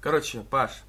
[0.00, 0.82] Короче, Паш,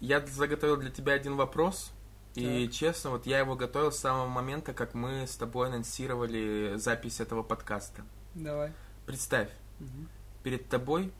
[0.00, 1.92] я заготовил для тебя один вопрос.
[2.34, 7.20] И честно, вот я его готовил с самого момента, как мы с тобой анонсировали запись
[7.20, 8.02] этого подкаста.
[8.34, 8.72] Давай.
[9.06, 10.08] Представь, Мгм.
[10.42, 11.12] перед тобой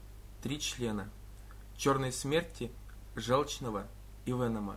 [0.42, 1.08] три члена.
[1.76, 2.72] Черной смерти,
[3.14, 3.86] желчного
[4.26, 4.76] и Венома.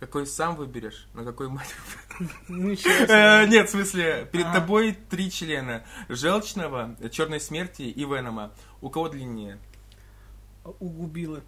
[0.00, 1.74] Какой сам выберешь, на какой мать...
[2.48, 2.70] Ну.
[2.72, 5.84] Э, Нет, в смысле, перед тобой три члена.
[6.08, 8.52] Желчного, черной смерти и Венома.
[8.80, 9.58] У кого длиннее?
[10.80, 11.40] Угубила.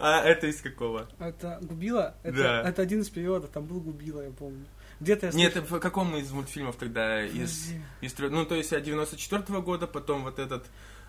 [0.00, 1.06] А это из какого?
[1.18, 2.14] Это Губила?
[2.22, 2.68] Это, Да.
[2.68, 4.64] это один из периодов, там был Губила, я помню.
[5.00, 7.22] Где-то я Нет, слышал- в каком из мультфильмов тогда?
[7.24, 10.64] Из, из Ну, то есть от 94 года, потом вот этот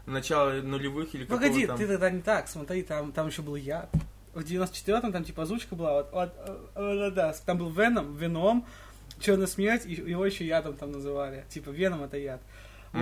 [0.05, 1.77] начало нулевых или какого Погоди, там...
[1.77, 3.89] ты тогда не так, смотри, там, там еще был яд.
[4.33, 6.33] В 94-м там типа озвучка была, вот, вот,
[6.75, 8.65] э, э, да, там был Веном, Веном,
[9.19, 11.45] Черная смерть, и его еще ядом там называли.
[11.49, 12.41] Типа Веном это яд.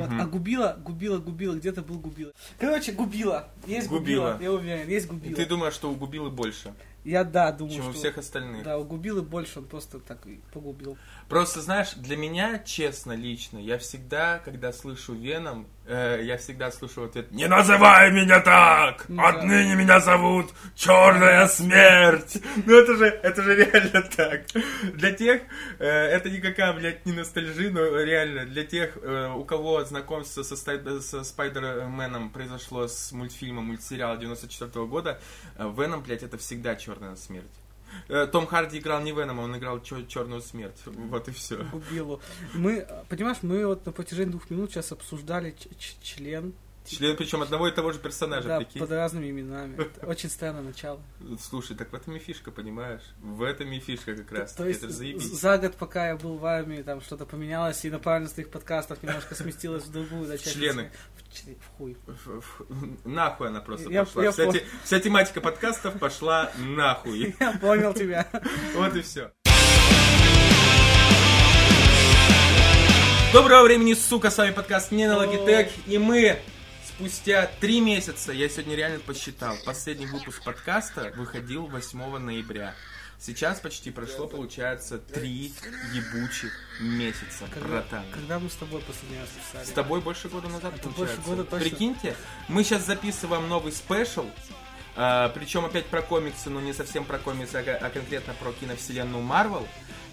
[0.01, 0.09] Вот.
[0.09, 0.21] Мгм.
[0.21, 2.31] А Губила, Губила, Губила, где-то был Губила.
[2.59, 3.49] Короче, Губила.
[3.67, 4.33] Есть Губила.
[4.33, 4.43] Губила.
[4.43, 5.35] я уверен, есть И Губила.
[5.35, 6.73] ты думаешь, что у Губилы больше,
[7.03, 8.63] Я да, думаю, чем у всех остальных?
[8.63, 10.97] Да, у Губилы больше, он просто так и погубил.
[11.29, 17.01] Просто, знаешь, для меня, честно, лично, я всегда, когда слышу Веном, э, я всегда слышу
[17.01, 19.05] в ответ «Не называй меня так!
[19.07, 19.29] Да.
[19.29, 24.45] Отныне меня зовут Черная Смерть!» Ну это же, это же реально так.
[24.93, 25.41] Для тех,
[25.79, 30.55] э, это никакая, блядь, не ностальжи, но реально, для тех, э, у кого знакомство со,
[30.55, 35.19] со Спайдерменом произошло с мультфильма, мультсериала 94 года,
[35.57, 37.64] э, Веном, блядь, это всегда Черная Смерть.
[38.07, 40.81] Э, Том Харди играл не Венома, он играл Черную Смерть.
[40.85, 41.57] Вот и все.
[41.71, 42.21] Губилу.
[42.53, 45.55] Мы, понимаешь, мы вот на протяжении двух минут сейчас обсуждали
[46.01, 46.53] член.
[46.87, 48.79] Член, причем одного и того же персонажа, да, прикинь.
[48.79, 49.75] под разными именами.
[49.75, 51.01] Это очень странное начало.
[51.41, 53.01] Слушай, так в этом и фишка, понимаешь?
[53.21, 54.53] В этом и фишка как раз.
[54.53, 55.23] То есть это заебись.
[55.23, 59.33] за год, пока я был в армии, там что-то поменялось, и направленность твоих подкастов немножко
[59.33, 60.27] сместилась в другую.
[60.27, 60.91] да, Члены.
[61.43, 61.97] В, в хуй.
[62.07, 62.61] Ф- ф-
[63.03, 64.23] Нахуй она просто Я- пошла.
[64.23, 67.35] я вся, пон- те- вся тематика подкастов пошла нахуй.
[67.39, 68.27] Я понял тебя.
[68.75, 69.31] Вот и все.
[73.33, 76.39] Доброго времени, сука, с вами подкаст не на Logitech, и мы
[76.87, 82.73] спустя три месяца, я сегодня реально посчитал, последний выпуск подкаста выходил 8 ноября.
[83.25, 85.51] Сейчас почти прошло, получается, три
[85.91, 88.05] ебучих месяца, Когда, братан.
[88.13, 89.65] когда мы с тобой последний раз писали?
[89.65, 91.21] С тобой больше года назад, Это получается.
[91.21, 91.69] больше года точно.
[91.69, 92.15] Прикиньте,
[92.47, 94.27] мы сейчас записываем новый спешл,
[94.95, 99.23] а, причем опять про комиксы, но не совсем про комиксы, а, а конкретно про киновселенную
[99.23, 99.67] Марвел.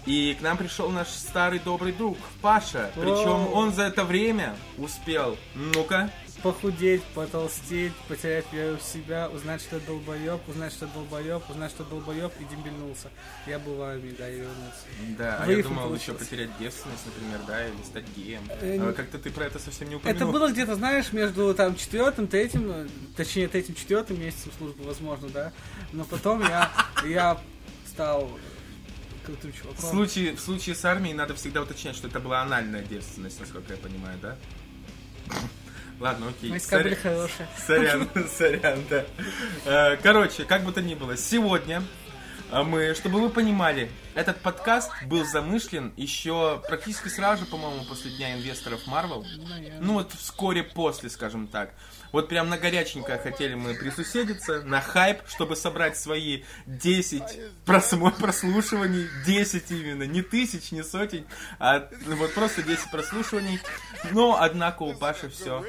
[0.07, 2.91] И к нам пришел наш старый добрый друг Паша.
[2.95, 6.11] Причем он за это время успел, ну-ка,
[6.43, 11.71] Похудеть, потолстеть, потерять веру в себя, узнать, что это долбоеб, узнать, что это долбоеб, узнать,
[11.71, 13.09] что это долбоеб, и дембельнулся.
[13.47, 14.83] Я был в армии, да, и вернулся.
[15.17, 16.01] да, а я думал получилось.
[16.01, 18.41] еще потерять девственность, например, да, или стать геем.
[18.49, 20.31] Э, А Как-то ты про это совсем не Это упомянул.
[20.33, 25.53] было где-то, знаешь, между там четвертым, третьим, э, точнее третьим, четвертым месяцем службы, возможно, да.
[25.93, 26.69] Но потом я,
[27.07, 27.39] я
[27.87, 28.29] стал
[29.77, 33.71] В случае, в случае с армией надо всегда уточнять, что это была анальная девственность, насколько
[33.71, 34.37] я понимаю, да?
[35.99, 36.59] Ладно, окей.
[36.59, 37.47] Соря- были хорошие.
[37.67, 39.05] Сорян, сорян, да.
[39.65, 41.83] Э, Короче, как бы то ни было, сегодня
[42.53, 48.11] а, мы, чтобы вы понимали, этот подкаст был замышлен еще практически сразу же, по-моему, после
[48.11, 49.25] Дня инвесторов Marvel.
[49.79, 51.73] Ну вот вскоре после, скажем так.
[52.13, 57.23] Вот прям на горяченько хотели мы присуседиться, на хайп, чтобы собрать свои 10
[57.65, 61.25] просмо- прослушиваний, 10 именно, не тысяч, не сотен,
[61.57, 63.59] а вот просто 10 прослушиваний.
[64.11, 65.65] Но, однако, у Паши все,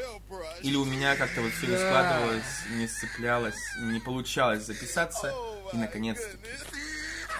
[0.60, 5.32] или у меня как-то вот все не складывалось, не сцеплялось, не получалось записаться.
[5.72, 6.36] И, наконец-таки,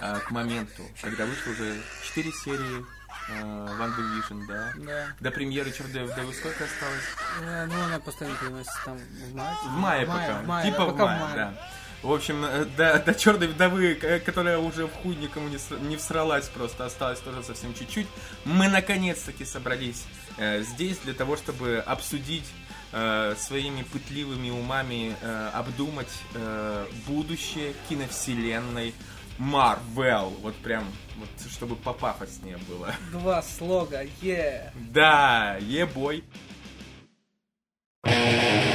[0.01, 2.85] а, к моменту, когда вышло уже 4 серии
[3.29, 5.07] Ван Division, да, Да.
[5.19, 7.03] до премьеры вдовы сколько осталось?
[7.41, 9.55] Э, Ну, она постоянно переносится там в мае.
[9.65, 10.33] В мае пока.
[10.41, 11.53] в мае, типа в мае, да.
[12.03, 16.47] В общем, э, до, до черной вдовы, которая уже в хуй никому не, не всралась,
[16.49, 18.07] просто осталось тоже совсем чуть-чуть.
[18.43, 20.05] Мы наконец-таки собрались
[20.37, 22.45] э, здесь для того, чтобы обсудить
[22.91, 28.93] э, своими пытливыми умами, э, обдумать э, будущее киновселенной
[29.37, 30.29] Марвел.
[30.41, 30.85] Вот прям,
[31.17, 32.93] вот, чтобы попафоснее было.
[33.11, 34.71] Два слога, е.
[34.75, 36.23] Да, ебой.
[38.03, 38.74] Ты,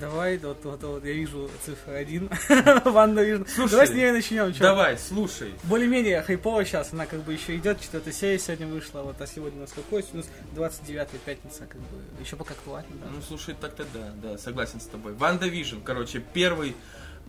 [0.00, 2.30] Давай, вот, вот, вот, я вижу цифра один.
[2.84, 3.44] WandaVision.
[3.46, 4.52] Слушай, Давай с нее начнем.
[4.54, 4.60] чё?
[4.60, 5.52] Давай, слушай.
[5.64, 9.58] Более-менее хайпово сейчас, она как бы еще идет, четвертая серия сегодня вышла, вот, а сегодня
[9.58, 10.02] у нас какой?
[10.12, 13.10] У нас 29 пятница, как бы, еще пока актуально, да.
[13.14, 15.12] Ну, слушай, так-то да, да, согласен с тобой.
[15.12, 16.74] WandaVision, короче, первый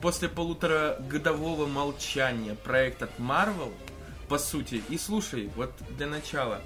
[0.02, 3.74] после полуторагодового молчания проект от Marvel
[4.30, 4.82] по сути.
[4.88, 6.62] И слушай, вот для начала.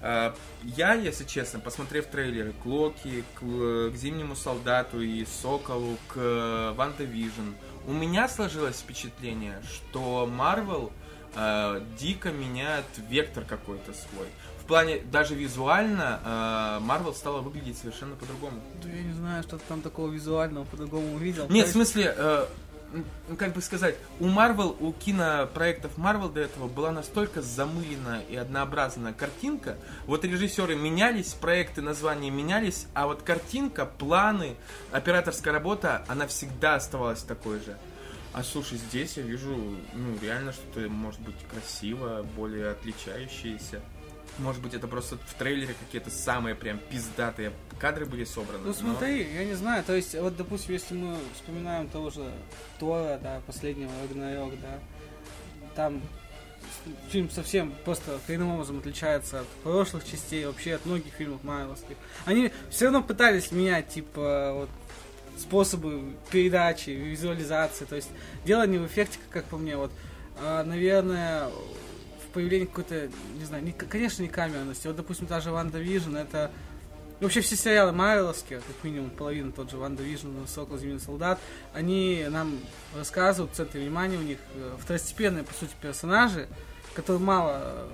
[0.00, 0.32] Э,
[0.62, 6.16] Я, если честно, посмотрев трейлеры к Локи, к, э, к Зимнему Солдату и Соколу, к
[6.16, 7.52] э, WandaVision,
[7.86, 10.92] у меня сложилось впечатление, что Марвел
[11.34, 14.26] э, дико меняет вектор какой-то свой.
[14.60, 18.60] В плане, даже визуально, Марвел стала выглядеть совершенно по-другому.
[18.82, 21.46] Да я не знаю, что ты там такого визуального по-другому увидел.
[21.48, 22.46] Нет, в смысле, э,
[22.92, 28.36] ну, как бы сказать, у Марвел, у кинопроектов Марвел до этого была настолько замыленная и
[28.36, 29.76] однообразная картинка.
[30.06, 34.56] Вот режиссеры менялись, проекты, названия менялись, а вот картинка, планы,
[34.92, 37.76] операторская работа, она всегда оставалась такой же.
[38.32, 39.56] А слушай, здесь я вижу,
[39.94, 43.80] ну, реально что-то, может быть, красиво, более отличающееся.
[44.38, 48.64] Может быть, это просто в трейлере какие-то самые прям пиздатые кадры были собраны.
[48.64, 49.38] Ну смотри, но...
[49.40, 52.30] я не знаю, то есть, вот, допустим, если мы вспоминаем того же
[52.78, 54.78] Тора, да, последнего Рагнарёк, да,
[55.74, 56.02] там
[57.08, 61.96] фильм совсем просто коренным образом отличается от прошлых частей, вообще от многих фильмов Марвелских.
[62.24, 64.68] Они все равно пытались менять, типа, вот,
[65.38, 68.08] способы передачи, визуализации, то есть
[68.44, 69.92] дело не в эффекте, как по мне, вот,
[70.38, 71.48] а, наверное,
[72.36, 74.86] появление какой-то, не знаю, не, конечно, не камерности.
[74.86, 76.50] Вот, допустим, та же WandaVision, это...
[77.18, 81.38] Вообще все сериалы Марвеловские, как минимум половина, тот же WandaVision, Сокол, Зимний Солдат,
[81.72, 82.58] они нам
[82.94, 86.46] рассказывают, в центре внимания у них э, второстепенные, по сути, персонажи,
[86.92, 87.88] которые мало э,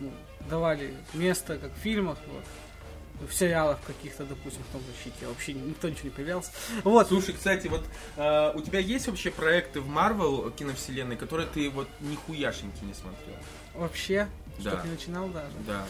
[0.00, 0.12] ну,
[0.50, 5.52] давали место, как в фильмах, вот, в сериалах каких-то, допустим, в том же щите, вообще
[5.52, 6.50] никто ничего не появлялся.
[6.82, 7.08] Вот.
[7.08, 7.84] Слушай, кстати, вот
[8.16, 13.36] э, у тебя есть вообще проекты в Марвел киновселенной, которые ты вот нихуяшеньки не смотрел?
[13.76, 14.28] Вообще?
[14.58, 14.70] Да.
[14.70, 15.52] Чтоб не начинал даже?
[15.66, 15.84] Да.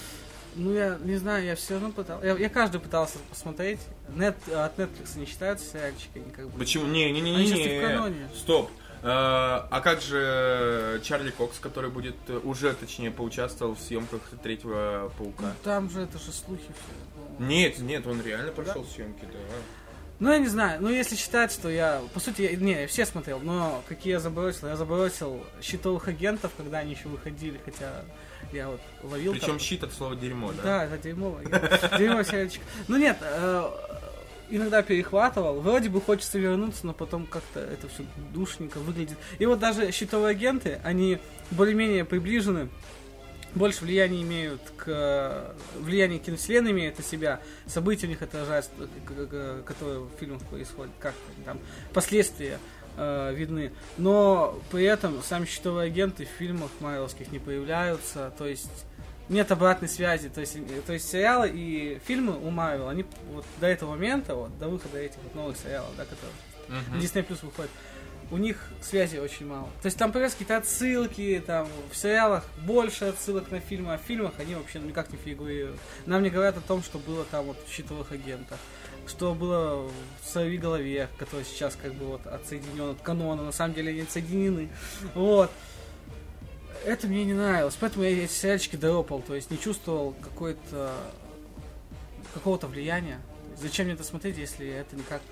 [0.54, 2.26] Ну, я не знаю, я все равно пытался.
[2.26, 3.80] Я, я каждый пытался посмотреть.
[4.14, 6.58] Нет, от Netflix не считаются сериальчики, они как бы.
[6.58, 6.86] Почему?
[6.86, 8.28] Не, не, не, Они не, не в каноне.
[8.34, 8.70] Стоп.
[9.02, 15.12] А, а как же Чарли Кокс, который будет э, уже, точнее, поучаствовал в съемках третьего
[15.18, 15.52] Ну, паука?
[15.62, 17.44] там же это же слухи все.
[17.44, 19.38] Нет, нет, он реально прошел съемки, да.
[20.18, 20.80] Ну, я не знаю.
[20.80, 22.00] Ну, если считать, что я...
[22.14, 24.68] По сути, я, не, я все смотрел, но какие я забросил?
[24.68, 28.04] Я забросил щитовых агентов, когда они еще выходили, хотя
[28.52, 29.58] я вот ловил Причем там...
[29.58, 30.62] щит от слова дерьмо, да?
[30.62, 31.42] Да, это дерьмово.
[31.98, 32.62] Дерьмовый сериальчик.
[32.88, 33.70] Ну, нет, э,
[34.48, 35.60] иногда перехватывал.
[35.60, 39.18] Вроде бы хочется вернуться, но потом как-то это все душненько выглядит.
[39.38, 41.18] И вот даже щитовые агенты, они
[41.50, 42.68] более-менее приближены
[43.56, 48.70] больше влияния имеют к влияние киновселенной имеет на себя, события у них отражаются,
[49.04, 51.14] к- которые в фильмах происходят, как
[51.44, 51.58] там
[51.92, 52.58] последствия
[52.96, 53.72] э, видны.
[53.98, 58.70] Но при этом сами щитовые агенты в фильмах марвелских не появляются, то есть
[59.28, 60.28] нет обратной связи.
[60.28, 64.34] То есть, э, то есть сериалы и фильмы у Марвел, они вот до этого момента,
[64.34, 66.32] вот, до выхода этих вот новых сериалов, да, которые
[66.92, 67.70] на Disney Plus выходит,
[68.30, 69.68] у них связи очень мало.
[69.82, 74.02] То есть там появляются какие-то отсылки, там в сериалах больше отсылок на фильмы, а в
[74.02, 75.78] фильмах они вообще ну, никак не фигурируют.
[76.06, 78.58] Нам не говорят о том, что было там вот в щитовых агентах,
[79.06, 79.92] что было в
[80.24, 84.68] «Сорви голове», который сейчас как бы вот отсоединен от канона, на самом деле они отсоединены.
[85.14, 85.50] Вот.
[86.84, 90.92] Это мне не нравилось, поэтому я эти сериальчики дропал, то есть не чувствовал какой-то
[92.34, 93.20] какого-то влияния.
[93.60, 95.22] Зачем мне это смотреть, если это никак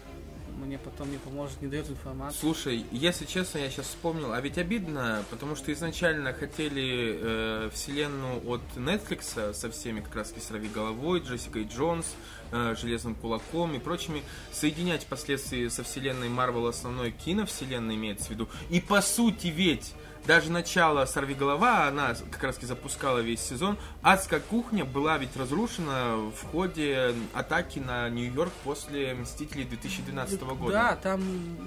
[0.56, 2.40] мне потом не поможет, не дает информацию.
[2.40, 8.48] Слушай, если честно, я сейчас вспомнил, а ведь обидно, потому что изначально хотели э, вселенную
[8.48, 12.06] от Netflix со всеми как раз Срави головой, Джессикой Джонс,
[12.52, 18.48] э, Железным кулаком и прочими соединять впоследствии со вселенной Марвел основной киновселенной имеется в виду.
[18.70, 19.94] И по сути ведь
[20.26, 23.76] даже начало «Сорви голова», она как раз запускала весь сезон.
[24.02, 30.72] «Адская кухня» была ведь разрушена в ходе атаки на Нью-Йорк после «Мстителей» 2012 года.
[30.72, 31.22] Да, там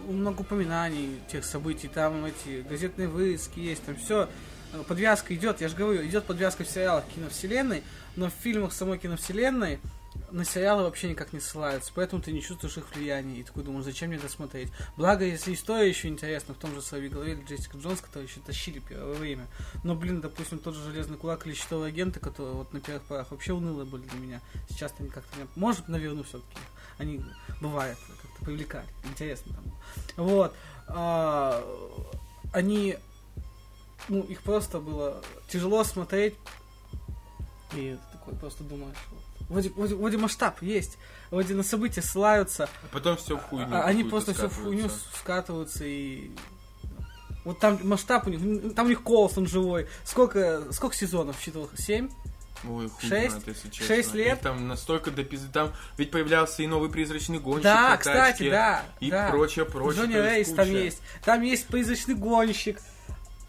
[0.09, 4.27] много упоминаний тех событий, там эти газетные вырезки есть, там все.
[4.87, 7.83] Подвязка идет, я же говорю, идет подвязка в сериалах киновселенной,
[8.15, 9.79] но в фильмах самой киновселенной
[10.31, 13.39] на сериалы вообще никак не ссылаются, поэтому ты не чувствуешь их влияния.
[13.39, 14.69] И такой думаешь, зачем мне это смотреть?
[14.97, 18.39] Благо, если история еще интересна, в том же «Сорви голове» или Джессика Джонс, которые еще
[18.41, 19.47] тащили первое время.
[19.83, 23.31] Но, блин, допустим, тот же «Железный кулак» или «Щитовые агенты», которые вот на первых порах
[23.31, 24.41] вообще унылые были для меня.
[24.69, 25.36] Сейчас они как-то...
[25.38, 26.59] меня- Может, наверное, все-таки.
[26.97, 27.24] Они,
[27.62, 28.88] бывает, как-то привлекали.
[29.05, 30.25] Интересно там.
[30.25, 30.55] Вот.
[30.88, 31.63] А,
[32.53, 32.97] они...
[34.09, 36.36] Ну, их просто было тяжело смотреть.
[37.74, 38.95] И такой просто думаешь,
[39.49, 40.97] Вроде, вроде, вроде масштаб есть,
[41.31, 43.67] вроде на события ссылаются, А потом все в хуйню.
[43.73, 45.85] а они просто все в хуйню скатываются.
[45.85, 46.31] и...
[47.45, 49.87] Вот там масштаб у них, там у них Колос, он живой.
[50.03, 51.69] Сколько, сколько сезонов считал?
[51.77, 52.09] Семь?
[52.67, 53.29] Ой, хуй Шесть?
[53.29, 53.95] знает, если честно.
[53.95, 54.39] Шесть лет?
[54.39, 55.47] И там настолько до пизды.
[55.53, 58.83] Там ведь появлялся и новый призрачный гонщик Да, кстати, да.
[58.99, 59.29] И да.
[59.29, 60.03] прочее, прочее.
[60.03, 61.01] Джонни Рейс там есть.
[61.23, 62.81] Там есть призрачный гонщик.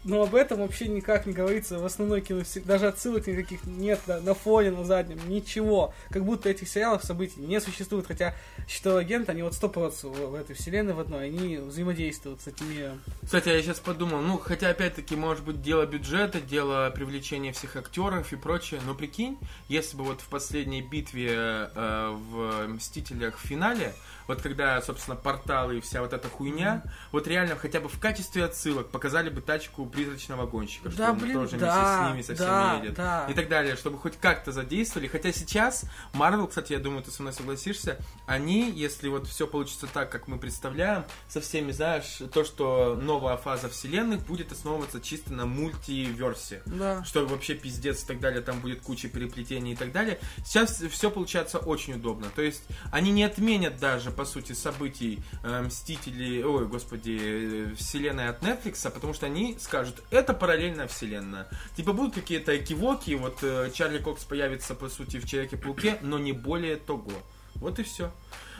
[0.03, 2.41] Но об этом вообще никак не говорится в основной кино.
[2.65, 5.93] Даже отсылок никаких нет на, на фоне, на заднем, ничего.
[6.09, 8.07] Как будто этих сериалов, событий не существует.
[8.07, 8.35] Хотя
[8.67, 12.69] «Щитовой агент», они вот стопоротся в, в этой вселенной в одной, они взаимодействуют с этим
[12.71, 13.01] миром.
[13.23, 18.31] Кстати, я сейчас подумал, ну, хотя, опять-таки, может быть, дело бюджета, дело привлечения всех актеров
[18.31, 19.37] и прочее, но прикинь,
[19.67, 23.93] если бы вот в последней битве э, в «Мстителях» в финале
[24.29, 28.45] вот когда, собственно, порталы и вся вот эта хуйня, вот реально хотя бы в качестве
[28.45, 32.37] отсылок показали бы тачку призрачного гонщика, да, что блин, он тоже да, вместе с ними
[32.37, 32.97] со да, всеми едет.
[32.97, 33.25] Да.
[33.27, 35.07] И так далее, чтобы хоть как-то задействовали.
[35.07, 35.83] Хотя сейчас
[36.13, 40.27] Марвел, кстати, я думаю, ты со мной согласишься, они, если вот все получится так, как
[40.27, 46.61] мы представляем, со всеми, знаешь, то, что новая фаза вселенных будет основываться чисто на мультиверсе.
[46.67, 47.03] Да.
[47.03, 50.19] Что вообще пиздец и так далее, там будет куча переплетений и так далее.
[50.45, 52.27] Сейчас все получается очень удобно.
[52.35, 58.27] То есть они не отменят даже по сути, событий э, Мстителей, ой, господи, э, вселенной
[58.27, 61.47] от Netflix, потому что они скажут, это параллельная вселенная.
[61.77, 66.33] Типа будут какие-то экивоки, вот э, Чарли Кокс появится, по сути, в Человеке-пауке, но не
[66.33, 67.13] более того.
[67.55, 68.11] Вот и все.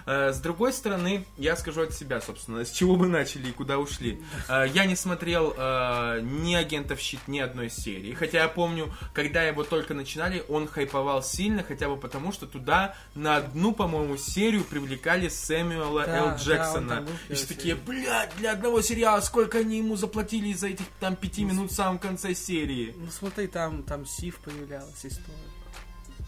[0.09, 3.77] Э, с другой стороны, я скажу от себя, собственно, с чего мы начали и куда
[3.77, 4.19] ушли.
[4.47, 8.15] Э, я не смотрел э, ни агентов щит, ни одной серии.
[8.15, 12.95] Хотя я помню, когда его только начинали, он хайповал сильно, хотя бы потому, что туда
[13.13, 16.37] на одну, по-моему, серию привлекали Сэмюэла да, Л.
[16.37, 17.01] Джексона.
[17.01, 21.15] Да, и все такие, блядь, для одного сериала сколько они ему заплатили за этих там
[21.15, 22.95] пяти ну, минут в самом конце серии.
[22.97, 25.58] Ну смотри, там, там Сив появлялась история.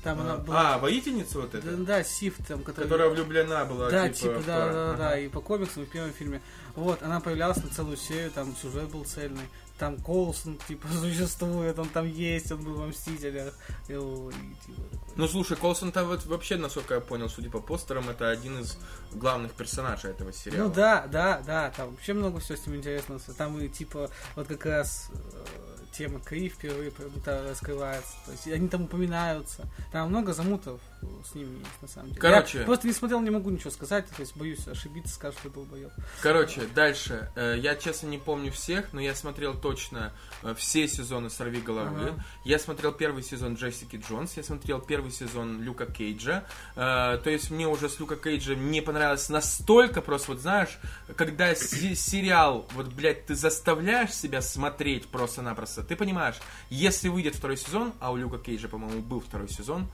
[0.04, 0.76] Там а, она была...
[0.76, 1.72] А, воительница вот эта?
[1.72, 2.90] Да, да Сиф там, которая...
[2.90, 4.46] Которая влюблена была, Да, типа, типа, в...
[4.46, 4.98] да, да, ага.
[4.98, 6.42] да, и по комиксам, и в первом фильме.
[6.76, 9.48] Вот, она появлялась на целую серию, там сюжет был цельный.
[9.78, 13.54] Там Коулсон, типа, существует, он там есть, он был во Мстителях.
[13.88, 14.82] И, и, типа,
[15.16, 18.78] ну, слушай, Колсон там вот вообще, насколько я понял, судя по постерам, это один из
[19.12, 20.68] главных персонажей этого сериала.
[20.68, 23.20] Ну да, да, да, там вообще много всего с ним интересного.
[23.38, 26.92] Там и, типа, вот как раз э, тема Кри впервые
[27.26, 28.14] раскрывается.
[28.26, 29.68] То есть они там упоминаются.
[29.92, 30.80] Там много замутов
[31.26, 32.22] с ними есть, на самом деле.
[32.22, 32.60] Короче.
[32.60, 34.08] Я просто не смотрел, не могу ничего сказать.
[34.08, 35.92] То есть боюсь ошибиться, скажу, что долбоеб.
[36.22, 37.32] Короче, дальше.
[37.36, 42.10] Э, я, честно, не помню всех, но я смотрел точно э, все сезоны «Сорви головы».
[42.12, 42.26] Ага.
[42.46, 44.38] Я смотрел первый сезон Джессики Джонс.
[44.38, 46.46] Я смотрел первый сезон Люка Кейджа.
[46.76, 50.80] Э, то есть мне уже с Люка Кейджем не понравилось настолько, просто вот знаешь,
[51.16, 55.84] когда сериал, вот, блядь, ты заставляешь себя смотреть просто-напросто, просто.
[55.84, 56.36] Ты понимаешь,
[56.70, 59.88] если выйдет второй сезон, а у Люка Кейджа, по-моему, был второй сезон,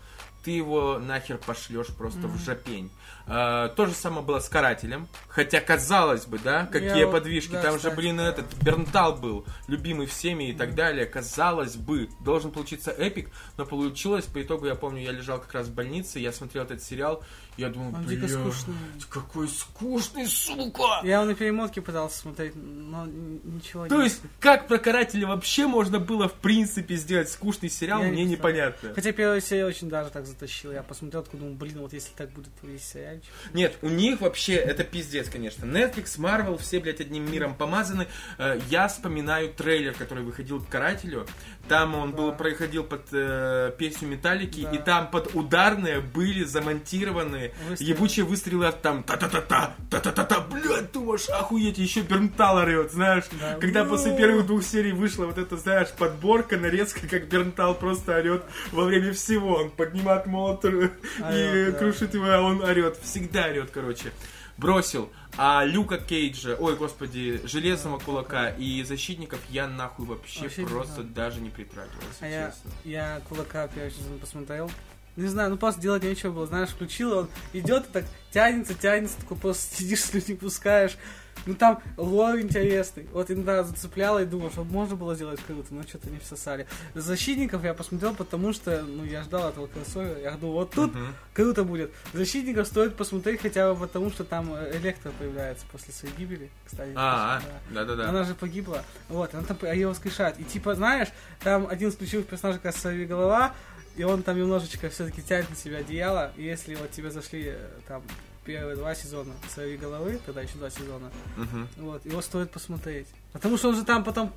[0.44, 2.38] ты его нахер пошлешь просто mm-hmm.
[2.38, 2.92] в жопень.
[3.28, 5.08] А, то же самое было с Карателем.
[5.28, 7.52] Хотя, казалось бы, да, какие Я подвижки.
[7.52, 8.30] Вот, да, Там кстати, же, блин, да.
[8.30, 10.58] этот Бернтал был, любимый всеми и mm-hmm.
[10.58, 11.06] так далее.
[11.06, 15.68] Казалось бы, должен получиться эпик, но получилось, по итогу, я помню, я лежал как раз
[15.68, 17.24] в больнице, я смотрел этот сериал,
[17.58, 18.76] я думаю, Он дико скучный.
[19.10, 21.02] Какой скучный, сука!
[21.04, 25.68] Я его на перемотке пытался смотреть, но ничего То не есть, как про карателя вообще
[25.68, 28.94] можно было, в принципе, сделать скучный сериал, я мне не непонятно.
[28.94, 30.72] Хотя первая серия очень даже так затащила.
[30.72, 33.32] Я посмотрел, такой думал, блин, вот если так будет весь сериальчик.
[33.54, 35.66] Нет, у них вообще это пиздец, конечно.
[35.66, 38.08] Netflix, Marvel, все, блядь, одним миром помазаны.
[38.38, 41.26] Э, я вспоминаю трейлер, который выходил к карателю.
[41.68, 42.18] Там он да.
[42.18, 44.72] был, проходил под э, песню Металлики, да.
[44.72, 47.92] и там под ударные были замонтированы выстрелы.
[47.92, 53.26] ебучие выстрелы от там та-та-та-та, та-та-та-та, блядь, думаешь, охуеть, еще Бернтал орет, знаешь.
[53.40, 53.56] Да.
[53.56, 58.44] Когда после первых двух серий вышла вот эта, знаешь, подборка, нарезка, как Бернтал просто орет
[58.72, 59.56] во время всего.
[59.56, 61.72] Он поднимает молот и да.
[61.78, 62.98] крушит его, а он орет.
[63.04, 64.12] Всегда орет, короче
[64.58, 65.10] бросил.
[65.38, 71.10] А Люка Кейджа, ой, господи, Железного Кулака и Защитников я нахуй вообще, вообще просто не
[71.10, 72.72] даже не притрагивался, а честно.
[72.84, 74.72] Я, я Кулака первый сезон посмотрел.
[75.16, 79.20] Не знаю, ну просто делать нечего было, знаешь, включил, он идет и так тянется, тянется,
[79.20, 80.98] такой просто сидишь, слюни пускаешь.
[81.46, 83.08] Ну там лор интересный.
[83.14, 86.68] Вот иногда зацепляла и думал, что можно было сделать круто, но что-то не всосали.
[86.94, 90.20] Защитников я посмотрел, потому что, ну, я ждал этого кроссовера.
[90.20, 91.14] Я думал, вот тут uh-huh.
[91.34, 91.92] круто будет.
[92.14, 96.92] Защитников стоит посмотреть хотя бы потому, что там Электро появляется после своей гибели, кстати.
[96.96, 97.42] А,
[97.72, 98.10] да-да-да.
[98.10, 98.84] Она же погибла.
[99.10, 100.40] Вот, она там, а ее воскрешает.
[100.40, 101.10] И типа, знаешь,
[101.42, 102.76] там один из ключевых персонажей, как
[103.08, 103.54] голова,
[103.96, 106.32] и он там немножечко все-таки тянет на себя одеяло.
[106.38, 108.04] И если вот тебе зашли э, там
[108.48, 111.68] первые два сезона своей головы, тогда еще два сезона, uh-huh.
[111.78, 113.08] вот, его стоит посмотреть.
[113.34, 114.30] Потому что он же там потом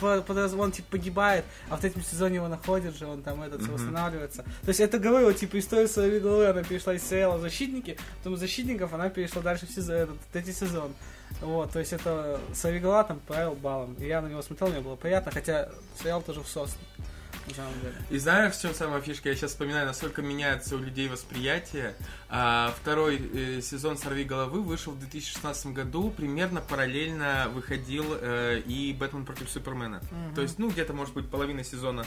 [0.00, 3.60] по, по, он типа погибает, а в третьем сезоне его находят же, он там этот
[3.60, 3.72] uh-huh.
[3.72, 4.44] восстанавливается.
[4.62, 8.40] То есть это говорю, типа история своей головы, она перешла из сериала Защитники, потом из
[8.40, 10.94] Защитников она перешла дальше в сезон, этот, третий сезон.
[11.40, 13.94] Вот, то есть это Сорвиголова там правил балом.
[13.98, 15.68] И я на него смотрел, мне было приятно, хотя
[16.00, 16.78] сериал тоже в сосне.
[17.48, 17.94] На самом деле.
[18.10, 19.28] И знаешь, в чем самая фишка?
[19.28, 21.94] Я сейчас вспоминаю, насколько меняется у людей восприятие.
[22.28, 26.10] А, второй э, сезон «Сорви головы» вышел в 2016 году.
[26.10, 30.00] Примерно параллельно выходил э, и «Бэтмен против Супермена».
[30.10, 30.34] Мгм.
[30.34, 32.04] То есть, ну, где-то, может быть, половина сезона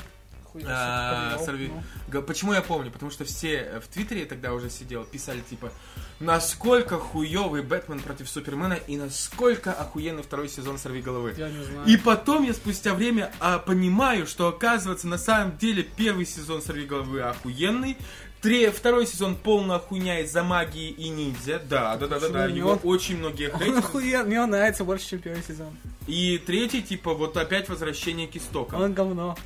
[0.65, 1.72] А, сорви.
[2.12, 2.22] ну.
[2.22, 2.91] Почему я помню?
[2.91, 5.72] Потому что все в Твиттере тогда уже сидел, писали типа,
[6.20, 11.34] насколько хуёвый Бэтмен против Супермена и насколько охуенный второй сезон Сорви головы.
[11.38, 11.88] Я не знаю.
[11.88, 16.86] И потом я спустя время а, понимаю, что оказывается на самом деле первый сезон Сорви
[16.86, 17.98] головы охуенный.
[18.41, 21.60] Тре- второй сезон полная хуйня из-за магии и ниндзя.
[21.60, 22.46] Да, да, да, да, да.
[22.46, 23.79] Его очень многие Он хейтят.
[23.79, 25.75] охуен, мне он нравится больше, чем первый сезон.
[26.08, 28.82] И третий, типа, вот опять возвращение к истокам.
[28.82, 29.38] Он говно.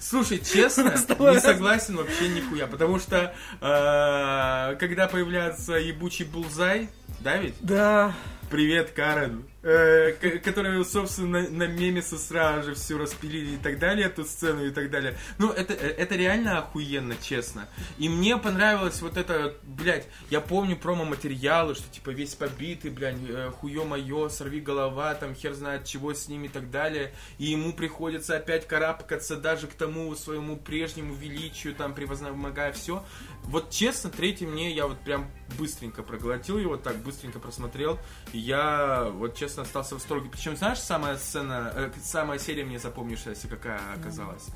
[0.00, 6.88] Слушай, честно, не согласен вообще нихуя, потому что э, когда появляется ебучий булзай,
[7.20, 7.54] да ведь?
[7.60, 8.12] Да.
[8.50, 9.44] Привет, Карен.
[9.66, 10.12] Э,
[10.44, 14.70] которые, собственно, на, на мемеса сразу же все распилили и так далее, эту сцену и
[14.70, 15.16] так далее.
[15.38, 17.66] Ну, это, э, это реально охуенно, честно.
[17.96, 23.52] И мне понравилось вот это, блядь, я помню промо-материалы, что типа весь побитый, блядь, э,
[23.58, 27.14] хуё моё, сорви голова, там хер знает чего с ним и так далее.
[27.38, 33.02] И ему приходится опять карабкаться даже к тому своему прежнему величию, там, превознемогая все.
[33.44, 37.98] Вот честно, третий мне, я вот прям быстренько проглотил его, так быстренько просмотрел.
[38.32, 40.28] И я вот честно остался в восторге.
[40.30, 44.46] Причем, знаешь, самая сцена, э, самая серия мне запомнившаяся какая оказалась?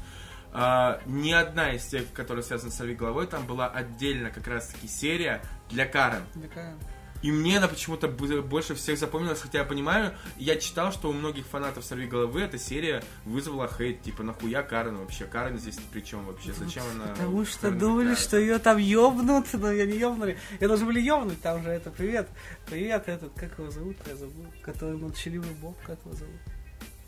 [0.52, 4.88] А, ни одна из тех, которые связаны с «Сорви головой», там была отдельно как раз-таки
[4.88, 6.22] серия для Карен.
[6.40, 6.74] Такая.
[7.22, 11.46] И мне она почему-то больше всех запомнилась, хотя я понимаю, я читал, что у многих
[11.46, 15.24] фанатов «Сорви головы» эта серия вызвала хейт, типа, нахуя Карен вообще?
[15.24, 16.52] Карен здесь при чем вообще?
[16.52, 17.12] Зачем она...
[17.14, 18.24] Потому что Карен думали, такая?
[18.24, 20.38] что ее там ёбнут, но ее не ёбнули.
[20.60, 22.28] Ее должны были ёбнуть, там же это, привет,
[22.66, 26.40] привет, этот, как его зовут, я забыл, который молчаливый бог, как его зовут?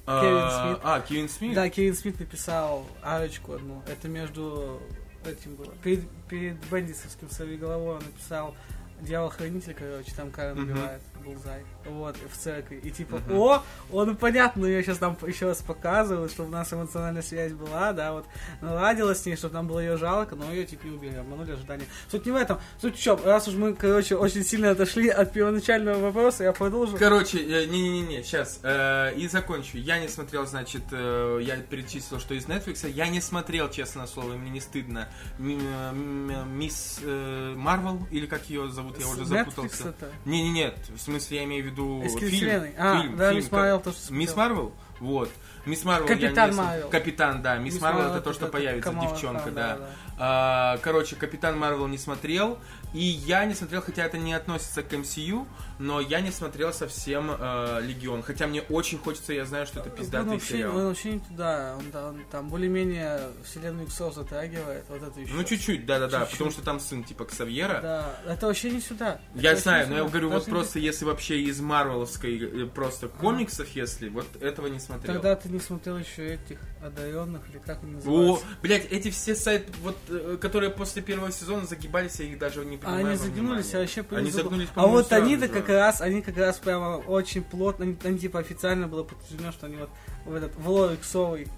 [0.06, 0.80] А, Кевин Смит.
[0.82, 1.54] А, Кевин Смит?
[1.54, 4.80] Да, Кевин Смит написал арочку одну, это между
[5.24, 8.56] этим было, перед, перед Бендисовским «Сорви головой» он написал
[9.00, 12.80] Дьявол-хранитель, короче, там Карен убивает, Булзай, вот, в церкви.
[12.82, 13.36] И типа, Мгм.
[13.38, 17.92] о, он понятно, ее сейчас там еще раз показывают, чтобы у нас эмоциональная связь была,
[17.92, 18.26] да, вот,
[18.60, 21.84] наладилась с ней, чтобы нам было ее жалко, но ее теперь убили, обманули ожидания.
[22.10, 25.32] Суть не в этом, суть в чем, раз уж мы, короче, очень сильно отошли от
[25.32, 26.96] первоначального вопроса, я продолжу.
[26.98, 29.78] Короче, э, не-не-не, сейчас, и закончу.
[29.78, 32.88] Я не смотрел, значит, э, я перечислил, что из Netflix.
[32.90, 35.08] Я не смотрел, честное слово, мне не стыдно.
[35.38, 39.94] М- м- Мисс э, Марвел, или как ее зовут, я уже запутался.
[40.24, 41.69] Не-не-нет, в смысле, я имею в виду
[42.02, 42.18] Из фильм.
[42.18, 42.74] киновселенной.
[42.78, 44.36] А, фильм, да, фильм, Мисс Марвел тоже Мисс.
[44.36, 44.72] Марвел?
[45.00, 45.30] Вот.
[45.66, 46.88] Мисс Марвел Капитан Марвел.
[46.88, 47.56] Капитан, да.
[47.58, 49.52] Мисс Мисс Марвел это то, что это появится, Камала девчонка, да.
[49.52, 49.88] да, да.
[50.18, 52.58] А, короче, Капитан Марвел не смотрел.
[52.92, 55.46] И я не смотрел, хотя это не относится к MCU,
[55.78, 58.22] но я не смотрел совсем э, Легион.
[58.22, 60.76] Хотя мне очень хочется, я знаю, что это Он пиздатый вообще, сериал.
[60.76, 65.32] он вообще не туда, он, он там более-менее вселенную Иксов затрагивает, вот это еще.
[65.32, 67.80] Ну, чуть-чуть, да-да-да, потому что там сын типа Ксавьера.
[67.80, 69.20] Да, это вообще не сюда.
[69.34, 72.64] Я Это вообще знаю, но я говорю, вот Даже не- просто если вообще из Марвеловской
[72.64, 75.14] э, просто комиксов, если, вот этого не смотрел.
[75.14, 78.46] Тогда ты не смотрел еще этих одаренных, или как они О, называются.
[78.62, 82.76] блять, эти все сайты, вот, э, которые после первого сезона загибались, я их даже не
[82.82, 83.06] А понимаю.
[83.06, 84.50] они во загнулись, а вообще Они забыл.
[84.50, 88.40] загнулись, А вот они-то как раз, они как раз прямо очень плотно, они, они, типа
[88.40, 89.90] официально было подтверждено, что они вот
[90.26, 91.48] в этот в лор иксовый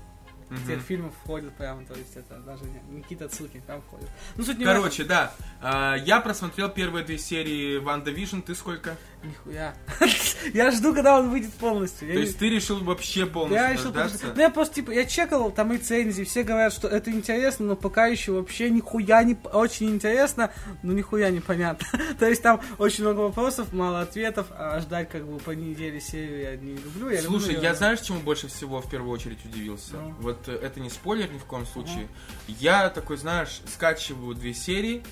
[0.51, 0.67] Мгм.
[0.67, 4.07] тех фильмов входят прямо, то есть это даже не Никита Цукин там входит.
[4.37, 4.65] Ну суть не.
[4.67, 5.33] Короче, да,
[5.63, 8.97] а, я просмотрел первые две серии WandaVision, ты сколько?
[9.23, 9.75] Нихуя.
[10.55, 12.09] Я жду, когда он выйдет полностью.
[12.09, 13.93] То не- есть ты решил вообще полностью Я решил
[14.35, 18.07] Ну, я просто, типа, я чекал там рецензии, все говорят, что это интересно, но пока
[18.07, 19.37] еще вообще нихуя не...
[19.53, 20.51] Очень интересно,
[20.83, 21.87] но нихуя непонятно.
[22.19, 26.41] То есть там очень много вопросов, мало ответов, а ждать как бы по неделе серию
[26.41, 27.11] я не люблю.
[27.11, 29.95] Я Слушай, я знаешь, чему больше всего в первую очередь удивился?
[29.95, 30.15] Ну.
[30.21, 32.09] Вот это не спойлер ни в коем случае.
[32.49, 35.03] Я такой, знаешь, скачиваю две серии,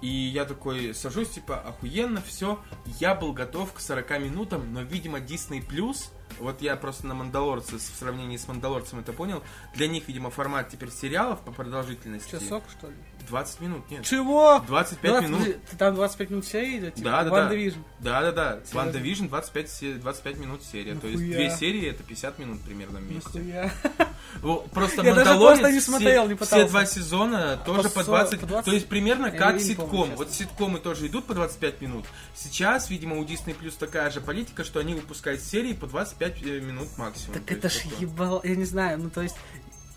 [0.00, 2.58] и я такой сажусь, типа, охуенно, все.
[3.00, 7.76] Я был готов к 40 минутам, но, видимо, Disney Plus, вот я просто на Мандалорце,
[7.76, 9.42] в сравнении с Мандалорцем это понял,
[9.74, 12.30] для них, видимо, формат теперь сериалов по продолжительности.
[12.30, 12.94] Часок, что ли?
[13.28, 14.04] 20 минут, нет.
[14.06, 14.62] Чего?
[14.66, 15.56] 25 20 минут.
[15.70, 16.94] Ты Там 25 минут серии идет?
[16.94, 17.48] Типа, Да, да, WandaVision.
[17.50, 17.78] да.
[18.00, 18.78] Да-да-да, Серьезно?
[18.80, 20.94] Ванда Вижн 25, се- 25 минут серия.
[20.94, 23.38] То есть две серии это 50 минут примерно вместе.
[23.38, 23.70] Нихуя.
[24.42, 26.68] Во, Просто Я даже просто не все- смотрел, не все, пытался.
[26.70, 28.64] два сезона тоже по 40, 20, по 20?
[28.64, 29.90] То есть примерно как не ситком.
[29.90, 32.06] помню, вот ситкомы тоже идут по 25 минут.
[32.34, 36.60] Сейчас, видимо, у Disney Plus такая же политика, что они выпускают серии по 25 э,
[36.60, 37.34] минут максимум.
[37.34, 39.36] Так То это ж ебало, я не знаю, ну то есть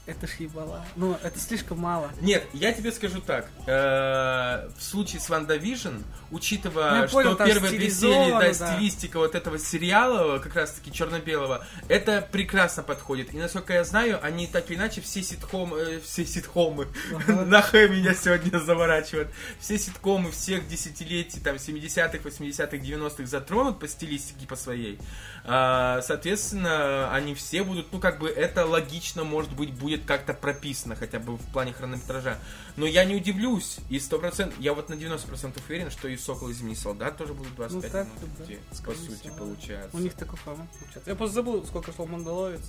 [0.08, 0.84] Это ж ебала.
[0.96, 2.10] Ну, это слишком мало.
[2.22, 3.48] Нет, я тебе скажу так.
[3.68, 5.98] Э, в случае с Ванда Вижн,
[6.32, 8.54] учитывая, Ну, я понял, что там первое две серии, да, да.
[8.54, 13.32] стилистика вот этого сериала, как раз таки черно-белого, это прекрасно подходит.
[13.36, 17.34] И насколько я знаю, они так или иначе все ситкомы, э, все ситкомы, Ага.
[17.46, 23.88] на Х меня сегодня заворачивают, все ситкомы всех десятилетий, там, 70-х, 80-х, 90-х затронут по
[23.88, 24.98] стилистике по своей.
[25.46, 30.96] А, Соответственно, они все будут, ну, как бы, это логично, может быть, будет как-то прописано,
[30.96, 32.38] хотя бы в плане хронометража.
[32.78, 36.54] Но я не удивлюсь, и 100%, я вот на 90% уверен, что и Сокол и
[36.54, 39.36] Зимний Солдат тоже будут 25 Ну, так, минут да, идти, по скорее сути, всего.
[39.36, 39.98] получается.
[39.98, 41.10] У них такой формат получается.
[41.10, 42.62] Я просто забыл, сколько шел Мандалорец.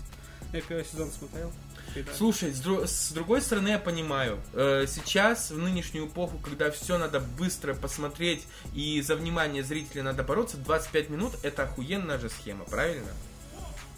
[0.53, 1.51] Я первый сезон смотрел.
[1.95, 2.03] Да.
[2.17, 6.99] Слушай, с, дру- с другой стороны, я понимаю, э, сейчас, в нынешнюю эпоху, когда все
[6.99, 12.65] надо быстро посмотреть и за внимание зрителя надо бороться, 25 минут это охуенная же схема,
[12.65, 13.09] правильно?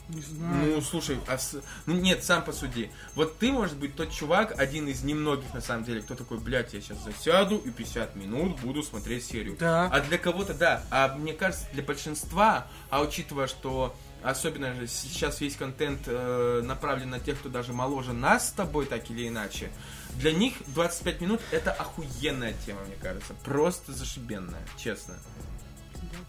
[0.09, 0.75] Не знаю.
[0.77, 2.91] Ну, слушай, а с- ну нет, сам посуди.
[3.15, 6.75] Вот ты, может быть, тот чувак, один из немногих, на самом деле, кто такой, блядь,
[6.75, 9.57] я сейчас засяду и 50 минут буду смотреть серию.
[9.59, 9.87] Да.
[9.91, 10.83] А для кого-то, да.
[10.91, 17.11] А мне кажется, для большинства, а учитывая, что особенно же сейчас весь контент э, направлен
[17.11, 19.71] на тех, кто даже моложе нас с тобой, так или иначе,
[20.17, 23.35] для них 25 минут это охуенная тема, мне кажется.
[23.45, 25.15] Просто зашибенная, честно.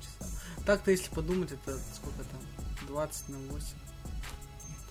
[0.02, 0.32] Часа.
[0.66, 2.40] Так-то, если подумать, это сколько там?
[2.88, 3.68] 20 на 8.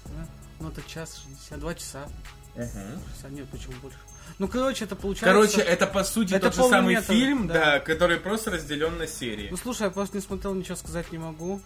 [0.07, 0.29] Да?
[0.61, 2.09] Ну, это час 60, 2 часа.
[2.55, 3.99] Часа нет, почему больше?
[4.39, 5.27] Ну, короче, это получается...
[5.27, 7.55] Короче, это по сути Это тот же самый полуметр, фильм, да.
[7.55, 9.49] да, который просто разделен на серии.
[9.51, 11.61] Ну, слушай, я просто не смотрел, ничего сказать не могу.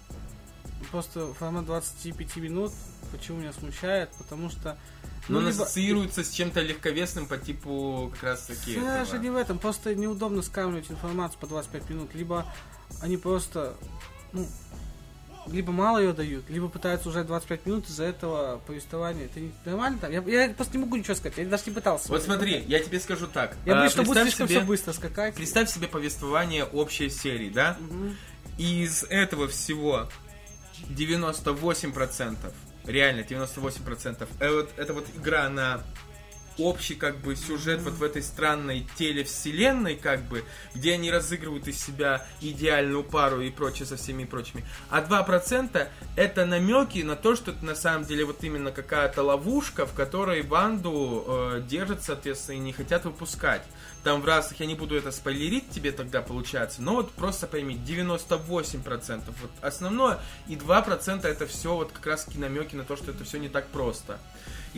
[0.90, 2.72] Просто формат 25 минут.
[3.12, 4.10] Почему меня смущает?
[4.18, 4.76] Потому что...
[5.28, 9.22] Но он либо- ассоциируется с чем-то легковесным по типу как раз таки Даже этого.
[9.22, 12.14] не в этом, просто неудобно скармливать информацию по 25 минут.
[12.14, 12.46] Либо
[13.02, 13.74] они просто,
[14.32, 14.46] ну,
[15.52, 19.26] либо мало ее дают, либо пытаются уже 25 минут из-за этого повествования.
[19.26, 20.10] Это не нормально там?
[20.12, 22.08] Я, я просто не могу ничего сказать, я даже не пытался.
[22.08, 23.56] Вот смотри, я тебе скажу так.
[23.64, 25.34] Я А, боюсь, что будет слишком себе- все быстро скакать.
[25.34, 27.76] Представь себе повествование общей серии, да?
[27.80, 28.16] Мгм.
[28.58, 30.08] И из этого всего
[30.88, 32.52] 98%,
[32.86, 35.80] реально 98%, э, вот, это вот игра на
[36.58, 40.44] общий как бы сюжет вот в этой странной телевселенной как бы,
[40.74, 44.64] где они разыгрывают из себя идеальную пару и прочее со всеми прочими.
[44.90, 49.86] А 2% это намеки на то, что это на самом деле вот именно какая-то ловушка,
[49.86, 53.62] в которой банду э, держат, соответственно, и не хотят выпускать.
[54.04, 57.78] Там в разных, я не буду это спойлерить тебе тогда получается, но вот просто пойми,
[57.86, 63.24] 98% вот основное, и 2% это все вот как раз намеки на то, что это
[63.24, 64.18] все не так просто.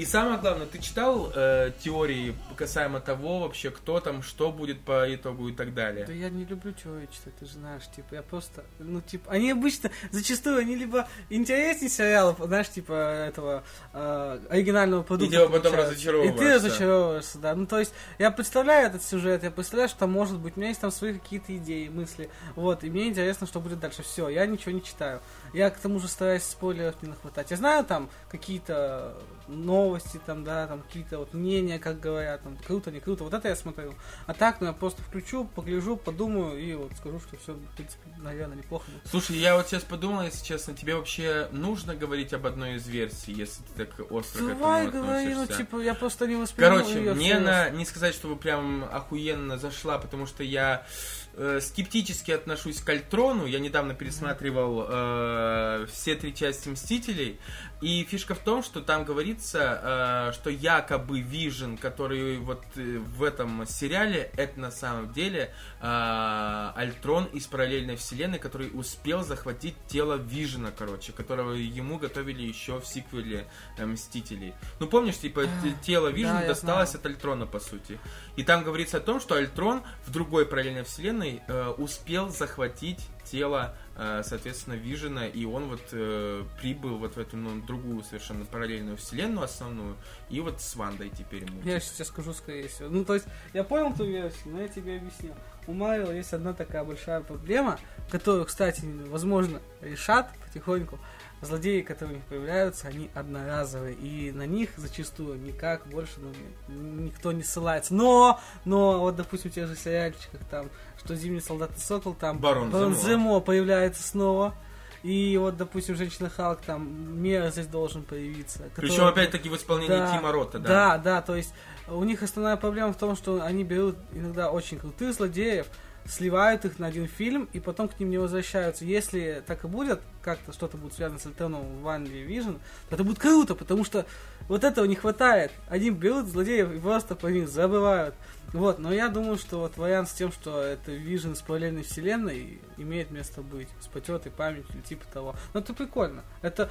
[0.00, 5.14] И самое главное, ты читал э, теории касаемо того вообще, кто там, что будет по
[5.14, 6.06] итогу и так далее?
[6.06, 9.50] Да я не люблю теории читать, ты же знаешь, типа, я просто, ну, типа, они
[9.50, 15.36] обычно, зачастую, они либо интереснее сериалов, знаешь, типа, этого, э, оригинального продукта.
[15.36, 15.92] либо потом получаются.
[15.92, 16.34] разочаровываешься.
[16.34, 17.54] И ты разочаровываешься, да.
[17.54, 20.70] Ну, то есть, я представляю этот сюжет, я представляю, что там может быть, у меня
[20.70, 24.02] есть там свои какие-то идеи, мысли, вот, и мне интересно, что будет дальше.
[24.02, 25.20] Все, я ничего не читаю.
[25.52, 27.50] Я к тому же стараюсь спойлеров не нахватать.
[27.50, 29.14] Я знаю там какие-то
[29.50, 33.48] новости, там, да, там какие-то вот мнения, как говорят, там, круто, не круто, вот это
[33.48, 33.94] я смотрел.
[34.26, 38.08] А так, ну, я просто включу, погляжу, подумаю и вот скажу, что все, в принципе,
[38.18, 38.90] наверное, неплохо.
[38.90, 39.06] будет.
[39.08, 43.32] Слушай, я вот сейчас подумал, если честно, тебе вообще нужно говорить об одной из версий,
[43.32, 47.00] если ты так остро к Давай, этому говори, ну, типа, я просто не воспринимаю Короче,
[47.00, 50.86] её мне она, не сказать, чтобы прям охуенно зашла, потому что я
[51.34, 53.46] э, скептически отношусь к Альтрону.
[53.46, 57.38] Я недавно пересматривал э, все три части Мстителей.
[57.80, 63.22] И фишка в том, что там говорится, э, что якобы Вижен, который вот э, в
[63.22, 70.16] этом сериале, это на самом деле э, Альтрон из параллельной вселенной, который успел захватить тело
[70.16, 73.46] Вижена, короче, которого ему готовили еще в сиквеле
[73.78, 74.52] Мстителей.
[74.78, 77.98] Ну помнишь, типа, т- тело Вижена я досталось от Альтрона, по сути.
[78.36, 81.40] И там говорится о том, что Альтрон в другой параллельной вселенной
[81.78, 87.60] успел захватить тело, э, соответственно, Вижена, и он вот э, прибыл вот в эту ну,
[87.62, 89.96] другую совершенно параллельную вселенную основную,
[90.28, 91.60] и вот с Вандой теперь ему.
[91.64, 92.88] Я сейчас тебе скажу, скорее всего.
[92.88, 95.34] Ну, то есть, я понял ту версию, но я тебе объясню.
[95.66, 97.78] У Марвел есть одна такая большая проблема,
[98.10, 100.98] которую, кстати, возможно, решат потихоньку.
[101.42, 106.32] Злодеи, которые у них появляются, они одноразовые, и на них зачастую никак больше ну,
[106.68, 107.94] ни- никто не ссылается.
[107.94, 110.68] Но, но, вот, допустим, в тех же сериальчиках, там,
[111.04, 112.94] что Зимний солдат и Сокол, там Барон Земо.
[112.94, 114.54] Земо появляется снова.
[115.02, 118.64] И вот, допустим, Женщина Халк, там, Мера здесь должен появиться.
[118.76, 120.68] Причем, который- опять-таки, в исполнении Да, Тима Рота, да.
[120.68, 121.54] Да, да, то есть
[121.88, 125.66] у них основная проблема в том, что они берут иногда очень крутых злодеев,
[126.06, 128.84] сливают их на один фильм и потом к ним не возвращаются.
[128.84, 132.54] Если так и будет, как-то что-то будет связано с Альтроном в Ванда Вижн,
[132.88, 134.06] то это будет круто, потому что
[134.48, 135.52] вот этого не хватает.
[135.68, 138.14] Они берут злодеев и просто по них забывают.
[138.52, 142.60] Вот, но я думаю, что вот вариант с тем, что это Вижн с параллельной вселенной
[142.78, 145.36] имеет место быть, с потертой памятью, типа того.
[145.54, 146.24] Но это прикольно.
[146.42, 146.68] Это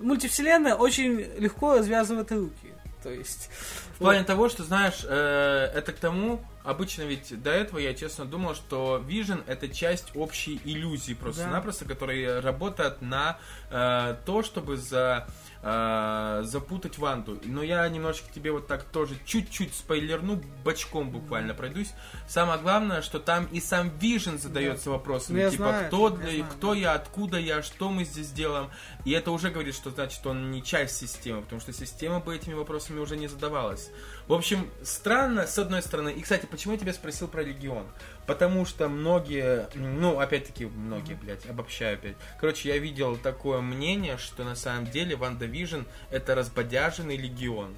[0.00, 2.74] мультивселенная очень легко развязывает руки.
[3.02, 3.48] То есть...
[3.94, 8.24] В плане того, что, знаешь, э, это к тому, обычно ведь до этого я честно
[8.24, 11.94] думал, что Vision это часть общей иллюзии просто-напросто, да.
[11.94, 13.38] которая работает на
[13.70, 15.26] э, то, чтобы за
[15.62, 17.38] э, запутать Ванду.
[17.44, 21.92] Но я немножечко тебе вот так тоже чуть-чуть спойлерну, бочком буквально пройдусь.
[22.28, 24.90] Самое главное, что там и сам Вижен задается да.
[24.92, 28.30] вопросами, ну, типа, знаю, кто, я для, знаю, кто я, откуда я, что мы здесь
[28.30, 28.70] делаем.
[29.04, 32.54] И это уже говорит, что значит он не часть системы, потому что система бы этими
[32.54, 33.90] вопросами уже не задавалась.
[34.30, 36.10] В общем, странно, с одной стороны.
[36.10, 37.84] И, кстати, почему я тебя спросил про Легион?
[38.28, 42.14] Потому что многие, ну, опять-таки, многие, блядь, обобщаю опять.
[42.38, 45.80] Короче, я видел такое мнение, что на самом деле Ванда Вижн
[46.12, 47.74] это разбодяженный Легион.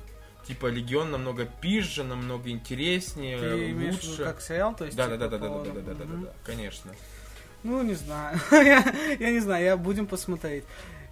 [0.46, 4.08] Типа Легион намного пизже, намного интереснее, Ты имеешь лучше.
[4.08, 4.94] виду как сериал, то есть?
[4.94, 6.24] Да, да, типа, да, да, да, да, да, да, да, да, Мгм.
[6.24, 6.92] да, конечно.
[7.62, 8.38] Ну, не знаю.
[8.52, 10.64] я, я не знаю, я будем посмотреть.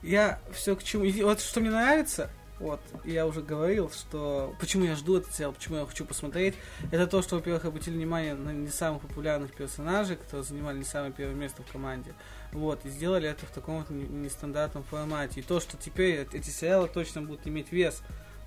[0.02, 1.10] Я все к чему.
[1.24, 2.28] Вот что мне нравится,
[2.60, 6.54] вот, я уже говорил, что почему я жду этот сериал, почему я хочу посмотреть,
[6.92, 11.10] это то, что, во-первых, обратили внимание на не самых популярных персонажей, которые занимали не самое
[11.10, 12.12] первое место в команде.
[12.52, 15.40] Вот, и сделали это в таком вот не- нестандартном формате.
[15.40, 18.02] И то, что теперь эти сериалы точно будут иметь вес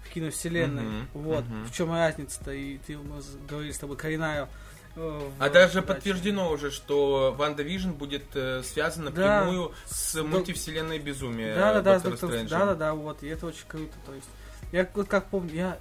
[0.06, 0.84] в киновселенной.
[0.84, 1.65] Мгм, вот, мгм.
[1.65, 4.47] в чем разница-то, и ты мы говорили с тобой, Каринаю.
[4.95, 9.41] Э, А даже в- подтверждено уже, что Ванда Вижн будет э, связана Да.
[9.41, 12.60] напрямую с Док- мультивселенной безумия Да, да, да, Стрэнджа.
[12.60, 14.27] да, да, да, вот, и это очень круто, то есть.
[14.71, 15.77] Я вот как помню, я,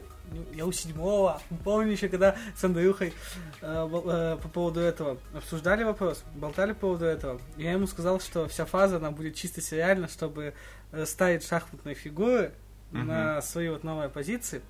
[0.55, 3.13] я у седьмого, помню еще, когда с Андрюхой
[3.61, 7.41] э, э, по поводу этого обсуждали вопрос, болтали по поводу этого.
[7.57, 10.55] Я ему сказал, что вся фаза, она будет чисто сериально, чтобы
[10.93, 12.53] э, ставить шахматные фигуры
[12.91, 13.07] Мгм.
[13.07, 14.61] на свои вот новые позиции,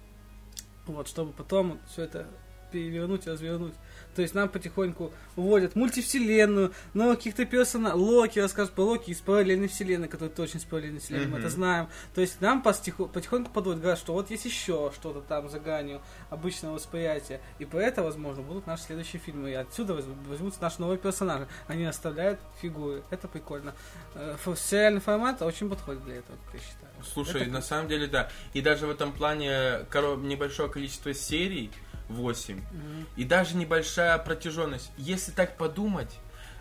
[0.86, 2.26] вот, чтобы потом все это
[2.70, 3.74] перевернуть развернуть.
[4.14, 7.98] То есть нам потихоньку вводят мультивселенную, новых каких-то персонажей.
[7.98, 11.40] Локи расскажут про Локи из параллельной вселенной, который точно из параллельной вселенной, мы Мгм.
[11.40, 11.88] это знаем.
[12.14, 16.00] То есть нам постихо- потихоньку подводят, говорят, что вот есть еще что-то там за гранью
[16.30, 17.40] обычного восприятия.
[17.58, 19.50] И про это, возможно, будут наши следующие фильмы.
[19.50, 21.48] И отсюда воз- возьмутся наши новые персонажи.
[21.66, 23.02] Они оставляют фигуры.
[23.10, 23.74] Это прикольно.
[24.14, 26.92] Э, Сериальный формат очень подходит для этого, я считаю.
[27.14, 28.30] Слушай, Это на самом деле, да.
[28.52, 29.84] И даже в этом плане
[30.22, 31.70] небольшое количество серий,
[32.12, 33.06] 8, Мгм.
[33.16, 34.90] и даже небольшая протяженность.
[34.96, 36.10] Если так подумать,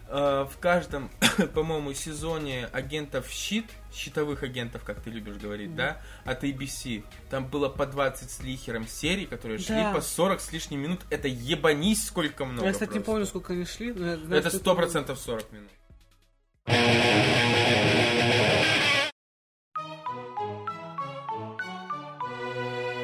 [0.07, 1.09] э, в каждом,
[1.53, 5.77] по-моему, сезоне агентов щит, щитовых агентов, как ты любишь говорить, Мгм.
[5.77, 9.93] да, от ABC, там было по 20 с лихером серий, которые шли Да.
[9.93, 10.99] по 40 с лишним минут.
[11.09, 12.67] Это ебанись сколько много.
[12.67, 13.11] Я, кстати, не просто.
[13.11, 13.93] помню, сколько они шли.
[13.93, 15.69] но я знаю, Это что сто процентов 40 минут.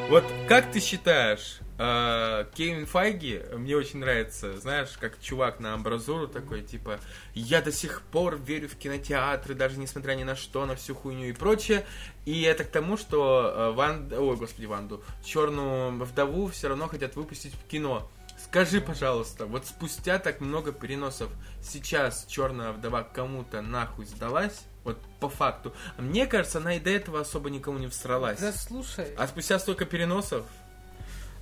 [0.09, 6.63] Вот как ты считаешь, Кевин Файги, мне очень нравится, знаешь, как чувак на амбразуру такой,
[6.63, 6.99] типа,
[7.35, 11.27] я до сих пор верю в кинотеатры, даже несмотря ни на что, на всю хуйню
[11.27, 11.85] и прочее.
[12.25, 17.15] И это к тому, что э, Ван, ой, господи, Ванду, Черную вдову все равно хотят
[17.15, 18.09] выпустить в кино.
[18.43, 21.29] Скажи, пожалуйста, вот спустя так много переносов,
[21.61, 24.65] сейчас Черная вдова кому-то нахуй сдалась?
[24.83, 25.73] Вот по факту.
[25.97, 28.39] А Мне кажется, она и до этого особо никому не всралась.
[28.39, 30.45] Да слушай, А спустя столько переносов,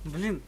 [0.06, 0.42] блин,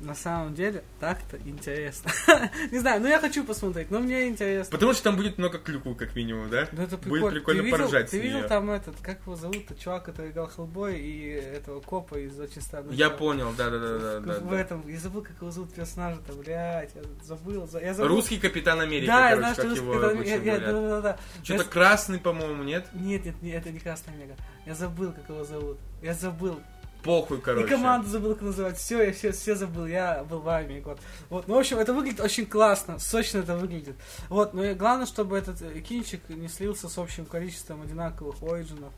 [0.00, 2.10] на самом деле так-то интересно.
[2.72, 4.72] Не знаю, ну я хочу посмотреть, но мне интересно.
[4.72, 6.66] потому что там будет много клюквы, как минимум, да?
[6.72, 7.30] Ну, это Будет прикольно.
[7.30, 10.48] прикольно ты видел, поржать Ты видел там этот, как его зовут, тот чувак, который играл
[10.48, 14.18] Хеллбой и этого копа из очень странных Я понял, да-да-да.
[14.18, 14.58] да, В да.
[14.60, 18.16] этом, я забыл, как его зовут персонажа-то, блядь, я забыл, за- я забыл.
[18.16, 19.70] Русский Капитан Америка, Да, я короче, знаю, что как
[20.16, 21.18] русский, его я- я- да-да-да.
[21.44, 22.84] Что-то Я- красный, по-моему, нет?
[22.94, 24.34] Нет, нет, это не Красная Мега.
[24.66, 25.78] Я забыл, как его зовут.
[26.02, 26.58] Я забыл.
[27.04, 27.66] Похуй, короче.
[27.66, 28.78] И команду забыл, как называть.
[28.78, 29.86] Все, я все, все забыл.
[29.86, 30.98] Я был в армии год.
[31.28, 31.46] Вот.
[31.46, 32.98] Ну, в общем, это выглядит очень классно.
[32.98, 33.96] Сочно это выглядит.
[34.30, 34.54] Вот.
[34.54, 38.92] Но и главное, чтобы этот э, кинчик не слился с общим количеством одинаковых оригинов.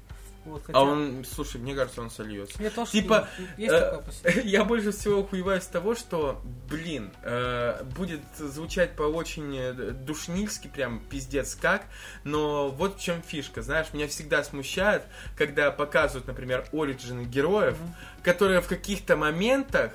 [0.47, 0.79] Вот, хотя...
[0.79, 2.63] А он, слушай, мне кажется, он сольется.
[2.63, 4.43] Я тоже типа, есть э, такое.
[4.45, 10.69] Я больше всего хуеваю с того, что, блин, э, будет звучать по очень э, душнильски,
[10.69, 11.85] прям пиздец как,
[12.23, 15.03] но вот в чем фишка, знаешь, меня всегда смущает,
[15.37, 17.95] когда показывают, например, оригины героев, Мгм.
[18.23, 19.93] которые в каких-то моментах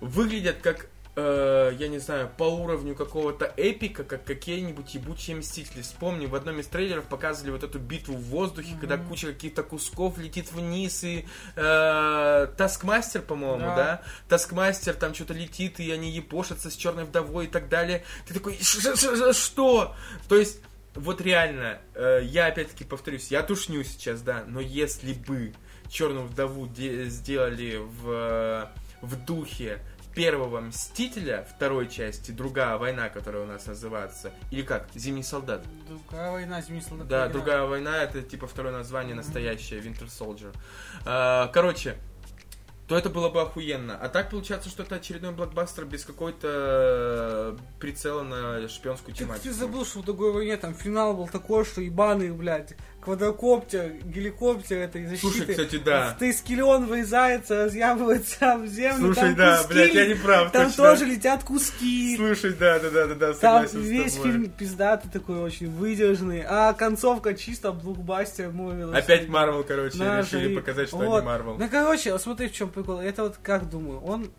[0.00, 0.86] выглядят как
[1.20, 5.82] э, я не знаю, по уровню какого-то эпика, как какие-нибудь ебучие Мстители.
[5.82, 8.80] Вспомни, в одном из трейлеров показывали вот эту битву в воздухе, Мгм.
[8.80, 11.26] когда куча каких-то кусков летит вниз, и
[11.56, 13.74] э, Таскмастер, по-моему, Да.
[13.76, 14.02] да?
[14.28, 18.04] Таскмастер там что-то летит, и они епошатся с черной вдовой и так далее.
[18.26, 19.94] Ты такой, «Ш- ш- ш- что?
[20.28, 20.60] То есть,
[20.94, 25.52] вот реально, э, я опять-таки повторюсь, я тушню сейчас, да, но если бы
[25.90, 28.66] черную вдову де- сделали в, э,
[29.00, 29.78] в духе
[30.14, 35.62] первого Мстителя второй части, другая война, которая у нас называется, или как, Зимний солдат.
[35.88, 37.08] Другая война, зимний солдат.
[37.08, 40.54] Да, другая война, это типа второе название настоящее, Winter Soldier.
[41.04, 41.96] А, Короче,
[42.88, 43.98] то это было бы охуенно.
[43.98, 49.44] А так получается, что это очередной блокбастер без какой-то э, прицела на шпионскую тематику.
[49.44, 52.74] ты забыл, что в другой войне там финал был такой, что ебаный, блядь,
[53.08, 55.20] квадрокоптер, геликоптер этой защиты.
[55.32, 56.14] Слушай, кстати, да.
[56.18, 59.14] Ты скелон вырезается, разъябывается в землю.
[59.14, 60.84] Слушай, там да, куски блядь, я не прав, Там точно.
[60.84, 62.16] тоже летят куски.
[62.16, 66.44] Слушай, да, да, да, да, да, Там весь фильм пиздатый такой, очень выдержанный.
[66.46, 68.94] А концовка чисто блокбастер муви.
[68.94, 71.18] Опять Марвел, короче, Наш решили и- показать, что вот.
[71.18, 71.56] они Марвел.
[71.58, 73.00] Ну, короче, вот смотри, в чем прикол.
[73.00, 74.30] Это вот как думаю, он,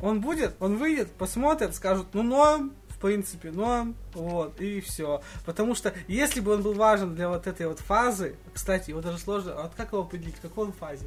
[0.00, 2.72] он будет, он выйдет, посмотрят, скажут, ну норм,
[3.04, 5.20] принципе, норм, вот, и все.
[5.44, 9.18] Потому что, если бы он был важен для вот этой вот фазы, кстати, его даже
[9.18, 11.04] сложно, а вот как его определить, в какой он фазе?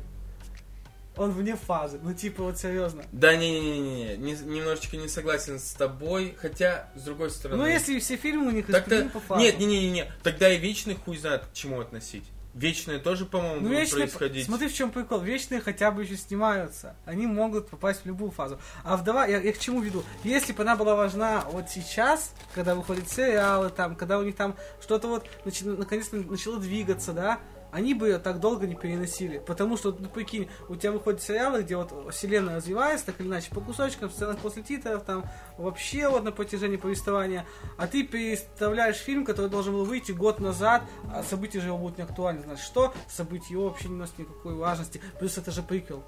[1.16, 3.04] Он вне фазы, ну типа вот серьезно.
[3.12, 7.64] Да, не-не-не, не, немножечко не согласен с тобой, хотя, с другой стороны...
[7.64, 8.78] Ну если все фильмы у них Так-то...
[8.78, 9.44] распределены по фазам.
[9.44, 12.26] Нет, не-не-не, тогда и Вечный хуй знает к чему относить.
[12.58, 14.46] Вечные тоже, по-моему, Ну, будут вечные, происходить.
[14.46, 15.20] смотри, в чем прикол.
[15.20, 16.96] Вечные хотя бы еще снимаются.
[17.06, 18.60] Они могут попасть в любую фазу.
[18.84, 20.04] А вдова, я, я к чему веду?
[20.24, 24.56] Если бы она была важна вот сейчас, когда выходят сериалы, там, когда у них там
[24.82, 27.40] что-то вот начи- наконец-то начало двигаться, да,
[27.72, 29.40] они бы ее так долго не переносили.
[29.40, 33.50] Потому что, ну, прикинь, у тебя выходят сериалы, где вот вселенная развивается, так или иначе,
[33.52, 35.26] по кусочкам, сценах после титров, там,
[35.58, 37.46] вообще вот на протяжении повествования.
[37.78, 41.98] А ты переставляешь фильм, который должен был выйти год назад, а события же его будут
[41.98, 42.44] не актуальны.
[42.44, 42.94] Значит, что?
[43.08, 45.02] События его вообще не носят никакой важности.
[45.20, 46.04] Плюс это же приквел.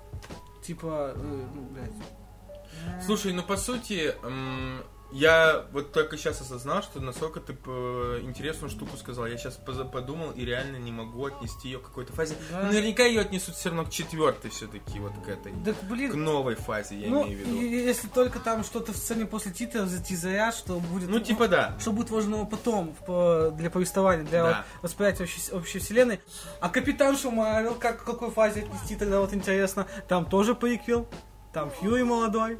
[0.64, 1.92] Типа, э, ну, блядь.
[3.06, 7.54] Слушай, ну по сути, м, я вот только сейчас осознал, что насколько ты
[8.22, 9.26] интересную штуку сказал.
[9.26, 9.60] Я сейчас
[9.92, 12.36] подумал и реально не могу отнести ее к какой-то фазе.
[12.52, 12.62] Да.
[12.62, 15.54] Ну, наверняка ее отнесут все равно к четвертой все-таки, вот к этой.
[15.66, 17.62] Так, К блин, новой фазе, я ну, имею в виду.
[17.62, 21.10] если только там что-то в сцене после титров затизарят, что будет...
[21.10, 21.76] Ну, типа да.
[21.80, 22.96] что будет важно потом
[23.58, 24.66] для повествования, для Да.
[24.82, 26.20] восприятия общей, общей вселенной.
[26.60, 29.88] А Капитаншу Марвел, как, к какой фазе отнести тогда, вот интересно.
[30.08, 31.08] Там тоже приквел,
[31.54, 32.58] там Фьюри молодой,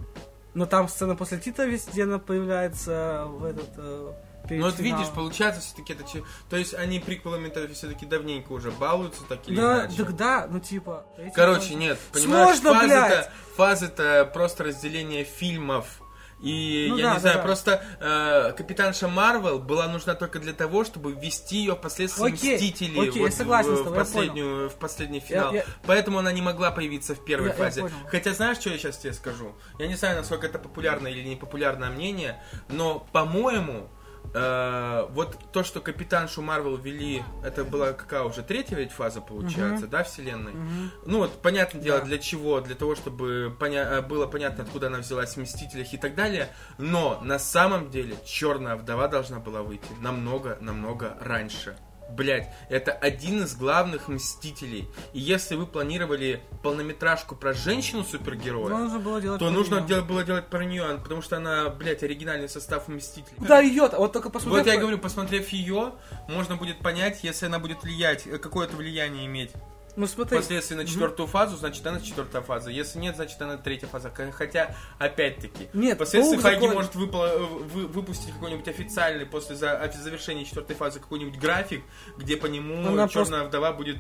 [0.60, 3.70] но там сцена после титра везде она появляется в этот...
[3.78, 4.12] э,
[4.50, 6.04] Ну вот видишь, получается все-таки это...
[6.50, 9.96] То есть они приквелами-то все-таки давненько уже балуются, так или Да, иначе.
[10.04, 11.06] так да, ну типа...
[11.34, 16.02] Короче, фазы- нет, понимаешь, Сложно, фазы-то, фазы-то просто разделение фильмов.
[16.42, 17.44] И Ну я да, не да, знаю, да.
[17.44, 23.10] просто э, Капитанша Марвел была нужна только для того, чтобы ввести ее впоследствии Окей, Мстителей
[23.10, 25.54] окей, я вот согласен в, с тобой, в я последнюю, в последний финал.
[25.54, 27.82] я- Поэтому она не могла появиться в первой Я- я фазе.
[27.82, 27.96] понял.
[28.08, 29.54] Хотя знаешь, что я сейчас тебе скажу?
[29.80, 33.90] Я не знаю, насколько это популярное или непопулярное мнение, но, по-моему,
[34.34, 39.88] э, вот то, что Капитаншу Марвел вели, это была какая уже третья ведь фаза получается,
[39.88, 40.54] да, вселенной?
[40.54, 40.92] Мгм.
[41.06, 42.06] Ну вот, понятное дело, Да.
[42.06, 42.60] для чего?
[42.62, 46.50] Для того, чтобы поня- э, было понятно, откуда она взялась в Мстителях и так далее.
[46.78, 51.78] Но на самом деле Черная вдова должна была выйти намного-намного раньше.
[52.12, 54.88] Блять, это один из главных мстителей.
[55.14, 60.24] И если вы планировали полнометражку про женщину-супергероя, Ну, нужно было делать то нужно дел- было
[60.24, 63.38] делать про нее, потому что она, блять, оригинальный состав мстителей.
[63.38, 63.94] Куда идет?
[63.94, 64.58] Вот только посмотри.
[64.60, 65.94] Вот я говорю, посмотрев ее,
[66.28, 69.52] можно будет понять, если она будет влиять, э, какое-то влияние иметь
[70.00, 70.38] Ну смотри.
[70.38, 72.70] впоследствии на четвертую фазу, значит она четвертая фаза.
[72.70, 74.10] Если нет, значит она третья фаза.
[74.32, 79.92] Хотя, опять-таки, Нет, впоследствии Хайги закон- может выпла- э, вы- выпустить какой-нибудь официальный после за-
[80.02, 81.84] завершения четвертой фазы какой-нибудь график,
[82.18, 83.98] где по нему Она черная вдова будет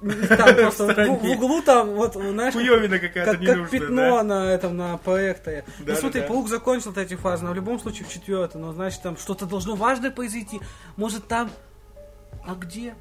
[0.28, 4.22] Там просто в, в углу там, вот, знаешь, хуевина какая-то как, как пятно да?
[4.22, 5.64] на этом, на проекторе.
[5.80, 6.28] Да, ну смотри, да.
[6.28, 9.74] Паук закончил эти фазы, но в любом случае в четвертой, но значит там что-то должно
[9.74, 10.60] важное произойти.
[10.96, 11.50] Может там...
[12.46, 12.94] А где?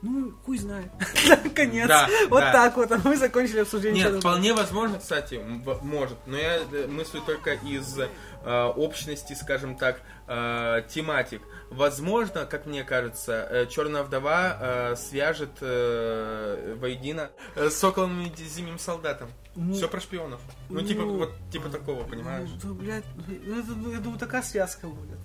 [0.00, 0.92] Ну, хуй знает.
[1.54, 1.88] Конец.
[1.88, 2.52] Да, вот да.
[2.52, 4.04] так вот, а мы закончили обсуждение.
[4.04, 5.40] Нет, вполне возможно, кстати,
[5.82, 11.42] может, но я э, мыслю только из э, общности, скажем так, э, тематик.
[11.70, 18.78] Возможно, как мне кажется, Черная вдова э, свяжет э, воедино э, с Соколом и Зимним
[18.78, 19.28] солдатом.
[19.56, 20.40] Ну, Все про шпионов.
[20.68, 22.48] Ну, типа, ну, вот, типа такого, понимаешь?
[22.62, 25.18] Ну, блядь, ну, это, ну, я думаю, такая связка будет.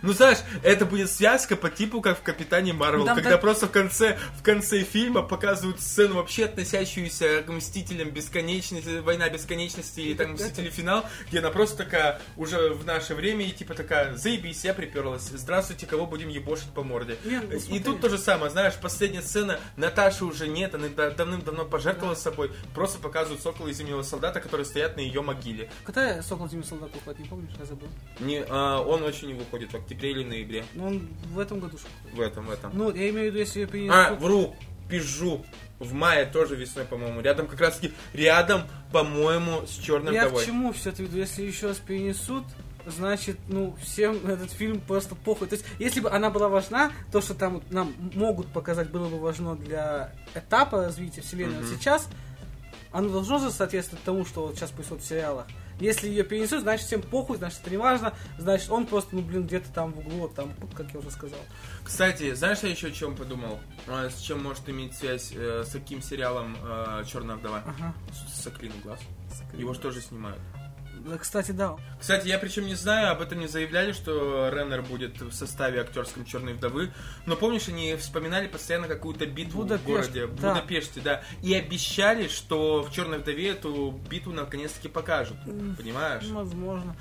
[0.00, 3.66] Ну, знаешь, это будет связка по типу, как в Капитане Марвел, Там когда так- просто
[3.66, 10.14] в конце, в конце фильма показывают сцену вообще относящуюся к Мстителям Бесконечности, Война Бесконечности или
[10.14, 14.64] там Мстители Финал, где она просто такая, уже в наше время, и типа такая, заебись,
[14.64, 17.16] я приперлась, здравствуйте, кого будем ебошить по морде.
[17.24, 21.10] Не, ну, и тут то же самое, знаешь, последняя сцена, Наташи уже нет, она да-
[21.10, 25.70] давным-давно пожертвовала собой, просто показывают Сокола и Зимнего Солдата, которые стоят на ее могиле.
[25.84, 27.88] Когда Сокол Зимний солдат выходит, не помнишь, я забыл.
[28.20, 30.64] Не, а, он очень не выходит в октябре или ноябре.
[30.74, 31.78] Ну, он в этом году.
[32.12, 32.70] В этом, в этом.
[32.74, 33.96] Ну, я имею в виду, если ее перенесут...
[33.96, 34.56] А, вру,
[34.88, 35.44] пизжу.
[35.78, 37.20] В мае тоже весной, по-моему.
[37.20, 38.62] Рядом как раз таки, рядом,
[38.92, 40.44] по-моему, с черным Я вдовой.
[40.44, 41.16] к чему все это веду?
[41.18, 42.44] Если еще раз перенесут,
[42.86, 45.48] значит, ну, всем этот фильм просто похуй.
[45.48, 49.18] То есть, если бы она была важна, то, что там нам могут показать, было бы
[49.18, 51.62] важно для этапа развития вселенной.
[51.62, 52.08] Вот сейчас
[52.92, 55.46] оно должно же соответствовать тому, что вот сейчас происходит в сериалах.
[55.82, 59.46] Если ее перенесут, значит, всем похуй, значит, это не важно, значит, он просто, ну, блин,
[59.46, 61.40] где-то там в углу, вот там, как я уже сказал.
[61.82, 63.58] Кстати, знаешь, я еще о чем подумал?
[63.88, 66.56] А, С чем может иметь связь э, с таким сериалом
[67.04, 67.64] Черная вдова?
[67.66, 67.92] Ага.
[68.12, 69.00] С Соколиным глаз.
[69.54, 70.40] Его же тоже снимают.
[71.18, 71.76] Кстати, да.
[72.00, 76.24] Кстати, я причем не знаю, об этом не заявляли, что Реннер будет в составе актерском
[76.24, 76.92] Черной вдовы.
[77.26, 80.54] Но помнишь, они вспоминали постоянно какую-то битву Будапешт, в городе, в да.
[80.54, 81.22] Будапеште, да.
[81.42, 85.36] И обещали, что в Черной вдове эту битву наконец-таки покажут.
[85.76, 86.24] Понимаешь?
[86.26, 86.96] Возможно.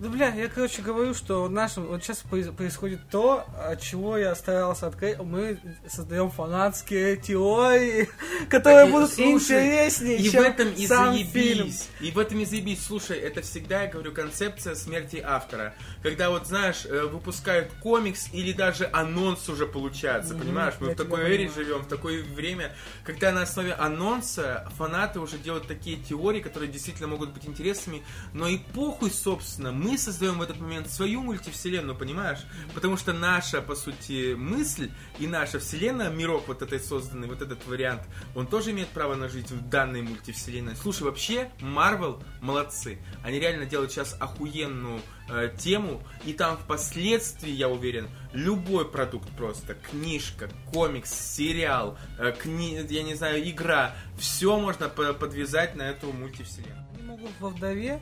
[0.00, 1.86] Да, бля, я, короче, говорю, что в нашем...
[1.86, 5.18] Вот сейчас проис- происходит то, от чего я старался открыть.
[5.18, 8.08] Мы создаем фанатские теории,
[8.48, 11.30] которые и, будут слушай, интереснее, И в чем этом и сам заебись.
[11.32, 11.70] фильм.
[12.00, 12.82] И в этом и заебись.
[12.82, 15.74] Слушай, это всегда, я говорю, концепция смерти автора.
[16.02, 20.74] Когда вот, знаешь, э, выпускают комикс или даже анонс уже получается, Мгм, понимаешь?
[20.80, 21.52] Мы в такой эре понимаю.
[21.54, 22.74] живем, в такое время,
[23.04, 28.48] когда на основе анонса фанаты уже делают такие теории, которые действительно могут быть интересными, но
[28.48, 32.40] и похуй, собственно, мы создаем в этот момент свою мультивселенную, понимаешь?
[32.74, 37.66] Потому что наша, по сути, мысль и наша вселенная, мирок вот этой созданный, вот этот
[37.66, 38.02] вариант,
[38.34, 40.76] он тоже имеет право на жить в данной мультивселенной.
[40.76, 42.98] Слушай, вообще, Марвел молодцы.
[43.22, 49.74] Они реально делают сейчас охуенную э, тему, и там впоследствии, я уверен, любой продукт просто,
[49.74, 56.12] книжка, комикс, сериал, э, кни- я не знаю, игра, все можно по- подвязать на эту
[56.12, 56.84] мультивселенную.
[56.94, 58.00] Они могут во вдове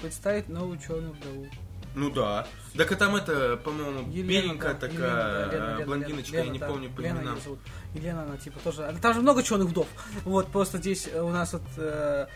[0.00, 1.46] представить новую черную вдову.
[1.94, 2.46] Ну да.
[2.76, 6.52] Так а там это, по-моему, беленькая такая Елена, да, Лена, э, Лена, блондиночка, Лена, я
[6.52, 7.38] не да, помню по Лена именам.
[7.94, 8.96] Елена, она типа тоже...
[9.02, 9.88] Там же много черных вдов.
[10.24, 12.26] Вот, просто здесь у нас вот э,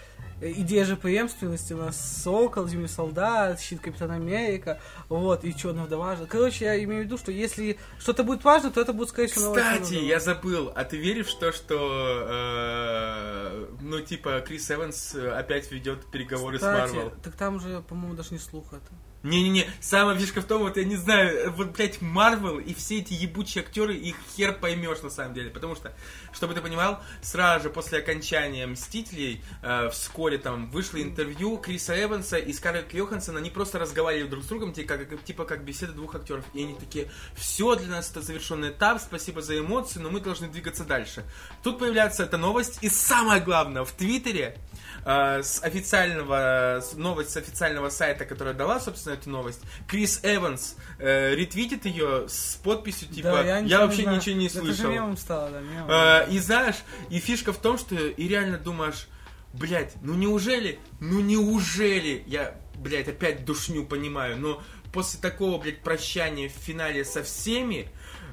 [0.41, 1.73] идея же преемственности.
[1.73, 6.17] У нас Сокол, Зимний солдат, Щит Капитан Америка, вот, и Черная вдова.
[6.29, 9.55] Короче, я имею в виду, что если что-то будет важно, то это будет, скорее всего,
[9.55, 15.31] Кстати, я забыл, а ты веришь в то, что, э, ну, типа, Крис Эванс э,
[15.31, 17.12] опять ведет переговоры Кстати, с Марвел?
[17.23, 18.93] так там же, по-моему, даже не слух это.
[19.25, 23.14] Не-не-не, самая фишка в том, вот я не знаю, вот, блядь, Марвел и все эти
[23.14, 25.49] ебучие актеры, их хер поймешь на самом деле.
[25.49, 25.95] Потому что,
[26.35, 32.37] чтобы ты понимал, сразу же после окончания Мстителей, э, вскоре там вышло интервью Криса Эванса
[32.37, 36.14] и Скарлетт Йоханссон, они просто разговаривали друг с другом, типа как, типа как беседа двух
[36.14, 36.45] актеров.
[36.53, 40.49] И они такие, все, для нас это завершенный этап, спасибо за эмоции, но мы должны
[40.49, 41.25] двигаться дальше.
[41.62, 44.59] Тут появляется эта новость, и самое главное, в Твиттере
[45.05, 51.35] э, с официального, новость с официального сайта, которая дала, собственно, эту новость, Крис Эванс э,
[51.35, 54.17] ретвитит ее с подписью, типа, Да, я, ничего вообще знаю.
[54.19, 54.91] ничего не Это же слышал.
[54.93, 55.91] мемом стало, да, мемом.
[55.91, 56.77] Э, и знаешь,
[57.11, 59.09] и фишка в том, что и реально думаешь,
[59.53, 66.49] блядь, ну неужели, ну неужели, я, блядь, опять душню понимаю, но после такого, блядь, прощания
[66.49, 67.89] в финале со всеми,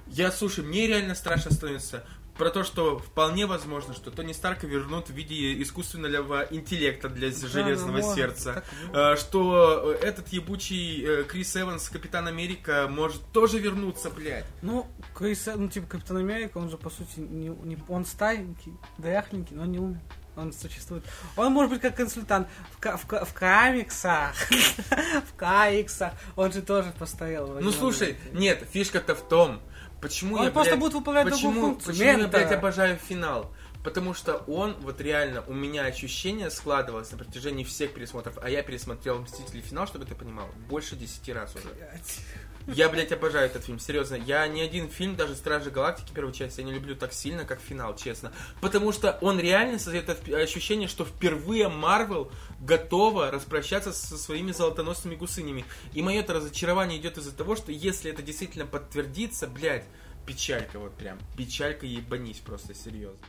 [0.08, 2.06] я, слушай, мне реально страшно становится
[2.38, 7.98] про то, что вполне возможно, что Тони Старка вернут в виде искусственного интеллекта для железного
[7.98, 8.64] ну, сердца.
[8.92, 9.14] так.
[9.14, 14.46] Э, Что э, этот ебучий э, Крис Эванс, Капитан Америка, может тоже вернуться, блядь.
[14.62, 19.56] Ну, Крис, ну, типа, Капитан Америка, он же, по сути, не, не- он старенький, дряхленький,
[19.56, 20.00] но не умер.
[20.38, 21.04] Он существует.
[21.36, 22.48] Он может быть как консультант
[22.80, 24.34] в, в, в комиксах.
[24.50, 26.14] в комиксах.
[26.38, 27.48] Он же тоже постарел.
[27.48, 29.62] в Ну слушай, нет, фишка-то в том,
[30.02, 32.42] почему Он я, просто блядь, будет выполнять другую почему, функцию, почему я, ментора.
[32.42, 33.52] блядь, обожаю финал.
[33.84, 38.62] Потому что он, вот реально, у меня ощущение складывалось на протяжении всех пересмотров, а я
[38.62, 39.62] пересмотрел «Мстители.
[39.62, 41.74] Финал», чтобы ты понимал, больше десяти раз уже.
[41.74, 42.20] Блядь.
[42.68, 44.16] Я, блядь, обожаю этот фильм, серьезно.
[44.16, 47.60] Я ни один фильм, даже «Стражи Галактики» первую часть, я не люблю так сильно, как
[47.60, 48.32] «Финал», честно.
[48.62, 55.66] Потому что он реально создает ощущение, что впервые Марвел готова распрощаться со своими золотоносными гусынями.
[55.94, 59.86] И мое это разочарование идет из-за того, что если это действительно подтвердится, блядь,
[60.26, 61.18] печалька вот прям.
[61.38, 63.26] Печалька ебанись просто, серьезно.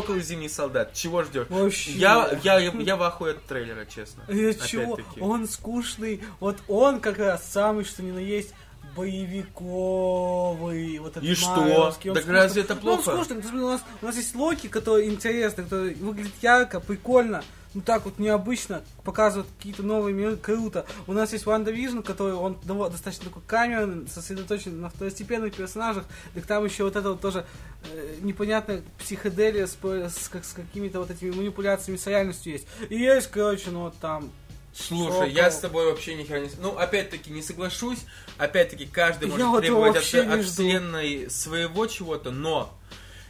[0.00, 0.92] Сокол и Зимний солдат.
[0.94, 1.46] Чего ждешь?
[1.48, 1.92] Вообще.
[1.92, 4.24] Я, я, я, я в ахуе от трейлера, честно.
[4.28, 4.98] Я чего?
[5.20, 6.22] Он скучный.
[6.40, 8.52] Вот он как раз самый, что ни на есть,
[8.96, 10.98] боевиковый.
[10.98, 11.56] Вот этот И что?
[11.56, 12.10] марвеловский.
[12.10, 12.40] Он Так скучный.
[12.42, 13.08] разве это Ну, плохо?
[13.10, 13.62] он скучный.
[13.62, 17.42] У нас, у нас есть Локи, который интересный, который выглядит ярко, прикольно.
[17.74, 20.86] Ну так вот необычно, показывает какие-то новые миры, круто.
[21.06, 26.04] У нас есть Ванда Вижн, который он достаточно такой камерный, сосредоточен на второстепенных персонажах.
[26.34, 27.44] Так там еще вот это вот тоже
[27.92, 32.66] э, непонятная психоделия с, с как- с какими-то вот этими манипуляциями с реальностью есть.
[32.88, 34.30] И есть, короче, ну вот там
[34.78, 35.24] Слушай, Сокол.
[35.28, 36.50] я с тобой вообще ни хера не...
[36.60, 38.00] Ну, опять-таки, не соглашусь.
[38.36, 42.74] Опять-таки, каждый Я может его требовать от, от вселенной своего чего-то, но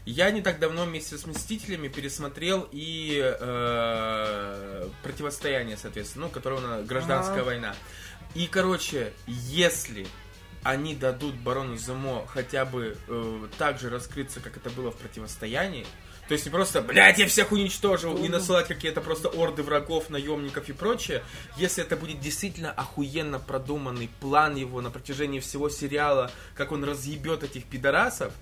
[0.07, 7.41] я не так давно вместе с Мстителями пересмотрел и э, противостояние, соответственно, ну, которое гражданская
[7.41, 7.45] Ага.
[7.45, 7.77] война.
[8.35, 10.07] И, короче, если
[10.63, 15.87] они дадут Барону Земо хотя бы э, так же раскрыться, как это было в противостоянии,
[16.29, 20.69] то есть не просто, блядь, я всех уничтожил, и насылать какие-то просто орды врагов, наемников
[20.69, 21.23] и прочее.
[21.57, 27.45] Если это будет действительно охуенно продуманный план его на протяжении всего сериала, как он разъебет
[27.45, 28.33] этих пидорасов,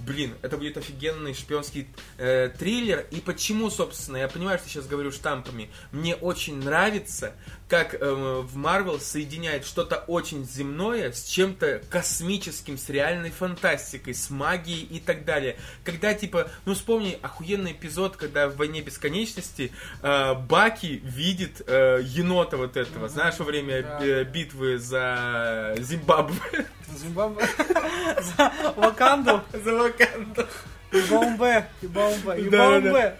[0.00, 1.88] блин, это будет офигенный шпионский
[2.18, 3.06] э, триллер.
[3.10, 7.34] И почему, собственно, я понимаю, что сейчас говорю штампами, мне очень нравится,
[7.72, 14.28] как э, в Марвел соединяет что-то очень земное с чем-то космическим, с реальной фантастикой, с
[14.28, 15.56] магией и так далее.
[15.82, 22.58] Когда, типа, ну вспомни охуенный эпизод, когда в «Войне бесконечности» э, Баки видит э, енота
[22.58, 24.04] вот этого, знаешь, во время Да.
[24.04, 26.66] э, битвы за Зимбабве.
[26.94, 27.48] Зимбабве.
[28.36, 29.40] За Ваканду.
[29.54, 30.46] За Ваканду.
[30.92, 31.66] И Бомбе.
[31.80, 32.38] И Бомбе.
[32.38, 32.80] И Да-да-да.
[32.80, 33.16] Бомбе.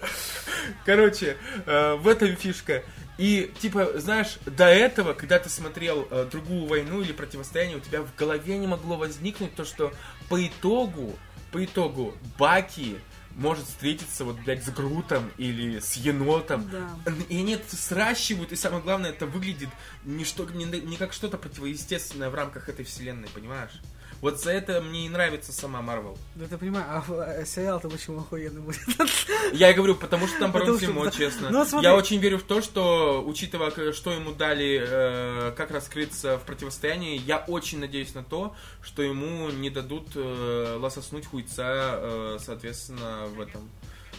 [0.85, 2.83] Короче, э, в этом фишка.
[3.23, 8.03] И, типа, знаешь, до этого, когда ты смотрел э, другую войну или противостояние, у тебя
[8.03, 9.93] в голове не могло возникнуть то, что
[10.29, 11.17] по итогу,
[11.53, 12.99] по итогу Баки
[13.37, 16.69] может встретиться вот, блядь, с Грутом или с енотом.
[16.69, 17.13] Да.
[17.29, 19.69] И они это сращивают, и самое главное, это выглядит
[20.03, 23.81] не, что, не, не как что-то противоестественное в рамках этой вселенной, понимаешь?
[24.23, 26.17] Вот за это мне и нравится сама Марвел.
[26.37, 28.79] Да ты понимаешь, а э, сериал-то почему охуенный будет?
[29.53, 31.11] Я и говорю, потому что там Зимо, да.
[31.11, 31.51] честно.
[31.51, 31.89] Ну, смотри.
[31.89, 37.21] Я очень верю в то, что, учитывая, что ему дали, э, как раскрыться в противостоянии,
[37.27, 43.41] я очень надеюсь на то, что ему не дадут э, лососнуть хуйца, э, соответственно, в
[43.41, 43.69] этом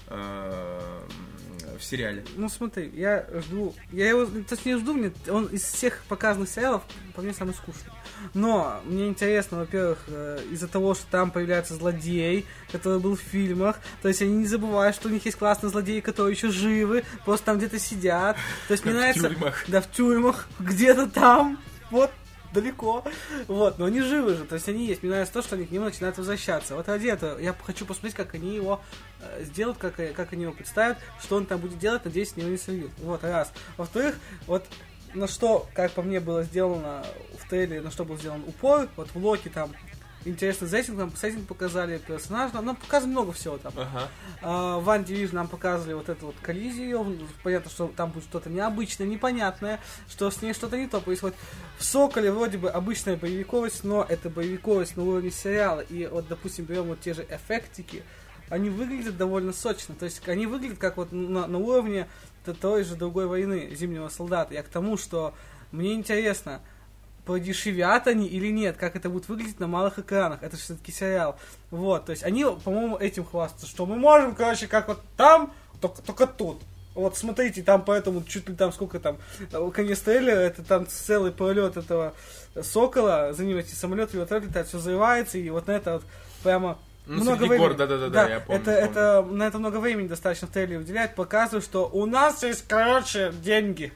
[0.08, 1.00] э,
[1.80, 2.24] в сериале.
[2.36, 6.50] Ну смотри, я жду, я его, то есть не жду, мне, он из всех показанных
[6.50, 6.84] сериалов
[7.16, 7.92] по мне самый скучный.
[8.34, 13.80] Но мне интересно, во-первых, э, из-за того, что там появляется злодей, который был в фильмах,
[14.02, 17.48] то есть они не забывают, что у них есть классные злодеи, которые еще живы, просто
[17.48, 18.38] там где-то сидят.
[18.68, 19.36] То есть мне нравится...
[19.68, 21.60] Да, в тюрьмах, где-то там,
[21.92, 22.12] вот,
[22.54, 23.04] далеко.
[23.48, 25.04] Вот, но они живы же, то есть они есть.
[25.04, 26.76] Мне нравится то, что они к нему начинают возвращаться.
[26.76, 28.82] Вот ради этого я хочу посмотреть, как они его
[29.20, 32.36] э, сделают, как, э, как они его представят, что он там будет делать, надеюсь, с
[32.38, 32.92] него не сольют.
[33.00, 33.52] Вот, раз.
[33.78, 34.16] Во-вторых,
[34.48, 34.66] вот
[35.14, 37.04] на что, как по мне, было сделано
[37.38, 39.72] в трейлере, на что был сделан упор, вот в Локи там
[40.26, 43.74] интересный сеттинг, нам сеттинг показали, персонаж, нам, нам показывали много всего там.
[43.76, 44.10] Ага.
[44.42, 47.28] А, в Ван Division нам показывали вот эту вот коллизию.
[47.44, 51.36] Понятно, что там будет что-то необычное, непонятное, что с ней что-то не то происходит.
[51.78, 55.82] В Соколе вроде бы обычная боевиковость, но это боевиковость на уровне сериала.
[55.82, 58.04] И вот, допустим, берем вот те же эффектики,
[58.50, 59.96] они выглядят довольно сочно.
[59.96, 62.08] То есть они выглядят как вот на, на уровне
[62.62, 64.54] той же другой войны Зимнего солдата.
[64.54, 65.34] Я к тому, что
[65.72, 66.62] мне интересно,
[67.26, 70.44] продешевят они или нет, как это будет выглядеть на малых экранах.
[70.44, 71.38] Это все-таки сериал.
[71.72, 76.02] Вот, то есть они, по-моему, этим хвастаются, что мы можем, короче, как вот там, только,
[76.02, 76.62] только тут.
[76.96, 79.18] Вот смотрите, там поэтому чуть ли там сколько там
[79.52, 82.14] э, конец трейлера, это там целый полет этого
[82.62, 86.04] сокола, за ним эти самолеты, вертолеты летают, все взрывается, и вот на это вот
[86.44, 87.58] прямо Ну, много времени.
[87.58, 88.86] гор, да-да-да, я помню, Это, помню.
[88.92, 93.34] это на это много времени достаточно в трейлере уделяет, показывает, что у нас есть, короче,
[93.42, 93.92] деньги.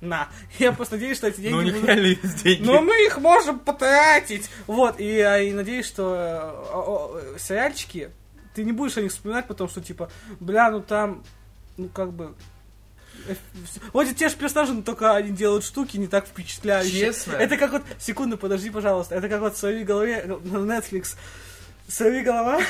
[0.00, 0.28] На.
[0.58, 2.62] Я просто надеюсь, что эти деньги Ну, у них реально есть деньги.
[2.62, 4.48] но мы их можем потратить.
[4.66, 8.10] Вот, и, я и надеюсь, что э, сериальчики,
[8.54, 11.22] ты не будешь о них вспоминать, потому что, типа, бля, ну там,
[11.76, 12.34] ну как бы...
[13.92, 17.06] Вот эти те же персонажи, но только они делают штуки не так впечатляющие.
[17.06, 17.32] Честно?
[17.32, 21.16] Это как вот, секунду, подожди, пожалуйста, это как вот в своей голове, на Netflix,
[21.86, 22.62] своей голова,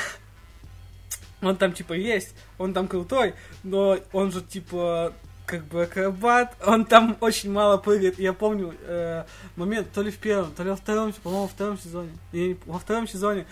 [1.41, 5.13] он там типа есть, он там крутой, но он же типа
[5.51, 8.17] как бы акробат, он там очень мало прыгает.
[8.17, 9.25] Я помню э,
[9.57, 12.11] момент, то ли в первом, то ли во втором, по-моему, во втором сезоне.
[12.31, 13.45] И во втором сезоне,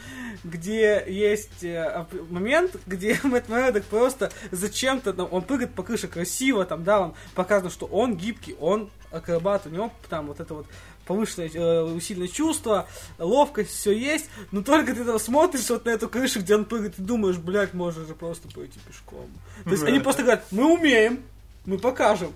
[0.45, 6.63] где есть э, момент, где Мэтт Мэрдок просто зачем-то, ну, он прыгает по крыше красиво,
[6.65, 10.67] там, да, он показано, что он гибкий, он акробат, у него там вот это вот
[11.05, 12.87] повышенное э, усиленное чувство,
[13.17, 16.99] ловкость, все есть, но только ты там смотришь вот на эту крышу, где он прыгает,
[16.99, 19.27] и думаешь, блядь, можно же просто пойти пешком.
[19.65, 21.23] То есть они просто говорят, мы умеем,
[21.69, 22.33] мы покажем.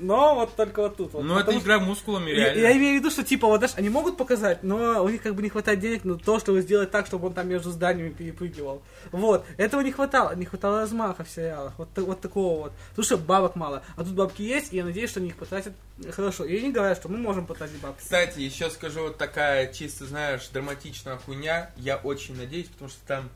[0.00, 1.12] Но вот только вот тут.
[1.12, 2.60] Вот, Ну, это игра мускулами, я, реально.
[2.60, 5.34] я имею в виду, что типа, вот знаешь, они могут показать, но у них как
[5.34, 8.82] бы не хватает денег на то, чтобы сделать так, чтобы он там между зданиями перепрыгивал.
[9.10, 9.44] Вот.
[9.56, 10.36] Этого не хватало.
[10.36, 11.72] Не хватало размаха в сериалах.
[11.78, 12.72] Вот, вот такого вот.
[12.90, 13.82] Потому что бабок мало.
[13.96, 15.72] А тут бабки есть, и я надеюсь, что они их потратят
[16.12, 16.44] хорошо.
[16.44, 18.00] И они говорят, что мы можем потратить бабки.
[18.00, 21.72] Кстати, еще скажу вот такая чисто, знаешь, драматичная хуйня.
[21.76, 23.28] Я очень надеюсь, потому что там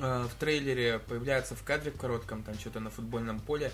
[0.00, 3.70] э, в трейлере появляется в кадре в коротком, там что-то на футбольном поле, э,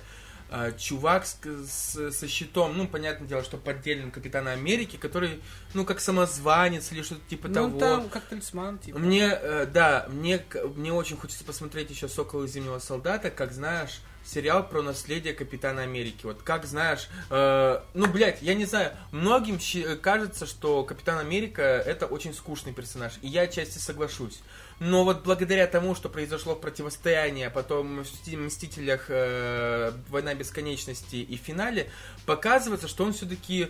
[0.79, 5.41] чувак с, с- со щитом, ну, понятное дело, что поддельным Капитана Америки, который,
[5.75, 7.79] ну, как самозванец или что-то типа ну, того.
[7.79, 8.99] там как талисман, типа.
[8.99, 10.45] Мне, э, да, мне,
[10.77, 15.83] мне очень хочется посмотреть еще «Сокол и Зимнего солдата», как знаешь, сериал про наследие Капитана
[15.83, 16.25] Америки.
[16.25, 19.59] Вот как знаешь, э, ну, блядь, я не знаю, многим
[20.01, 24.41] кажется, что Капитан Америка это очень скучный персонаж, и я отчасти соглашусь.
[24.85, 26.57] Но вот благодаря тому, что произошло
[27.47, 31.89] а потом в «Мсти- Мстителях э, Война Бесконечности и финале,
[32.27, 33.69] показывается, что он все-таки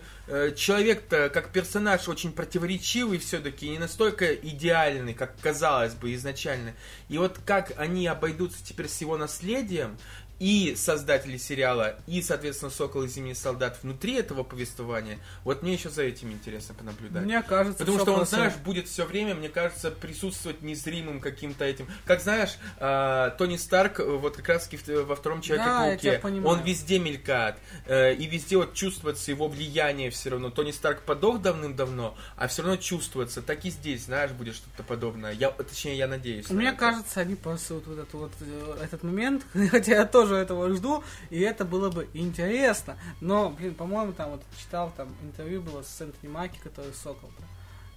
[0.57, 6.73] человек-то как персонаж очень противоречивый все-таки, не настолько идеальный, как казалось бы изначально.
[7.11, 9.99] И вот как они обойдутся теперь с его наследием,
[10.43, 15.89] и создатели сериала, и, соответственно, Сокол и Зимний солдат внутри этого повествования, вот мне еще
[15.89, 17.23] за этим интересно понаблюдать.
[17.23, 21.87] Мне кажется, Потому что он, знаешь, будет все время, мне кажется, присутствовать незримым каким-то этим.
[22.05, 27.55] Как знаешь, а, Тони Старк, э, вот как раз во втором Человеке-пауке, он везде мелькает,
[27.87, 30.51] э, и везде вот чувствуется его влияние все равно.
[30.51, 33.43] Тони Старк подох давным-давно, а все равно чувствуется.
[33.43, 35.31] Так и здесь, знаешь, будет что-то подобное.
[35.35, 36.49] Я, точнее, я надеюсь.
[36.49, 40.73] на Мне кажется, они просто вот, этот вот э, этот момент, хотя я тоже этого
[40.75, 42.97] жду, и это было бы интересно.
[43.21, 47.31] Но, блин, по-моему, там вот читал там интервью было с Энтони Маки, который Сокол.
[47.39, 47.47] да.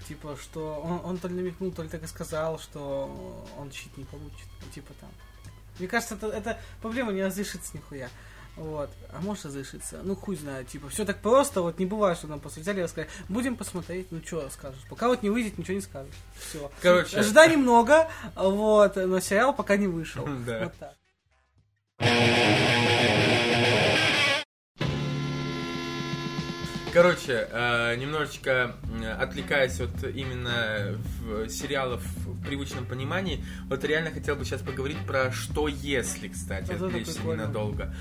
[0.07, 3.97] Типа, что он, он то ли намекнул, то ли так и сказал, что он щит
[3.97, 4.47] не получит.
[4.61, 5.09] Ну, Типа там.
[5.79, 8.09] Мне кажется, это, это проблема не разрешится нихуя.
[8.55, 8.89] Вот.
[9.11, 9.99] А может разрешится.
[10.03, 10.67] Ну, хуй знает.
[10.67, 11.61] Типа, все так просто.
[11.61, 13.09] Вот не бывает, что нам после взяли и рассказали.
[13.27, 14.11] Будем посмотреть.
[14.11, 14.81] Ну, что скажешь?
[14.89, 16.15] Пока вот не выйдет, ничего не скажешь.
[16.38, 16.71] Все.
[16.81, 17.17] Короче.
[17.17, 20.25] Ожиданий много, вот, но сериал пока не вышел.
[20.45, 20.65] Да.
[20.65, 20.95] Вот так.
[26.96, 30.98] Короче, э, немножечко э, отвлекаясь от именно
[31.50, 36.86] сериалов в привычном понимании, вот реально хотел бы сейчас поговорить про что если, кстати, это
[36.86, 37.93] отвлечься ненадолго.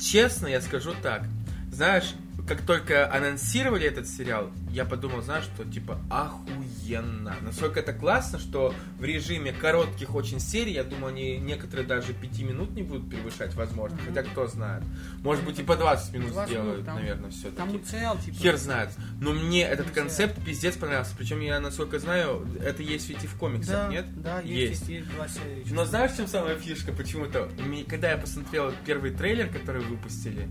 [0.00, 1.24] Честно, я скажу так.
[1.70, 2.14] Знаешь,
[2.48, 7.36] как только анонсировали этот сериал, я подумал, знаешь, что типа охуенно.
[7.42, 12.44] Насколько это классно, что в режиме коротких очень серий, я думаю, они некоторые даже пяти
[12.44, 13.98] минут не будут превышать, возможно.
[14.06, 14.82] Хотя кто знает.
[15.22, 17.56] Может быть и по 20 минут 20 минут, сделают, там- наверное, все-таки.
[17.56, 18.36] Там мультсериал, типа.
[18.38, 18.90] Хер знает.
[19.20, 21.14] Но мне этот Не концепт пиздец понравился.
[21.16, 24.06] Причем я, насколько знаю, это есть ведь и в комиксах, Да, нет?
[24.22, 25.64] да, есть, есть, есть серии.
[25.74, 27.48] Но знаешь, в чем самая фишка почему-то?
[27.88, 30.48] Когда я посмотрел первый трейлер, который выпустили,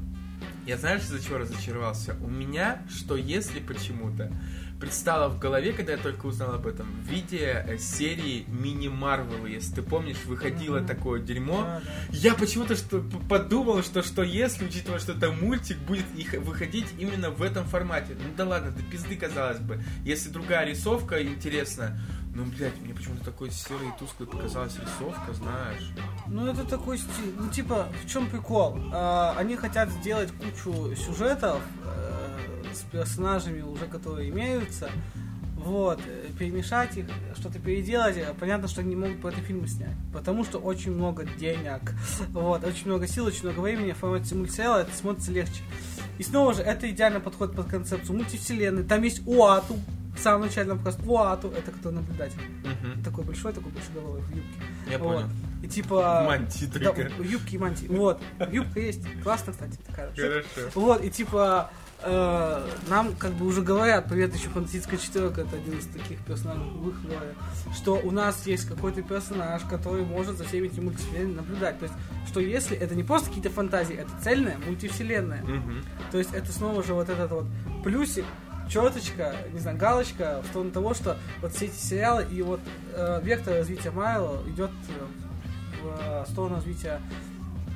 [0.68, 2.16] я знаешь, из-за чего разочаровался?
[2.22, 4.32] У меня, что если почему-то,
[4.80, 9.76] предстало в голове, когда я только узнал об этом, в виде э, серии мини-марвелы, если
[9.76, 10.86] ты помнишь, выходило Мгм.
[10.88, 11.62] такое дерьмо.
[11.64, 12.18] Да, да.
[12.18, 17.32] Я почему-то что подумал, что что если, учитывая, что это мультик, будет их выходить именно
[17.32, 18.16] в этом формате.
[18.16, 19.82] Ну да ладно, да пизды казалось бы.
[20.04, 22.00] Если другая рисовка интересна,
[22.38, 25.92] ну, блядь, мне почему-то такой серый и тусклый показалась рисовка, знаешь.
[26.28, 27.34] Ну, это такой стиль.
[27.36, 28.78] Ну, типа, в чем прикол?
[28.94, 34.92] А, они хотят сделать кучу сюжетов э, с персонажами уже, которые имеются.
[35.56, 37.08] Вот, э, перемешать их,
[37.40, 38.18] что-то переделать.
[38.18, 39.96] Э, Понятно, что они не могут по этой фильмы снять.
[40.14, 41.92] Потому что очень много денег.
[42.30, 43.94] Вот, очень много сил, очень много времени.
[43.94, 45.64] В формате мультсериала это смотрится легче.
[46.20, 48.84] И снова же, это идеально подходит под концепцию мультивселенной.
[48.84, 49.76] Там есть Уату.
[50.18, 51.50] В самом начале нам показывают Уату.
[51.50, 52.40] Это кто наблюдатель.
[52.64, 53.04] Мгм.
[53.04, 54.62] Такой большой, такой большеголовый в юбке.
[54.90, 55.16] Я Вот.
[55.16, 55.30] понял.
[55.64, 56.24] И типа...
[56.26, 56.94] Мантии Да,
[57.24, 57.88] юбки и мантии.
[57.88, 58.22] Вот.
[58.52, 59.02] Юбка есть.
[59.24, 60.12] Классно, кстати, такая.
[60.16, 60.70] Хорошо.
[60.76, 61.72] Вот, и типа
[62.04, 66.64] э, нам как бы уже говорят, привет, еще фантастическая четверка, это один из таких персонажей
[66.64, 67.34] в их лоре,
[67.76, 71.80] что у нас есть какой-то персонаж, который может за всеми этими мультивселенными наблюдать.
[71.80, 71.96] То есть,
[72.28, 75.42] что если это не просто какие-то фантазии, это цельная мультивселенная.
[75.44, 75.84] Мгм.
[76.12, 77.46] То есть это снова же вот этот вот
[77.84, 78.26] плюсик,
[78.70, 82.60] черточка, не знаю, галочка в сторону того, что вот все эти сериалы и вот
[82.94, 87.02] э, вектор развития Марвел идет э, в сторону развития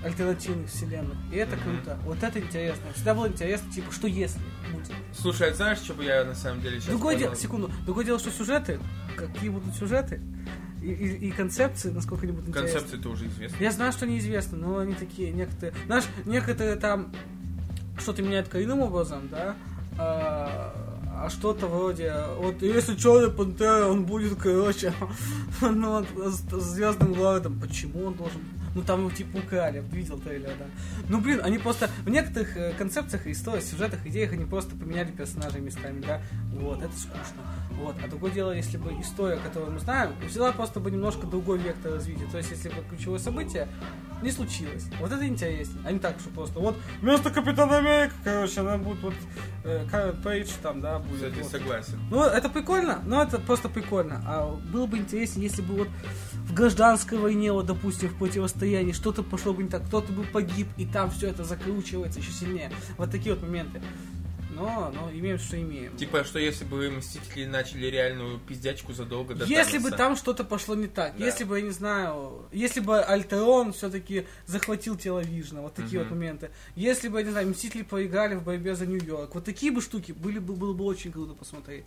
[0.03, 1.15] альтернативных вселенных.
[1.31, 1.63] И это Мгм.
[1.77, 1.97] круто.
[2.05, 2.81] Вот это интересно.
[2.95, 4.39] Всегда было интересно, типа, что если
[4.73, 4.91] будет.
[5.15, 8.17] Слушай, а знаешь, что бы я на самом деле сейчас Другое дело, секунду, другое дело,
[8.17, 8.79] что сюжеты,
[9.15, 10.19] какие будут сюжеты,
[10.81, 12.71] и, и- и концепции, насколько они будут интересны.
[12.73, 13.57] Концепция-то уже известна.
[13.63, 15.73] Я знаю, что неизвестно, но они такие, некоторые...
[15.85, 17.13] Знаешь, некоторые там
[17.99, 19.55] что-то меняют коренным образом, да?
[19.97, 20.73] А,
[21.23, 22.13] а что-то вроде...
[22.37, 24.93] Вот если Черный Пантера, он будет, короче,
[25.61, 27.59] ну, с Звездным Лордом.
[27.59, 28.41] Почему он должен...
[28.73, 30.65] Ну, там его типа украли, видел трейлер, да.
[31.09, 31.89] Ну, блин, они просто...
[32.05, 36.21] В некоторых э, концепциях, историях, сюжетах, идеях они просто поменяли персонажей местами, да.
[36.53, 37.41] Вот, это скучно.
[37.81, 37.95] Вот.
[38.03, 41.91] А другое дело, если бы история, которую мы знаем, взяла просто бы немножко другой вектор
[41.93, 42.27] развития.
[42.31, 43.67] То есть, если бы ключевое событие
[44.21, 44.85] не случилось.
[44.99, 45.83] Вот это интереснее.
[45.85, 49.13] А не так, что просто вот вместо Капитана Америка, короче, она будет вот
[49.63, 51.31] э, Пейдж там, да, будет.
[51.31, 51.51] Кстати, вот.
[51.51, 51.99] согласен.
[52.09, 54.21] Ну, это прикольно, но это просто прикольно.
[54.25, 55.87] А было бы интереснее, если бы вот
[56.33, 60.67] в гражданской войне, вот, допустим, в противостоянии что-то пошло бы не так, кто-то бы погиб,
[60.77, 62.71] и там все это закручивается еще сильнее.
[62.97, 63.81] Вот такие вот моменты.
[64.55, 65.95] Но, но имеем, что имеем.
[65.95, 69.97] Типа, что если бы Мстители начали реальную пиздячку задолго до Если бы Таноса?
[69.97, 71.25] там что-то пошло не так, Да.
[71.25, 76.09] если бы, я не знаю, если бы Альтерон все-таки захватил тело Вижна, вот такие Мгм.
[76.09, 76.51] вот моменты.
[76.75, 80.11] Если бы, я не знаю, Мстители проиграли в борьбе за Нью-Йорк, вот такие бы штуки
[80.11, 81.85] были бы, было бы очень круто посмотреть.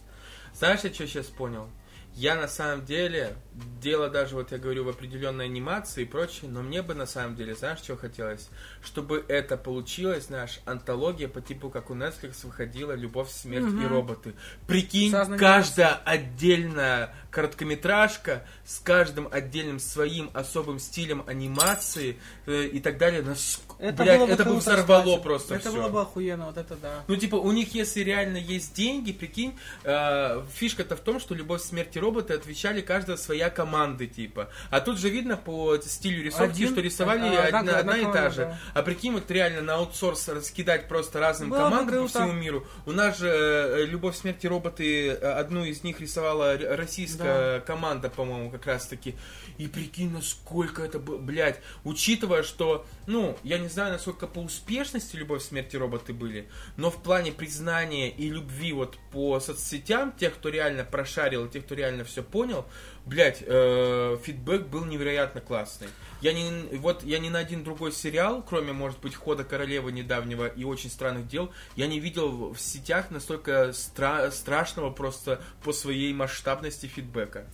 [0.55, 1.69] Знаешь, я что сейчас понял?
[2.15, 3.35] Я на самом деле,
[3.81, 7.37] дело даже, вот я говорю, в определенной анимации и прочее, но мне бы на самом
[7.37, 8.49] деле, знаешь, что хотелось?
[8.83, 13.89] Чтобы это получилось, знаешь, антология по типу, как у Netflix выходила «Любовь, смерть и Мгм.
[13.89, 14.35] роботы».
[14.67, 23.23] Прикинь, каждая отдельная короткометражка с каждым отдельным своим особым стилем анимации э, и так далее.
[23.23, 25.23] Нас, Это блядь, было бы это бы взорвало кстати.
[25.23, 25.79] просто Это все.
[25.79, 27.05] было бы охуенно, вот это да.
[27.09, 31.63] Ну, типа, у них, если реально есть деньги, прикинь, э, фишка-то в том, что «Любовь,
[31.63, 34.51] смерть и роботы» отвечали каждая своя команды, типа.
[34.71, 38.03] А тут же видно по стилю рисовки, Один- что рисовали а, одна, одна- одна и
[38.05, 38.41] та команда, же.
[38.47, 38.59] да.
[38.75, 42.67] А прикинь, вот реально на аутсорс раскидать просто разным Было бы командам по всему миру.
[42.87, 48.11] У нас же э, «Любовь, смерть и роботы», э, одну из них рисовала российская команда,
[48.11, 49.15] по-моему, как раз-таки.
[49.59, 55.43] И прикинь, насколько это блядь, учитывая, что, ну, я не знаю, насколько по успешности «Любовь,
[55.43, 60.49] смерть и роботы» были, но в плане признания и любви вот по соцсетям, тех, кто
[60.49, 62.67] реально прошарил, тех, кто реально все понял,
[63.07, 65.89] блядь, э, фидбэк был невероятно классный.
[66.21, 70.47] Я не, вот, я ни на один другой сериал, кроме, может быть, «Хода королевы» недавнего
[70.47, 76.13] и «Очень странных дел», я не видел в сетях настолько стра- страшного просто по своей
[76.15, 77.45] масштабности фидбэка.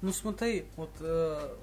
[0.00, 1.56] Ну смотри, вот э,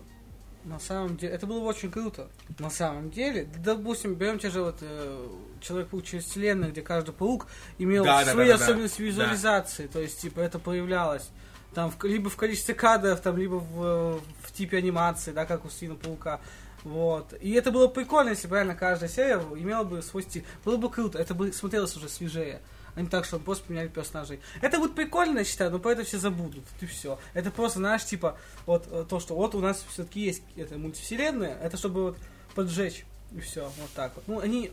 [0.65, 2.27] на самом деле, это было бы очень круто.
[2.59, 5.27] На самом деле, да, допустим, берем те же вот э,
[5.61, 7.47] Человек-паук через вселенную, где каждый паук
[7.77, 8.65] имел Да, да, свои да, да, да.
[8.65, 11.29] особенности визуализации, то есть, типа, это проявлялось.
[11.75, 15.95] Там либо в количестве кадров, там, либо в, в типе анимации, да, как у Свина
[15.95, 16.39] Паука.
[16.85, 17.33] Вот.
[17.41, 20.45] И это было прикольно, если бы реально каждая серия имела бы свой стиль.
[20.63, 22.61] Было бы круто, это бы смотрелось уже свежее.
[22.95, 24.39] А не так, что просто поменяли персонажей.
[24.61, 26.63] Это будет прикольно, я считаю, но про это все забудут.
[26.79, 27.19] И все.
[27.33, 31.59] Это просто, знаешь, типа, вот э, то, что вот у нас все-таки есть это мультивселенная,
[31.59, 32.17] это чтобы вот
[32.53, 33.05] поджечь.
[33.33, 34.23] И все, вот так вот.
[34.27, 34.71] Ну, они.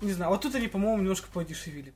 [0.00, 1.92] Не знаю, вот тут они, по-моему, немножко подешевили.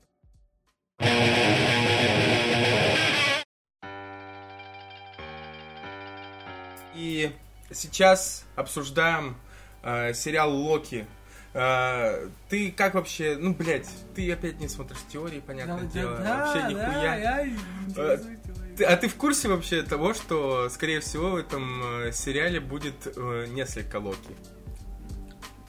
[6.95, 7.33] И
[7.71, 9.37] сейчас обсуждаем
[9.83, 11.07] э, сериал Локи.
[11.55, 16.17] Э, ты как вообще, ну, блядь, ты опять не смотришь теории, понятное дело.
[16.17, 17.17] вообще нихуя.
[17.17, 17.47] я
[17.97, 18.19] Э,
[18.77, 23.07] Ты- а ты в курсе вообще того, что, скорее всего, в этом э, сериале будет
[23.17, 24.37] э, несколько Локи?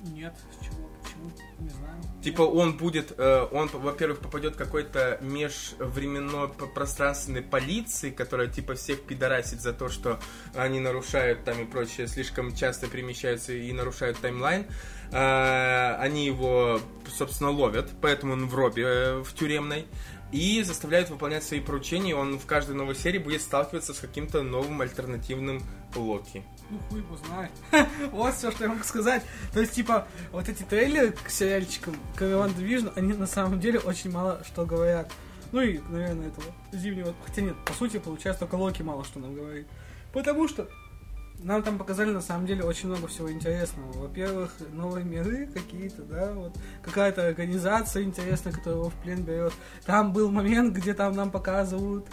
[0.01, 2.01] Нет, с чего, почему, не знаю.
[2.23, 9.61] Типа он будет, э, он, во-первых, попадет какой-то межвременной пространственной полиции, которая типа всех пидорасит
[9.61, 10.19] за то, что
[10.53, 14.65] они нарушают там и прочее, слишком часто перемещаются и нарушают таймлайн.
[15.11, 19.85] Э, они его, собственно, ловят, поэтому он в робе э, в тюремной.
[20.31, 24.81] И заставляют выполнять свои поручения, он в каждой новой серии будет сталкиваться с каким-то новым
[24.81, 25.63] альтернативным
[25.95, 26.43] Локи.
[26.69, 27.51] Ну, хуй его знает.
[28.11, 29.23] вот все, что я могу сказать.
[29.53, 33.79] То есть, типа, вот эти трейлеры к сериальчикам к Ван Division, они на самом деле
[33.79, 35.11] очень мало что говорят.
[35.51, 37.15] Ну и, наверное, этого зимнего...
[37.25, 39.67] Хотя нет, по сути, получается, только Локи мало что нам говорит.
[40.13, 40.69] Потому что
[41.41, 43.91] нам там показали на самом деле очень много всего интересного.
[43.93, 49.53] Во-первых, новые миры какие-то, да, вот какая-то организация интересная, которая его в плен берет.
[49.85, 52.07] Там был момент, где там нам показывают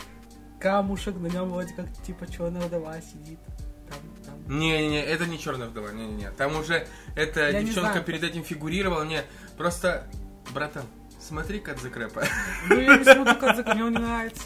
[0.60, 3.40] камушек, на нем вроде как типа черная вдова сидит.
[3.88, 4.35] Там, там.
[4.46, 6.30] Не-не-не, это не черная вдова, не-не-не.
[6.32, 9.02] Там уже эта Я девчонка перед этим фигурировала.
[9.04, 9.22] Не,
[9.56, 10.06] просто,
[10.54, 10.84] братан,
[11.20, 12.24] смотри как закрэпа.
[12.68, 13.24] Ну, я не смотрю,
[13.56, 14.42] закон, мне он не нравится.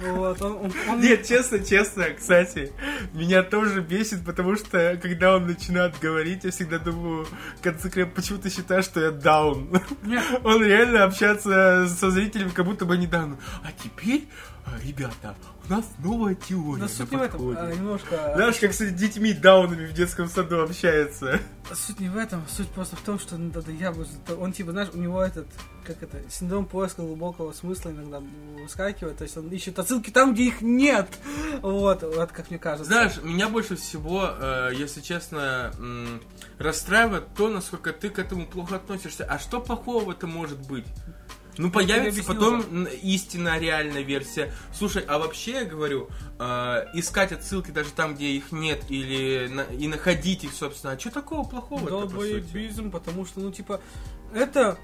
[0.00, 2.72] Вот, он, он- он- Нет, честно, честно, кстати,
[3.12, 7.26] меня тоже бесит, потому что, когда он начинает говорить, я всегда думаю,
[7.60, 9.70] концов, почему ты считаешь, что я даун?
[10.02, 10.24] Нет.
[10.44, 13.36] Он реально общается со зрителями, как будто бы не даун.
[13.62, 14.26] А теперь,
[14.84, 15.34] ребята,
[15.68, 16.82] у нас новая теория.
[16.82, 17.58] На суть не в этом, подходе».
[17.58, 18.32] а, немножко...
[18.34, 21.40] Знаешь, как с детьми даунами в детском саду общается.
[21.72, 24.06] Суть не в этом, суть просто в том, что ну, да, да, я бы...
[24.38, 25.46] Он типа, знаешь, у него этот,
[25.84, 28.22] как это, синдром поиска глубокого смысла иногда
[28.60, 31.08] выскакивает, то есть он ищет отсылки там, где их нет.
[31.62, 32.84] Вот, вот как мне кажется.
[32.84, 35.72] Знаешь, меня больше всего, э, если честно,
[36.58, 39.24] расстраивает то, насколько ты к этому плохо относишься.
[39.24, 40.86] А что плохого это может быть?
[41.58, 44.52] Ну, появится потом н- истинная реальная версия.
[44.74, 49.62] Слушай, а вообще я говорю, э, искать отсылки даже там, где их нет, или на-
[49.62, 50.92] и находить их, собственно.
[50.94, 51.88] А что такого плохого?
[52.42, 53.80] Долбоебизм, потому что, ну, типа,
[54.34, 54.78] это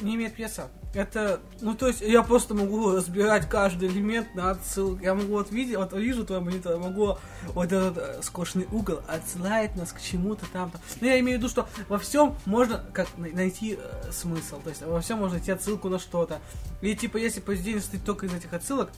[0.00, 0.68] не имеет веса.
[0.94, 5.02] Это, ну, то есть, я просто могу разбирать каждый элемент на отсылку.
[5.02, 7.16] Я могу вот видеть, вот вижу твой монитор, я могу
[7.54, 10.78] вот этот э, скошенный угол отсылает нас к чему-то там-то.
[11.00, 14.60] Но я имею в виду, что во всем можно как на- найти э, смысл.
[14.62, 16.40] То есть, во всем можно найти отсылку на что-то.
[16.82, 18.90] И, типа, если произведение состоит только из этих отсылок,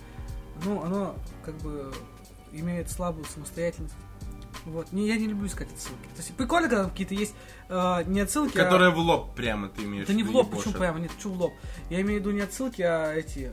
[0.64, 1.14] ну, оно,
[1.44, 1.92] как бы,
[2.52, 3.94] имеет слабую самостоятельность.
[4.66, 4.92] Вот.
[4.92, 6.04] Не, я не люблю искать отсылки.
[6.14, 7.34] То есть прикольно, когда какие-то есть
[7.68, 10.74] э, не отсылки, а- Которые в лоб прямо ты имеешь Да не в лоб, почему
[10.74, 10.98] прямо?
[10.98, 11.52] Нет, что в лоб?
[11.90, 13.52] Я имею в виду не отсылки, а эти...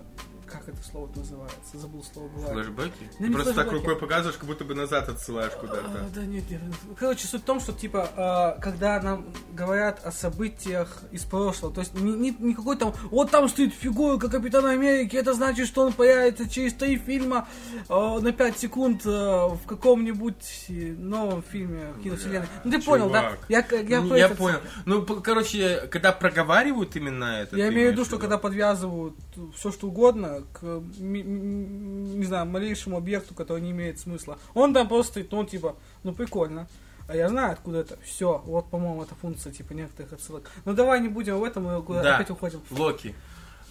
[0.51, 1.77] Как это слово называется?
[1.77, 2.27] Забыл слово.
[2.27, 2.65] бывает.
[2.65, 3.09] Флэшбэки?
[3.17, 3.89] Ты не просто так флешбеки.
[3.89, 6.05] рукой показываешь, как будто бы назад отсылаешь А, куда-то.
[6.13, 6.61] да нет, нет.
[6.97, 11.81] Короче, суть в том, что типа, а, когда нам говорят о событиях из прошлого, то
[11.81, 15.85] есть не, не, не какой там, вот там стоит фигурка Капитана Америки, это значит, что
[15.85, 17.47] он появится через три фильма
[17.87, 20.65] а, на 5 секунд а, в каком-нибудь
[20.97, 22.47] новом фильме киновселенной.
[22.63, 23.21] Ну ты понял, да?
[23.21, 23.39] чувак.
[23.49, 24.59] Я, я, Ну, я понял.
[24.85, 27.55] Ну, короче, когда проговаривают именно это.
[27.55, 29.15] Я имею в виду, что когда подвязывают
[29.55, 34.37] все что угодно к не знаю, малейшему объекту, который не имеет смысла.
[34.53, 36.67] Он там просто стоит, ну типа, ну прикольно.
[37.07, 37.97] А я знаю, откуда это.
[38.03, 40.49] Все, вот, по-моему, это функция типа некоторых отсылок.
[40.65, 42.15] Ну давай не будем в этом, мы Да.
[42.15, 42.61] опять уходим.
[42.69, 43.13] Локи.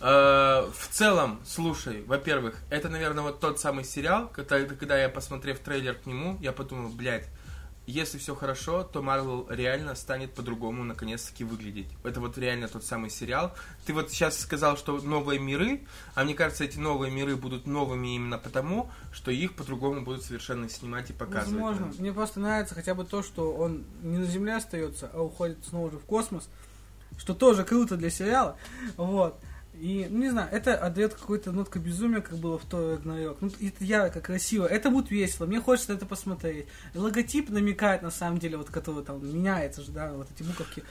[0.03, 5.59] Э, В целом, слушай, во-первых, это, наверное, вот тот самый сериал, когда, когда я, посмотрев
[5.61, 7.29] трейлер к нему, я подумал, блядь,
[7.91, 11.89] если все хорошо, то Марвел реально станет по-другому наконец-таки выглядеть.
[12.05, 13.55] Это вот реально тот самый сериал.
[13.85, 15.83] Ты вот сейчас сказал, что новые миры,
[16.15, 20.69] а мне кажется, эти новые миры будут новыми именно потому, что их по-другому будут совершенно
[20.69, 21.61] снимать и показывать.
[21.61, 21.93] Возможно.
[21.99, 25.91] Мне просто нравится хотя бы то, что он не на Земле остается, а уходит снова
[25.91, 26.49] же в космос.
[27.19, 28.57] Что тоже круто для сериала.
[28.97, 29.39] Вот.
[29.81, 33.39] И, ну, не знаю, это отдает какой-то нотка безумия, как было в Тор Рагнарёк.
[33.41, 34.67] Ну, это ярко, красиво.
[34.67, 35.47] Это будет весело.
[35.47, 36.67] Мне хочется это посмотреть.
[36.95, 40.83] Логотип намекает, на самом деле, вот который там меняется же, да, вот эти буковки.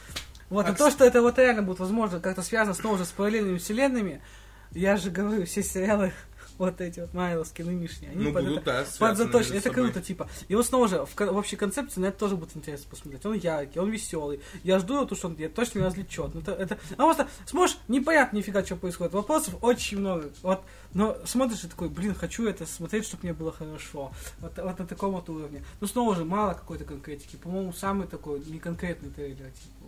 [0.49, 3.09] Вот, А, и то, что это вот реально будет, возможно, как-то связано снова же с
[3.09, 4.23] параллельными вселенными,
[4.71, 6.11] я же говорю, все сериалы
[6.59, 8.65] вот эти вот майловские нынешние, они Ну, под будут, это-
[8.99, 9.37] да, подзаточены.
[9.39, 9.83] между Это собой.
[9.85, 10.29] круто, типа.
[10.47, 13.25] И вот снова же, в, в общей концепции на это тоже будет интересно посмотреть.
[13.25, 14.41] Он яркий, он веселый.
[14.63, 16.35] Я жду его, что он я точно развлечет.
[16.35, 16.77] Ну, это, это...
[16.93, 19.13] А просто сможешь, непонятно нифига, что происходит.
[19.13, 20.29] Вопросов очень много.
[20.43, 20.61] Вот,
[20.93, 24.11] но смотришь и такой, блин, хочу это смотреть, чтобы мне было хорошо.
[24.39, 25.63] Вот, вот на таком вот уровне.
[25.79, 27.37] Ну, снова же, мало какой-то конкретики.
[27.37, 29.37] По-моему, самый такой неконкретный трейлер.
[29.51, 29.78] Типа,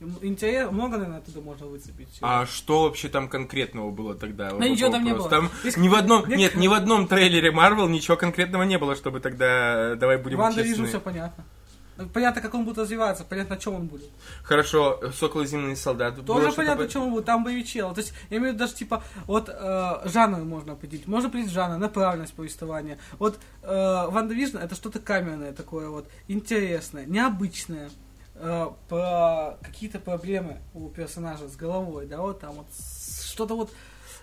[0.00, 0.24] вот.
[0.24, 2.08] Интересно, много, наверное, оттуда можно выцепить.
[2.20, 4.50] А что вообще там конкретного было тогда?
[4.50, 5.28] Вот ничего там не было.
[5.28, 8.94] Там Есть- ни в одном, нет- ни в одном трейлере Марвел ничего конкретного не было,
[8.94, 10.70] чтобы тогда, э, давай будем Ванда честны.
[10.70, 11.44] вижу, все понятно.
[12.12, 14.10] Понятно, как он будет развиваться, понятно, о чем он будет.
[14.42, 16.14] Хорошо, Сокол и Зимний Солдат.
[16.26, 17.24] Тоже понятно, по- о чем он будет.
[17.24, 17.94] Там боевичело.
[17.94, 21.06] То есть, я имею в виду даже, типа, вот э, жанр можно определить.
[21.06, 22.98] Можно определить жанр, направленность повествования.
[23.18, 27.88] Вот э, Ванда Вижн это что-то камерное такое вот, интересное, необычное.
[28.38, 32.66] Э, про какие-то проблемы у персонажа с головой, да, вот там вот
[33.24, 33.72] что-то вот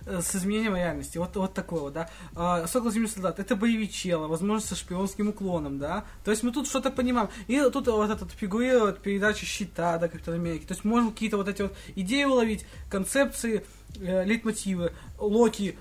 [0.06, 2.10] э, с изменением реальности, вот, вот такое вот, да.
[2.36, 6.06] А, Сокол Зимний Солдат, это боевичело, возможно, со шпионским уклоном, да.
[6.24, 7.30] То есть мы тут что-то понимаем.
[7.48, 10.66] И тут вот этот фигурирует передача щита, да, Капитан Америки.
[10.66, 13.66] То есть можем какие-то вот эти вот идеи уловить, концепции,
[14.00, 15.78] э, лейтмотивы, Локи,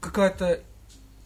[0.00, 0.62] какая-то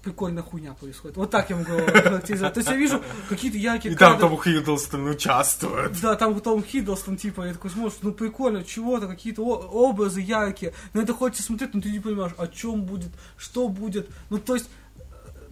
[0.03, 1.17] прикольная хуйня происходит.
[1.17, 2.55] Вот так я могу характеризовать.
[2.55, 4.29] То есть я вижу какие-то яркие И там кадры.
[4.29, 6.01] Том Хиддлстон участвует.
[6.01, 11.01] Да, там Том Хиддлстон, типа, я такой смотришь, ну прикольно, чего-то, какие-то образы яркие, на
[11.01, 14.09] это хочется смотреть, но ты не понимаешь, о чем будет, что будет.
[14.31, 15.03] Ну, то есть, э,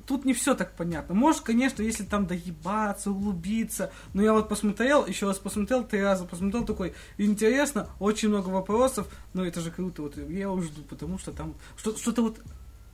[0.07, 1.15] тут не все так понятно.
[1.15, 6.25] Может, конечно, если там доебаться, углубиться, но я вот посмотрел, еще раз посмотрел, три раза
[6.25, 11.19] посмотрел, такой, интересно, очень много вопросов, но это же круто, вот я его жду, потому
[11.19, 12.41] что там что- что-то вот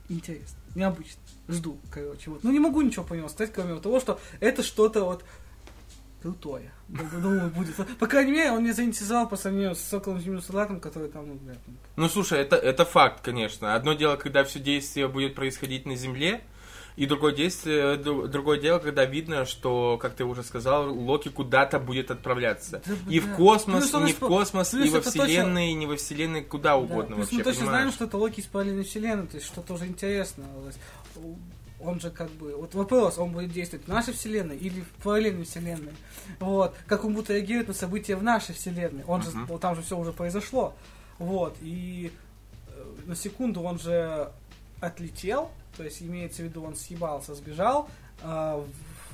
[0.09, 1.21] интересно, необычно.
[1.47, 2.43] Жду, короче, вот.
[2.43, 5.23] Ну, не могу ничего по нему сказать, кроме того, что это что-то вот
[6.21, 6.71] крутое.
[6.87, 7.75] Думаю, будет.
[7.99, 11.35] По крайней мере, он не заинтересовал по сравнению с Соколом Зимним Солдатом, который там, ну,
[11.35, 13.75] блядь, ну, Ну, слушай, это, это факт, конечно.
[13.75, 16.41] Одно дело, когда все действие будет происходить на Земле,
[16.97, 21.79] и другое действие, дру- другое дело, когда видно, что, как ты уже сказал, Локи куда-то
[21.79, 22.81] будет отправляться.
[22.85, 23.25] Да, и да.
[23.27, 25.85] в космос, Плюс он и не в космос, и во это точно- Вселенной, и не
[25.85, 27.79] во Вселенной, куда Да, угодно плюс вообще, мы точно понимаешь?
[27.83, 30.43] знаем, что это Локи из параллельной вселенной, то есть что тоже интересно.
[31.79, 32.55] Он же как бы...
[32.55, 35.93] Вот вопрос, он будет действовать в нашей вселенной или в параллельной вселенной.
[36.39, 36.73] Вот.
[36.87, 39.03] Как он будет реагировать на события в нашей вселенной.
[39.05, 39.45] Он же, Мгм.
[39.45, 40.73] вот там же все уже произошло.
[41.19, 41.55] Вот.
[41.61, 42.11] И
[42.69, 44.31] э, на секунду он же
[44.79, 47.89] отлетел, то есть имеется в виду, он съебался, сбежал,
[48.21, 48.57] а,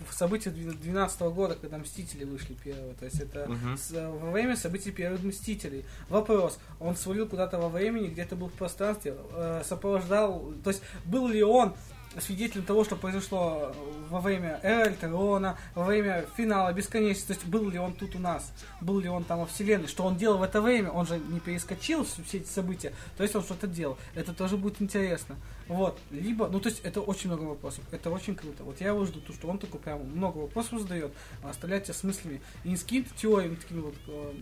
[0.09, 2.93] в- события 2012 года, когда Мстители вышли первые.
[2.95, 3.77] То есть это Мгм.
[3.77, 5.85] с- во время событий первых Мстителей.
[6.09, 11.27] Вопрос, он свалил куда-то во времени, где-то был в пространстве, э, сопровождал, то есть был
[11.27, 11.73] ли он
[12.21, 13.73] свидетелем того, что произошло
[14.09, 18.51] во время Эры во время финала бесконечности, то есть был ли он тут у нас,
[18.81, 21.39] был ли он там во вселенной, что он делал в это время, он же не
[21.39, 25.35] перескочил все эти события, то есть он что-то делал, это тоже будет интересно.
[25.67, 28.63] Вот, либо, ну то есть это очень много вопросов, это очень круто.
[28.63, 32.03] Вот я его жду, то, что он такой прям много вопросов задает, оставлять тебя с
[32.03, 33.95] мыслями, и не с какими-то теориями такими вот.
[34.07, 34.33] э,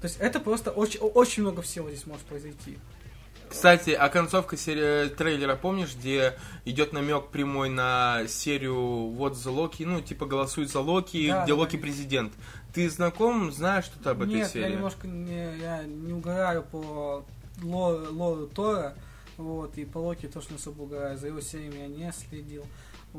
[0.00, 2.78] То есть это просто очень, очень много всего здесь может произойти.
[3.50, 6.34] Кстати, а концовка сери- трейлера, помнишь, где
[6.64, 11.52] идет намек прямой на серию вот за Локи, ну, типа голосуй за Локи, Да, где
[11.54, 11.82] да, Локи да.
[11.82, 12.32] президент.
[12.74, 14.64] Ты знаком, знаешь что-то об этой Нет, серии?
[14.64, 17.24] я немножко не, я не угораю по
[17.62, 18.94] ло- лору Тора,
[19.36, 22.64] вот, и по Локи тоже не особо угораю, за его сериями я не следил.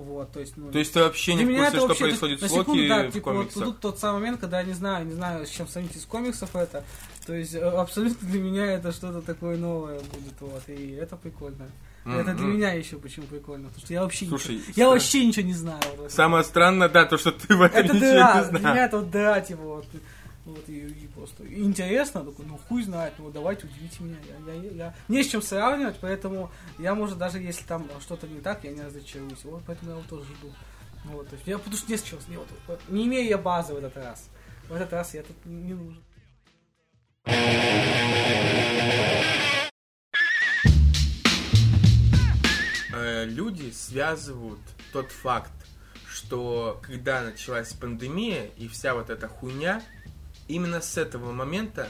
[0.04, 2.48] Вот, то есть, ну, То есть ты вообще не в курсе, что вообще, происходит на
[2.48, 3.64] с Локи секунду, да, в типа, вот комиксах?
[3.64, 6.56] тут тот самый момент, когда я не знаю, не знаю, с чем сравнить из комиксов
[6.56, 6.84] это.
[7.26, 11.68] То есть э, абсолютно для меня это что-то такое новое будет, вот, и это прикольно.
[12.06, 15.46] Это для меня еще почему прикольно, потому что я вообще Слушай, ничего, я вообще ничего
[15.46, 15.82] не знаю.
[15.98, 16.12] вот.
[16.12, 18.88] Самое странное, да, то, что ты в этом это ничего дыра, не для меня знаешь.
[18.88, 19.86] это вот дыра, типа, вот,
[20.52, 21.44] вот и, и просто.
[21.48, 25.42] Интересно, такой, ну хуй знает, ну давайте удивите меня, я, я, я- не с чем
[25.42, 29.92] сравнивать, поэтому я, может, даже если там что-то не так, я не разочаруюсь, вот, поэтому
[29.92, 30.54] я его тоже жду.
[31.06, 33.38] Вот, то есть я потому что не с чем, не, вот, вот, не имею я
[33.38, 34.30] базы в этот раз,
[34.68, 36.04] в этот раз я тут не нужен.
[42.94, 44.60] Э, Люди связывают
[44.92, 45.52] тот факт,
[46.08, 49.82] что когда началась пандемия и вся вот эта хуйня,
[50.50, 51.88] именно с этого момента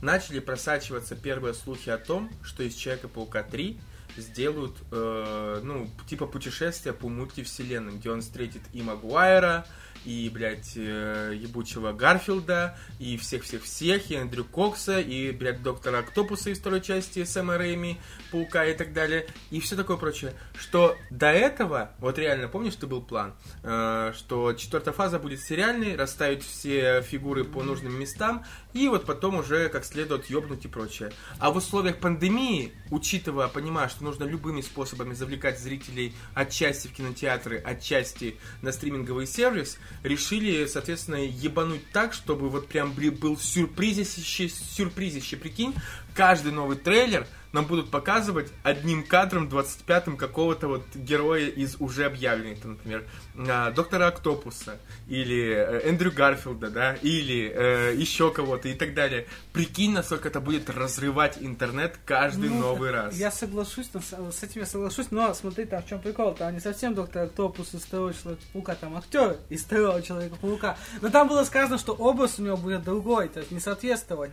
[0.00, 3.80] начали просачиваться первые слухи о том, что из Человека-паука 3
[4.16, 9.66] сделают, э, ну, типа путешествия по мультивселенным, где он встретит и Магуайра,
[10.04, 16.58] и, блядь, э, ебучего Гарфилда, и всех-всех-всех, и Эндрю Кокса, и, блядь, доктора Октопуса из
[16.58, 18.00] второй части Сэма Рэйми,
[18.30, 20.34] Паука и так далее, и все такое прочее.
[20.58, 25.96] Что до этого, вот реально, помнишь, что был план, э, что четвертая фаза будет сериальной,
[25.96, 28.44] расставить все фигуры по нужным местам,
[28.74, 31.12] и вот потом уже как следует ёбнуть и прочее.
[31.38, 37.58] А в условиях пандемии, учитывая, понимая, что нужно любыми способами завлекать зрителей отчасти в кинотеатры,
[37.58, 45.74] отчасти на стриминговый сервис, решили, соответственно, ебануть так, чтобы вот прям был сюрпризище, сюрпризище, прикинь,
[46.14, 52.64] каждый новый трейлер нам будут показывать одним кадром 25-м какого-то вот героя из уже объявленных,
[52.64, 53.04] например,
[53.36, 54.76] а, доктора Октопуса,
[55.06, 59.26] или э, Эндрю Гарфилда, да, или э, еще кого-то и так далее.
[59.52, 63.14] Прикинь, насколько это будет разрывать интернет каждый Ну, новый раз.
[63.14, 66.94] Я соглашусь, с этим я соглашусь, но смотри, там в чем прикол, там не совсем
[66.94, 70.76] доктор Октопус из второго Человека-паука, там актер из второго Человека-паука.
[71.00, 74.32] Но там было сказано, что образ у него будет другой, то есть не соответствовать.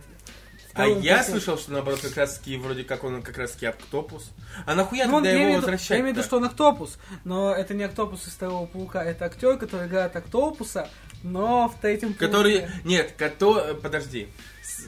[0.74, 4.30] А я слышал, что наоборот как раз таки вроде как он как раз таки Октопус.
[4.66, 5.90] А нахуя Ну, он- тогда я, его виду, я возвращать?
[6.00, 9.58] имею в виду, что он Октопус, но это не Октопус из второго паука, это актер,
[9.58, 10.88] который играет Октопуса,
[11.22, 12.60] но в третьем Который...
[12.60, 12.72] пауке.
[12.84, 13.74] Нет, кото...
[13.82, 14.28] подожди.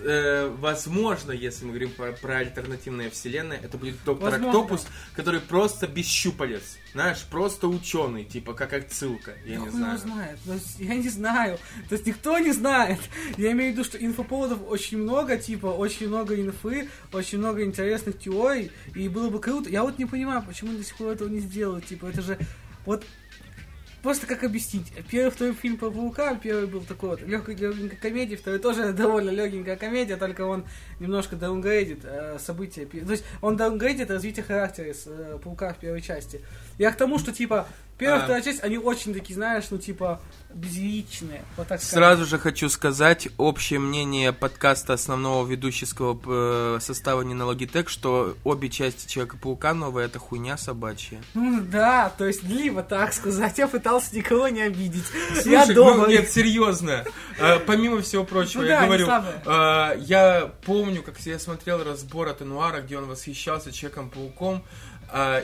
[0.01, 4.49] Э, возможно, если мы говорим про, про альтернативные вселенные, это будет доктор Возможно.
[4.61, 6.77] Октопус, который просто без щупалец.
[6.93, 9.35] Знаешь, просто ученый, типа как отсылка.
[9.45, 9.99] Я Да не знаю.
[9.99, 10.39] знает.
[10.79, 11.59] Я не знаю.
[11.89, 13.01] То есть никто не знает.
[13.37, 18.19] Я имею в виду, что инфоповодов очень много, типа, очень много инфы, очень много интересных
[18.19, 19.69] теорий, и было бы круто.
[19.69, 21.87] Я вот не понимаю, почему до сих пор этого не сделают.
[21.87, 22.39] Типа, это же
[22.87, 23.05] вот
[24.05, 24.93] Просто как объяснить?
[25.11, 29.31] Первый, второй фильм про паука, первый был такой вот легкой, легенькой комедии, второй тоже довольно
[29.31, 30.67] легенькая комедия, только он
[31.01, 32.85] немножко даунгрейдит э, события.
[32.85, 36.43] То есть он даунгрейдит развитие характера с э, паука в первой части.
[36.79, 37.67] Я к тому, что типа
[37.97, 38.25] Первая, А.
[38.25, 40.21] вторая часть, они очень такие, знаешь, ну типа
[40.53, 41.45] безъячные.
[41.57, 41.95] Вот так сказать.
[41.95, 48.37] Сразу же хочу сказать общее мнение подкаста основного ведущего э, состава не на Logitech, что
[48.45, 51.21] обе части Человека-паука новые это хуйня собачья.
[51.35, 55.05] Ну да, то есть либо так сказать, я пытался никого не обидеть.
[55.33, 56.09] Слушай, я ну, дома.
[56.09, 57.05] нет, серьезно.
[57.41, 62.29] А, помимо всего прочего, Ну я да, говорю, а, я помню, как я смотрел разбор
[62.29, 64.65] от Энуара, где он восхищался Человеком-пауком,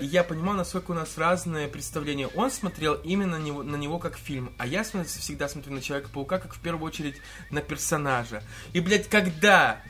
[0.01, 2.27] и я понимал, насколько у нас разные представления.
[2.35, 6.39] Он смотрел именно на него, на него как фильм, а я всегда смотрю на Человека-паука
[6.39, 7.17] как в первую очередь
[7.51, 8.43] на персонажа.
[8.73, 9.81] И, блядь, когда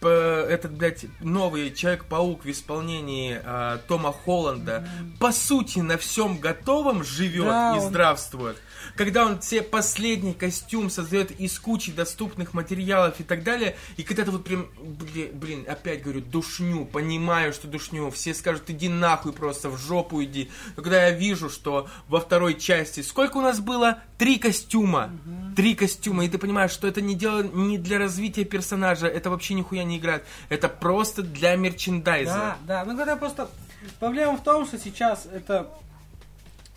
[0.00, 4.86] п- этот, блядь, новый Человек-паук в исполнении а, Тома Холланда
[5.18, 8.56] по сути на всем готовом живет Да, и он- здравствует.
[8.96, 14.24] Когда он себе последний костюм создает из кучи доступных материалов и так далее, и когда
[14.24, 19.32] ты вот прям, блин, блин, опять говорю, душню, понимаю, что душню, все скажут, иди нахуй
[19.32, 20.50] просто, в жопу иди.
[20.76, 23.98] Но когда я вижу, что во второй части, сколько у нас было?
[24.18, 25.10] Три костюма.
[25.56, 29.54] Три костюма, и ты понимаешь, что это не дело не для развития персонажа, это вообще
[29.54, 30.24] нихуя не играет.
[30.48, 32.32] Это просто для мерчендайза.
[32.32, 32.84] Да, да.
[32.84, 33.50] Ну когда просто
[33.98, 35.70] проблема в том, что сейчас это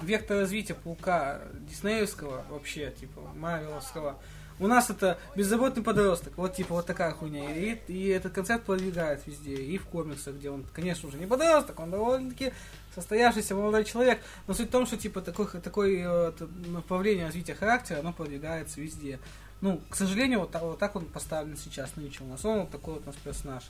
[0.05, 4.19] вектор развития паука диснеевского вообще, типа, Марвеловского.
[4.59, 7.55] У нас это беззаботный подросток, вот типа вот такая хуйня.
[7.55, 11.79] И, и этот концепт продвигает везде, и в комиксах, где он, конечно, уже не подросток,
[11.79, 12.53] он довольно-таки
[12.93, 14.21] состоявшийся молодой человек.
[14.47, 16.31] Но суть в том, что типа такой, такое э,
[16.67, 19.19] направление развития характера, оно продвигается везде.
[19.61, 22.45] Ну, к сожалению, вот вот так он поставлен сейчас нынче у нас.
[22.45, 23.63] Он вот такой вот у нас персонаж.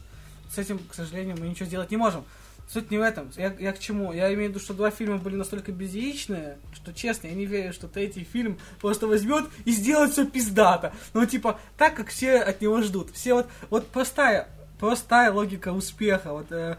[0.54, 2.26] С этим, к сожалению, мы ничего сделать не можем.
[2.68, 3.32] Суть не в этом.
[3.38, 4.14] Я, я к чему?
[4.14, 7.74] Я имею в виду, что два фильма были настолько безъяичные, что честно, я не верю,
[7.74, 10.93] что третий фильм просто возьмет и сделает все пиздато.
[11.14, 13.11] Ну, типа, так, как все от него ждут.
[13.11, 14.47] Все вот, вот простая,
[14.80, 16.34] простая логика успеха.
[16.34, 16.78] Вот э,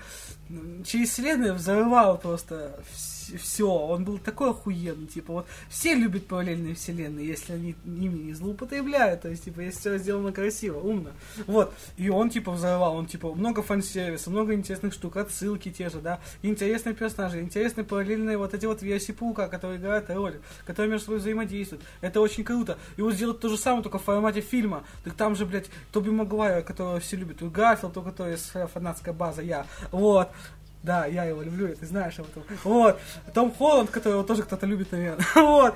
[0.85, 3.14] через вселенную взрывал просто все.
[3.61, 5.07] Он был такой охуенный.
[5.07, 9.23] Типа, вот все любят параллельные вселенные, если они ими не злоупотребляют.
[9.23, 11.11] То есть, типа, если все сделано красиво, умно.
[11.47, 11.75] Вот.
[11.97, 12.97] И он, типа, взорвал.
[12.97, 16.21] Он, типа, много фан-сервиса, много интересных штук, отсылки те же, да.
[16.43, 21.21] Интересные персонажи, интересные параллельные вот эти вот версии Паука, которые играют роль, которые между собой
[21.21, 21.85] взаимодействуют.
[22.01, 22.79] Это очень круто.
[22.97, 24.85] И вот сделать то же самое, только в формате фильма.
[25.05, 28.67] Так там же, блядь, Тоби Магуайр, которого все любят, и Гарфилд, у которого есть своя
[28.67, 29.67] фанатская база, я.
[29.91, 30.29] Вот.
[30.85, 32.45] Да, я его люблю, и ты знаешь об этом.
[32.63, 33.01] Вот.
[33.33, 35.25] Том Холланд, которого тоже кто-то любит, наверное.
[35.35, 35.75] Вот.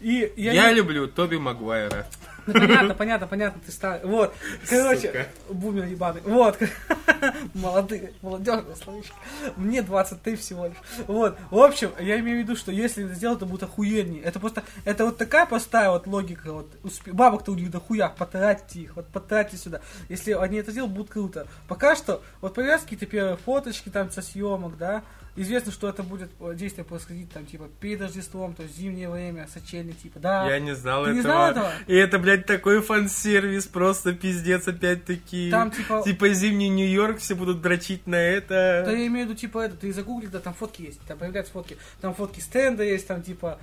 [0.00, 2.06] И я, Я не- люблю Тоби Магуайра.
[2.52, 4.04] Ну, понятно, понятно, понятно, ты старый.
[4.04, 4.34] Вот.
[4.68, 5.26] Короче, Сука.
[5.54, 6.20] бумер ебаный.
[6.24, 6.58] Вот.
[7.54, 9.12] Молодые, молодежные словечки.
[9.56, 10.76] Мне 23 всего лишь.
[11.06, 11.38] Вот.
[11.50, 14.22] В общем, я имею в виду, что если это сделать, то будет охуеннее.
[14.22, 16.52] Это просто, это вот такая простая вот логика.
[16.52, 19.80] Вот, успе- бабок-то у них дохуя, потратьте их, вот потратьте сюда.
[20.08, 21.46] Если они это сделают, будет круто.
[21.68, 25.02] Пока что, вот появляются какие-то первые фоточки там со съемок, да,
[25.36, 29.46] Известно, что это будет э, действие происходить там, типа, перед Рождеством, то есть зимнее время,
[29.52, 30.48] сочельник, типа, да.
[30.50, 31.16] Я не знал Ты этого.
[31.16, 31.72] не знал этого?
[31.86, 35.50] И это, блядь, такой фан-сервис, просто пиздец опять-таки.
[35.50, 38.82] Там, типа- Типа зимний Нью-Йорк, все будут дрочить на это.
[38.84, 41.52] Да я имею в виду, типа, это, ты загугли, да, там фотки есть, там появляются
[41.52, 43.58] фотки, там фотки стенда есть, там, типа,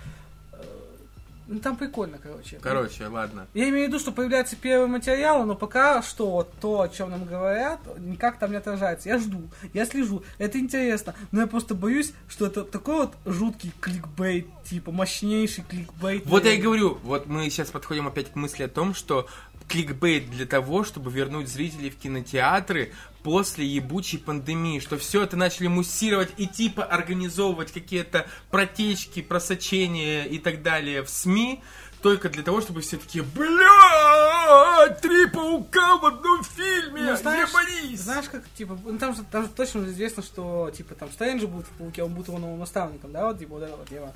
[1.47, 2.59] ну, там прикольно, короче.
[2.61, 3.47] Короче, ладно.
[3.53, 7.11] Я имею в виду, что появляются первые материалы, но пока что вот то, о чем
[7.11, 9.09] нам говорят, никак там не отражается.
[9.09, 13.71] Я жду, я слежу, это интересно, но я просто боюсь, что это такой вот жуткий
[13.79, 16.25] кликбейт, типа, мощнейший кликбейт.
[16.25, 19.27] Вот я и говорю, вот мы сейчас подходим опять к мысли о том, что
[19.67, 22.93] кликбейт для того, чтобы вернуть зрителей в кинотеатры
[23.23, 30.39] после ебучей пандемии, что все это начали муссировать и типа организовывать какие-то протечки, просочения и
[30.39, 31.61] так далее в СМИ,
[32.01, 37.99] только для того, чтобы все таки бля, три паука в одном фильме, Ну, знаешь, ебанись!»
[37.99, 41.65] знаешь, как, типа, ну, там же, там же точно известно, что, типа, там, Стрэнджи будет
[41.65, 44.13] в Пауке, он будет его новым наставником, да, вот, типа, вот это вот тема.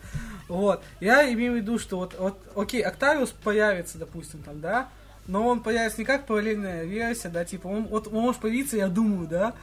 [0.48, 0.84] Вот.
[1.00, 4.90] Я имею в виду, что вот, вот, окей, Октавиус появится, допустим, там, да,
[5.32, 8.90] но он появится не как параллельная версия, да, типа, он, вот, он может появиться, я
[8.90, 9.54] думаю, да,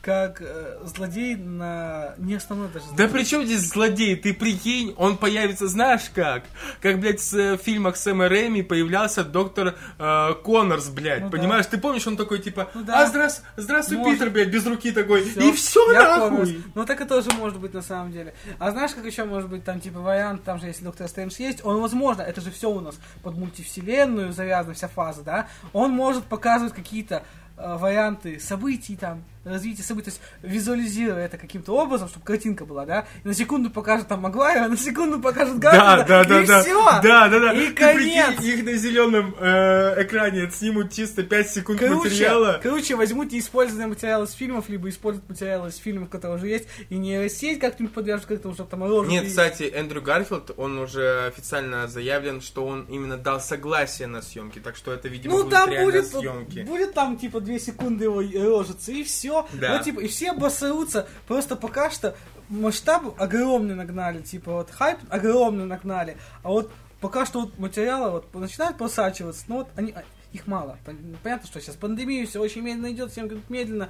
[0.00, 2.14] как э, злодей на...
[2.18, 3.08] Не основной даже Да злодей.
[3.08, 4.16] при чем здесь злодей?
[4.16, 6.44] Ты прикинь, он появится, знаешь как?
[6.80, 11.22] Как, блядь, э, в фильмах Сэма Рэйми появлялся доктор э, Коннорс, блядь.
[11.24, 11.36] Ну да.
[11.36, 11.66] понимаешь?
[11.66, 13.02] Ты помнишь, он такой, типа, Ну да.
[13.02, 14.14] а, здрас, здравствуй, Может.
[14.14, 15.22] Питер, блядь, без руки такой.
[15.24, 15.40] Всё.
[15.40, 16.62] И все Я нахуй!
[16.74, 18.34] Ну так это тоже может быть на самом деле.
[18.58, 21.64] А знаешь, как еще может быть там типа вариант, там же если Доктор Стрэндж есть,
[21.64, 25.48] он возможно, это же все у нас под мультивселенную завязана вся фаза, да?
[25.72, 27.22] Он может показывать какие-то
[27.56, 32.84] э, варианты событий там, развитие событий, то есть визуализируя это каким-то образом, чтобы картинка была,
[32.86, 36.46] да, и на секунду покажет там Магуайра, на секунду покажет Да, Гарфилда, да, да, и
[36.46, 36.62] да.
[36.62, 36.84] все.
[37.02, 37.52] Да, да, да.
[37.52, 38.36] И Ты конец.
[38.36, 42.60] прикинь, их на зеленом э, экране снимут чисто 5 секунд Круче, материала.
[42.62, 46.96] круче возьмут неиспользованные материалы из фильмов, либо используют материалы из фильмов, которые уже есть, и
[46.96, 49.04] нейросеть как-нибудь подвяжут, как-то уже там рожу.
[49.04, 54.22] Нет, и- кстати, Эндрю Гарфилд, он уже официально заявлен, что он именно дал согласие на
[54.22, 56.58] съемки, так что это, видимо, Ну будут там реально будет, съемки.
[56.60, 59.37] будет там типа две секунды его рожицы и все.
[59.52, 59.74] Да.
[59.74, 61.06] Вот типа и все обосрутся.
[61.26, 62.16] Просто пока что
[62.48, 68.34] масштаб огромный нагнали, типа вот хайп огромный нагнали, а вот пока что вот материалы вот
[68.34, 70.78] начинают просачиваться, но вот они а, их мало.
[70.86, 73.88] Пон- Понятно, что сейчас пандемия, все очень медленно идет, всем идут медленно.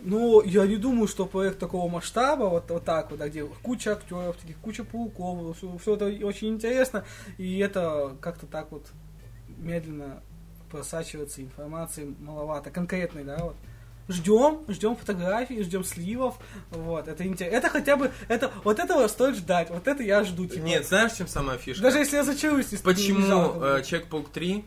[0.00, 3.92] Но я не думаю, что проект такого масштаба, вот, вот так вот, да, где куча
[3.92, 7.04] актеров, таких, куча пауков, все, это очень интересно,
[7.36, 8.86] и это как-то так вот
[9.56, 10.22] медленно
[10.70, 13.56] просачивается информации маловато, конкретной, да, вот.
[14.08, 16.38] Ждем, ждем фотографий, ждем сливов,
[16.70, 17.56] вот, это интересно.
[17.56, 20.62] Это хотя бы, это, вот этого стоит ждать, вот это я жду, типа.
[20.62, 21.82] Нет, знаешь, чем самая фишка?
[21.82, 23.82] Даже если я зачаруюсь, не Почему э.
[23.82, 24.64] Человек-паук 3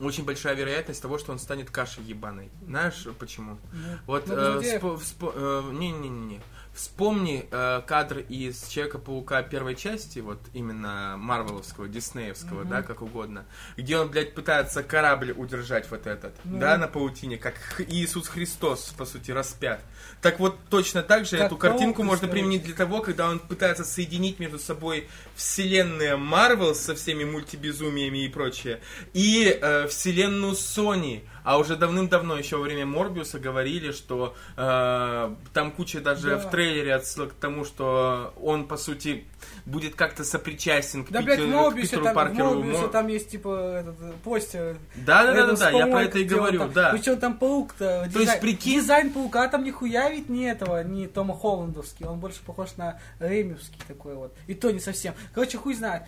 [0.00, 2.50] очень большая вероятность того, что он станет кашей ебаной.
[2.66, 3.58] Знаешь почему?
[3.72, 6.40] Ну, Вот, ну, э, вспо- вспо- э, не-не-не-не.
[6.76, 12.68] Вспомни э, кадр из Человека-паука первой части, вот именно Марвеловского, Диснеевского, Мгм.
[12.68, 13.46] да, как угодно,
[13.78, 16.58] где он, блядь, пытается корабль удержать вот этот, Ну.
[16.58, 17.54] да, на паутине, как
[17.88, 19.80] Иисус Христос, по сути, распят.
[20.20, 23.38] Так вот, точно так же Как эту картинку паук, можно применить для того, когда он
[23.38, 28.80] пытается соединить между собой вселенная Марвел со всеми мультибезумиями и прочее,
[29.14, 31.22] и э, вселенную Sony.
[31.46, 36.38] А уже давным-давно, еще во время Морбиуса, говорили, что э, там куча даже Да.
[36.38, 39.24] в трейлере отсылок к тому, что он, по сути,
[39.64, 42.54] будет как-то сопричастен к, Да, Питеру- блядь, в к Мобиусе Питеру там, Паркеру.
[42.54, 44.76] Мобиусе Мо- там есть, типа, этот, э, постер.
[44.96, 46.90] Да, да, да, Это да, с да, я про это и говорю, там- да.
[46.90, 51.34] Причем там паук-то, То есть, прикинь- дизайн паука там нихуя ведь не этого, не Тома
[51.38, 54.34] Холландовский, он больше похож на Ремевский такой вот.
[54.48, 55.14] И то не совсем.
[55.32, 56.02] Короче, хуй знает.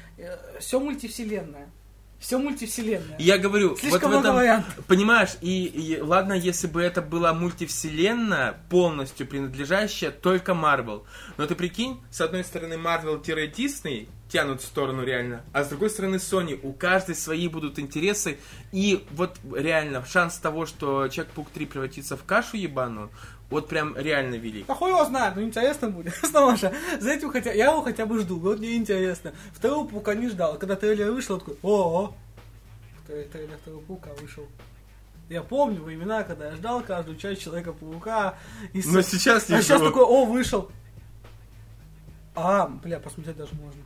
[0.59, 1.69] Все мультивселенная.
[2.19, 3.17] Все мультивселенная.
[3.19, 4.85] Я говорю, Слишком вот в этом, вариантов.
[4.87, 11.07] понимаешь, и, и ладно, если бы это была мультивселенная, полностью принадлежащая только Марвел.
[11.37, 16.17] Но ты прикинь, с одной стороны Марвел-Дисней тянут в сторону реально, а с другой стороны
[16.17, 16.59] Sony.
[16.63, 18.39] У каждой свои будут интересы.
[18.73, 23.11] И вот реально шанс того, что Человек-паук 3 превратится в кашу ебаную,
[23.51, 24.67] вот прям реально велик.
[24.67, 26.15] Да хуй его знает, ну интересно будет.
[26.59, 29.33] Же, за этим хотя, я его хотя бы жду, вот мне интересно.
[29.53, 32.15] Второго паука не ждал, когда трейлер вышел, такой, о
[33.07, 34.47] трейлер второго паука вышел.
[35.29, 38.35] Я помню времена, когда я ждал каждую часть Человека-паука.
[38.73, 40.71] И Но с- сейчас не а сейчас такой, о, вышел.
[42.35, 43.83] А, бля, посмотреть даже можно.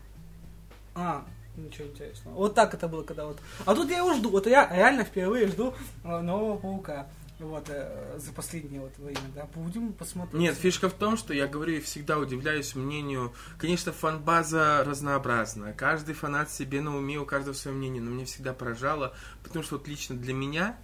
[0.95, 1.25] А,
[1.57, 2.37] ничего интересного.
[2.37, 3.39] Вот так это было, когда вот...
[3.65, 4.31] А тут я его жду.
[4.31, 5.75] Вот я реально впервые жду
[6.05, 7.07] э, нового паука.
[7.43, 9.48] Вот, э, за последнее вот время, да.
[9.55, 10.40] Будем посмотреть.
[10.40, 13.32] Нет, фишка в том, что я говорю и всегда удивляюсь мнению.
[13.59, 15.73] Конечно, фан-база разнообразна.
[15.73, 18.01] Каждый фанат себе на уме, у каждого свое мнение.
[18.01, 20.78] Но мне всегда поражало, потому что вот лично для меня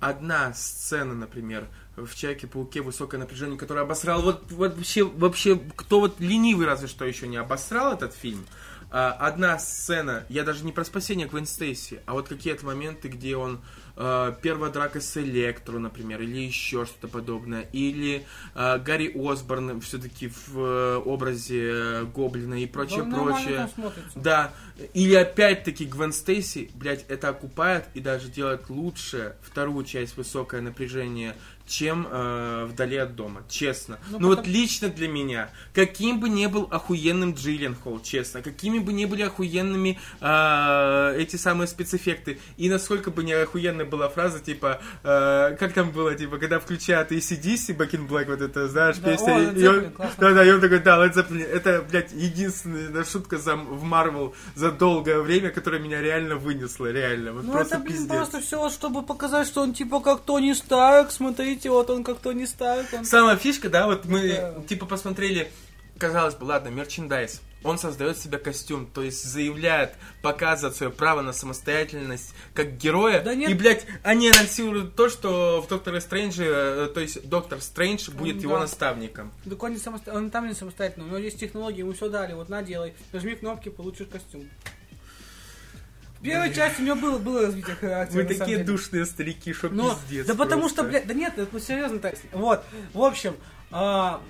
[0.00, 6.18] одна сцена, например, в Человеке-пауке высокое напряжение, которое обосрал вот, вот вообще, вообще, кто вот
[6.18, 8.46] ленивый разве что еще не обосрал этот фильм.
[8.90, 13.36] А, одна сцена, я даже не про спасение Гвен Стейси, а вот какие-то моменты, где
[13.36, 13.60] он
[14.00, 18.24] э, первая драка с Электро, например, или еще что-то подобное, или
[18.54, 23.68] э, Гарри Осборн все-таки в э, образе э, Гоблина и прочее, Да, прочее.
[24.14, 24.52] Да,
[24.94, 31.36] или опять-таки Гвен Стейси, блядь, это окупает и даже делает лучше вторую часть высокое напряжение,
[31.70, 33.98] чем э, вдали от дома, честно.
[34.10, 38.78] Ну, Ну, вот потом- лично для меня, каким бы ни был охуенным Джилленхол, честно, какими
[38.80, 44.40] бы ни были охуенными э, эти самые спецэффекты, и насколько бы не охуенная была фраза,
[44.40, 48.96] типа, э, как там было, типа, когда включают ACDC, Back in Black, вот это, знаешь,
[48.98, 52.12] Да, песня, о, и- он- да, да, и он такой, да, Led Zeppelin, это, блядь,
[52.12, 57.52] единственная шутка за, в Марвел за долгое время, которая меня реально вынесла, реально, вот Ну
[57.52, 58.16] просто это, блин, пиздец.
[58.16, 61.10] просто все, чтобы показать, что он типа как Тони Старк.
[61.10, 62.86] Смотрите, вот он как Тони Старк.
[62.92, 63.04] Он...
[63.04, 64.62] Самая фишка, да, вот мы, Да.
[64.68, 65.50] типа, посмотрели,
[65.98, 69.92] казалось бы, ладно, мерчендайз, он создает себе костюм, то есть заявляет,
[70.22, 73.20] показывает свое право на самостоятельность как героя.
[73.22, 73.50] Да нет.
[73.50, 78.36] И, блядь, они анонсируют то, что в Докторе Стрэнджи, э, то есть Доктор Стрэндж будет
[78.36, 78.60] Ну, его да.
[78.60, 79.30] наставником.
[79.46, 82.32] Так он, не самосто- он там не самостоятельно, у него есть технологии, ему все дали,
[82.32, 84.48] вот на, делай, нажми кнопки, получишь костюм.
[86.20, 88.22] В первой части у него было, было развитие характера.
[88.22, 90.26] Вы такие душные старики, что Но, пиздец.
[90.26, 90.82] да потому просто.
[90.82, 92.14] что, блядь, да нет, это серьезно так.
[92.32, 93.36] Вот, в общем,
[93.70, 94.20] а,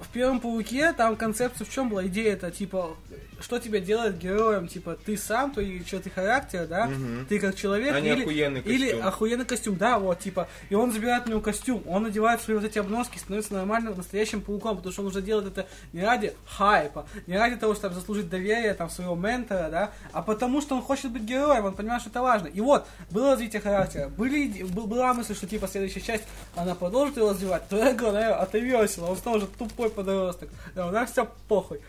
[0.00, 2.06] в первом пауке там концепция в чем была?
[2.06, 2.96] Идея это типа
[3.42, 7.26] что тебя делает героем, типа, ты сам, твои черты характера, да, Мгм.
[7.26, 9.06] ты как человек, А или, охуенный или костюм.
[9.06, 12.64] охуенный костюм, да, вот, типа, и он забирает у него костюм, он надевает свои вот
[12.64, 17.06] эти обноски, становится нормальным настоящим пауком, потому что он уже делает это не ради хайпа,
[17.26, 21.10] не ради того, чтобы заслужить доверие, там, своего ментора, да, а потому что он хочет
[21.10, 22.46] быть героем, он понимает, что это важно.
[22.48, 26.24] И вот, было развитие характера, были, была мысль, что, типа, следующая часть,
[26.56, 30.48] она продолжит его развивать, то я говорю, «Э, это весело, он снова же тупой подросток,
[30.74, 31.80] да, у нас все похуй.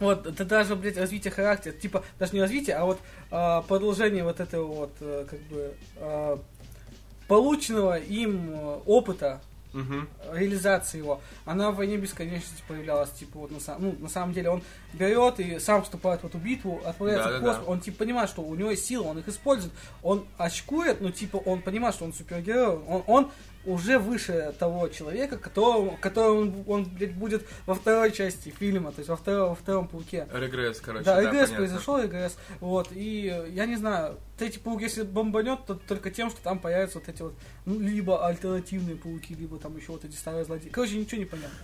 [0.00, 2.98] Вот, это даже, блядь, развитие характера, типа, даже не развитие, а вот
[3.30, 6.38] а, продолжение вот этого вот, э, как бы, а,
[7.28, 9.40] полученного им э, опыта,
[9.72, 10.08] Мгм.
[10.32, 14.48] реализации его, она в «Войне бесконечности» появлялась, типа, вот на, сам- ну, на самом деле
[14.48, 14.62] он
[14.94, 17.52] берет и сам вступает в эту битву, отправляется в Да-да-да.
[17.52, 21.10] космос, он, типа, понимает, что у него есть силы, он их использует, он очкует, ну,
[21.10, 23.30] типа, он понимает, что он супергерой, он, он
[23.66, 29.00] уже выше того человека, которого, которого он, он, блядь, будет во второй части фильма, то
[29.00, 30.26] есть во втором, во втором пауке.
[30.32, 31.04] Регресс, короче.
[31.04, 31.56] Да, регресс понятно.
[31.56, 32.36] произошел, регресс.
[32.60, 36.98] Вот, и я не знаю, третий паук, если бомбанет, то только тем, что там появятся
[36.98, 37.34] вот эти вот,
[37.64, 40.68] ну, либо альтернативные пауки, либо там еще вот эти старые злодеи.
[40.68, 41.56] Короче, ничего не понятно.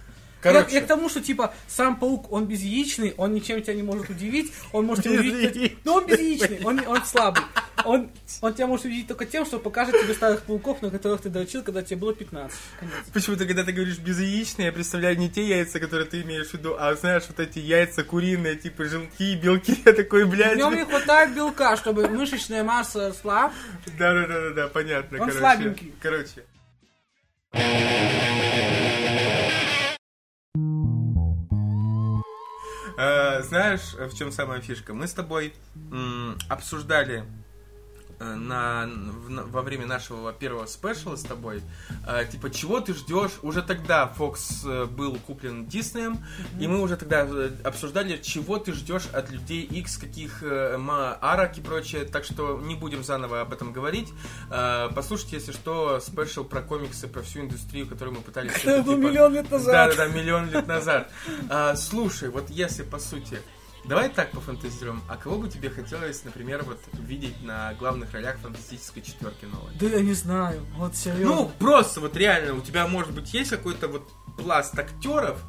[0.43, 0.67] Короче.
[0.71, 4.11] Я, я к тому, что, типа, сам паук, он безяичный, он ничем тебя не может
[4.11, 5.55] удивить, он может тебя удивить...
[5.55, 5.79] Безяичный.
[5.85, 7.43] Ну, он безяичный, он, он слабый.
[7.85, 8.11] Он,
[8.41, 11.63] он тебя может удивить только тем, что покажет тебе старых пауков, на которых ты дрочил,
[11.63, 12.57] когда тебе было 15.
[12.79, 12.95] Конец.
[13.13, 16.77] Почему-то, когда ты говоришь безяичные, я представляю не те яйца, которые ты имеешь в виду,
[16.79, 20.59] а знаешь, вот эти яйца куриные, типа желтки, белки, я такой, В блядь.
[20.59, 23.53] нем не хватает белка, чтобы мышечная масса росла.
[23.99, 25.19] Да-да-да-да, понятно.
[25.19, 25.39] Он короче.
[25.39, 25.95] слабенький.
[26.01, 26.45] Короче.
[33.43, 34.95] Знаешь, в чем самая фишка?
[34.95, 35.55] Мы с тобой
[36.49, 37.42] обсуждали э,
[38.37, 41.63] на, в- на- во время нашего первого спешала с тобой,
[42.07, 43.33] э, типа, чего ты ждешь?
[43.43, 46.25] Уже тогда Fox э, был куплен Диснеем,
[46.59, 50.79] и мы уже тогда э, обсуждали, чего ты ждешь от людей X, каких э,
[51.21, 54.13] арок и прочее, так что не будем заново об этом говорить.
[54.51, 58.53] Э, послушайте, если что, спешл про комиксы, про всю индустрию, которую мы пытались...
[58.65, 59.73] Это был типа, миллион лет назад.
[59.97, 61.11] Да-да-да, миллион лет назад.
[61.77, 63.39] Слушай, вот если по сути,
[63.85, 69.03] давай так пофантазируем, а кого бы тебе хотелось, например, вот видеть на главных ролях фантастической
[69.03, 69.73] четверки новой?
[69.75, 71.27] Да я не знаю, вот серьезно.
[71.27, 75.41] Ну, просто вот реально, у тебя, может быть, есть какой-то вот пласт актеров,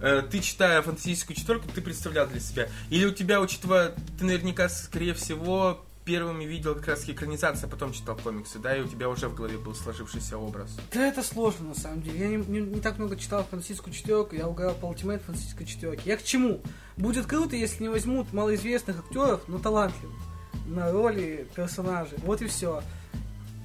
[0.00, 2.68] э, ты, читая фантастическую четверку, ты представлял для себя.
[2.90, 7.92] Или у тебя, учитывая, ты наверняка, скорее всего, первыми видел как раз экранизацию, а потом
[7.92, 10.70] читал комиксы, да, и у тебя уже в голове был сложившийся образ.
[10.92, 12.20] Да это сложно на самом деле.
[12.20, 16.02] Я не, не- не так много читал фантастическую четверку, я угорал по Ultimate фантастической четверке.
[16.04, 16.62] Я к чему?
[16.96, 20.16] Будет круто, если не возьмут малоизвестных актеров, но талантливых
[20.66, 22.18] на роли персонажей.
[22.24, 22.82] Вот и все.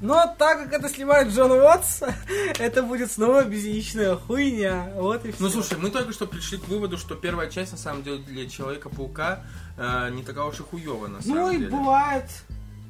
[0.02, 2.02] Но так как это снимает Джон Уотс,
[2.60, 4.92] это будет снова безяичная хуйня.
[4.96, 5.44] Вот и все.
[5.44, 8.50] Ну слушай, мы только что пришли к выводу, что первая часть на самом деле для
[8.50, 9.46] Человека-паука
[9.78, 11.70] э, не такая уж и хуёвая на самом Ну и деле.
[11.70, 12.26] бывает.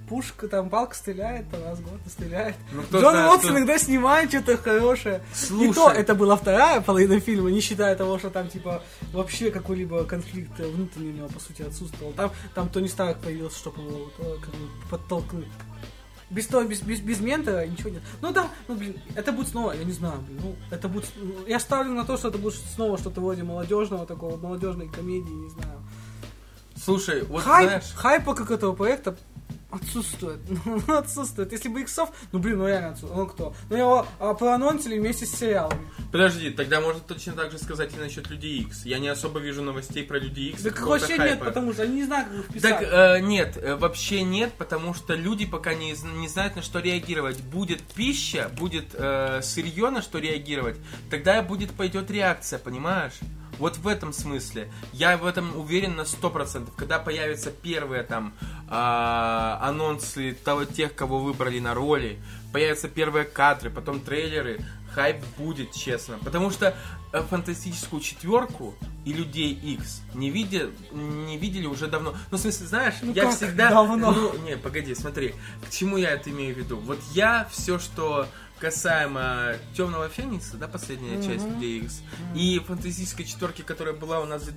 [0.10, 2.56] Пушка, там, палка стреляет, там, раз в год стреляет.
[2.74, 5.22] Ну, кто Джон знает, Уотс что- иногда снимает что-то хорошее.
[5.32, 5.74] И Слушай.
[5.74, 8.84] то, это была вторая половина фильма, не считая того, что там, типа,
[9.14, 12.12] вообще какой-либо конфликт внутренний у него, по сути, отсутствовал.
[12.12, 15.48] Там, там Тони Старк появился, чтобы его э, как бы подтолкнуть.
[16.30, 18.02] Без того, без, без, без ментора ничего нет.
[18.22, 21.06] Ну да, ну блин, это будет снова, я не знаю, блин, ну, это будет...
[21.16, 25.30] ну, Я ставлю на то, что это будет снова что-то вроде молодежного такого, молодежной комедии,
[25.32, 25.80] не знаю.
[26.84, 27.94] Слушай, вот Хайп, знаешь...
[27.96, 29.16] хайпа как этого проекта
[29.72, 30.40] отсутствует.
[30.66, 31.52] Ну, отсутствует.
[31.52, 33.18] Если бы иксов, ну блин, ну реально отсутствует.
[33.18, 33.54] Ну кто?
[33.70, 35.82] Ну его а, проанонсили вместе с сериалами.
[36.12, 38.86] Подожди, тогда можно точно так же сказать и насчет Людей Икс.
[38.86, 40.62] Я не особо вижу новостей про Людей Икс.
[40.62, 41.46] Да какого-то вообще нет, хайпа.
[41.46, 42.80] потому что они не знают, как их вписать.
[42.80, 46.80] Так, э, нет, э, вообще нет, потому что люди пока не, не знают, на что
[46.80, 47.40] реагировать.
[47.42, 50.78] Будет пища, будет э, сырье, на что реагировать,
[51.10, 53.20] тогда будет пойдет реакция, понимаешь?
[53.60, 54.72] Вот в этом смысле.
[54.94, 56.70] Я в этом уверен на 100%.
[56.76, 58.34] Когда появятся первые там
[58.68, 62.20] а, анонсы того, тех, кого выбрали на роли,
[62.52, 64.60] появятся первые кадры, потом трейлеры,
[64.94, 66.18] хайп будет, честно.
[66.24, 66.76] Потому что
[67.14, 68.76] э, фантастическую четверку
[69.06, 72.14] и людей X не, видя, не видели уже давно.
[72.30, 73.70] Ну, в смысле, знаешь, Ну я всегда...
[73.70, 74.12] давно?
[74.12, 75.34] Ну, не, погоди, смотри.
[75.66, 76.78] К чему я это имею в виду?
[76.78, 78.28] Вот я все, что
[78.62, 81.24] касаемо Темного Феникса, да, последняя Мгм.
[81.28, 82.02] часть Людей X,
[82.36, 84.56] и фантастической четверки, которая была у нас в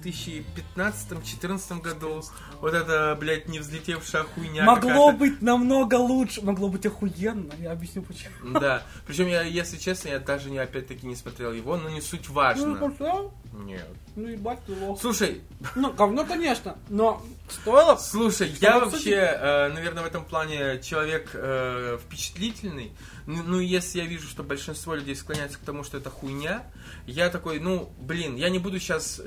[0.76, 2.22] 2015-2014 году,
[2.60, 8.02] вот это, блядь, не взлетевшая хуйня Могло быть намного лучше, могло быть охуенно, я объясню
[8.02, 8.58] почему.
[8.60, 8.82] Да.
[9.06, 12.34] Причем я, если честно, я даже не, опять-таки не смотрел его, но не суть Ну,
[12.34, 12.72] важно.
[12.74, 13.32] посмотрел?
[13.52, 13.86] Нет.
[14.16, 15.00] Ну, ебать ты лох.
[15.00, 15.40] Слушай,
[15.74, 17.96] Ну, говно, конечно, но стоило...
[17.96, 22.92] Слушай, я вообще, э, наверное, в этом плане человек э, впечатлительный.
[23.26, 26.62] Ну, если я вижу, что большинство людей склоняются к тому, что это хуйня,
[27.06, 29.20] я такой, ну, блин, я не буду сейчас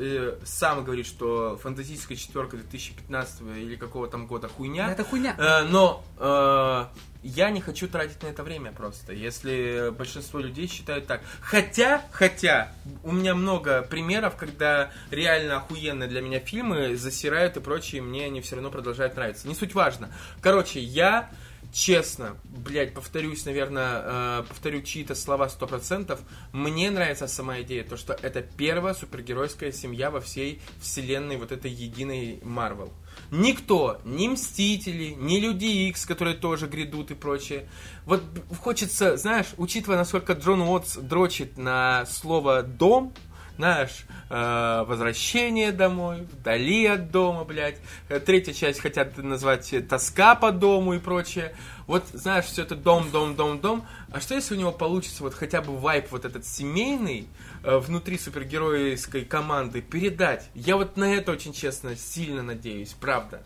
[0.46, 4.92] сам говорить, что фантастическая четверка 2015 или какого там года хуйня.
[4.92, 5.36] Это хуйня.
[5.38, 6.86] Э, но э,
[7.24, 11.22] я не хочу тратить на это время просто, если большинство людей считают так.
[11.42, 12.72] Хотя, хотя,
[13.04, 18.42] у меня много примеров, когда реально охуенные для меня фильмы засирают и прочее, мне они
[18.42, 19.48] все равно продолжают нравиться.
[19.48, 20.10] Не суть важно.
[20.42, 21.30] Короче, я
[21.72, 26.20] честно, блядь, повторюсь, наверное, э, повторю чьи-то слова сто процентов.
[26.52, 31.72] Мне нравится сама идея, то, что это первая супергеройская семья во всей вселенной вот этой
[31.72, 32.94] единой Марвел.
[33.32, 37.68] Никто, ни Мстители, ни Люди Икс, которые тоже грядут и прочее.
[38.06, 38.24] Вот
[38.62, 43.14] хочется, знаешь, учитывая, насколько Джон Уотс дрочит на слово «дом»,
[43.58, 47.78] знаешь, э, возвращение домой, вдали от дома, блядь.
[48.08, 51.56] Э, Третья часть хотят назвать тоска по дому и прочее.
[51.88, 53.88] Вот, знаешь, все это дом, дом, дом, дом.
[54.12, 57.28] А что если у него получится вот хотя бы вайп вот этот семейный
[57.64, 60.50] э, внутри супергеройской команды передать?
[60.54, 63.42] Я вот на это очень честно сильно надеюсь, правда.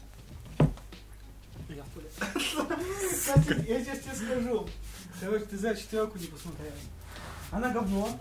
[3.10, 4.68] Кстати, я сейчас тебе скажу.
[5.22, 6.74] Короче, ты за четверку не посмотрел.
[7.52, 8.20] Она говно.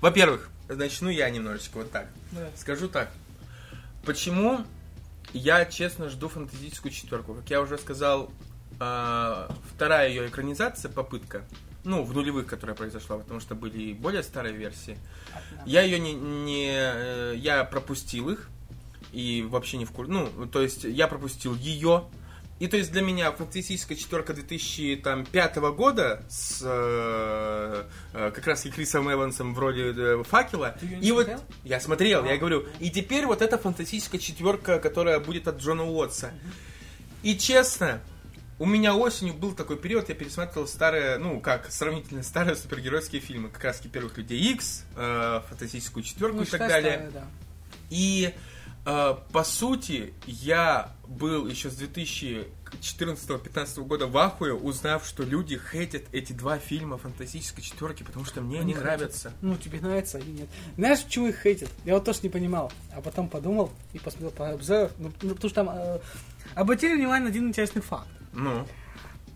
[0.00, 2.08] Во-первых, начну я немножечко вот так.
[2.32, 2.48] Да.
[2.56, 3.10] Скажу так.
[4.04, 4.64] Почему
[5.32, 7.34] я честно жду фантастическую четверку?
[7.34, 8.30] Как я уже сказал,
[8.80, 11.42] э, вторая ее экранизация, попытка,
[11.84, 14.98] ну, в нулевых, которая произошла, потому что были и более старые версии.
[15.66, 18.48] Я ее не, не э, я пропустил их
[19.12, 20.12] и вообще не в курсе.
[20.12, 22.04] Ну, то есть я пропустил ее.
[22.60, 28.70] И то есть для меня фантастическая четверка 2005 года с э, э, как раз и
[28.70, 30.76] Крисом Эвансом в роли э, факела.
[30.78, 31.44] Ты её не и вот смотрел?
[31.64, 32.28] я смотрел, А.
[32.28, 32.66] я говорю.
[32.78, 36.32] И теперь вот эта фантастическая четверка, которая будет от Джона Уотса.
[37.24, 38.00] И честно,
[38.60, 43.48] у меня осенью был такой период, я пересматривал старые, ну как, сравнительно старые супергеройские фильмы,
[43.48, 46.92] как раз первых Людей Икс, э, фантастическую четверку Ну, и так далее.
[46.92, 47.24] старая, да.
[47.90, 48.32] И
[48.84, 56.32] по сути я был еще с 2014-2015 года в ахуе, узнав, что люди хейтят эти
[56.32, 58.84] два фильма фантастической четверки, потому что мне они, хейтят.
[58.84, 59.32] нравятся.
[59.40, 60.48] Ну, тебе нравится или нет.
[60.76, 61.70] Знаешь, почему их хейтят?
[61.84, 62.72] Я вот тоже не понимал.
[62.94, 64.90] А потом подумал и посмотрел по обзорам.
[64.98, 66.00] Ну, ну, потому что там э,
[66.54, 68.08] обратили внимание на один интересный факт.
[68.32, 68.66] Ну,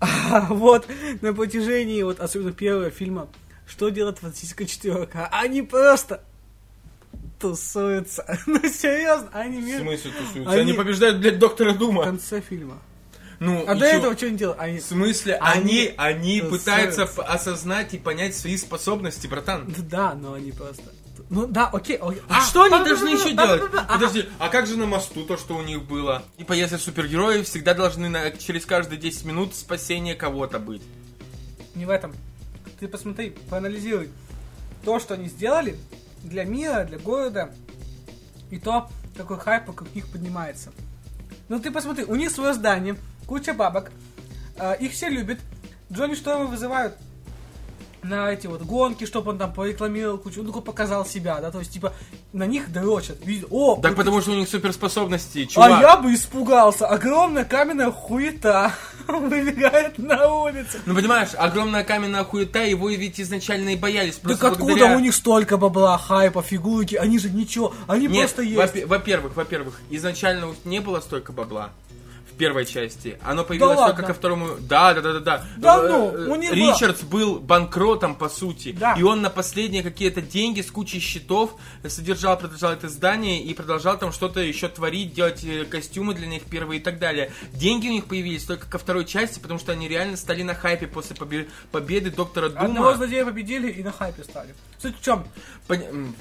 [0.49, 0.87] вот
[1.21, 3.29] на протяжении, вот особенно первого фильма,
[3.67, 5.29] что делает фантастическая четверка?
[5.31, 6.25] Они просто
[7.39, 8.25] тусуются.
[8.47, 10.53] Ну, серьезно, они в смысле тусуются?
[10.53, 12.05] Они- Они, побеждают, блядь, доктора В Дума.
[12.05, 12.79] конце фильма.
[13.41, 13.99] Ну, А и до чё?
[13.99, 14.61] этого что они делают?
[14.61, 14.79] Они...
[14.81, 19.73] В смысле, Они они, они пытаются осознать и понять свои способности, братан.
[19.89, 20.83] Да, но они просто...
[21.31, 22.23] Ну да, окей, окей.
[22.29, 23.63] А что они должны еще делать?
[23.89, 26.25] Подожди, а как же на мосту то, что у них было?
[26.39, 30.83] Типа, если супергерои всегда должны на- через каждые 10 минут спасение кого-то быть.
[31.75, 32.15] Не в этом.
[32.81, 34.09] Ты посмотри, проанализируй.
[34.85, 35.77] То, что они сделали
[36.23, 37.51] для мира, для города,
[38.51, 40.73] и то, какой хайп вокруг них поднимается.
[41.49, 42.97] Ну ты посмотри, у них свое здание,
[43.27, 43.91] куча бабок,
[44.57, 45.39] э, их все любят.
[45.91, 46.95] Джонни Шторма вызывают
[48.03, 51.73] на эти вот гонки, чтобы он там порекламировал кучу, ну, показал себя, да, то есть,
[51.73, 51.93] типа,
[52.33, 53.25] на них дрочат.
[53.25, 55.81] Видят, о, Так вот потому что у них суперспособности, а чувак.
[55.81, 56.87] я бы испугался.
[56.87, 58.73] Огромная каменная хуета
[59.09, 60.79] выбегает на улицу.
[60.87, 64.17] Ну понимаешь, огромная каменная хуета, его ведь изначально и боялись.
[64.17, 66.95] Так откуда благодаря- у них столько бабла, хайпа, фигурки?
[66.97, 68.75] Они же ничего, они Нет, просто есть.
[68.83, 71.71] во- во-первых, во-первых, изначально не было столько бабла
[72.39, 73.19] первой части.
[73.23, 73.95] Оно появилось ладно.
[73.95, 74.49] только ко второму.
[74.61, 75.45] Да, да, да, да, да.
[75.57, 78.73] Да Э, ну, э, у них Ричардс был банкротом, по сути.
[78.73, 78.95] Да.
[78.95, 81.55] И он на последние какие-то деньги с кучей счетов
[81.87, 86.45] содержал, продолжал это здание и продолжал там что-то еще творить, делать э, костюмы для них
[86.45, 87.33] первые и так далее.
[87.53, 90.87] Деньги у них появились только ко второй части, потому что они реально стали на хайпе
[90.87, 92.63] после побе- победы доктора Дума.
[92.65, 94.55] Одного злодея победили и на хайпе стали.
[94.81, 95.27] Суть в чем?
[95.67, 96.15] Пон-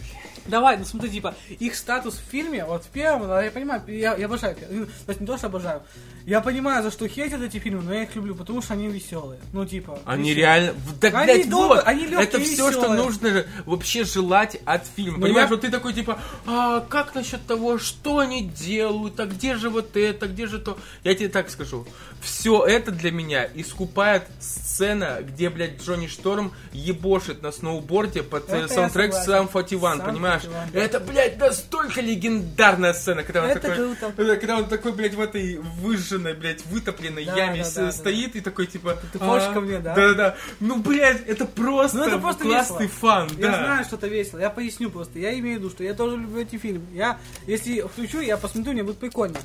[0.48, 4.16] Давай, ну смотри, типа, их статус в фильме, вот в первом, да, я понимаю, я,
[4.16, 5.82] я обожаю, ну, то есть не то, что обожаю,
[6.26, 9.40] я понимаю, за что хейтят эти фильмы, но я их люблю, потому что они веселые,
[9.54, 10.00] ну, типа.
[10.06, 10.36] Они веселые.
[10.36, 10.74] реально...
[11.00, 13.04] Так, Они блядь, добрые, вот, они легкие это все, что веселые.
[13.04, 15.18] нужно вообще желать от фильма.
[15.18, 19.26] Ну, Понимаешь, я- вот ты такой, типа, а как насчет того, что они делают, а
[19.26, 20.78] где же вот это, где же то...
[21.04, 21.86] Я тебе так скажу.
[22.22, 28.68] Все это для меня искупает сцена, где, блядь, Джонни Шторм ебошит на сноуборде под Это
[28.74, 29.14] саундтрек.
[29.14, 30.37] Сам 41, Sum понимаешь?
[30.42, 30.82] 41.
[30.82, 33.76] Это, блядь, настолько легендарная сцена, когда он Это такой...
[33.96, 34.14] круто.
[34.22, 38.36] э, Когда он такой, блядь, в этой выжженной, блядь, вытопленной Да, яме да, да, стоит
[38.36, 38.98] и такой, типа...
[39.14, 40.36] Ты хочешь «А, ко мне, да?» Да-да-да.
[40.60, 43.00] Ну, блядь, это просто, Ну, это просто классный весело.
[43.00, 43.58] фан, Я да.
[43.58, 44.40] знаю, что это весело.
[44.40, 45.20] Я поясню просто.
[45.20, 46.86] Я имею в виду, что я тоже люблю эти фильмы.
[46.94, 49.38] Я, если включу, я посмотрю, мне будет прикольно.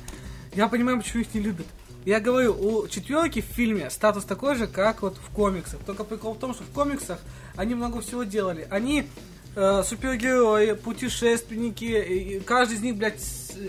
[0.53, 1.65] Я понимаю, почему их не любят.
[2.05, 5.79] Я говорю, у четверки в фильме статус такой же, как вот в комиксах.
[5.85, 7.17] Только прикол в том, что в комиксах
[7.55, 8.67] они много всего делали.
[8.69, 9.07] Они
[9.55, 13.21] э, супергерои, путешественники, и- и каждый из них, блядь,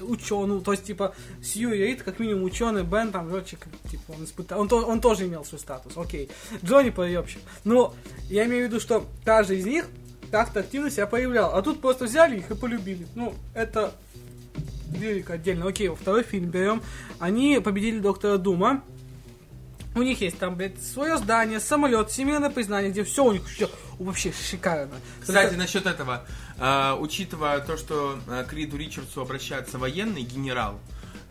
[0.02, 4.60] ученый, то есть, типа, Сьюи Рид, как минимум ученый, Бен, там, летчик, типа, он испытал,
[4.60, 6.30] он, он тоже имел свой статус, окей.
[6.64, 7.42] Джонни проебщик.
[7.64, 7.94] Но
[8.30, 9.86] я имею в виду, что каждый из них
[10.30, 11.54] как-то активно себя проявлял.
[11.54, 13.06] А тут просто взяли их и полюбили.
[13.14, 13.92] Ну, это
[14.98, 15.68] лирика отдельно.
[15.68, 16.82] Окей, во второй фильм берем.
[17.18, 18.82] Они победили доктора Дума.
[19.94, 23.70] У них есть там, блядь, свое здание, самолет, семейное признание, где все у них все
[23.98, 24.94] вообще шикарно.
[25.20, 26.24] Кстати, Только- насчет этого,
[26.58, 30.78] а, учитывая то, что а, к Риду Ричардсу обращается военный генерал,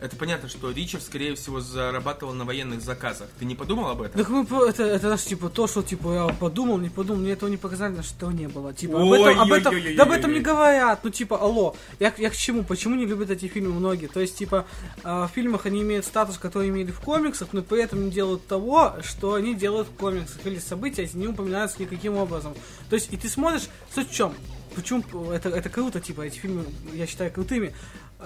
[0.04, 3.28] это понятно, что Ричард, скорее всего, зарабатывал на военных заказах.
[3.38, 4.20] Ты не подумал об этом?
[4.20, 7.48] Так мы это, это наш, типа, то, что, типа, я подумал, не подумал, мне этого
[7.48, 8.74] не показали, что не было.
[8.74, 11.00] Типа, об этом, об этом, да об этом не говорят.
[11.02, 12.64] Ну, типа, алло, я, я к чему?
[12.64, 14.06] Почему не любят эти фильмы многие?
[14.06, 14.66] То есть, типа,
[15.02, 18.94] в фильмах они имеют статус, который имели в комиксах, но при этом не делают того,
[19.02, 20.44] что они делают в комиксах.
[20.44, 22.54] Или события эти не упоминаются никаким образом.
[22.90, 24.34] То есть, и ты смотришь, суть в чем?
[24.74, 27.72] Почему это, это круто, типа, эти фильмы я считаю крутыми.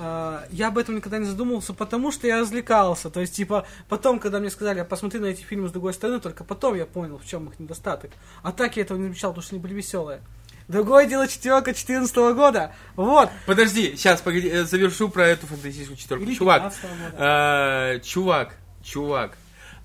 [0.01, 3.11] А, я об этом никогда не задумывался, потому что я развлекался.
[3.11, 6.21] То есть, типа, потом, когда мне сказали, «А посмотри на эти фильмы с другой стороны,
[6.21, 8.13] только потом я понял, в чем их недостаток.
[8.43, 10.21] А так я этого не замечал, потому что они были веселые.
[10.69, 12.73] Другое дело четверка 14 года.
[12.95, 13.31] Вот.
[13.47, 16.25] Подожди, сейчас, погоди, э, завершу про эту фантастическую четверку.
[16.25, 17.95] Или чувак, 15-го года.
[17.97, 18.55] э, чувак,
[18.85, 19.39] чувак,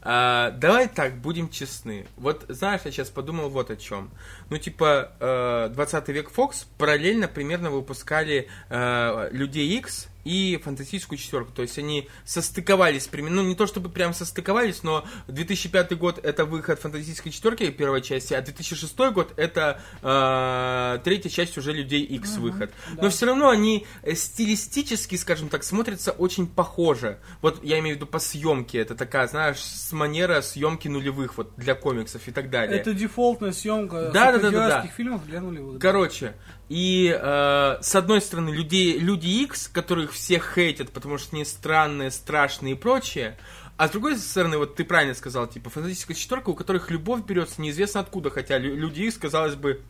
[0.04, 2.06] э, давай так, будем честны.
[2.18, 4.12] Вот, знаешь, я сейчас подумал вот о чем.
[4.50, 11.52] Ну, типа, э, 20 век Fox параллельно примерно выпускали э, Людей X и Фантастическую четверку.
[11.52, 16.46] То есть они состыковались, примерно, ну, не то чтобы прям состыковались, но 2005 год это
[16.46, 22.38] выход Фантастической четверки первой части, а 2006 год это э, третья часть уже Людей X
[22.38, 22.72] выход.
[22.96, 23.04] да.
[23.04, 27.20] Но все равно они э, стилистически, скажем так, смотрятся очень похоже.
[27.42, 28.80] Вот я имею в виду по съемке.
[28.80, 32.80] Это такая, знаешь, с манера съемки нулевых вот для комиксов и так далее.
[32.80, 34.88] Это дефолтная съемка Да, да, да, да, да.
[34.88, 35.82] фильмов для нулевых.
[35.82, 36.34] Короче,
[36.70, 42.12] и э, с одной стороны, людей, люди X, которых все хейтят, потому что они странные,
[42.12, 43.38] страшные и прочее,
[43.78, 47.62] а с другой стороны, вот ты правильно сказал, типа, фантастическая четверка, у которых любовь берется
[47.62, 49.82] неизвестно откуда, хотя лю- люди X, казалось бы,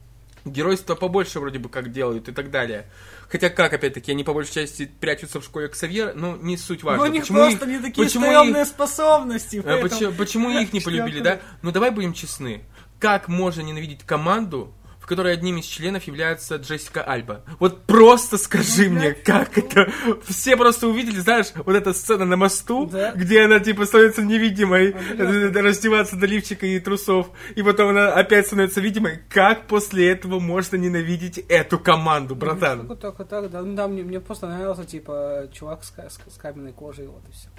[0.46, 2.86] геройство побольше вроде бы как делают и так далее.
[3.30, 7.06] Хотя как, опять-таки, они по большей части прячутся в школе Ксавьер, но не суть важно.
[7.06, 9.58] Но у них Почему просто их- не такие почему стрёмные их- способности.
[9.58, 11.40] а поэтому- почему, почему их не полюбили, да?
[11.62, 12.64] Ну давай будем честны.
[13.04, 17.44] Как можно ненавидеть команду, в которой одним из членов является Джессика Альба?
[17.60, 19.92] Вот просто скажи мне, как это?
[20.26, 23.12] Все просто увидели, знаешь, вот эта сцена на мосту, Да.
[23.12, 25.58] где она типа становится невидимой, Обязательно.
[25.60, 27.28] э, раздеваться до лифчика и трусов,
[27.58, 29.20] и потом она опять становится видимой.
[29.30, 32.86] Как после этого можно ненавидеть эту команду, братан?
[32.88, 33.62] Ну, только так, да.
[33.64, 37.34] Ну, да, мне, мне просто нравился, типа, чувак с, с, с каменной кожей, вот и
[37.34, 37.50] все.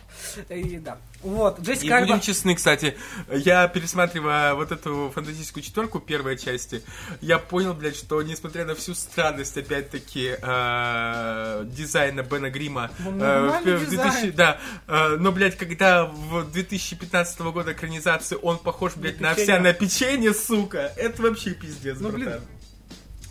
[0.49, 0.99] И да.
[1.23, 2.09] Вот, И Джессика Альба...
[2.09, 2.97] будем честны, кстати,
[3.31, 6.83] я пересматривая вот эту фантастическую четверку первой части,
[7.23, 13.15] я понял, блядь, что несмотря на всю странность, опять-таки, э, дизайна Бена Грима, Ну, э,
[13.15, 14.33] нормальный в 2000 дизайн.
[14.35, 19.55] да, э, но, блядь, когда в 2015 года экранизации он похож, блядь, на печенье.
[19.55, 22.41] овсяное печенье, сука, это вообще пиздец, Ну, блин.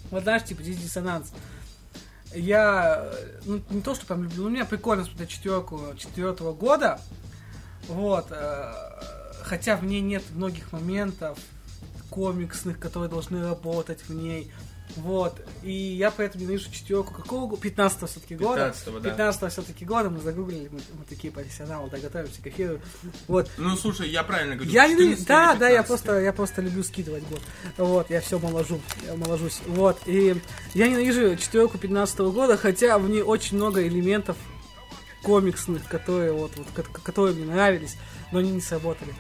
[0.10, 1.32] Вот знаешь, типа, здесь диссонанс.
[2.34, 3.12] Я,
[3.46, 7.00] ну, не то, что прям люблю, но мне прикольно смотреть четверку четвертого года.
[7.88, 8.28] Вот.
[8.32, 8.74] э,
[9.44, 11.38] Хотя в ней нет многих моментов
[12.10, 14.52] комиксных, которые должны работать в ней.
[14.96, 15.36] Вот.
[15.64, 17.14] И я поэтому ненавижу четверку.
[17.14, 17.62] Какого года?
[17.62, 18.74] 15 все-таки года.
[18.76, 19.10] 15-го, да.
[19.10, 22.80] 15 все-таки года мы загуглили, мы, мы такие профессионалы, да, готовимся к эфиру.
[23.28, 23.50] Вот.
[23.58, 24.72] Ну, слушай, я правильно говорю.
[24.72, 25.88] Я не 14 да, да, я 15.
[25.88, 27.42] просто, я просто люблю скидывать год.
[27.78, 29.62] Вот, я все моложу, я моложусь.
[29.68, 30.36] Вот, и
[30.74, 34.38] я ненавижу четверку 15 года, хотя в ней очень много элементов
[35.24, 37.96] комиксных, которые вот, вот, ко- которые мне нравились,
[38.32, 39.14] но они не сработали.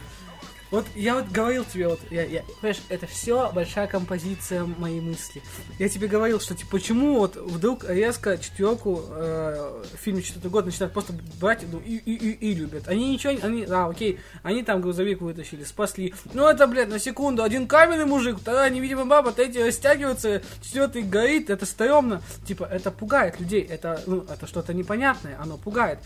[0.73, 5.43] Вот я вот говорил тебе, вот, я, я, понимаешь, это все большая композиция моей мысли.
[5.77, 10.91] Я тебе говорил, что типа почему вот вдруг резко четверку э, в четвертый год начинают
[10.91, 12.87] просто брать ну, и, и, и, и любят.
[12.87, 16.15] Они ничего, они, а, окей, они там грузовик вытащили, спасли.
[16.33, 21.51] Ну это, блядь, на секунду, один каменный мужик, вторая невидимая баба, третий растягивается, четвертый горит,
[21.51, 22.23] это стрёмно.
[22.47, 25.99] Типа, это пугает людей, это, ну, это что-то непонятное, оно пугает.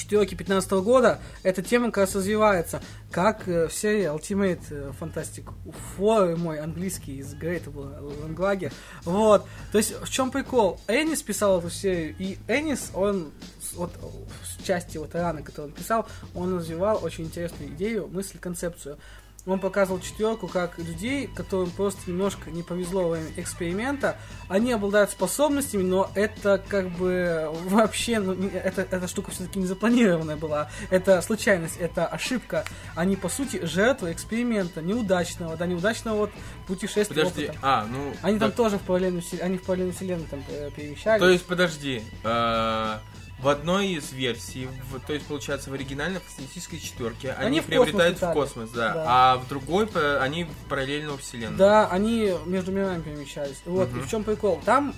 [0.00, 5.52] Четверки 15 года эта тема как раз развивается, как э, в серии Ultimate э, Fantastic
[5.98, 8.72] Four, мой английский из Great Language.
[9.04, 9.44] Вот.
[9.72, 10.80] То есть, в чем прикол?
[10.88, 13.30] Энис писал эту серию, и Энис, он
[13.74, 18.96] вот в части вот раны, которую он писал, он развивал очень интересную идею, мысль, концепцию
[19.46, 24.18] он показывал четверку как людей, которым просто немножко не повезло во время эксперимента.
[24.48, 30.36] Они обладают способностями, но это как бы вообще, ну, это, эта штука все-таки не запланированная
[30.36, 30.70] была.
[30.90, 32.64] Это случайность, это ошибка.
[32.94, 36.30] Они, по сути, жертвы эксперимента, неудачного, да, неудачного вот
[36.66, 37.58] путешествия Подожди, опыта.
[37.62, 38.12] а, ну...
[38.22, 41.20] Они так, там тоже в параллельную, они в параллельную вселенную там э, перемещались.
[41.20, 42.98] То есть, подожди, э,
[43.42, 47.66] в одной из версий, в, то есть, получается, в оригинальной фантастической четверке они, Они в
[47.66, 49.04] приобретают космос в космос, да, Да.
[49.06, 51.56] а в другой по- они в параллельную вселенную.
[51.58, 53.62] Да, они между мирами перемещались.
[53.64, 54.00] Вот, Мгм.
[54.00, 54.60] и в чем прикол?
[54.64, 54.94] Там,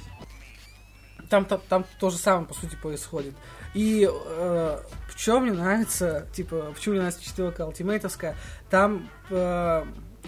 [1.29, 3.35] там, там, там то же самое, по сути, происходит.
[3.75, 4.79] И э,
[5.09, 8.37] в чем мне нравится, типа, почему мне нравится четверка ультимейтовская,
[8.69, 9.85] там э,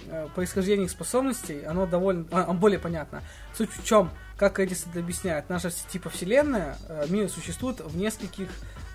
[0.06, 3.22] э, происхождение их способностей, оно довольно, а, оно более понятно.
[3.56, 8.48] Суть в чем, как Эдисон объясняет, наша типа вселенная, э, мир существует в нескольких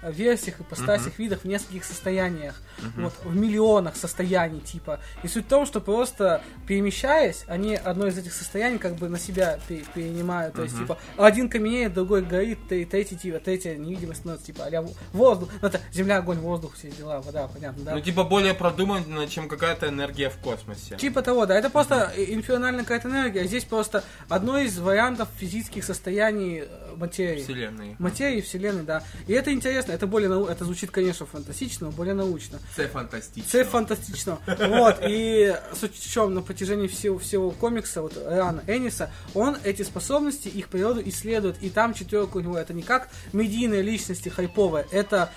[0.03, 3.03] версиях, ипостасях, видах, в нескольких состояниях, Мгм.
[3.03, 4.99] вот, в миллионах состояний, типа.
[5.23, 9.19] И суть в том, что просто перемещаясь, они одно из этих состояний как бы на
[9.19, 10.55] себя пе- перенимают.
[10.55, 14.85] То есть, типа, один каменеет, другой горит, т- третий, типа, третья невидимость становится, типа, а
[15.13, 15.49] воздух.
[15.61, 17.95] Ну, это земля, огонь, воздух, все дела, вода, понятно, да?
[17.95, 20.95] Ну, типа, более продуманно, чем какая-то энергия в космосе.
[20.97, 21.57] Типа того, да.
[21.57, 23.41] Это просто и- инфернальная какая-то энергия.
[23.41, 27.41] а Здесь просто одно из вариантов физических состояний э, материи.
[27.43, 27.95] Вселенной.
[27.99, 29.03] Материи, вселенной, да.
[29.27, 32.60] И это интересно, это более нау- это звучит, конечно, фантастично, но более научно.
[32.76, 33.49] Це фантастично.
[33.49, 34.38] Це фантастично.
[34.70, 40.48] Вот, и в чем, на протяжении всего, всего комикса, вот Рана Эниса, он эти способности,
[40.57, 45.30] их природу исследует, и там четверка у него, это не как медийные личности хайповые, это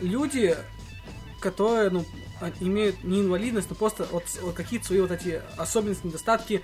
[0.00, 0.56] люди,
[1.40, 2.04] которые, ну,
[2.40, 6.60] а- имеют не инвалидность, но просто вот, с- вот какие-то свои вот эти особенности, недостатки,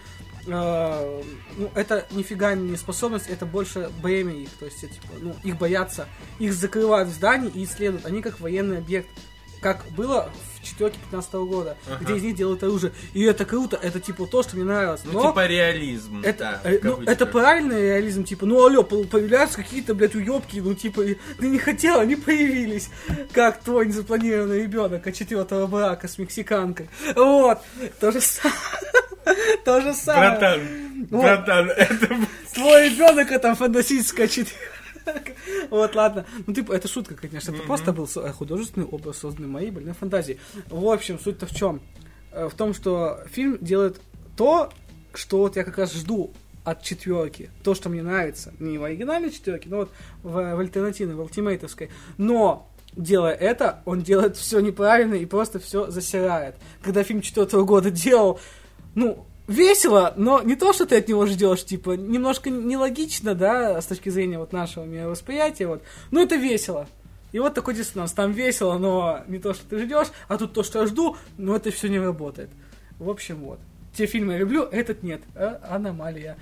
[0.53, 1.23] э,
[1.57, 5.57] ну, это нифига не способность, это больше бремя их, то есть, это, типа, ну, их
[5.59, 6.07] боятся,
[6.39, 9.09] их закрывают в здании и исследуют, они как военный объект,
[9.61, 12.03] как было в четверке 15 года, Ага.
[12.03, 12.93] где из них делают оружие.
[13.13, 15.03] И это круто, это типа то, что мне нравилось.
[15.05, 16.23] Ну, Но типа реализм.
[16.25, 20.61] это, да, э, ну, это правильный реализм, типа, ну алло, по- появляются какие-то, блядь, уебки,
[20.61, 21.03] ну типа,
[21.39, 22.89] ты не хотел, они появились,
[23.33, 26.89] как твой незапланированный ребенок от четвертого брака с мексиканкой.
[27.15, 27.59] Вот,
[28.01, 28.55] то же самое.
[29.65, 30.31] То же самое.
[30.31, 30.61] Братан,
[31.11, 31.23] Вот.
[31.23, 32.09] братан, это...
[32.55, 34.59] Твой ребенок это фантастическая четверка.
[35.71, 36.27] Вот, ладно.
[36.47, 37.53] Ну, типа, это шутка, конечно.
[37.53, 40.39] Это просто был художественный образ, созданный моей больной фантазией.
[40.69, 41.81] В общем, суть-то в чем?
[42.33, 44.01] В том, что фильм делает
[44.37, 44.73] то,
[45.15, 46.33] что вот я как раз жду
[46.65, 47.51] от четверки.
[47.65, 48.53] То, что мне нравится.
[48.59, 49.91] Не в оригинальной четверке, но вот
[50.23, 51.91] в, в альтернативной, в ультимейтовской.
[52.19, 56.57] Но делая это, он делает все неправильно и просто все засирает.
[56.83, 58.41] Когда фильм четвертого года делал,
[58.95, 63.87] ну, весело, но не то, что ты от него ждешь, типа, немножко нелогично, да, с
[63.87, 66.89] точки зрения вот нашего мировосприятия, вот, но это весело.
[67.33, 68.13] И вот такой диссонанс.
[68.13, 71.55] Там весело, но не то, что ты ждешь, а тут то, что я жду, но
[71.55, 72.51] это все не работает.
[72.99, 73.61] В общем, вот.
[73.95, 75.23] Те фильмы я люблю, этот нет.
[75.37, 76.37] А- аномалия.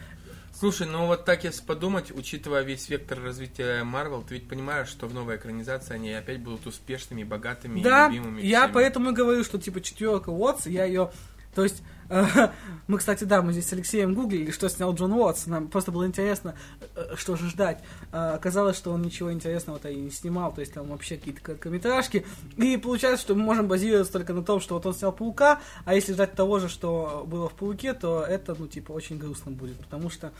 [0.58, 5.06] Слушай, ну вот так если подумать, учитывая весь вектор развития Марвел, ты ведь понимаешь, что
[5.06, 8.40] в новой экранизации они опять будут успешными, богатыми Да, и любимыми.
[8.42, 8.72] я всеми.
[8.72, 11.10] поэтому и говорю, что типа четверка Уотс, я ее.
[11.54, 12.24] То есть, э,
[12.86, 15.46] мы, кстати, да, мы здесь с Алексеем гуглили, что снял Джон Уотс.
[15.46, 16.54] Нам просто было интересно,
[16.94, 17.82] э, что же ждать.
[18.10, 22.24] Оказалось, что он ничего интересного-то и не снимал, то есть там вообще какие-то короткометражки.
[22.56, 25.94] И получается, что мы можем базироваться только на том, что вот он снял Паука, а
[25.94, 29.78] если ждать того же, что было в Пауке, то это, ну, типа, очень грустно будет,
[29.78, 30.32] потому что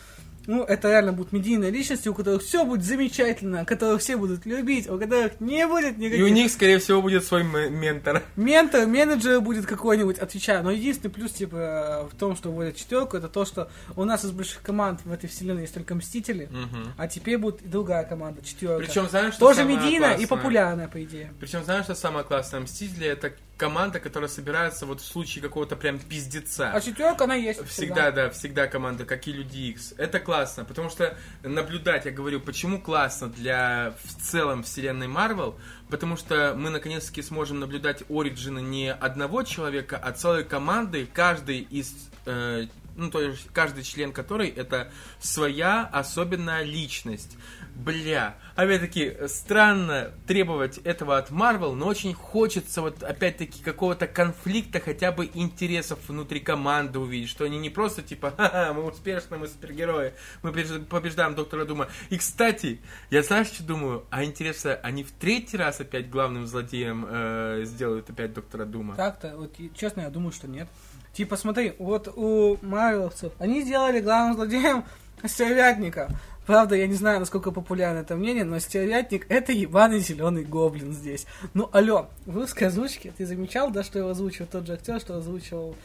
[0.49, 4.89] ну, это реально будут медийные личности, у которых все будет замечательно, которых все будут любить,
[4.89, 6.21] у которых не будет никаких...
[6.21, 8.23] И у них, скорее всего, будет свой ментор.
[8.35, 10.65] Ментор, менеджер будет какой-нибудь, отвечаю.
[10.65, 14.31] Но единственный плюс, типа, в том, что вводят четверку, это то, что у нас из
[14.31, 16.95] больших команд в этой вселенной есть только Мстители, Мгм.
[16.97, 18.87] а теперь будет и другая команда, четверка.
[18.87, 21.31] Причем, знаешь, что Тоже медийная и популярная, по идее.
[21.41, 22.61] Причем, знаешь, что самое классное?
[22.61, 26.71] Мстители это команда, которая собирается вот в случае какого-то прям пиздеца.
[26.73, 27.67] А четверка, она есть.
[27.67, 29.93] Всегда, да, всегда команда, как и Люди Икс.
[29.99, 35.59] Это классно, потому что наблюдать, я говорю, почему классно для в целом вселенной Марвел,
[35.91, 41.93] потому что мы наконец-таки сможем наблюдать оригины не одного человека, а целой команды, каждый из
[42.27, 42.69] э,
[42.99, 44.91] ну, то есть каждый член которой это
[45.21, 47.37] своя особенная личность.
[47.79, 55.13] Бля, опять-таки, странно требовать этого от Марвел, но очень хочется вот опять-таки какого-то конфликта, хотя
[55.13, 60.13] бы интересов внутри команды увидеть, что они не просто типа, ха-ха, мы успешны, мы супергерои,
[60.43, 61.87] мы побеждаем Доктора Дума.
[62.11, 62.81] И, кстати,
[63.11, 64.05] я знаешь, что думаю?
[64.11, 68.97] А интересно, они в третий раз опять главным злодеем э, сделают опять Доктора Дума?
[68.97, 70.69] Так-то, вот честно, я думаю, что нет.
[71.13, 74.85] Типа, смотри, вот у Марвеловцев, они сделали главным злодеем
[75.25, 76.11] Стервятника.
[76.49, 81.27] Правда, я не знаю, насколько популярно это мнение, но стервятник это ебаный зеленый гоблин здесь.
[81.53, 85.19] Ну, алло, в русской озвучке ты замечал, да, что его озвучил тот же актер, что
[85.19, 85.77] озвучил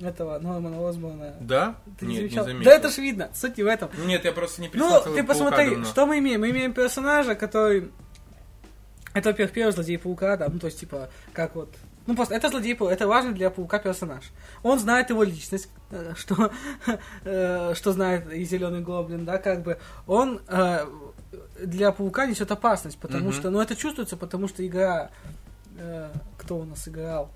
[0.00, 1.34] этого Нормана Осборна?
[1.38, 1.76] Да?
[2.00, 2.44] Ты Нет, не замечал?
[2.46, 2.64] заметил.
[2.64, 3.90] Да это ж видно, суть не в этом.
[4.06, 5.84] Нет, я просто не Ну, ты посмотри, давно.
[5.84, 6.40] что мы имеем?
[6.40, 7.90] Мы имеем персонажа, который...
[9.12, 11.74] Это, во-первых, первый злодей Паука, да, ну, то есть, типа, как вот...
[12.06, 14.24] Ну, просто это злодей это важный для Паука персонаж.
[14.62, 16.50] Он знает его личность, э, что,
[17.24, 19.78] э, что знает и Зеленый Гоблин, да, как бы.
[20.06, 20.86] Он э,
[21.60, 23.50] для Паука несет опасность, потому что...
[23.50, 25.10] Ну, это чувствуется, потому что игра...
[26.38, 27.30] кто у нас играл?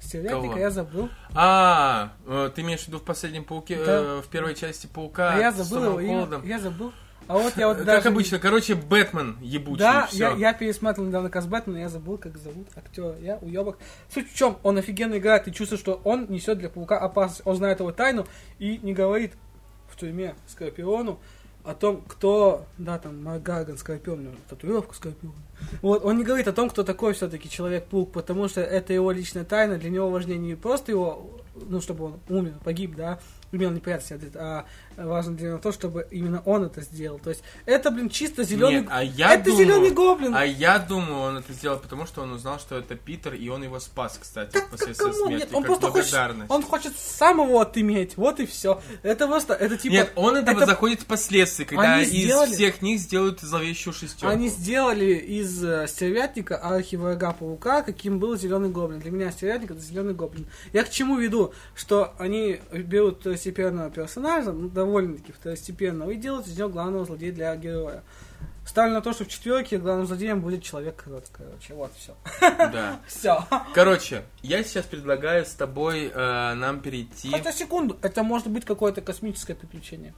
[0.00, 1.08] Стервятника, я забыл.
[1.34, 2.12] А,
[2.54, 3.92] ты имеешь в виду в последнем пауке, Да.
[3.92, 6.42] э, в первой части паука А я забыл его?
[6.44, 6.92] Я забыл.
[7.28, 8.08] А вот я вот Как даже...
[8.08, 12.68] обычно, короче, Бэтмен ебучий, Да, я, я пересматривал недавно Каз Бэтмена, я забыл, как зовут
[12.76, 13.16] актера.
[13.20, 13.78] Я уебок.
[14.12, 17.42] Суть в чем, он офигенно играет, ты чувствуешь, что он несет для паука опасность.
[17.44, 18.26] Он знает его тайну
[18.58, 19.32] и не говорит
[19.88, 21.18] в тюрьме Скорпиону
[21.64, 25.34] о том, кто, да, там, Марк Гарган, Скорпион, у него татуировка Скорпиона.
[25.82, 29.44] Вот, он не говорит о том, кто такой все-таки Человек-паук, потому что это его личная
[29.44, 33.18] тайна, для него важнее не просто его, ну, чтобы он умер, погиб, да,
[33.52, 34.66] имел неприятности, а
[34.96, 37.18] важно для то, чтобы именно он это сделал.
[37.18, 38.80] То есть, это, блин, чисто зеленый...
[38.80, 40.34] Нет, а я это думаю, зеленый гоблин!
[40.34, 43.62] А я думаю, он это сделал потому, что он узнал, что это Питер, и он
[43.62, 47.42] его спас, кстати, Так после своей смерти, Нет, он как просто хочет, он хочет сам
[47.42, 48.80] его отыметь, вот и все.
[49.02, 49.92] Это просто, это типа...
[49.92, 54.32] Нет, он этого это- заходит впоследствии, когда Они из сделали- всех них сделают зловещую шестерку.
[54.32, 59.00] Они сделали из э, стервятника архиврага паука, каким был зеленый гоблин.
[59.00, 60.46] Для меня стервятник это зеленый гоблин.
[60.72, 61.52] Я к чему веду?
[61.74, 67.54] Что они берут второстепенного персонажа, ну, довольно-таки второстепенного, и делают из него главного злодея для
[67.56, 68.02] героя.
[68.66, 71.74] Ставлю на то, что в четверке главным злодеем будет человек крот, короче.
[71.74, 72.16] Вот, все.
[72.40, 72.98] Да.
[73.06, 73.44] Все.
[73.74, 77.30] Короче, я сейчас предлагаю с тобой э, нам перейти...
[77.30, 80.14] Хотя секунду, это может быть какое-то космическое приключение.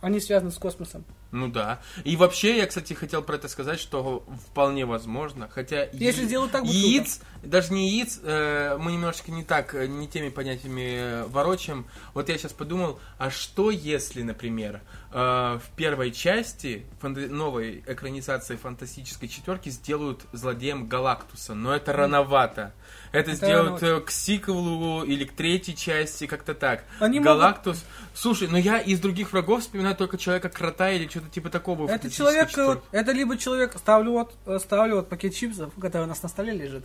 [0.00, 1.04] Они связаны с космосом.
[1.30, 1.80] Ну да.
[2.04, 5.84] И вообще, я, кстати, хотел про это сказать, что вполне возможно, хотя...
[5.92, 10.08] Если я- сделают так, Яиц, даже не яиц, э, мы немножечко не так, э, не
[10.08, 11.84] теми понятиями э, ворочаем.
[12.14, 14.80] Вот я сейчас подумал, а что если, например,
[15.12, 15.18] э,
[15.62, 22.72] в первой части фанта- новой экранизации фантастической четверки сделают злодеем Галактуса, но это рановато.
[23.12, 23.86] Это, Это сделают рановато.
[23.86, 26.84] э, к сиквелу или к третьей части, как-то так.
[27.00, 27.84] Они могут- Галактус.
[28.14, 31.86] Слушай, ну я из других врагов вспоминаю только человека крота или что-то типа такого.
[31.86, 32.80] в Это человек, четверке.
[32.80, 36.28] вот, это либо человек, ставлю вот, э, ставлю вот пакет чипсов, который у нас на
[36.28, 36.84] столе лежит.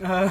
[0.00, 0.30] А,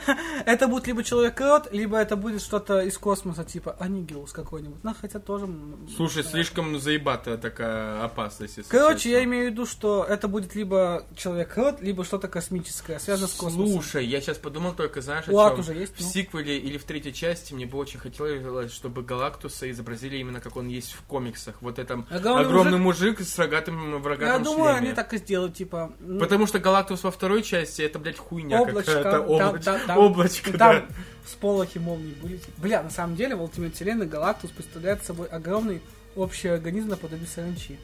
[0.46, 4.82] Это будет либо человек крот, либо это будет что-то из космоса, типа Анигилус какой-нибудь.
[4.82, 5.48] Ну, хотя тоже...
[5.96, 11.54] Слушай, слишком заебатая такая опасность, Короче, я имею в виду, что это будет либо человек
[11.54, 13.72] крот, либо что-то космическое, связанное с космосом.
[13.72, 15.60] Слушай, я сейчас подумал только, знаешь, о чем?
[15.60, 16.06] уже есть, В ну.
[16.06, 20.68] сиквеле или в третьей части мне бы очень хотелось, чтобы Галактуса изобразили именно как он
[20.68, 21.56] есть в комиксах.
[21.60, 24.88] Вот этом Огромный огромный мужик, с рогатым в Я думаю, шлеме.
[24.88, 25.92] они так и сделают, типа...
[26.00, 29.10] м, Потому что Галактус во второй части это, блядь, хуйня Облачко, какая-то.
[29.10, 30.86] там- Облач- да- там- Облачко, Там да.
[31.26, 32.36] с полохи молнии были.
[32.36, 32.52] типа.
[32.60, 35.80] Бля, на самом деле в Ultimate Вселенной Галактус представляет собой огромный
[36.16, 37.78] общий организм наподобие саранчи.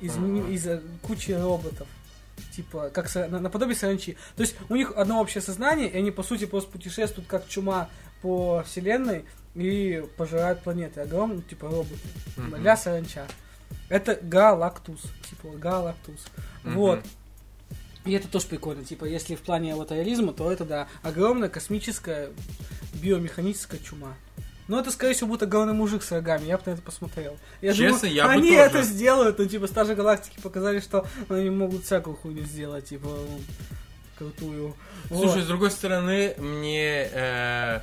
[0.00, 0.50] Из, ми- Ага.
[0.50, 1.86] из э, кучи роботов.
[2.54, 4.16] Типа, как са- на- наподобие саранчи.
[4.36, 7.88] То есть у них одно общее сознание, и они, по сути, просто путешествуют как чума
[8.22, 9.24] по вселенной
[9.56, 11.00] и пожирают планеты.
[11.00, 11.98] Огромные, типа, роботы.
[12.36, 12.62] Мгм.
[12.62, 13.26] Ля саранча.
[13.88, 15.02] Это Галактус.
[15.28, 16.26] Типа, Галактус.
[16.64, 16.74] Мгм.
[16.74, 17.00] Вот.
[18.04, 18.84] И это тоже прикольно.
[18.84, 22.30] Типа, если в плане вот то это, да, огромная космическая
[22.94, 24.14] биомеханическая чума.
[24.66, 26.44] Но это, скорее всего, будет огромный мужик с рогами.
[26.44, 27.38] Я бы на это посмотрел.
[27.62, 28.60] Я Честно, думаю, я бы они тоже.
[28.62, 29.38] это сделают.
[29.38, 33.08] Ну, типа, Стажи Галактики показали, что они могут всякую хуйню сделать, типа,
[34.18, 34.74] крутую.
[35.08, 35.44] Слушай, Вот.
[35.44, 37.80] с другой стороны, мне э,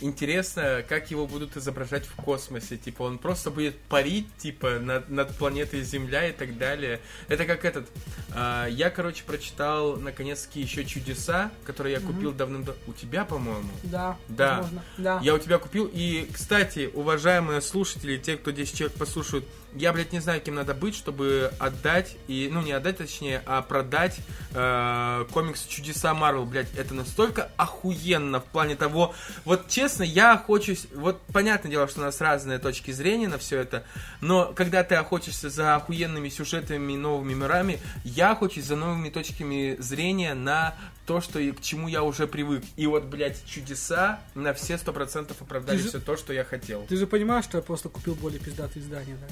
[0.00, 2.76] интересно, как его будут изображать в космосе.
[2.76, 7.00] Типа, он просто будет парить, типа, над, над планетой Земля и так далее.
[7.28, 7.88] Это как этот...
[8.34, 12.80] э, я, короче, прочитал, наконец-таки, еще «Чудеса», которые я купил давным-давно.
[12.86, 13.68] У тебя, по-моему?
[13.82, 14.56] Да, Да.
[14.58, 14.84] возможно.
[14.98, 15.20] Да.
[15.22, 15.90] Я у тебя купил.
[15.92, 19.44] И, кстати, уважаемые слушатели, те, кто 10 человек послушают,
[19.76, 23.62] я, блядь, не знаю, кем надо быть, чтобы отдать, и, ну, не отдать, точнее, а
[23.62, 24.18] продать
[24.54, 29.14] э, комикс «Чудеса Марвел», блядь, это настолько охуенно в плане того...
[29.44, 30.86] Вот, честно я охочусь...
[30.94, 33.84] Вот понятное дело, что у нас разные точки зрения на все это,
[34.20, 39.76] но когда ты охотишься за охуенными сюжетами и новыми мирами, я охочусь за новыми точками
[39.78, 40.74] зрения на
[41.06, 42.64] то, что и к чему я уже привык.
[42.76, 46.44] И вот, блядь, чудеса на все сто процентов оправдали Ты же- все то, что я
[46.44, 46.84] хотел.
[46.88, 49.26] Ты же понимаешь, что я просто купил более пиздатые издания, да?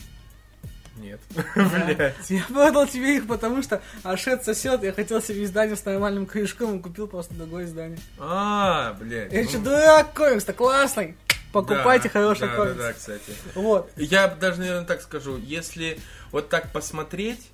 [0.96, 1.20] Нет.
[1.54, 1.84] Да.
[1.86, 2.30] Блядь.
[2.30, 6.78] Я продал тебе их, потому что Ашет сосет, я хотел себе издание с нормальным корешком
[6.78, 7.98] и купил просто другое издание.
[8.18, 9.32] А, блядь.
[9.32, 11.16] Я ну, еще дурак, комикс-то классный.
[11.52, 12.76] Покупайте да, хороший да, комикс.
[12.76, 13.32] Да, да, кстати.
[13.54, 13.90] Вот.
[13.96, 15.98] Я даже, наверное, так скажу, если
[16.32, 17.50] вот так посмотреть,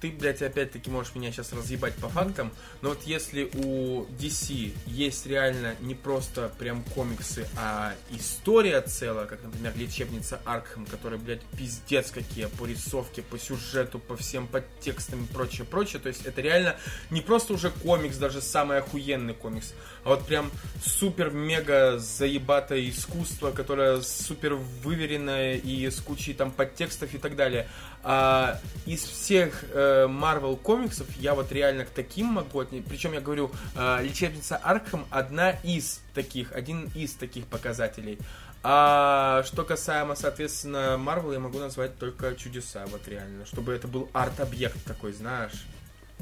[0.00, 2.50] ты, блядь, опять-таки можешь меня сейчас разъебать по фактам,
[2.80, 9.42] но вот если у DC есть реально не просто прям комиксы, а история целая, как,
[9.42, 15.26] например, лечебница Аркхэм, которая, блядь, пиздец какие по рисовке, по сюжету, по всем подтекстам и
[15.26, 16.76] прочее, прочее, то есть это реально
[17.10, 19.74] не просто уже комикс, даже самый охуенный комикс,
[20.04, 20.50] а вот прям
[20.82, 27.68] супер-мега заебатое искусство, которое супер выверенное и с кучей там подтекстов и так далее.
[28.02, 32.88] А из всех э, Marvel комиксов я вот реально к таким могу отнести.
[32.88, 38.18] Причем я говорю, э, лечебница Аркхэм одна из таких, один из таких показателей.
[38.62, 43.46] А что касаемо, соответственно, Marvel, я могу назвать только чудеса, вот реально.
[43.46, 45.64] Чтобы это был арт-объект такой, знаешь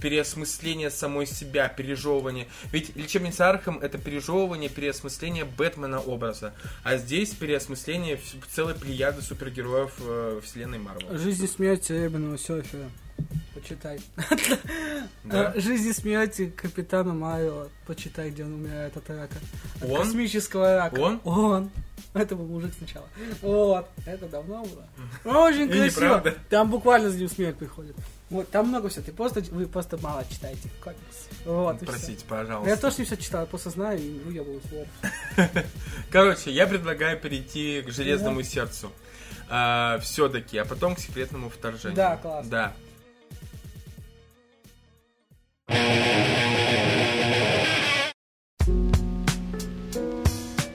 [0.00, 2.48] переосмысление самой себя, пережевывание.
[2.72, 6.54] Ведь лечебница Архам это пережевывание, переосмысление Бэтмена образа.
[6.84, 8.18] А здесь переосмысление
[8.50, 11.16] целой плеяды супергероев э, вселенной Марвел.
[11.18, 12.88] Жизнь и смерть серебряного серфера.
[13.54, 14.00] Почитай.
[15.24, 15.52] Да?
[15.54, 17.68] Э, Жизнь и смерть Капитана Марвел.
[17.86, 19.34] Почитай, где он умирает от рака.
[19.80, 20.04] От Он?
[20.04, 20.98] Космического рака.
[20.98, 21.20] Он?
[21.24, 21.70] Он.
[22.14, 23.06] Это был мужик сначала.
[23.42, 23.88] Вот.
[24.06, 25.46] Это давно было.
[25.46, 26.34] Очень красиво.
[26.48, 27.96] Там буквально за ним смерть приходит.
[28.30, 29.04] Вот, там много всего.
[29.04, 31.28] Ты просто, вы просто мало читаете комикс.
[31.44, 31.78] Вот.
[31.80, 32.76] Простите, Я пожалуйста.
[32.80, 34.86] тоже не все читал, я просто знаю и выебываю слово.
[36.10, 38.92] Короче, я предлагаю перейти к железному сердцу.
[40.02, 41.96] все-таки, а потом к секретному вторжению.
[41.96, 42.50] Да, классно.
[42.50, 42.72] Да.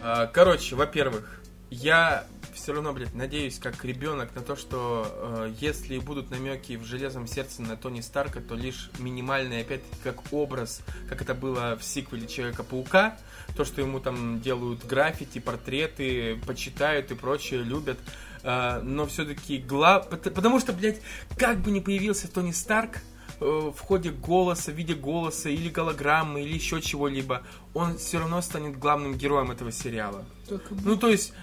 [0.02, 1.40] А, Короче, во-первых,
[1.70, 6.86] я все равно, блядь, надеюсь, как ребенок, на то, что э, если будут намеки в
[6.86, 11.84] железном сердце на Тони Старка, то лишь минимальный, опять-таки, как образ, как это было в
[11.84, 13.18] сиквеле Человека-паука,
[13.56, 18.00] то, что ему там делают граффити, портреты, почитают и прочее, любят.
[18.44, 20.10] Э, но все-таки глав...
[20.10, 21.02] пот- Потому что, блядь,
[21.38, 22.98] как бы ни появился Тони Старк,
[23.40, 27.44] э, в ходе голоса, в виде голоса или голограммы, или еще чего-либо,
[27.74, 30.26] он все равно станет главным героем этого сериала.
[30.48, 31.34] Только Ну, то есть,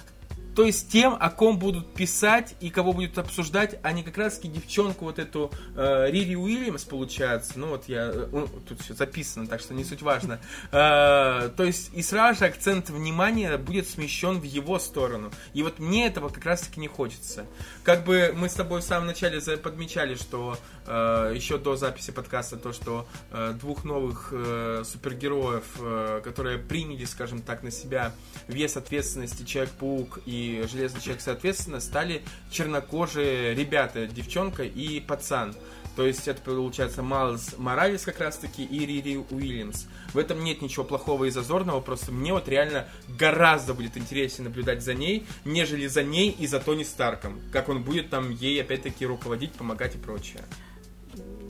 [0.55, 4.37] то есть тем, о ком будут писать и кого будут обсуждать, а не как раз
[4.37, 7.53] таки девчонку вот эту э, Рири Уильямс, получается.
[7.57, 8.13] Ну, вот я...
[8.33, 10.41] ну, тут все записано, так что не суть важно.
[10.73, 15.31] Э, то есть, и сразу же акцент внимания будет смещен в его сторону.
[15.53, 17.47] И вот мне этого как раз таки не хочется.
[17.83, 20.57] Как бы мы с тобой в самом начале подмечали, что
[20.87, 27.05] э, еще до записи подкаста, то, что э, двух новых э, супергероев, э, которые приняли,
[27.05, 28.13] скажем так, на себя
[28.49, 30.40] вес ответственности Человек-паук и
[30.71, 35.55] Железный Человек, соответственно, стали чернокожие ребята, девчонка и пацан.
[35.97, 39.87] То есть это получается Майлз Моралес как раз таки и Рири Уильямс.
[40.15, 44.83] В этом нет ничего плохого и зазорного, просто мне вот реально гораздо будет интереснее наблюдать
[44.83, 47.41] за ней, нежели за ней и за Тони Старком.
[47.53, 50.43] Как он будет там ей опять-таки руководить, помогать и прочее.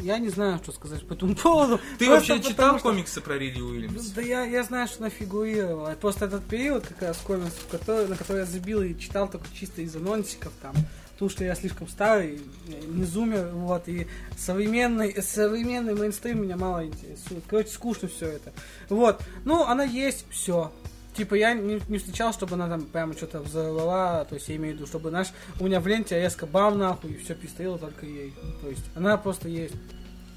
[0.01, 1.79] Я не знаю, что сказать по этому поводу.
[1.99, 4.07] Ты Просто вообще читал что- комиксы про Рири Уильямс?
[4.11, 5.95] Да я, я знаю, что она фигурировала.
[6.01, 9.83] Просто этот период как раз комиксов, который, на который я забил и читал только чисто
[9.83, 10.75] из анонсиков там.
[11.13, 12.41] Потому что я слишком старый,
[12.89, 14.07] не зумер, вот, и
[14.39, 17.45] современный, современный мейнстрим меня мало интересует.
[17.47, 18.55] Короче, скучно все это.
[18.89, 19.21] Вот.
[19.45, 20.73] Ну, она есть, все.
[21.21, 24.73] Типа я не, не встречал, чтобы она там прямо что-то взорвала, то есть я имею
[24.73, 25.29] в виду, чтобы наш,
[25.59, 28.33] у меня в ленте резко бам нахуй, и все пестрело только ей.
[28.63, 29.75] То есть она просто есть.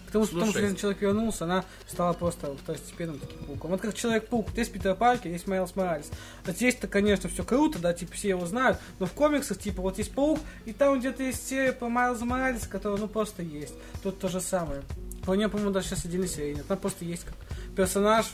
[0.07, 0.59] Потому что потом Слушай.
[0.59, 3.71] Железный Человек вернулся, она стала просто второстепенным таким пауком.
[3.71, 6.11] Вот как Человек-паук, вот есть Питер Паркер, есть Майлз Моралес.
[6.45, 9.99] Вот здесь-то, конечно, все круто, да, типа все его знают, но в комиксах, типа, вот
[9.99, 13.73] есть паук, и там где-то есть серия по Майлзу Моралесу, которая, ну, просто есть.
[14.03, 14.81] Тут то же самое.
[15.25, 16.65] По нее, по-моему, даже сейчас отдельной серии нет.
[16.67, 17.35] Она просто есть как
[17.73, 18.25] персонаж.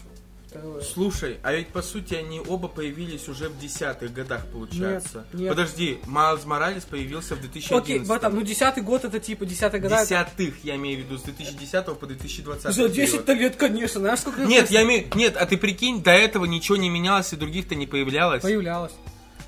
[0.94, 5.26] Слушай, а ведь по сути они оба появились уже в десятых годах, получается.
[5.34, 5.50] Нет, нет.
[5.50, 7.84] Подожди, Майлз Моралес появился в 2011.
[7.84, 10.02] Окей, братан, ну десятый год это типа десятый года.
[10.02, 12.74] Десятых, я имею в виду, с 2010 по 2020.
[12.74, 12.94] За период.
[12.94, 15.06] 10 лет, конечно, знаешь, сколько Нет, я имею...
[15.16, 18.42] Нет, а ты прикинь, до этого ничего не менялось и других-то не появлялось.
[18.42, 18.94] появлялась.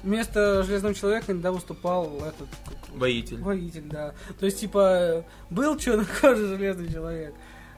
[0.03, 2.47] Вместо Железного Человека иногда выступал этот
[2.93, 3.37] Воитель.
[3.37, 4.13] Воитель, да.
[4.39, 7.33] То есть, типа, был чернокожий железный человек.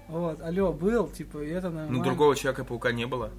[0.07, 1.97] Вот, алло, был, типа, и это нормально.
[1.97, 3.31] Ну, другого Человека-паука не было.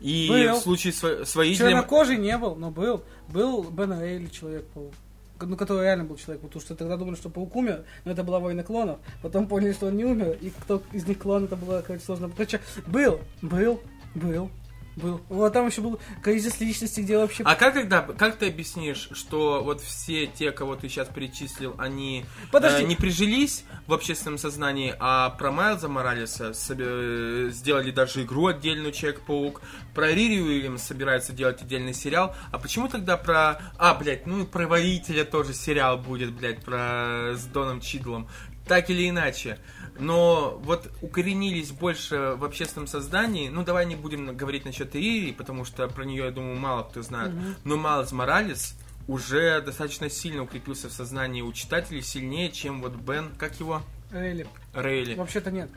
[0.00, 0.56] И Был.
[0.56, 1.70] в случае с, во- с водителем...
[1.70, 3.02] Чернокожий не был, но был.
[3.28, 4.92] Был Бен Рейли, Человек-паук.
[5.40, 8.40] Ну, который реально был человек, потому что тогда думали, что паук умер, но это была
[8.40, 8.98] война клонов.
[9.22, 12.28] Потом поняли, что он не умер, и кто из них клон, это было, короче, сложно.
[12.28, 13.80] Короче, был, был,
[14.16, 14.50] был,
[14.98, 15.20] был.
[15.28, 17.42] Вот там еще был кризис личности, где вообще...
[17.44, 22.24] А как тогда, как ты объяснишь, что вот все те, кого ты сейчас перечислил, они
[22.50, 22.84] Подожди.
[22.84, 28.48] э, не прижились в общественном сознании, а про Майлза Моралеса себе- э, сделали даже игру
[28.48, 29.62] отдельную Человек-паук,
[29.94, 33.60] про Рири Уильямс собираются делать отдельный сериал, а почему тогда про...
[33.78, 37.34] А, блядь, ну и про Водителя тоже сериал будет, блядь, про...
[37.34, 38.28] с Доном Чидлом.
[38.68, 39.58] Так или иначе.
[39.98, 43.48] Но вот укоренились больше в общественном создании.
[43.48, 47.02] Ну, давай не будем говорить насчет Рири, потому что про нее, я думаю, мало кто
[47.02, 47.32] знает.
[47.64, 48.76] Но Майлз Моралес
[49.08, 53.82] уже достаточно сильно укрепился в сознании у читателей, сильнее, чем вот Бен, как его?
[54.12, 54.46] Рейли.
[54.74, 55.14] Рейли.
[55.14, 55.70] Вообще-то нет.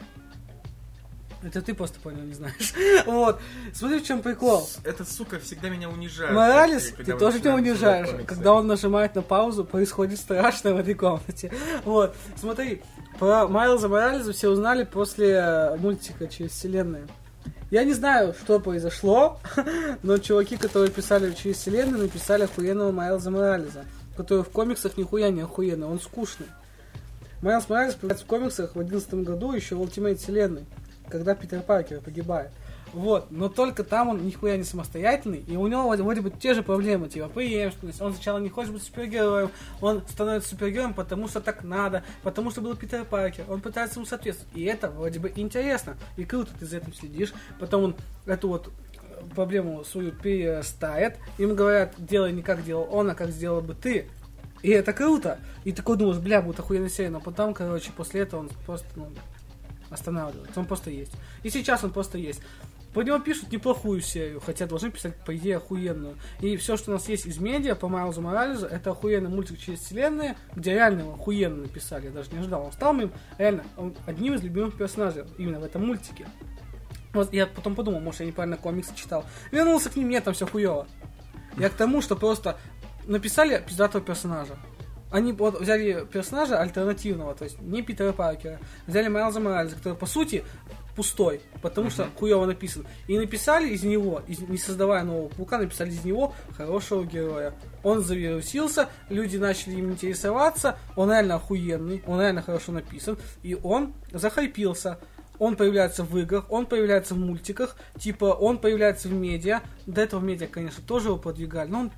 [1.44, 2.74] Это ты просто понял, не знаешь.
[3.06, 3.40] Вот.
[3.74, 4.68] Смотри, в чем прикол.
[4.84, 6.34] Этот сука всегда меня унижает.
[6.34, 8.10] Моралес, когда ты тоже начинаем унижаешь.
[8.28, 11.52] Когда он нажимает на паузу, происходит страшное в этой комнате.
[11.84, 12.82] Вот, смотри,
[13.20, 17.08] про Майлза Морализа все узнали после э, мультика через вселенную.
[17.72, 19.40] Я не знаю, что произошло,
[20.04, 23.86] но чуваки, которые писали через вселенную, написали охуенного Майлза Морализа,
[24.18, 26.48] который в комиксах нихуя не охуенный, он скучный.
[27.42, 30.66] Майлз Моралес появляется в комиксах в 2011 году еще в Ultimate вселенной,
[31.12, 32.52] когда Питер Паркер погибает.
[32.94, 36.62] Вот, но только там он нихуя не самостоятельный, и у него вроде, бы те же
[36.62, 38.02] проблемы, типа преемственность.
[38.02, 42.60] Он сначала не хочет быть супергероем, он становится супергероем, потому что так надо, потому что
[42.60, 44.54] был Питер Паркер, он пытается ему соответствовать.
[44.56, 47.34] И это вроде бы интересно, и круто ты за этим следишь.
[47.60, 53.10] Потом он эту вот э, проблему свою перестает, им говорят, делай не как делал он,
[53.10, 54.10] а как сделал бы ты.
[54.64, 55.40] И это круто.
[55.64, 59.08] И такой думаешь, бля, будет охуенная серия, но потом, короче, после этого он просто, ну,
[59.92, 60.60] останавливается.
[60.60, 61.12] Он просто есть.
[61.44, 62.42] И сейчас он просто есть.
[62.94, 66.18] По нему пишут неплохую серию, хотя должны писать, по идее, охуенную.
[66.42, 69.80] И все, что у нас есть из медиа по Майлзу Морализу, это охуенный мультик через
[69.80, 72.08] вселенные, где реально его охуенно написали.
[72.08, 72.66] Я даже не ожидал.
[72.66, 76.28] Он стал моим, реально, он одним из любимых персонажей именно в этом мультике.
[77.14, 79.26] Вот я потом подумал, может, я неправильно комиксы читал.
[79.52, 80.88] Вернулся к ним, нет, там все хуево.
[81.58, 82.58] Я к тому, что просто
[83.06, 84.58] написали пиздатого персонажа.
[85.12, 90.06] Они вот взяли персонажа альтернативного, то есть не Питера Паркера, взяли Майлза Морализа, который по
[90.06, 90.44] сути
[90.96, 92.86] пустой, потому что хуево написан.
[93.08, 97.54] И написали из него, из- не создавая нового паука, написали из него хорошего героя.
[97.84, 103.94] Он завирусился, люди начали им интересоваться, он реально охуенный, он реально хорошо написан, и он
[104.12, 104.98] захайпился.
[105.40, 109.62] Он появляется в играх, он появляется в мультиках, типа он появляется в медиа.
[109.88, 111.92] До этого в медиа, конечно, тоже его продвигали, но он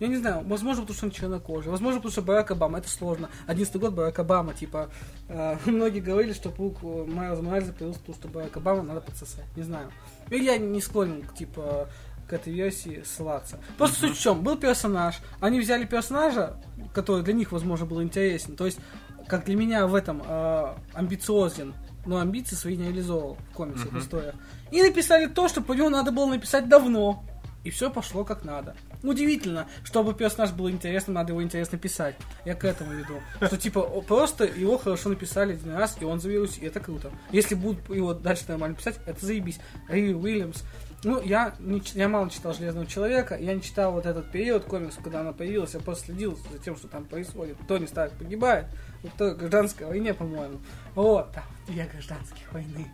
[0.00, 3.28] я не знаю, возможно, потому что он чернокожий, возможно, потому что Барак Обама, это сложно.
[3.46, 4.90] 11 год Барак Обама, типа,
[5.28, 9.44] э, многие говорили, что паук э, Майлза Морализа появился, потому что Барак Обама надо подсосать,
[9.56, 9.92] не знаю.
[10.30, 11.88] Или я не склонен, типа,
[12.26, 13.58] к этой версии ссылаться.
[13.76, 16.56] Просто суть в чем, был персонаж, они взяли персонажа,
[16.94, 18.78] который для них, возможно, был интересен, то есть,
[19.26, 21.74] как для меня в этом э, амбициозен,
[22.06, 24.34] но амбиции свои не реализовал в комиксах, в историях.
[24.70, 27.22] И написали то, что по нему надо было написать давно.
[27.62, 28.74] И все пошло как надо.
[29.02, 32.16] Удивительно, чтобы персонаж был интересным, надо его интересно писать.
[32.44, 33.20] Я к этому веду.
[33.36, 37.10] Что типа просто его хорошо написали один раз, и он завирусил, и это круто.
[37.32, 39.60] Если будут его дальше нормально писать, это заебись.
[39.88, 40.62] Риви Уильямс.
[41.02, 45.02] Ну, я, не я мало читал Железного Человека, я не читал вот этот период комиксов,
[45.02, 47.56] когда она появилась, я просто следил за тем, что там происходит.
[47.66, 48.66] Тони Старк погибает,
[49.02, 50.60] во второй гражданской войне, по-моему.
[50.94, 52.86] Вот, да, две гражданских войны.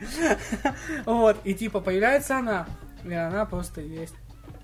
[1.04, 2.68] Вот, и типа появляется она,
[3.04, 4.14] и она просто есть.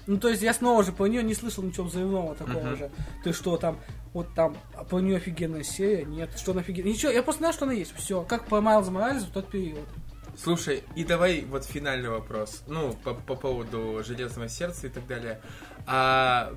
[0.06, 2.76] Ну, то есть я снова же про нее не слышал ничего взрывного такого Мгм.
[2.76, 2.90] же.
[3.24, 3.78] Есть что там,
[4.12, 6.92] вот там, а про нее офигенная серия, нет, что она офигенная.
[6.92, 8.22] Ничего, я просто знаю, что она есть, все.
[8.22, 9.86] Как по Майлзу Морализу в тот период.
[10.36, 12.62] Слушай, и давай вот финальный вопрос.
[12.66, 15.40] Ну, по, по поводу Железного сердца и так далее.
[15.86, 16.52] А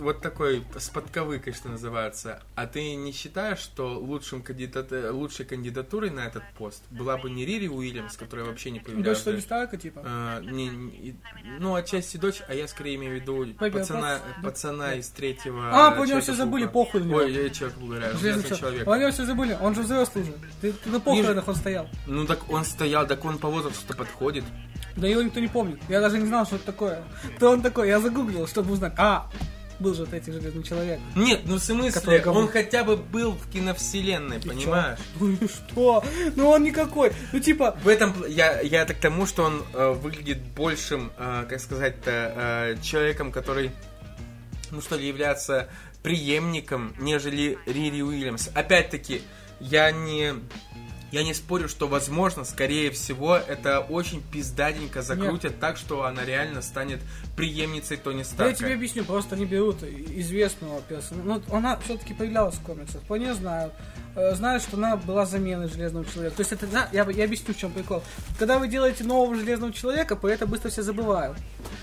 [0.00, 2.42] вот такой с подковыкой, что называется.
[2.54, 4.90] А ты не считаешь, что лучшим кандидат...
[5.12, 9.22] лучшей кандидатурой на этот пост была бы не Рири Уильямс, которая вообще не Дочь появлялась?
[9.22, 10.02] Тони Старка, типа.
[10.04, 11.16] А, не- не-
[11.58, 15.70] ну, отчасти дочь, а я скорее имею в виду Пойми, пацана, вопрос- пацана из третьего...
[15.72, 17.18] А, по нему все забыли, похуй него.
[17.18, 18.58] Ой, я человек говорю, Железный человек.
[18.58, 18.88] человек.
[18.88, 20.32] О нем все забыли, он же взрослый уже.
[20.60, 21.88] Ты, ты на похоронах он стоял.
[22.06, 24.44] Ну так он стоял, так он по возрасту подходит.
[24.96, 25.78] Да его никто не помнит.
[25.88, 27.02] Я даже не знал, что это такое.
[27.36, 27.88] Кто он такой?
[27.88, 28.92] Я загуглил, чтобы узнать.
[28.96, 29.30] А,
[29.80, 31.00] был же вот эти железный человек.
[31.16, 32.40] Нет, ну в Который смысле, кому?
[32.40, 34.98] он хотя бы был в киновселенной, понимаешь?
[35.20, 36.04] Ну и что?
[36.36, 37.12] Ну он никакой.
[37.32, 41.46] Ну типа, В этом я, я так к тому, что он э, выглядит большим, э,
[41.48, 43.70] как сказать-то, э, человеком, который,
[44.70, 45.68] ну что ли, является
[46.02, 48.48] преемником, нежели Рири Уильямс.
[48.54, 49.22] Опять-таки,
[49.60, 50.34] я не
[51.10, 56.62] Я не спорю, что возможно, скорее всего, это очень пиздатенько закрутят так, что она реально
[56.62, 57.00] станет
[57.36, 58.54] преемницей Тони Да я Старка.
[58.54, 61.26] тебе объясню, просто они берут известного персонажа.
[61.26, 63.72] Ну, она все-таки появлялась в комиксах, по ней знают.
[64.14, 66.36] Э, Знают, что она была заменой Железного Человека.
[66.36, 68.02] То есть это, я, я объясню, в чем прикол.
[68.38, 71.36] Когда вы делаете нового Железного Человека, про это быстро все забывают.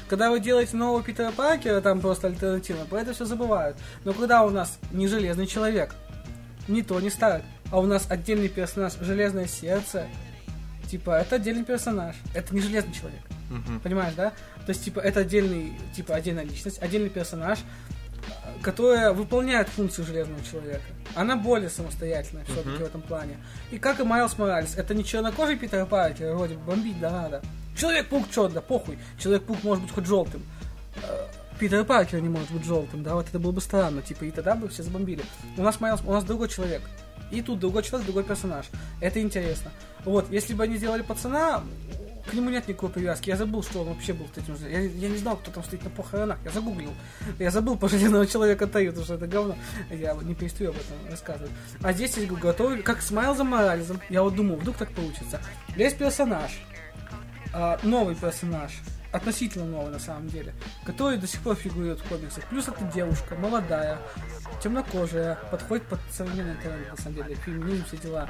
[0.07, 3.75] Когда вы делаете нового Питера Паркера, там просто альтернатива, про это все забывают.
[4.05, 5.93] Но когда у нас не Железный Человек,
[6.67, 10.07] не Тони Старк, а у нас отдельный персонаж Железное Сердце,
[10.89, 12.15] типа, это отдельный персонаж.
[12.33, 13.21] Это не Железный Человек.
[13.49, 13.79] Мгм.
[13.79, 14.31] Понимаешь, да?
[14.65, 17.59] То есть, типа, это отдельный, типа, отдельная личность, отдельный персонаж,
[18.61, 20.81] которая выполняет функцию Железного Человека.
[21.15, 22.77] Она более самостоятельная все-таки Мгм.
[22.79, 23.37] в этом плане.
[23.71, 27.41] И как и Майлз Моралес, это не чернокожий Питер Паркер, вроде бы бомбить да надо.
[27.77, 28.97] Человек-паук чё, да похуй.
[29.19, 30.43] Человек-паук может быть хоть желтым.
[31.03, 31.27] Э,
[31.59, 34.55] Питер Паркер не может быть желтым, да, вот это было бы странно, типа, и тогда
[34.55, 35.23] бы все забомбили.
[35.57, 36.81] У нас Майлз, у нас другой человек.
[37.31, 38.65] И тут другой человек, другой персонаж.
[39.01, 39.71] Это интересно.
[40.05, 41.63] Вот, если бы они сделали пацана,
[42.29, 43.29] к нему нет никакой привязки.
[43.29, 44.55] Я забыл, что он вообще был в этим.
[44.69, 46.37] Я, я не знал, кто там стоит на похоронах.
[46.43, 46.91] Я загуглил.
[47.39, 49.55] Я забыл про железного человека Таю, потому что это говно.
[49.89, 51.51] Я не перестаю об этом рассказывать.
[51.81, 54.01] А здесь есть готовы, как с Майлзом Морализом.
[54.09, 55.39] Я вот думаю, вдруг так получится.
[55.75, 56.51] Есть персонаж,
[57.53, 58.73] а, новый персонаж,
[59.17, 60.53] относительно новый на самом деле,
[60.85, 62.45] который до сих пор фигурирует в комиксах.
[62.45, 63.99] Плюс это девушка, молодая,
[64.63, 68.29] темнокожая, подходит под современный тренд, на самом деле, феминизм, все дела.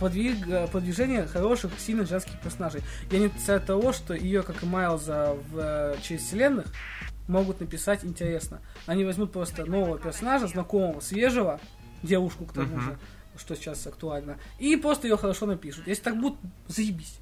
[0.00, 2.82] Подвиг, э, продвижение хороших, сильных женских персонажей.
[3.10, 6.66] Я не отрицаю того, что ее, как и Майлза в э, через вселенных,
[7.28, 8.60] могут написать интересно.
[8.86, 11.60] Они возьмут просто нового персонажа, знакомого, свежего,
[12.02, 12.80] девушку к тому Мгм.
[12.82, 12.98] же,
[13.38, 15.86] что сейчас актуально, и просто ее хорошо напишут.
[15.86, 16.36] Если так будет,
[16.68, 17.18] заебись.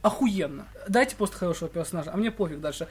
[0.00, 0.68] Охуенно.
[0.88, 2.86] Дайте просто хорошего персонажа, а мне пофиг дальше.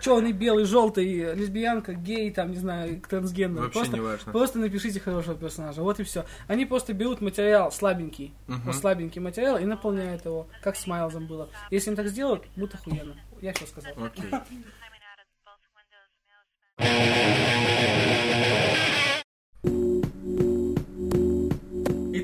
[0.00, 3.64] черный, белый, желтый, лесбиянка, гей, там, не знаю, трансгендер.
[3.64, 4.32] Вообще просто, не важно.
[4.32, 5.82] просто напишите хорошего персонажа.
[5.82, 6.24] Вот и все.
[6.46, 8.62] Они просто берут материал слабенький, Мгм.
[8.62, 11.48] вот слабенький материал и наполняют его, как с Майлзом было.
[11.70, 13.16] Если им так сделают, будет охуенно.
[13.42, 13.92] Я все сказал.
[14.04, 14.30] Окей.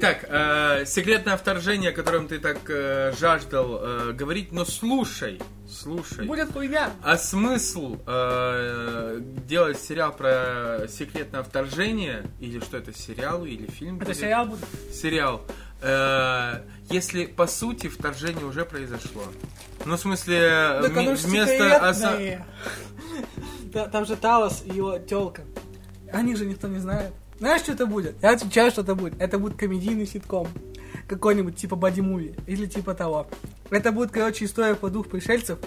[0.05, 6.27] Итак, э, секретное вторжение, о котором ты так э, жаждал э, говорить, но слушай, слушай.
[6.27, 6.91] Будет хуйня.
[7.05, 13.99] А смысл э, делать сериал про секретное вторжение, или что это, сериал или фильм?
[13.99, 14.17] Это будет?
[14.17, 14.65] сериал будет.
[14.93, 15.43] Сериал.
[15.83, 19.23] Э, если по сути вторжение уже произошло.
[19.85, 22.45] Ну, в смысле, Так ми- вместо оса-
[23.93, 25.43] Там же Талос и его телка.
[26.13, 27.13] О них же никто не знает.
[27.43, 28.15] Знаешь, что это будет?
[28.23, 29.21] Я отвечаю, что это будет.
[29.21, 30.47] Это будет комедийный ситком.
[31.09, 32.37] Какой-нибудь типа боди-муви.
[32.47, 33.27] Или типа того.
[33.69, 35.59] Это будет, короче, история по двух пришельцев,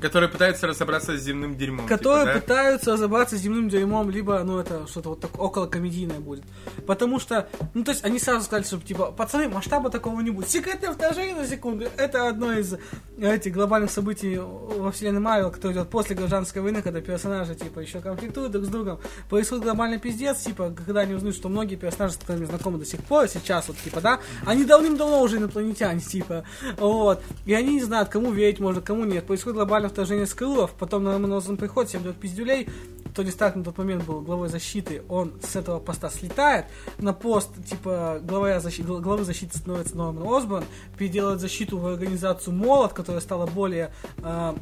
[0.00, 1.86] которые пытаются разобраться с земным дерьмом.
[1.86, 2.40] которые типа, да?
[2.40, 6.44] пытаются разобраться с земным дерьмом, либо, ну, это что-то вот так около комедийное будет.
[6.86, 10.48] Потому что, ну, то есть, они сразу сказали, что, типа, пацаны, масштаба такого не будет.
[10.48, 11.86] Секретное вторжение на секунду.
[11.96, 12.74] Это одно из
[13.20, 18.00] этих глобальных событий во вселенной Марвел, которое идет после гражданской войны, когда персонажи, типа, еще
[18.00, 19.00] конфликтуют друг с другом.
[19.28, 23.00] Происходит глобальный пиздец, типа, когда они узнают, что многие персонажи, с которыми знакомы до сих
[23.00, 26.44] пор, сейчас, вот, типа, да, они давным-давно уже инопланетяне, типа,
[26.78, 27.22] вот.
[27.44, 29.26] И они не знают, кому верить можно, кому нет.
[29.26, 29.58] Происходит
[29.90, 32.68] глобальное вторжение скрылов, потом на Романозом приход, всем дает пиздюлей.
[33.14, 36.66] Тони Старк на тот момент был главой защиты, он с этого поста слетает,
[36.98, 40.64] на пост, типа, главы защиты, главы защиты становится Норман Осборн,
[40.96, 44.54] переделывает защиту в организацию Молот, которая стала более э,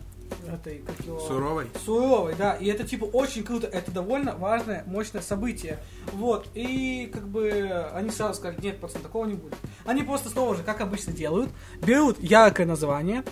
[0.50, 1.20] этой, как его...
[1.20, 1.66] Суровой.
[1.84, 2.54] Суровой, да.
[2.54, 3.66] И это типа очень круто.
[3.66, 5.78] Это довольно важное, мощное событие.
[6.14, 6.48] Вот.
[6.54, 9.56] И как бы они сразу сказали, нет, пацан, такого не будет.
[9.84, 11.50] Они просто снова же, как обычно делают,
[11.82, 13.24] берут яркое название,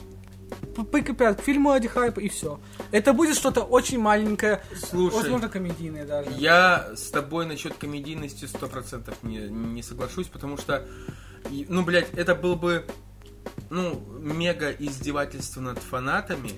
[0.76, 2.60] п- прикрепляют к фильму ради хайпа и все.
[2.92, 6.30] Это будет что-то очень маленькое, Слушай, возможно, комедийное даже.
[6.36, 10.86] Я с тобой насчет комедийности сто процентов не, не соглашусь, потому что,
[11.68, 12.84] ну, блядь, это был бы,
[13.70, 16.52] ну, мега издевательство над фанатами.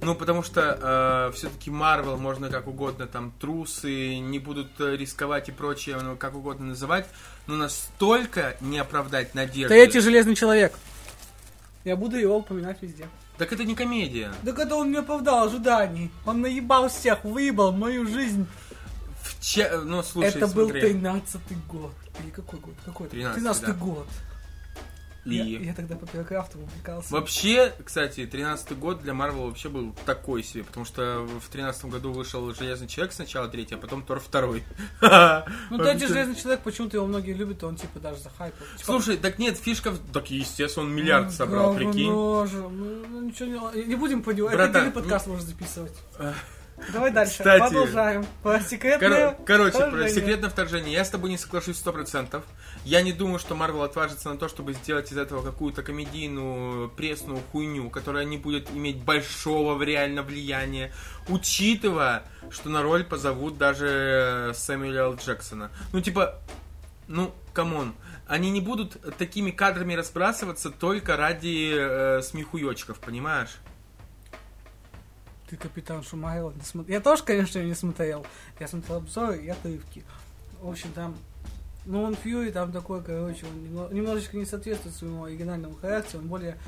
[0.00, 5.52] Ну, потому что все-таки Марвел можно как угодно, там, трусы, не будут э, рисковать и
[5.52, 7.04] прочее, ну, как угодно называть,
[7.48, 9.74] но настолько не оправдать надежды.
[9.74, 10.72] Третий железный человек.
[11.84, 13.08] Я буду его упоминать везде.
[13.38, 14.32] Так это не комедия.
[14.42, 16.10] Да когда он не оправдал ожиданий.
[16.26, 18.46] Он наебал всех, выебал мою жизнь.
[19.22, 20.92] В че- Ну, слушай, Это был смотри.
[20.94, 21.92] 13-й год.
[22.22, 22.74] Или какой год?
[22.84, 23.06] Какой?
[23.08, 23.72] 13-й, 13-й да.
[23.74, 24.08] год.
[25.28, 27.12] И- Я, я тогда по Пирокрафту увлекался.
[27.12, 32.12] Вообще, кстати, 13 год для Марвел вообще был такой себе, потому что в 13 году
[32.12, 34.62] вышел Железный Человек сначала третий, а потом Тор второй.
[35.00, 38.66] Ну, третий Железный Человек, почему-то его многие любят, он типа даже захайпал.
[38.76, 39.92] Типа, Слушай, так нет, фишка...
[40.12, 42.10] Так, естественно, он миллиард ну, собрал, прикинь.
[42.10, 43.84] ну, ну, ничего не...
[43.84, 44.48] Не будем по нему.
[44.48, 45.94] Это отдельный подкаст можно записывать.
[46.92, 47.34] Давай дальше.
[47.38, 48.26] Кстати, Продолжаем.
[48.42, 50.14] Про секретное Кор- короче, про вторжение.
[50.14, 50.92] секретное вторжение.
[50.92, 52.44] Я с тобой не соглашусь сто процентов.
[52.84, 57.40] Я не думаю, что Марвел отважится на то, чтобы сделать из этого какую-то комедийную пресную
[57.52, 60.92] хуйню, которая не будет иметь большого реально влияния,
[61.28, 65.16] учитывая, что на роль позовут даже Сэмюэля Л.
[65.16, 65.70] Джексона.
[65.92, 66.38] Ну, типа,
[67.06, 67.94] ну, come on.
[68.26, 73.56] Они не будут такими кадрами разбрасываться только ради э, смехуёчков, понимаешь?
[75.48, 76.94] Ты Капитан Марвел не смотрел.
[76.94, 78.26] Я тоже, конечно, не смотрел.
[78.60, 80.04] Я смотрел обзоры и отрывки.
[80.60, 81.16] В общем, там...
[81.86, 86.28] Ну, он Фьюри там такой, короче, он немно- немножечко не соответствует своему оригинальному характеру, он
[86.28, 86.58] более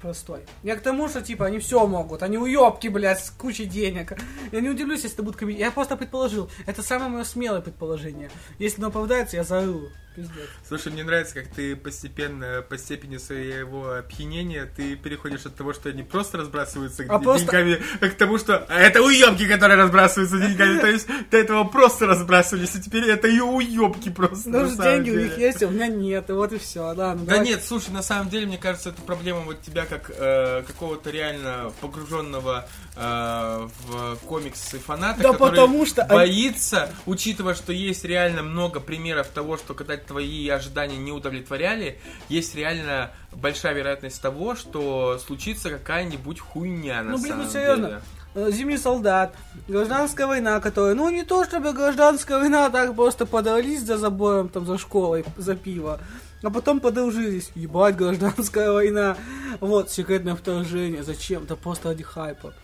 [0.00, 0.40] простой.
[0.62, 2.22] Я к тому, что, типа, они все могут.
[2.22, 4.12] Они уебки, блядь, с кучей денег.
[4.52, 5.60] Я не удивлюсь, если это будет комедия.
[5.60, 6.50] Я просто предположил.
[6.66, 8.30] Это самое мое смелое предположение.
[8.58, 9.88] Если оно оправдается, я заору.
[10.16, 10.48] Пиздец.
[10.66, 15.88] Слушай, мне нравится, как ты постепенно, по степени своего опьянения, ты переходишь от того, что
[15.88, 20.78] они просто разбрасываются А просто- деньгами, к тому, что «А это уебки, которые разбрасываются деньгами.
[20.80, 24.50] То есть до этого просто разбрасывались, а теперь это и уебки просто.
[24.50, 26.28] Ну, деньги у них есть, а у меня нет.
[26.28, 26.92] И вот и все.
[26.94, 27.44] Да давай.
[27.46, 31.72] нет, слушай, на самом деле, мне кажется, это проблема вот тебя как э, какого-то реально
[31.80, 38.80] погруженного э, в комиксы фаната, Да который потому что боится, учитывая, что есть реально много
[38.80, 41.98] примеров того, что когда твои ожидания не удовлетворяли,
[42.28, 47.86] есть реально большая вероятность того, что случится какая-нибудь хуйня на Ну, блин, ну, самом серьезно.
[47.88, 48.00] деле.
[48.34, 49.34] Э, Зимний солдат,
[49.66, 54.48] гражданская война, которая, ну не то чтобы гражданская война, а так просто подрались за забором,
[54.48, 55.98] там за школой, за пиво,
[56.42, 59.16] а потом подружились, ебать, гражданская война,
[59.60, 62.54] вот, секретное вторжение, зачем, да просто ради хайпа.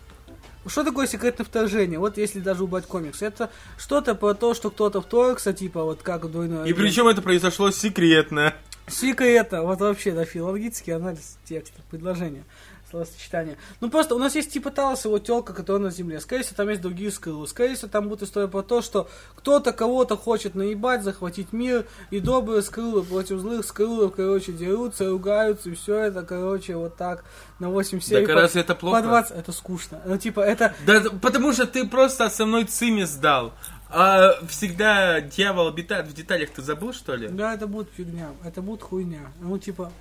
[0.65, 1.97] Что такое секретное вторжение?
[1.97, 6.25] Вот если даже убрать комикс, это что-то про то, что кто-то вторгся, типа вот как
[6.25, 8.53] в двойной И причем это произошло секретно.
[8.87, 12.43] Секрета, вот вообще, да, филологический анализ текста, предложения,
[12.89, 13.57] словосочетания.
[13.81, 16.19] Ну просто у нас есть типа Талос, его телка, которая на земле.
[16.19, 17.47] Скорее всего, там есть другие скрылы.
[17.47, 22.19] Скорее всего, там будет история про то, что кто-то кого-то хочет наебать, захватить мир, и
[22.19, 27.23] добрые скрылы против злых скрылов, короче, дерутся, ругаются, и все это, короче, вот так
[27.59, 28.25] на 8 серий.
[28.25, 29.01] Так по- разве это плохо?
[29.01, 30.01] По 20, это скучно.
[30.05, 30.73] Ну, типа, это...
[30.85, 33.53] Да, потому что ты просто основной цими сдал.
[33.89, 37.29] А всегда дьявол обитает в деталях, ты забыл, что ли?
[37.29, 39.31] Да, это будет фигня, это будет хуйня.
[39.39, 39.91] Ну, типа,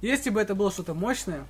[0.00, 1.46] если бы это было что-то мощное,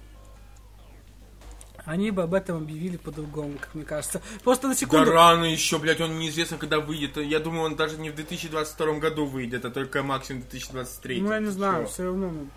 [1.87, 4.21] они бы об этом объявили по-другому, как мне кажется.
[4.45, 5.11] Просто на Да секунду...
[5.13, 7.17] рано еще, блядь, он неизвестно, когда выйдет.
[7.17, 11.21] Я думаю, он даже не в 2022 году выйдет, а только максимум в 2023.
[11.23, 11.93] ну, я не знаю, Всё.
[11.95, 12.31] все равно.
[12.31, 12.49] ну,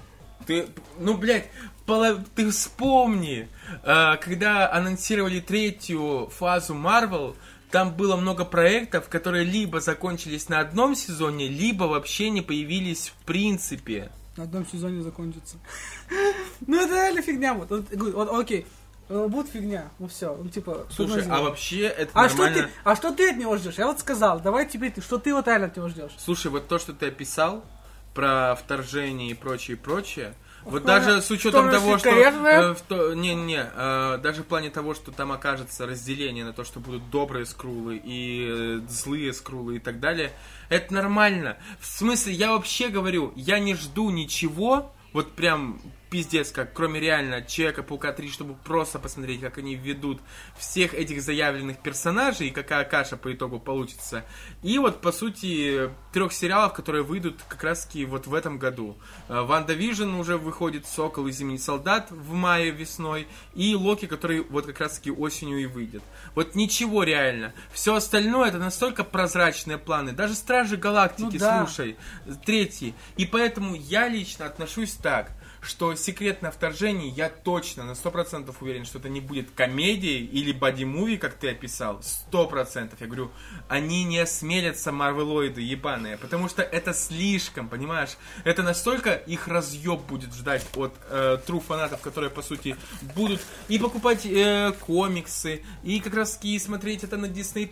[0.45, 0.67] Ты,
[0.99, 1.47] ну, блядь,
[1.85, 3.47] поло- ты вспомни,
[3.83, 7.35] а, когда анонсировали третью фазу Marvel,
[7.71, 13.25] там было много проектов, которые либо закончились на одном сезоне, либо вообще не появились в
[13.25, 14.11] принципе.
[14.37, 15.57] На одном сезоне закончится.
[16.67, 17.53] Ну, это реально фигня.
[17.53, 18.65] Вот, окей,
[19.09, 19.89] э, будет фигня.
[19.99, 20.85] Ну, все, ну, типа...
[20.89, 22.63] Слушай, а вообще это А что, нормально.
[22.67, 23.75] ты, а что ты от него ждешь?
[23.77, 26.11] Я вот сказал, давай теперь ты, что ты вот реально от него ждешь?
[26.17, 27.63] Слушай, вот то, что ты описал
[28.13, 30.33] про вторжение и прочее, прочее,
[30.63, 32.09] вот даже с учетом Что, того, что...
[32.09, 36.63] э, в то- Не-не, э, даже в плане того, что там окажется разделение на то,
[36.63, 40.31] что будут добрые скрулы и э, злые скрулы и так далее,
[40.69, 41.57] это нормально.
[41.79, 45.79] В смысле, я вообще говорю, я не жду ничего, вот прям
[46.09, 50.21] пиздец, как кроме реально Человека-паука 3, чтобы просто посмотреть, как они введут
[50.57, 54.25] всех этих заявленных персонажей и какая каша по итогу получится.
[54.63, 58.97] И вот, по сути, трех сериалов, которые выйдут как раз таки вот в этом году.
[59.27, 64.41] Э, Ванда Вижн уже выходит, Сокол и Зимний Солдат в мае весной, и Локи, который
[64.41, 66.03] вот как раз таки осенью и выйдет.
[66.35, 67.53] Вот ничего реально.
[67.71, 70.11] Все остальное это настолько прозрачные планы.
[70.11, 71.65] Даже Стражи Галактики, Ну да.
[71.65, 71.97] слушай,
[72.45, 72.93] третий.
[73.17, 75.31] И поэтому я лично отношусь так,
[75.61, 80.84] что секретное вторжение, я точно на 100% уверен, что это не будет комедией или бадди-
[80.84, 82.01] movie, как ты описал.
[82.31, 82.93] 100%.
[82.99, 83.31] Я говорю,
[83.67, 88.17] они не осмелятся, марвелоиды ебаные, потому что это слишком, понимаешь?
[88.43, 92.75] Это настолько их разъеб будет ждать от э, тру фанатов, которые, по сути,
[93.15, 97.69] будут и покупать э, комиксы, и как раз таки смотреть это на Disney+,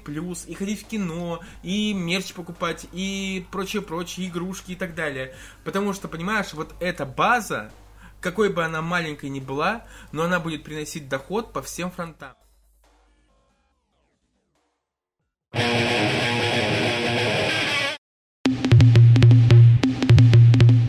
[0.47, 5.35] и ходить в кино, и мерч покупать, и прочее-прочее, игрушки и так далее.
[5.63, 7.71] Потому что, понимаешь, вот эта база,
[8.27, 12.35] какой бы она маленькой ни была, но она будет приносить доход по всем фронтам.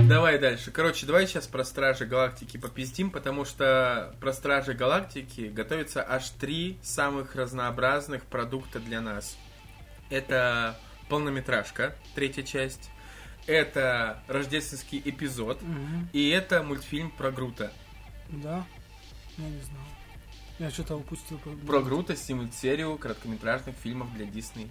[0.08, 0.72] Давай дальше.
[0.72, 6.76] Короче, давай сейчас про Стражи Галактики попиздим, потому что про Стражи Галактики готовится аж три
[6.82, 9.38] самых разнообразных продукта для нас.
[10.10, 10.76] Это
[11.08, 12.90] полнометражка, третья часть.
[13.48, 15.58] Это рождественский эпизод.
[16.12, 17.72] И это мультфильм про Грута.
[18.28, 18.64] Да,
[19.38, 19.82] я не знал.
[20.58, 21.38] Я что-то упустил.
[21.66, 24.68] Про Грута мультсерию короткометражных фильмов для Disney+.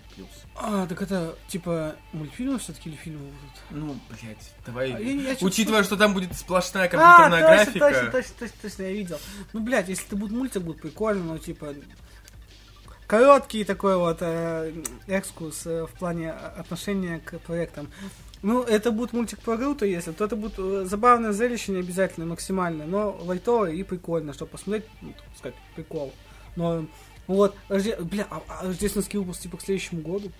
[0.55, 3.55] А, так это, типа, мультфильмы все-таки или фильмы будут?
[3.71, 4.91] Ну, блядь, давай.
[4.93, 7.79] А, я- я Учитывая, что там будет сплошная А, компьютерная точно, графика.
[7.79, 9.19] точно, точно, точно, точно, я видел.
[9.53, 11.73] Ну, блядь, если это будет мультик, будет прикольно, но, типа,
[13.07, 17.89] короткий такой вот э, экскурс э, в плане отношения к проектам.
[18.43, 22.25] Ну, это будет мультик про Грута, если, то это будет э, забавное зрелище, не обязательно
[22.27, 26.13] максимальное, но лайтовое и прикольно, чтобы посмотреть, ну, так сказать, прикол.
[26.55, 26.85] Но,
[27.27, 30.31] ну вот, рожде- бля, а, а рождественский выпуск, типа, к следующему году?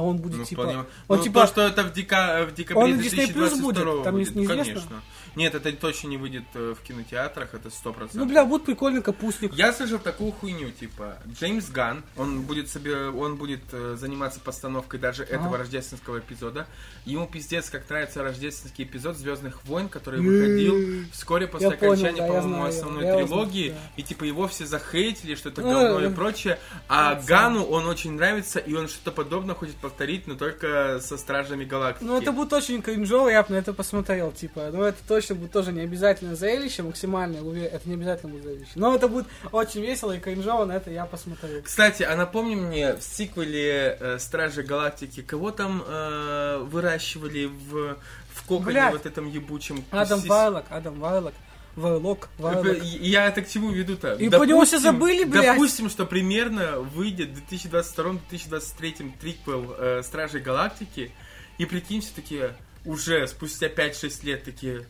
[0.00, 0.62] А он будет, Ну, типа...
[0.62, 0.78] вполне-
[1.08, 3.60] он, ну, типа, то, что это в, дека- в декабре Он на Disney Plus 2022
[3.60, 4.04] будет?
[4.04, 4.64] Там будет, неизвестно?
[4.64, 5.02] Конечно.
[5.36, 8.20] Нет, это точно не выйдет э, в кинотеатрах, это сто процентов.
[8.22, 9.52] ну, бля, будет прикольный капустник.
[9.54, 14.98] Я слышал такую хуйню, типа, Джеймс Ган, он будет себе, он будет э, заниматься постановкой
[14.98, 15.58] даже этого Ага.
[15.58, 16.66] рождественского эпизода.
[17.04, 22.64] Ему пиздец, как нравится рождественский эпизод Звездных войн, который выходил вскоре после Я окончания, по-моему,
[22.64, 23.68] основной я трилогии.
[23.68, 24.00] знаю, да.
[24.00, 26.58] И типа его все захейтили, что это говно и э, прочее.
[26.88, 31.64] А Гану он очень нравится, и он что-то подобное хочет повторить, но только со Стражами
[31.64, 32.04] Галактики.
[32.04, 34.70] Ну, это будет очень кринжово, я бы на это посмотрел, типа.
[34.72, 38.72] Ну, это точно будет тоже не обязательно зрелище, максимальное, уве- это не обязательно будет зрелище.
[38.76, 41.62] Но это будет очень весело и кринжово, на это я посмотрю.
[41.62, 47.96] Кстати, а напомни мне, в сиквеле э, Стражи Галактики, кого там э, выращивали в,
[48.32, 48.92] в коконе Блядь.
[48.92, 49.84] вот этом ебучем?
[49.90, 51.34] Адам Вайлок, Адам Вайлок,
[51.76, 52.82] Вайлок, Э, Вайлок.
[52.82, 54.14] Я это к чему веду-то?
[54.14, 55.46] И по нему все забыли, блядь.
[55.56, 61.12] Допустим, что примерно выйдет в 2022-2023 триквел э, Стражей Галактики,
[61.58, 64.86] и прикинь, все такие уже спустя 5-6 лет такие,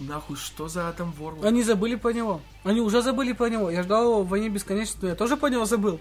[0.00, 1.44] нахуй, что за Адам Ворлок?
[1.44, 2.40] Они забыли про него.
[2.64, 3.70] Они уже забыли про него.
[3.70, 6.00] Я ждал его в «Войне бесконечности», но я тоже про него забыл.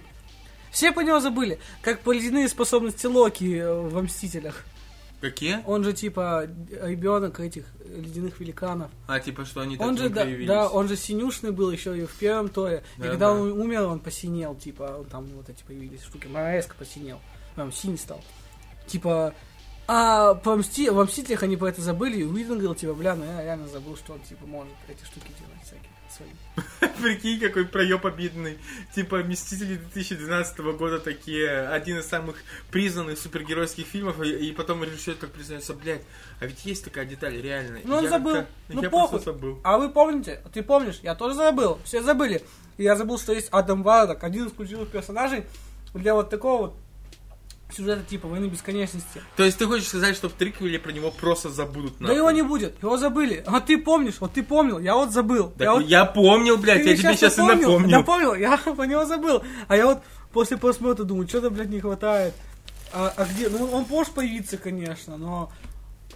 [0.72, 1.60] Все про него забыли.
[1.82, 4.66] Как по ледяные способности Локи э, во «Мстителях».
[5.26, 5.64] Какие?
[5.66, 6.48] Он же типа
[6.84, 8.92] ребенок этих ледяных великанов.
[9.08, 10.48] А, типа, что они Он и же, да, появились.
[10.48, 12.84] да, он же синюшный был еще и в первом торе.
[12.98, 13.32] и Да, когда да.
[13.34, 16.28] он умер, он посинел, типа, он там вот эти появились штуки.
[16.28, 17.20] Мореско посинел.
[17.56, 18.22] Прям синий стал.
[18.86, 19.34] Типа,
[19.88, 20.92] а по Мсти...
[20.92, 23.98] во Мстителях они про это забыли, и Уидон говорил, типа, бля, ну я реально забыл,
[23.98, 25.90] что он, типа, может эти штуки делать всякие.
[27.02, 28.58] Прикинь, какой проеб обидный.
[28.94, 32.38] Типа, Мстители 2012 года такие, один из самых
[32.72, 36.02] признанных супергеройских фильмов, и, и потом режиссер так признается, блядь,
[36.40, 37.80] а ведь есть такая деталь, реально.
[37.84, 38.46] Ну, он Я забыл.
[38.70, 39.10] Ну, я похуй.
[39.10, 39.60] просто забыл.
[39.64, 40.42] А вы помните?
[40.54, 41.00] Ты помнишь?
[41.04, 41.80] Я тоже забыл.
[41.84, 42.42] Все забыли.
[42.78, 45.46] И я забыл, что есть Адам Вардок, один из ключевых персонажей
[45.94, 46.76] для вот такого вот
[47.76, 49.22] сюжета типа Войны Бесконечности.
[49.36, 52.42] То есть ты хочешь сказать, что в триквеле про него просто забудут Да его не
[52.42, 53.44] будет, его забыли.
[53.46, 55.50] А ты помнишь, вот ты помнил, я вот забыл.
[55.50, 58.36] Так я вот я помнил, блядь, Ты я тебе сейчас и напомнил, напомнил.
[58.36, 59.44] Я про него забыл.
[59.68, 62.34] А я вот после просмотра думаю, что-то, блядь, не хватает.
[62.94, 63.50] А, а где?
[63.50, 65.52] Ну, он может появиться, конечно, но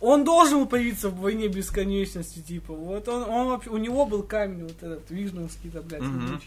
[0.02, 2.74] он должен появиться в войне бесконечности, типа.
[2.74, 6.40] Вот он, он вообще, у него был камень вот этот, вижновский-то, блядь, Мгм.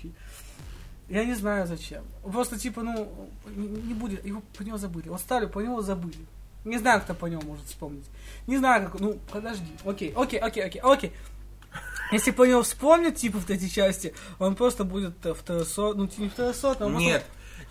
[1.12, 2.02] Я не знаю зачем.
[2.22, 5.08] Просто, типа, ну, не, не будет, его по него забыли.
[5.10, 6.16] Вот ставлю, по него забыли.
[6.64, 8.06] Не знаю, кто по нему может вспомнить.
[8.46, 9.66] Не знаю, как, ну, подожди.
[9.84, 11.12] Окей, окей, окей, окей, окей.
[12.12, 16.28] Если по нему вспомнят, типа, в третьей части, он просто будет э, второсот, ну, не
[16.30, 17.24] второсот, он Нет,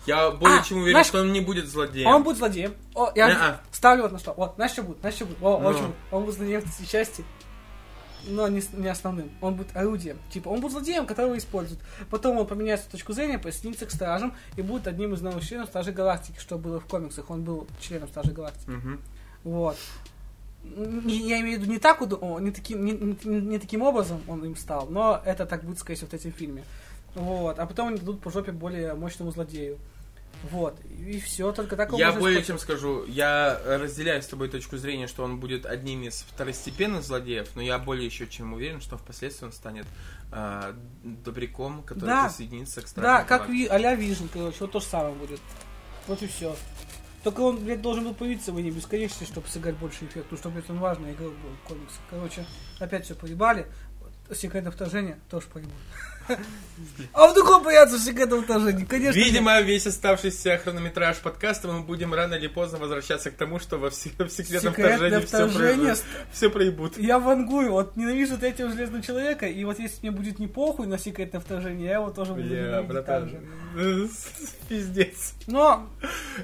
[0.06, 2.08] я более А, чем уверен, знаешь- что он не будет злодеем.
[2.08, 2.74] Он будет злодеем.
[2.94, 3.60] О, я Не-а.
[3.72, 4.34] ставлю вот на что.
[4.34, 4.98] Вот, знаешь, что будет?
[5.00, 5.38] Знаешь, что будет?
[5.42, 5.68] О, Ну.
[5.68, 5.92] очень.
[6.12, 7.24] Он будет злодеем в третьей части.
[8.26, 9.30] Но не, не основным.
[9.40, 10.18] Он будет орудием.
[10.30, 11.80] Типа, он будет злодеем, которого используют.
[12.10, 15.68] Потом он поменяет свою точку зрения, присоединится к стражам и будет одним из новых членов
[15.68, 17.30] Стражей Галактики, что было в комиксах.
[17.30, 18.70] Он был членом Стражей Галактики.
[18.70, 19.00] Мгм.
[19.44, 19.76] Вот.
[20.64, 24.54] Я имею в виду не так, не таким, не, не- не таким образом он им
[24.54, 26.62] стал, но это так будет, скорее всего, в третьем фильме.
[27.16, 27.58] Вот.
[27.58, 29.78] А потом они дадут по жопе более мощному злодею.
[30.50, 30.78] Вот.
[30.84, 32.46] И все, только так Я более использовать.
[32.46, 37.48] чем скажу, я разделяю с тобой точку зрения, что он будет одним из второстепенных злодеев,
[37.54, 39.86] но я более еще чем уверен, что впоследствии он станет
[40.32, 40.74] а,
[41.04, 42.28] добряком, который Да.
[42.28, 45.40] присоединится к Да, Стражам как ви, а-ля Вижн, короче, вот то же самое будет.
[46.08, 46.56] Вот и все.
[47.22, 50.48] Только он, блядь, должен был появиться в «Войне бесконечности», чтобы сыграть больше эффект, потому что,
[50.50, 52.00] блядь, он важный игрок был в комиксах.
[52.10, 52.44] Короче,
[52.80, 53.66] опять все поебали.
[54.34, 55.74] Секретное вторжение тоже поебали.
[57.12, 58.84] А вдруг он появится в секретном вторжении?
[58.84, 59.16] Конечно.
[59.18, 59.26] нет.
[59.26, 63.90] Видимо, весь оставшийся хронометраж подкаста мы будем рано или поздно возвращаться к тому, что во
[63.90, 65.96] все- в секретном Секретное вторжении все, вторжение.
[66.32, 66.98] все проебут.
[66.98, 70.98] Я вангую, вот ненавижу третьего железного человека, и вот если мне будет не похуй на
[70.98, 73.30] секретное вторжение, я его тоже буду так братан,
[74.68, 75.34] пиздец.
[75.46, 75.88] Но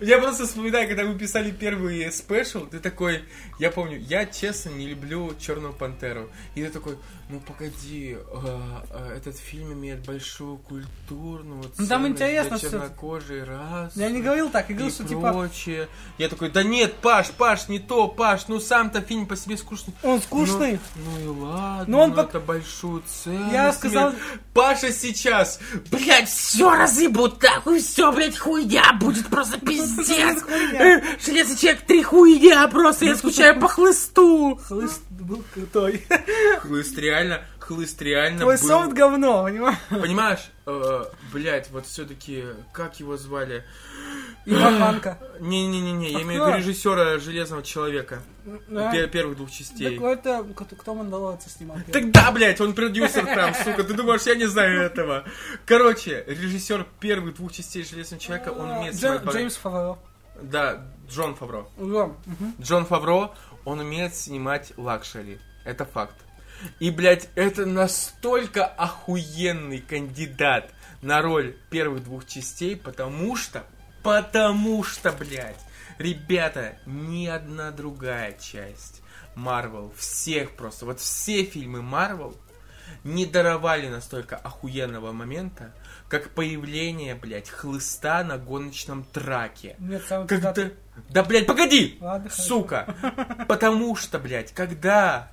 [0.01, 3.23] Я просто вспоминаю, когда мы писали первый спешл, ты такой,
[3.59, 6.31] я помню, я честно не люблю Черную Пантеру.
[6.55, 6.97] И ты такой,
[7.29, 13.45] ну погоди, а, а, этот фильм фильм имеет большую культурную Ну, там интересно для чернокожей
[13.45, 13.99] расы.
[14.01, 15.89] Я не говорил так, я говорил, что типа прочее.
[16.19, 19.95] Я такой, да нет, Паш, Паш, не то, Паш, ну сам-то фильм по себе скучный.
[20.03, 20.79] он скучный.
[20.97, 23.53] Ну, ну и ладно, Но он ну пок- это большую ценность.
[23.53, 24.15] Я сказал-.
[24.55, 30.43] Паша сейчас, блядь, все разъебут, нахуй, все, блядь, хуйня, будет просто пиздец.
[30.75, 34.59] Э, Железный человек, три хуйня, просто я скучаю по хлысту.
[34.67, 36.05] Хлыст был крутой.
[36.61, 39.77] Хлыст реально, хлыст реально Твой был- софт говно, понимаешь?
[39.91, 43.63] Понимаешь, э, блядь, вот все-таки, как его звали?
[44.47, 45.19] Иван Ванка.
[45.41, 48.23] Не-не-не, я имею в виду режиссера Железного человека.
[48.69, 48.91] Да.
[48.95, 49.99] пер- первых двух Так частей.
[50.01, 51.77] это кто, Мандалорца снимал?
[51.93, 55.25] Так да, блядь, он продюсер там, сука, ты думаешь, я не знаю этого.
[55.67, 59.25] Короче, режиссер первых двух частей Железного человека, он умеет снимать...
[59.27, 59.99] Джеймс Фавро.
[60.41, 61.67] Да, Джон Фавро.
[61.77, 62.17] Мгм.
[62.63, 63.33] Джон Фавро,
[63.67, 65.39] он умеет снимать luxury.
[65.67, 66.15] Это факт.
[66.81, 70.71] И, блядь, это настолько охуенный кандидат
[71.03, 73.65] на роль первых двух частей, потому что,
[74.03, 75.61] потому что, блядь,
[75.99, 79.03] ребята, ни одна другая часть
[79.35, 82.37] Марвел, всех просто, вот все фильмы Марвел
[83.05, 85.73] не даровали настолько охуенного момента,
[86.09, 89.77] как появление, блядь, хлыста на гоночном траке.
[89.79, 90.53] Нет, самый Когда...
[90.53, 90.75] пиздатый-
[91.11, 91.99] Да, блядь, погоди!
[92.01, 92.31] Ладно.
[92.31, 92.95] Сука!
[93.47, 95.31] Потому что, блядь, когда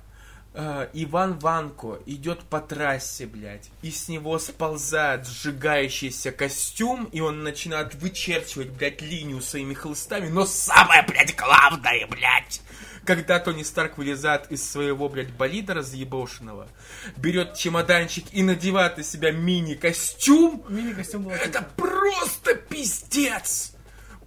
[0.56, 7.42] э, Иван Ванко идет по трассе, блядь, и с него сползает сжигающийся костюм, и он
[7.42, 12.62] начинает вычерчивать, блядь, линию своими хлыстами, но самое, блядь, главное, блядь,
[13.04, 16.68] когда Тони Старк вылезает из своего, блядь, болида разъебошенного,
[17.16, 23.75] берет чемоданчик и надевает на себя мини-костюм, Мини-костюм был это просто пиздец!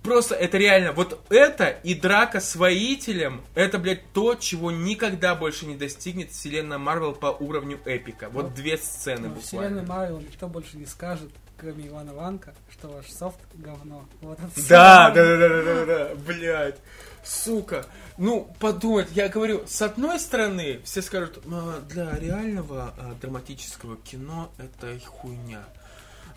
[0.03, 5.65] Просто это реально, вот это и драка с воителем, это, блядь, то, чего никогда больше
[5.65, 8.30] не достигнет вселенная Марвел по уровню эпика.
[8.30, 8.53] Вот Вот.
[8.53, 9.84] две сцены Ну, буквально.
[9.84, 14.07] Марвел никто больше не скажет, кроме Ивана Ванка, что ваш софт говно.
[14.21, 14.39] Вот
[14.69, 16.77] Да, да, да, да, да, да, да, блядь.
[17.23, 17.85] Сука.
[18.17, 24.49] Ну, подумать, я говорю, с одной стороны, все скажут, «А, для реального а, драматического кино
[24.57, 25.65] это хуйня.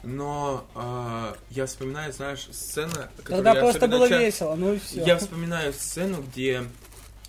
[0.03, 5.05] Но а, я вспоминаю, знаешь, сцена, я просто было ча- весело, ну и все.
[5.05, 6.65] Я вспоминаю сцену, где,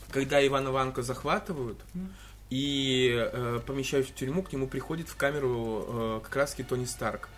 [0.09, 2.13] когда Ивана Ванку захватывают Мгм.
[2.49, 7.29] и э, помещают в тюрьму, к нему приходит в камеру э, как раз Тони Старк.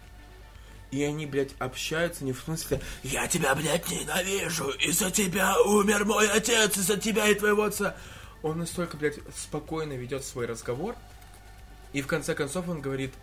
[0.91, 4.69] И они, блядь, общаются не в смысле «Я тебя, блядь, ненавижу!
[4.69, 6.77] Из-за тебя умер мой отец!
[6.77, 7.95] Из-за тебя и твоего отца!»
[8.43, 10.95] Он настолько, блядь, спокойно ведет свой разговор,
[11.91, 13.13] и в конце концов он говорит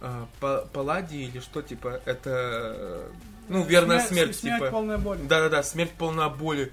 [0.00, 3.10] э, «Па- «Палладий» или что, типа, это,
[3.48, 4.70] ну, верная смерть, Смерть типа.
[4.70, 5.18] полная боль.
[5.18, 6.72] Да-да-да, смерть полна боли.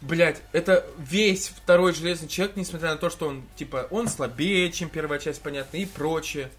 [0.00, 4.88] Блять, это весь второй Железный Человек, несмотря на то, что он, типа, он слабее, чем
[4.88, 6.50] первая часть, понятно, и прочее.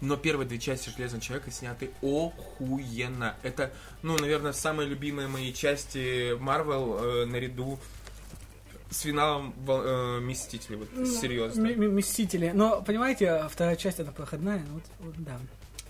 [0.00, 3.34] Но первые две части Железного Человека сняты охуенно.
[3.42, 3.72] Это,
[4.02, 7.95] ну, наверное, самые любимые мои части Марвел э, наряду с
[8.90, 10.76] финалом Вол- э, Мстителей.
[10.78, 11.68] Вот, Ну, серьезно.
[11.68, 12.52] Мстители.
[12.54, 15.38] Но, понимаете, вторая часть это проходная, вот, вот да.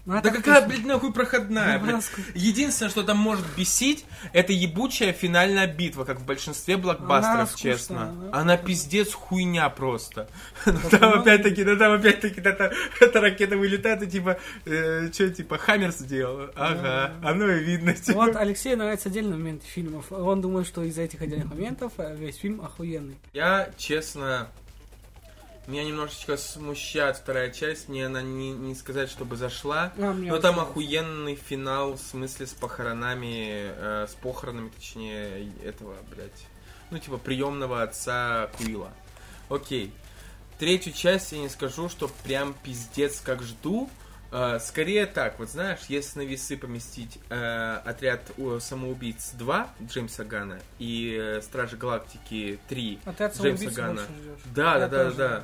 [0.06, 0.68] Ну, а Да какая, точно.
[0.68, 2.04] блядь, нахуй проходная, блядь?
[2.34, 8.14] Единственное, что там может бесить, это ебучая финальная битва, как в большинстве блокбастеров, Она честно.
[8.32, 8.38] да.
[8.40, 10.28] Она пиздец хуйня просто.
[10.64, 12.70] Там опять-таки, да там опять-таки, да, там
[13.00, 16.50] эта ракета вылетает, и типа, что, типа, Хаммер сделал?
[16.54, 17.92] Ага, оно и видно.
[17.92, 18.16] типа.
[18.18, 20.12] Вот Алексею нравятся отдельные моменты фильмов.
[20.12, 23.16] Он думает, что из-за этих отдельных моментов э, весь фильм охуенный.
[23.32, 24.48] Я, честно,
[25.66, 29.92] меня немножечко смущает вторая часть, мне она не, не сказать, чтобы зашла.
[29.98, 36.46] А, Но там охуенный финал, в смысле, с похоронами, э, с похоронами, точнее, этого, блядь,
[36.90, 38.92] ну, типа, приемного отца Куила.
[39.48, 39.92] Окей.
[40.58, 43.90] Третью часть я не скажу, что прям пиздец как жду.
[44.32, 48.22] Э, скорее так, вот знаешь, если на весы поместить э, отряд
[48.60, 54.02] самоубийц 2 Джеймса Гана и э, Стражи Галактики 3 Отряд Джеймса Гана.
[54.46, 55.16] Да, да, да, тоже.
[55.16, 55.42] да.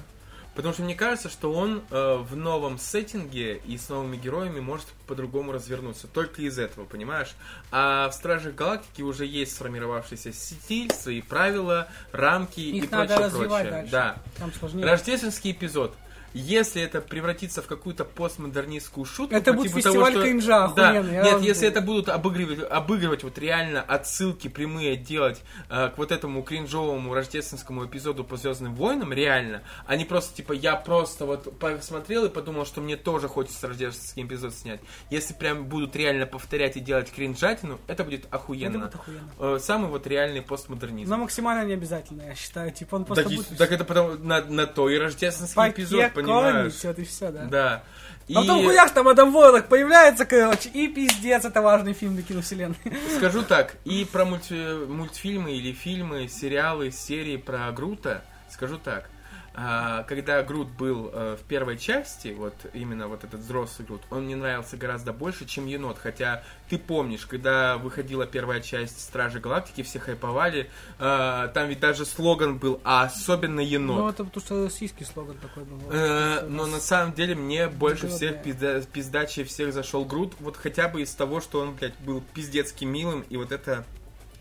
[0.55, 4.87] Потому что мне кажется, что он э, в новом сеттинге и с новыми героями может
[5.07, 6.07] по-другому развернуться.
[6.09, 7.35] Только из этого, понимаешь?
[7.71, 13.27] А в Стражах Галактики уже есть сформировавшийся стиль, свои правила, рамки Их и надо прочее,
[13.27, 13.71] развивать прочее.
[13.71, 13.93] дальше.
[13.93, 14.17] Да.
[14.39, 14.85] Там сложнее.
[14.85, 15.95] Рождественский эпизод.
[16.35, 20.89] Если это превратится в какую-то постмодернистскую шутку, Это будет типу фестиваль того, что- кринжа, Да,
[20.91, 25.99] охуенный, я нет, если это будут обыгрывать, обыгрывать вот реально отсылки прямые делать э, к
[25.99, 31.27] вот этому кринжовому рождественскому эпизоду по Звездным войнам, реально, а не просто типа я просто
[31.27, 34.81] вот посмотрел и подумал, что мне тоже хочется рождественский эпизод снять.
[35.11, 38.79] Если прям будут реально повторять и делать кринжатину, это будет Это охуенно.
[38.79, 39.31] будет охуенно.
[39.39, 41.11] Э, Самый вот реальный постмодернизм.
[41.11, 42.71] Но максимально не обязательно, я считаю.
[42.73, 43.57] Типа он просто и- будет...
[43.59, 46.73] так это потому на, на то и рождественский Пакет эпизод, как понимаешь?
[46.75, 47.45] все, ты все, да.
[47.45, 47.83] Да.
[48.29, 52.23] И А потом хуяк там Адам Войлок появляется, короче, и пиздец, это важный фильм для
[52.23, 52.77] киновселенной.
[53.17, 59.11] скажу так, и про мульти- мультфильмы или фильмы, сериалы, серии про Грута, скажу так.
[59.55, 64.25] А, Когда Грут был э, в первой части, вот именно вот этот взрослый Грут, он
[64.25, 65.99] мне нравился гораздо больше, чем енот.
[65.99, 72.07] Хотя ты помнишь, когда выходила первая часть Стражи Галактики, все хайповали, э, там ведь даже
[72.07, 73.99] слоган был, а особенно енот.
[73.99, 75.79] Ну, это потому что российский слоган такой был.
[75.91, 78.39] Э, но на самом деле мне больше всех да.
[78.39, 82.85] пизда, пиздачей всех зашел Грут, вот хотя бы из того, что он, блядь, был пиздецки
[82.85, 83.85] милым, и вот это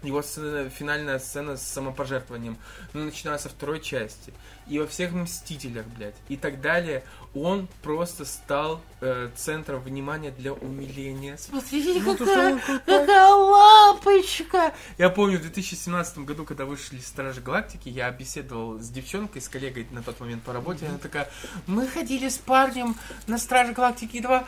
[0.03, 2.57] его сцена- финальная сцена с самопожертвованием,
[2.93, 4.33] ну, начиная со второй части,
[4.67, 10.51] и во всех Мстителях, блядь, и так далее, он просто стал э, центром внимания для
[10.53, 11.37] умиления.
[11.37, 14.73] Смотрите, Ну, какая, он какая лампочка!
[14.97, 19.87] Я помню, в 2017 году, когда вышли Стражи Галактики, я беседовал с девчонкой, с коллегой
[19.91, 21.29] на тот момент по работе, она такая,
[21.67, 22.95] мы ходили с парнем
[23.27, 24.43] на Стражи Галактики 2,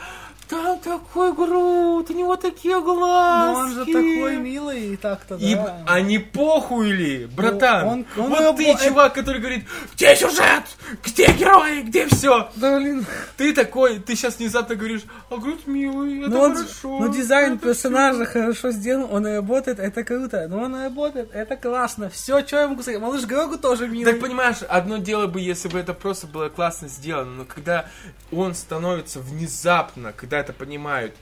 [0.49, 3.59] там такой Грут, у него такие Ну, глазки.
[3.61, 5.83] он же такой милый и так-то, И да.
[5.87, 7.85] они похуили, братан.
[7.85, 9.65] Ну, он- он вот его- ты, это- чувак, который говорит,
[9.95, 10.63] где сюжет,
[11.03, 12.49] где герои, где все.
[12.57, 13.05] Да, блин.
[13.37, 16.99] Ты такой, ты сейчас внезапно говоришь, а Грут милый, это Ну, он, хорошо.
[16.99, 20.47] ну, дизайн это персонажа хорошо сделан, он работает, это круто.
[20.49, 22.09] Ну, он работает, это классно.
[22.09, 22.99] Все, что я могу сказать.
[23.01, 24.11] Малыш Грогу тоже милый.
[24.11, 27.85] Так понимаешь, одно дело бы, если бы это просто было классно сделано, но когда
[28.31, 31.15] он становится внезапно, когда это понимают,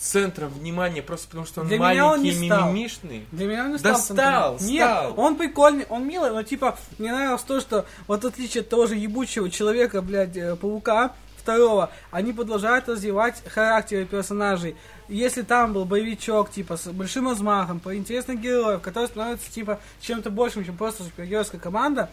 [0.00, 2.68] центром внимания, просто потому что он Для меня он маленький не стал.
[2.72, 3.26] мимимишный.
[3.32, 4.16] Для меня он не Да стал.
[4.16, 4.56] стал.
[4.60, 5.14] Нет, стал.
[5.18, 8.86] он прикольный, он милый, но типа, мне нравилось то, что вот в отличие от того
[8.86, 14.76] же ебучего человека, блядь, э, паука, второго, они продолжают развивать характеры персонажей.
[15.08, 20.30] Если там был боевичок, типа, с большим размахом, по интересных героев, который становится, типа, чем-то
[20.30, 22.08] большим, чем просто супергеройская команда,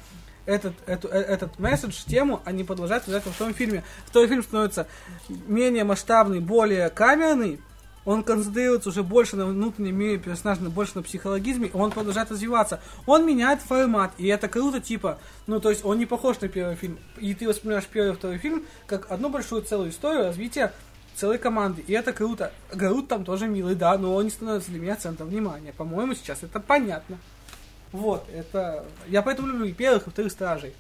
[0.46, 3.84] этот, эту, э, этот месседж, тему, они продолжают развивать во втором фильме.
[4.06, 4.88] Второй фильм становится
[5.48, 7.60] менее масштабный, более камерный,
[8.08, 12.80] он концентрируется уже больше на внутреннем мире персонажа, больше на психологизме, он продолжает развиваться.
[13.06, 16.78] Он меняет формат, и это круто, типа, ну, то есть он не похож на первый
[16.78, 17.00] фильм.
[17.18, 20.72] И ты воспринимаешь первый и второй фильм как одну большую целую историю развития
[21.16, 21.84] целой команды.
[21.86, 22.54] И это круто.
[22.72, 25.74] Гарут там тоже милый, да, но он не становится для меня центром внимания.
[25.74, 27.18] По-моему, сейчас это понятно.
[27.92, 28.86] Вот, это...
[29.10, 30.74] Я поэтому люблю и первых, и вторых стражей.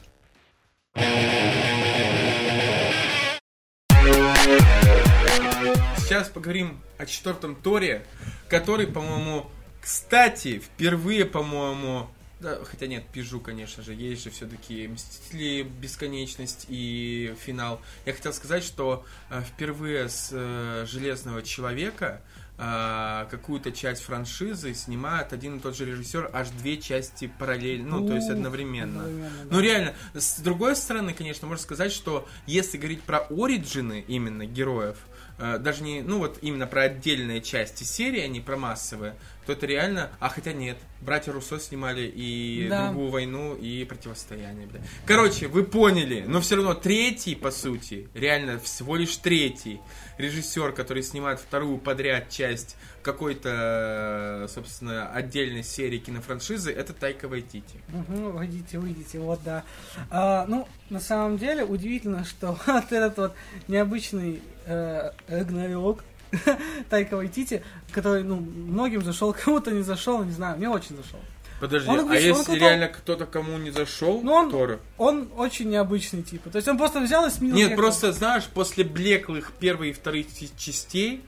[6.07, 8.05] Сейчас поговорим о четвертом Торе,
[8.47, 9.51] который, по-моему,
[9.81, 12.07] кстати, впервые, по-моему,
[12.39, 17.81] да, хотя нет, пижу, конечно же, есть же все-таки Мстители, Бесконечность и Финал.
[18.05, 22.21] Я хотел сказать, что э, впервые с э, Железного Человека
[22.57, 28.07] э, какую-то часть франшизы снимает один и тот же режиссер аж две части параллельно, ну,
[28.07, 29.01] то есть Ну, одновременно.
[29.01, 29.49] одновременно, да.
[29.51, 34.95] Ну, реально, с другой стороны, конечно, можно сказать, что если говорить про оригины именно героев,
[35.37, 39.15] даже не, ну вот именно про отдельные части серии, а не про массовые,
[39.45, 42.87] то это реально, а хотя нет, братья Руссо снимали и Да.
[42.87, 44.81] другую войну, и противостояние, бля.
[45.05, 49.79] Короче, вы поняли, но все равно третий, по сути, реально всего лишь третий
[50.17, 52.75] режиссер, который снимает вторую подряд часть
[53.11, 57.79] какой-то, собственно, отдельной серии кинофраншизы, это Тайка Вайтити.
[57.93, 59.63] Угу, выйдите, выйдите, вот да.
[60.09, 63.33] А, ну, на самом деле, удивительно, что вот этот вот
[63.67, 66.03] необычный э, Рагнарёк
[66.89, 71.19] Тайка Вайтити, который, ну, многим зашел, кому-то не зашел, не знаю, мне очень зашел.
[71.59, 72.59] Подожди, Он а он если крутой.
[72.59, 74.79] реально кто-то кому не зашел, Ну, он- Тора?
[74.99, 76.51] Он очень необычный типа.
[76.51, 80.27] То есть он просто взял и сменил Нет, просто, знаешь, после блеклых первой и вторых
[80.37, 81.23] чи- частей,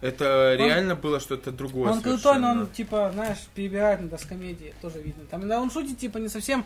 [0.00, 4.74] это Он- реально было что-то другое Он крутой, но он, типа, знаешь, перебирает на доскомедии,
[4.80, 5.24] тоже видно.
[5.30, 6.64] Там, да, он шутит, типа, не совсем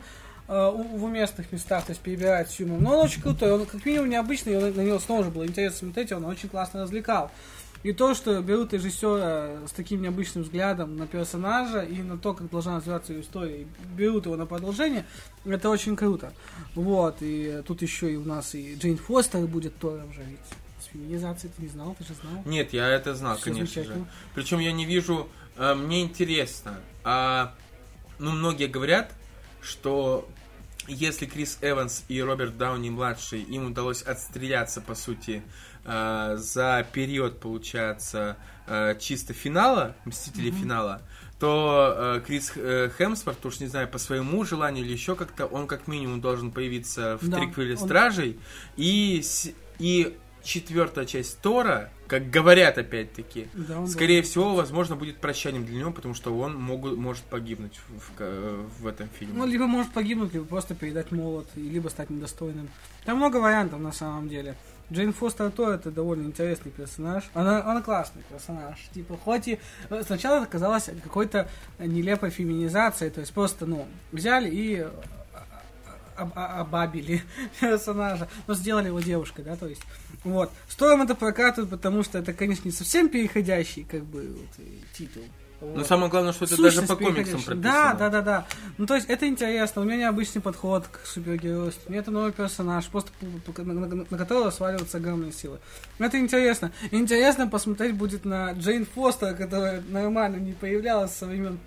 [0.49, 2.83] э, в уместных местах, то есть перебирает с юмором.
[2.83, 5.47] Но он очень крутой, он как минимум необычный, и он- на него снова же было
[5.47, 7.31] интересно смотреть, он очень классно развлекал.
[7.85, 12.51] И то, что берут режиссера с таким необычным взглядом на персонажа и на то, как
[12.51, 15.05] должна развиваться ее история, и берут его на продолжение,
[15.45, 16.33] это очень круто.
[16.75, 20.39] Вот, и тут еще и у нас и Джейн Фостер будет Тором же ведь.
[20.93, 22.43] С феминизацией ты не знал, ты же знал.
[22.45, 24.05] Нет, я это знал, Всё конечно же.
[24.35, 25.29] Причем я не вижу...
[25.57, 26.79] э, мне интересно.
[27.05, 27.55] а,
[28.19, 29.13] ну, многие говорят,
[29.63, 30.29] что
[30.87, 35.43] если Крис Эванс и Роберт Дауни младший им удалось отстреляться, по сути,
[35.85, 38.37] э, за период, получается,
[38.67, 41.01] э, чисто финала, Мстители финала,
[41.41, 45.67] то э, Крис э, Хемсворт, уж не знаю, по своему желанию или еще как-то, он
[45.67, 48.39] как минимум должен появиться в Да, триквеле он- Стражей
[48.77, 49.25] и,
[49.79, 54.29] и четвертая часть Тора, как говорят опять-таки, Да, скорее был.
[54.29, 58.87] всего, возможно, будет прощанием для него, потому что он могу- может погибнуть в, в- в
[58.87, 59.35] этом фильме.
[59.39, 62.69] Ну, либо может погибнуть, либо просто передать молот, либо стать недостойным.
[63.05, 64.57] Там много вариантов на самом деле.
[64.93, 67.25] Джейн Фостер то это довольно интересный персонаж.
[67.33, 68.77] Она, она классный персонаж.
[68.93, 69.59] Типа, хоть и
[69.89, 71.49] э, сначала это казалось какой-то
[71.79, 74.91] нелепой феминизацией, то есть просто, ну, взяли и э,
[76.23, 77.23] об- обабили
[77.61, 79.83] персонажа, но сделали его девушкой, да, то есть,
[80.25, 80.51] вот.
[80.69, 84.63] Сторм это прокатывает, потому что это, конечно, не совсем переходящий, как бы, вот, э,
[84.97, 85.23] титул.
[85.61, 85.87] Но Вот.
[85.87, 87.63] самое главное, что это даже Сущность по комиксам прописано.
[87.63, 88.47] Да, да, да, да.
[88.79, 89.83] Ну, то есть, это интересно.
[89.83, 91.83] У меня необычный подход к супергеройству.
[91.87, 93.13] У меня это новый персонаж, просто
[93.59, 95.61] на, на- на которого сваливаются огромные силы.
[96.01, 96.73] Это интересно.
[96.91, 101.61] Интересно посмотреть будет на Джейн Фостер, которая нормально не появлялась со времен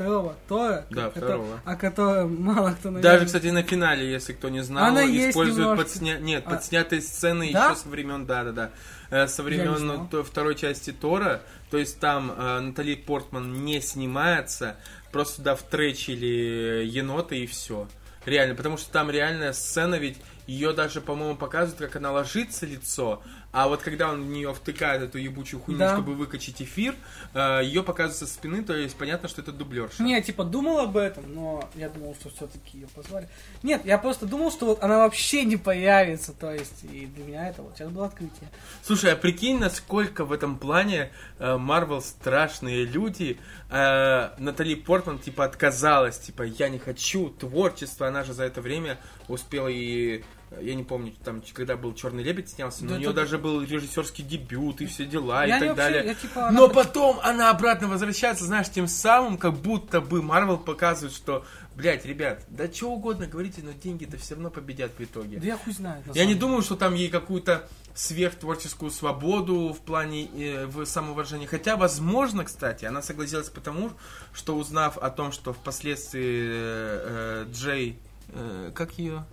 [0.00, 0.86] второго Тора.
[0.90, 1.60] Да, ко- второго.
[1.64, 3.02] О котором мало кто, наверное...
[3.02, 6.18] Даже, кстати, на финале, если кто не знал, Она используют подсня...
[6.18, 6.50] Нет, А.
[6.50, 7.66] подснятые сцены Да?
[7.70, 8.70] еще со времен, да, да, да.
[9.10, 11.42] Э, Со времен второй части Тора.
[11.70, 14.76] То есть там э, Натали Портман не снимается,
[15.12, 17.86] просто туда втречили енота и все.
[18.24, 23.22] Реально, потому что там реальная сцена, ведь ее даже, по-моему, показывают, как она ложится лицо,
[23.52, 25.94] а вот когда он в нее втыкает эту ебучую хуйню, Да.
[25.94, 26.94] чтобы выкачать эфир,
[27.34, 30.02] ее показывают со спины, то есть понятно, что это дублерша.
[30.02, 33.28] Не, типа думал об этом, но я думал, что все-таки ее позвали.
[33.62, 37.48] Нет, я просто думал, что вот она вообще не появится, то есть, и для меня
[37.48, 38.48] это вот сейчас было открытие.
[38.82, 43.38] Слушай, а прикинь, насколько в этом плане Марвел страшные люди.
[43.70, 48.06] Э, Натали Портман, типа, отказалась, типа, я не хочу творчество.
[48.08, 48.98] Она же за это время
[49.28, 50.22] успела и...
[50.60, 53.62] Я не помню, там, когда был Черный лебедь снялся, но Да у нее даже был
[53.62, 56.04] режиссерский дебют и все дела Я и так вообще- далее.
[56.06, 60.58] я, типа, Но она- потом она обратно возвращается, знаешь, тем самым, как будто бы Марвел
[60.58, 61.44] показывает, что,
[61.76, 65.38] блядь, ребят, да что угодно говорите, но деньги-то все равно победят в итоге.
[65.38, 70.26] Да я хуй на Я не думаю, что там ей какую-то сверхтворческую свободу в плане
[70.34, 71.46] э, в самоуважении.
[71.46, 73.92] Хотя, возможно, кстати, она согласилась потому,
[74.32, 77.98] что узнав о том, что впоследствии э, э, Джей,
[78.30, 79.24] э, как ее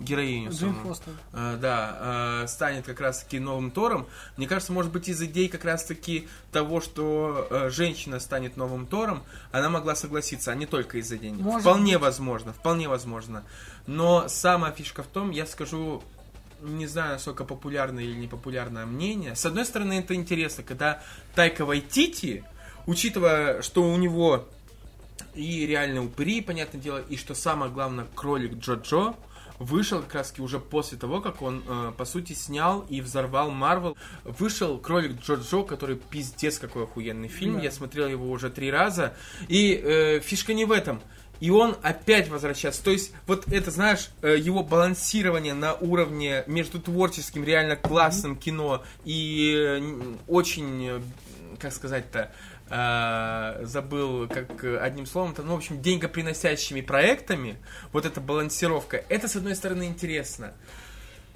[0.00, 1.12] героиню Джейн Фостер.
[1.32, 4.06] э, да, э, станет как раз-таки новым Тором.
[4.36, 9.22] Мне кажется, может быть, из идей как раз-таки того, что э, женщина станет новым Тором,
[9.52, 11.40] она могла согласиться, а не только из-за денег.
[11.42, 13.44] Может вполне возможно, вполне возможно.
[13.86, 16.02] Но самая фишка в том, я скажу,
[16.62, 19.34] не знаю, насколько популярное или непопулярное мнение.
[19.34, 21.02] С одной стороны, это интересно, когда
[21.34, 22.44] Тайка Вайтити,
[22.86, 24.46] учитывая, что у него
[25.34, 29.14] и реально упыри, понятное дело, и что самое главное, кролик Джо-Джо,
[29.60, 33.96] вышел как раз уже после того, как он, э, по сути, снял и взорвал Марвел.
[34.24, 37.56] Вышел кролик Джо-Джо, который пиздец какой охуенный фильм.
[37.56, 37.62] Да.
[37.62, 39.14] Я смотрел его уже три раза.
[39.48, 41.00] И э, фишка не в этом.
[41.40, 42.82] И он опять возвращается.
[42.82, 48.82] То есть, вот это, знаешь, э, его балансирование на уровне между творческим, реально классным кино
[49.04, 51.00] и э, очень, э,
[51.58, 52.32] как сказать-то,
[52.70, 57.58] э, забыл, как одним словом, то, ну, в общем, деньгоприносящими проектами,
[57.92, 60.54] вот эта балансировка, это, с одной стороны, интересно.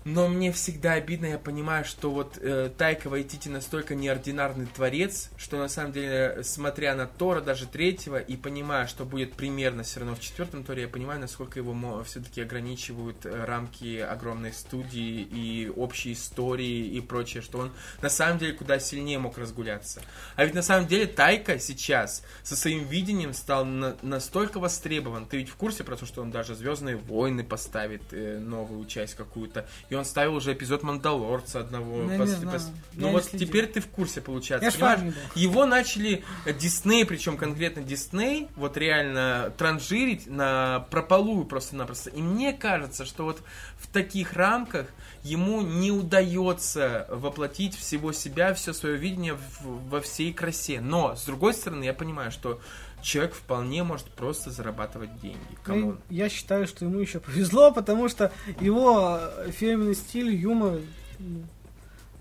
[0.05, 5.57] Но мне всегда обидно, я понимаю, что вот э, Тайка Вайтити настолько неординарный творец, что
[5.57, 10.15] на самом деле, смотря на Тора, даже третьего, и понимая, что будет примерно все равно
[10.15, 16.13] в четвертом Торе, я понимаю, насколько его все-таки ограничивают э, рамки огромной студии и общей
[16.13, 17.73] истории и прочее, что он
[18.03, 20.03] на самом деле куда сильнее мог разгуляться.
[20.37, 25.25] А ведь на самом деле Тайка сейчас со своим видением стал на- настолько востребован.
[25.25, 29.15] Ты ведь в курсе про то, что он даже Звездные войны поставит э, новую часть
[29.15, 29.67] какую-то.
[29.89, 31.97] И он ставил уже эпизод Мандалорца одного.
[32.03, 33.49] Ну, пос- пос- Ну вот следил.
[33.49, 34.67] теперь ты в курсе, получается.
[34.67, 35.15] Я фан был.
[35.35, 36.25] Его начали
[36.61, 42.11] Дисней, причем конкретно Дисней, вот реально транжирить на прополую просто-напросто.
[42.11, 43.41] И мне кажется, что вот
[43.79, 44.87] в таких рамках
[45.23, 50.81] ему не удается воплотить всего себя, все свое видение в- во всей красе.
[50.81, 52.61] Но, с другой стороны, я понимаю, что
[53.05, 55.39] человек вполне может просто зарабатывать деньги.
[55.51, 56.01] Ну, Come on.
[56.11, 60.81] Я считаю, что ему еще повезло, потому что его э, фирменный стиль, юмор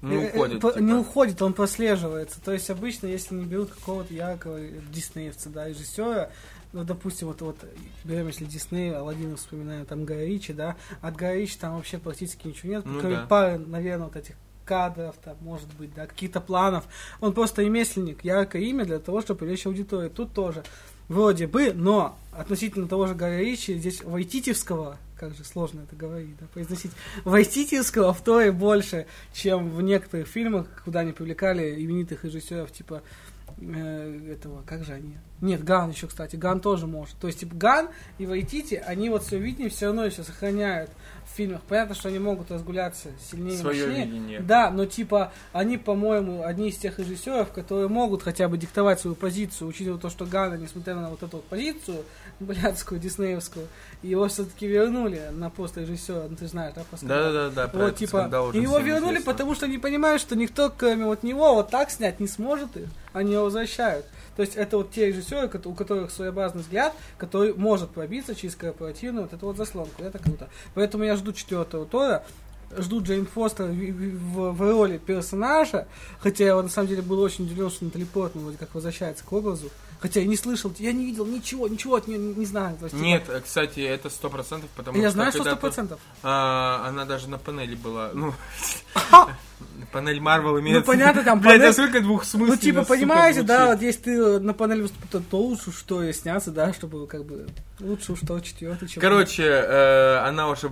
[0.01, 0.60] Не э, э, уходит.
[0.61, 0.84] по- типа.
[0.84, 2.41] не уходит, он прослеживается.
[2.41, 4.60] То есть обычно, если не берут какого-то яркого
[4.91, 6.30] диснеевца, да, режиссера,
[6.73, 7.57] ну, допустим, вот, вот
[8.03, 12.47] берем, если Дисней, Алладина вспоминаем, там Гая Ричи, да, от Гая Ричи там вообще практически
[12.47, 13.26] ничего нет, Ну кроме да.
[13.27, 14.35] пары, наверное, вот этих
[14.65, 16.85] кадров, там, может быть, да, каких-то планов.
[17.22, 20.10] Он просто ремесленник, яркое имя для того, чтобы привлечь аудиторию.
[20.10, 20.64] Тут тоже
[21.07, 26.38] вроде бы, но относительно того же Гая Ричи, здесь Войтитевского, как же сложно это говорить,
[26.40, 26.91] да, произносить,
[27.23, 33.03] Войтитевского втрое больше, чем в некоторых фильмах, куда они привлекали именитых режиссеров, типа
[33.60, 35.18] э, этого, как же они?
[35.41, 37.18] Нет, Ган еще, кстати, Ган тоже может.
[37.18, 40.90] То есть, типа, Ган и Вайтити, они вот все видение все равно еще сохраняют
[41.34, 41.61] в фильмах.
[41.68, 44.05] Понятно, что они могут разгуляться сильнее, Свое мощнее.
[44.05, 44.39] видение.
[44.39, 49.15] Да, но типа они, по-моему, одни из тех режиссеров, которые могут хотя бы диктовать свою
[49.15, 52.03] позицию, учитывая то, что Гана, несмотря на вот эту вот позицию
[52.39, 53.68] блядскую, диснеевскую,
[54.01, 58.30] его все-таки вернули на пост режиссера, ну ты знаешь, да, после Да-да-да, про вот, типа,
[58.53, 59.31] и его вернули, известно.
[59.31, 62.88] потому что они понимают, что никто, кроме вот него, вот так снять не сможет их.
[63.14, 64.05] Они его возвращают.
[64.35, 69.23] То есть это вот те режиссеры, у которых своеобразный взгляд, который может пробиться через корпоративную
[69.26, 70.01] вот эту вот заслонку.
[70.01, 70.49] Это круто.
[70.73, 72.23] Поэтому я жду четвертого Тора.
[72.76, 75.88] Жду Джейн Фостер в, в- в роли персонажа,
[76.19, 79.23] хотя я вот, на самом деле был очень удивлен, что Натали Портман вроде как возвращается
[79.23, 79.69] к образу.
[79.99, 82.76] Хотя я не слышал, я не видел ничего, ничего от нее не, не знаю.
[82.77, 85.55] То есть, типа, Нет, э, кстати, это сто процентов, потому я что знаю, что сто
[85.55, 85.99] процентов.
[86.23, 88.34] а, она даже на панели была, ну,
[89.94, 90.82] панель Марвел имеется.
[90.82, 92.57] Ну, понятно, там Блядь, панель- а сколько двух смыслов?
[92.57, 96.52] Ну, типа, понимаете, да, вот если ты на панели выступит, то лучше что и сняться,
[96.52, 97.48] да, чтобы как бы
[97.80, 99.02] лучше уж что четвертый, чем...
[99.02, 100.72] Короче, э, она уже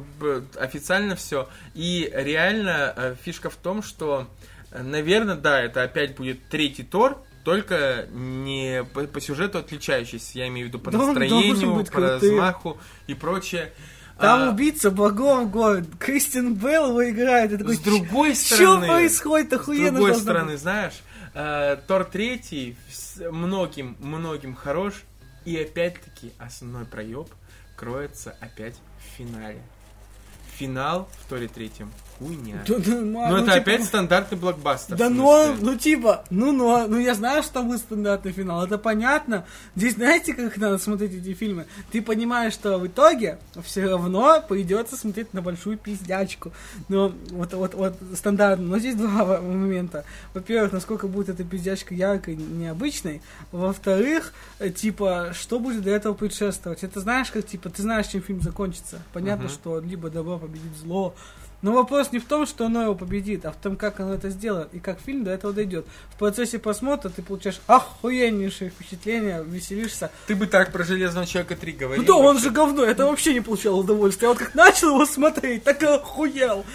[0.59, 1.47] официально все.
[1.75, 4.27] И реально э, фишка в том, что,
[4.71, 10.39] наверное, да, это опять будет третий Тор, только не по, по сюжету отличающийся.
[10.39, 12.09] Я имею в виду по Да настроению, по крутым.
[12.09, 12.77] размаху
[13.07, 13.71] и прочее.
[14.21, 18.87] Там А, убийца богов город, Кристин Белл его играет, и такой, с другой что стороны,
[18.87, 20.61] происходит, с охуенно другой должно стороны, быть».
[20.61, 21.01] знаешь,
[21.33, 25.03] э, Тор третий с многим, многим хорош,
[25.45, 27.27] и опять-таки основной проеб
[27.75, 29.61] кроется опять в финале.
[30.57, 31.91] Финал в Торе третьем.
[32.21, 32.63] Хуйня.
[32.67, 34.95] Да, да, ма- Ну, это типа, опять стандартный блокбастер.
[34.95, 38.63] Да в ну, ну типа, ну, ну, ну я знаю, что там будет стандартный финал,
[38.63, 39.45] это понятно.
[39.75, 41.65] Здесь знаете, как надо смотреть эти фильмы?
[41.91, 46.51] Ты понимаешь, что в итоге все равно придется смотреть на большую пиздячку.
[46.89, 48.65] Ну, вот, вот, вот стандартно.
[48.67, 50.03] Но здесь два момента.
[50.33, 53.21] Во-первых, насколько будет эта пиздячка яркой, необычной.
[53.51, 56.83] Во-вторых, э, типа, что будет до этого предшествовать?
[56.83, 59.01] Это знаешь, как, типа, ты знаешь, чем фильм закончится.
[59.13, 59.53] Понятно, Мгм.
[59.53, 61.15] что либо добро победит зло,
[61.61, 64.29] но вопрос не в том, что оно его победит, а в том, как оно это
[64.29, 65.85] сделает и как фильм до этого дойдет.
[66.15, 70.11] В процессе просмотра ты получаешь охуеннейшие впечатления, веселишься.
[70.27, 72.03] Ты бы так про Железного Человека 3 говорил.
[72.03, 74.27] Ну да, он же говно, это вообще не получал удовольствия.
[74.27, 76.65] Я вот как начал его смотреть, так и охуел.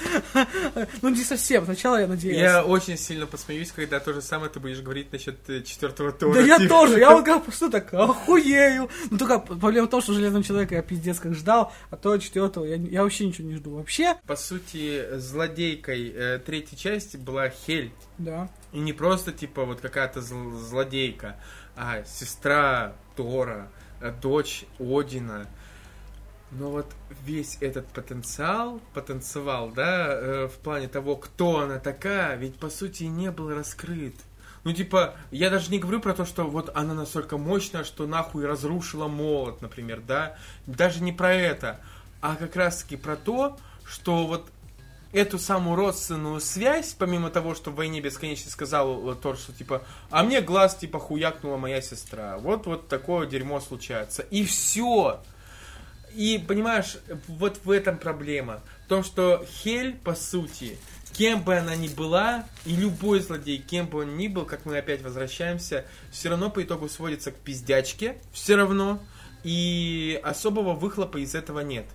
[1.03, 2.41] Ну не совсем, сначала я надеялся.
[2.41, 6.35] Я очень сильно посмеюсь, когда то же самое ты будешь говорить насчет э, четвертого Тора.
[6.35, 6.69] Да я типа.
[6.69, 8.89] тоже, я вот как просто так охуею.
[9.11, 12.65] Ну только проблема в том, что Железного Человека я пиздец как ждал, а то четвертого
[12.65, 13.77] я, я вообще ничего не жду.
[13.77, 14.76] Вообще, По сути,
[15.17, 17.93] злодейкой э, третьей части была Хель.
[18.19, 18.49] да.
[18.73, 21.37] И не просто, типа, вот какая-то зл- злодейка,
[21.77, 23.69] а сестра Тора,
[24.01, 25.47] э, дочь Одина.
[26.51, 26.87] Но вот
[27.25, 33.05] весь этот потенциал, потенциал, да, э, в плане того, кто она такая, ведь по сути
[33.05, 34.15] не был раскрыт.
[34.65, 38.47] Ну, типа, я даже не говорю про то, что вот она настолько мощная, что нахуй
[38.47, 40.37] разрушила молот, например, да.
[40.67, 41.81] Даже не про это,
[42.21, 44.51] а как раз-таки про то, что вот
[45.13, 50.23] эту самую родственную связь, помимо того, что в «Войне бесконечности» сказал Тор, что типа, а
[50.23, 52.39] мне глаз типа хуякнула моя сестра.
[52.39, 54.23] Вот вот такое дерьмо случается.
[54.23, 55.21] И все.
[56.15, 56.97] И понимаешь,
[57.29, 58.61] вот в этом проблема.
[58.87, 60.79] В том, что Хель, по сути,
[61.13, 64.79] кем бы она ни была, и любой злодей, кем бы он ни был, как мы
[64.79, 69.01] опять возвращаемся, все равно по итогу сводится к пиздячке, все равно,
[69.45, 71.87] и особого выхлопа из этого нет.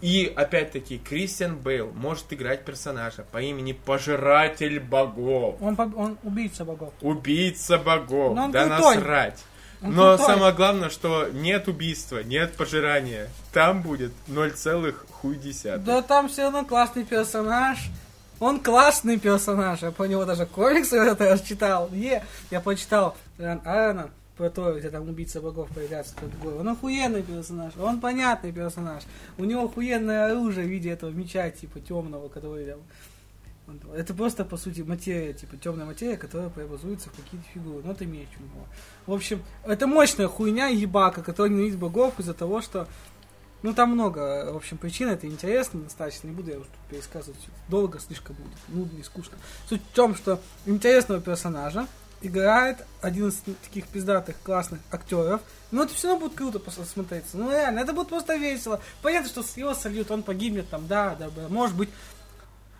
[0.00, 5.56] И опять-таки Кристиан Бейл может играть персонажа по имени Пожиратель Богов.
[5.60, 6.92] Он, он убийца богов.
[7.00, 8.36] Убийца богов.
[8.36, 8.96] Но он да крутой.
[8.96, 9.44] насрать.
[9.82, 10.26] Он Но крутой.
[10.34, 13.28] самое главное, что нет убийства, нет пожирания.
[13.52, 14.52] Там будет 0,
[15.10, 15.84] хуй десятых.
[15.84, 17.78] Да там все равно классный персонаж.
[18.40, 19.82] Он классный персонаж.
[19.82, 21.88] Я про него даже комиксы этот раз читал.
[21.92, 26.60] Е, я почитал Ран Аарона про то, где там убийца богов появляется тот другой.
[26.60, 29.02] Он охуенный персонаж, он понятный персонаж.
[29.36, 32.78] У него охуенное оружие в виде этого меча, типа темного, который там.
[33.94, 37.82] Это просто, по сути, материя, типа темная материя, которая преобразуется в какие-то фигуры.
[37.84, 38.66] Ну, это меч у него.
[39.06, 42.88] В общем, это мощная хуйня ебака, которая ненавидит богов из-за того, что
[43.62, 47.40] ну, там много, в общем, причин, это интересно достаточно, не буду я уж тут пересказывать,
[47.68, 49.36] долго слишком будет, нудно и скучно.
[49.68, 51.88] Суть в том, что интересного персонажа
[52.20, 55.40] играет один из таких пиздатых, классных актеров,
[55.70, 57.36] но это все равно будет круто просто смотреться.
[57.36, 58.80] Ну, реально, это будет просто весело.
[59.02, 61.48] Понятно, что его сольют, он погибнет там, да, да, да.
[61.48, 61.90] Может быть,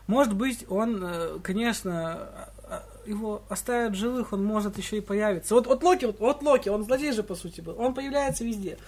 [0.07, 5.55] может быть, он, э, конечно, а, а, его оставят живых, он может еще и появиться.
[5.55, 7.79] Вот, вот Локи, вот, вот Локи, он злодей же, по сути, был.
[7.79, 8.79] Он появляется везде.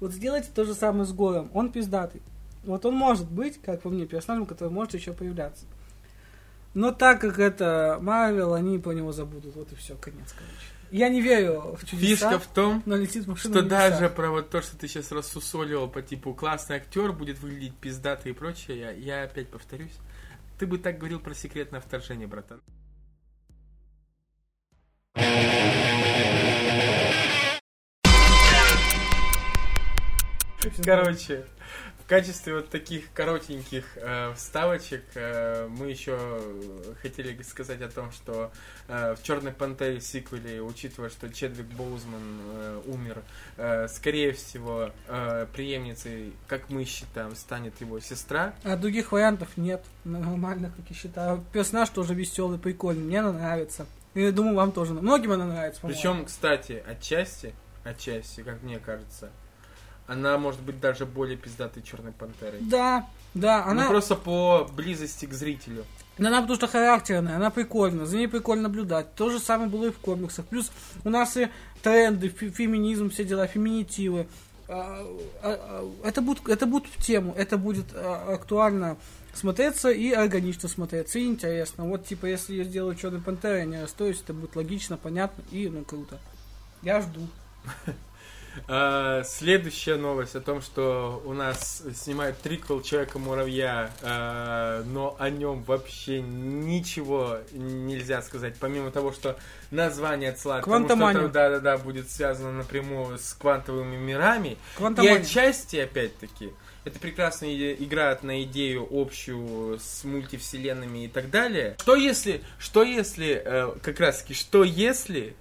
[0.00, 1.50] Вот сделайте то же самое с Гором.
[1.52, 2.22] Он пиздатый.
[2.64, 5.66] Вот он может быть, как по мне, персонажем, который может еще появляться.
[6.74, 9.56] Но так как это Марвел, они про него забудут.
[9.56, 10.70] Вот и все, конец, короче.
[10.90, 14.50] Я не верю в чудеса, Фишка в том, но летит машина что даже про вот
[14.50, 18.90] то, что ты сейчас рассусоливал по типу классный актер будет выглядеть пиздато и прочее, я,
[18.90, 19.96] я опять повторюсь.
[20.58, 22.60] Ты бы так говорил про секретное вторжение, братан.
[30.84, 31.46] Короче,
[32.10, 36.18] качестве вот таких коротеньких э, вставочек э, мы еще
[37.00, 38.50] хотели сказать о том, что
[38.88, 42.20] э, в Черной Пантере сиквеле, учитывая, что Чедвик Боузман
[42.52, 43.22] э, умер,
[43.58, 48.54] э, скорее всего, э, преемницей, как мы считаем, станет его сестра.
[48.64, 49.80] А других вариантов нет.
[50.02, 51.44] Нормально, как я считаю.
[51.52, 53.04] Персонаж тоже веселый, прикольный.
[53.04, 53.86] Мне она нравится.
[54.14, 54.94] И я думаю, вам тоже.
[54.94, 55.80] Многим она нравится.
[55.80, 59.30] Причем, кстати, отчасти, отчасти, как мне кажется,
[60.10, 62.58] она может быть даже более пиздатой Черной Пантерой.
[62.62, 63.88] Да, да, Она она...
[63.88, 65.84] просто по близости к зрителю.
[66.18, 69.14] Да Она потому что характерная, она прикольная, за ней прикольно наблюдать.
[69.14, 70.46] То же самое было и в комиксах.
[70.46, 70.72] Плюс
[71.04, 71.48] у нас и
[71.80, 74.26] тренды, фе- феминизм, все дела, феминитивы.
[74.66, 75.06] А,
[75.42, 78.96] а, а, Это будет, это будет в тему, это будет актуально
[79.32, 81.84] смотреться и органично смотреться, и интересно.
[81.84, 85.68] Вот, типа, если я сделаю Черный Пантера, я не расстроюсь, это будет логично, понятно и,
[85.68, 86.18] ну, круто.
[86.82, 87.28] Я жду.
[88.68, 95.62] А, Следующая новость о том, что у нас снимают триквел Человека-муравья, а, но о нем
[95.62, 99.36] вообще ничего нельзя сказать, помимо того, что
[99.70, 101.28] название отсылает Квантомания.
[101.28, 104.56] да-да-да, будет связано напрямую с квантовыми мирами.
[104.78, 106.52] И отчасти, опять-таки,
[106.84, 111.76] это прекрасно иде- играет на идею общую с мультивселенными и так далее.
[111.80, 115.34] Что если, что если, э, как раз таки, что если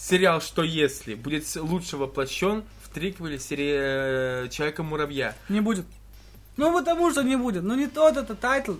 [0.00, 5.34] сериал «Что если» будет лучше воплощен в триквеле серии Человека-муравья?
[5.48, 5.84] Не будет.
[6.56, 7.62] Ну, потому что не будет.
[7.62, 8.74] Ну, не тот это title,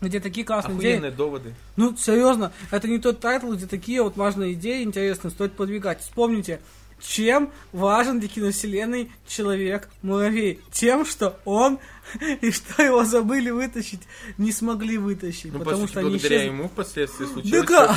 [0.00, 0.92] где такие классные идеи.
[0.92, 1.54] Охуенные доводы.
[1.76, 6.00] Ну, серьезно, это не тот title, где такие вот важные идеи интересные стоит подвигать.
[6.00, 6.60] Вспомните,
[7.00, 10.60] чем важен для киновселенной Человек-муравей?
[10.72, 11.78] Тем, что он
[12.40, 14.00] и что его забыли вытащить,
[14.38, 16.46] не смогли вытащить, Ну, по потому сути, что благодаря исчезли.
[16.46, 17.94] ему впоследствии случилось Да.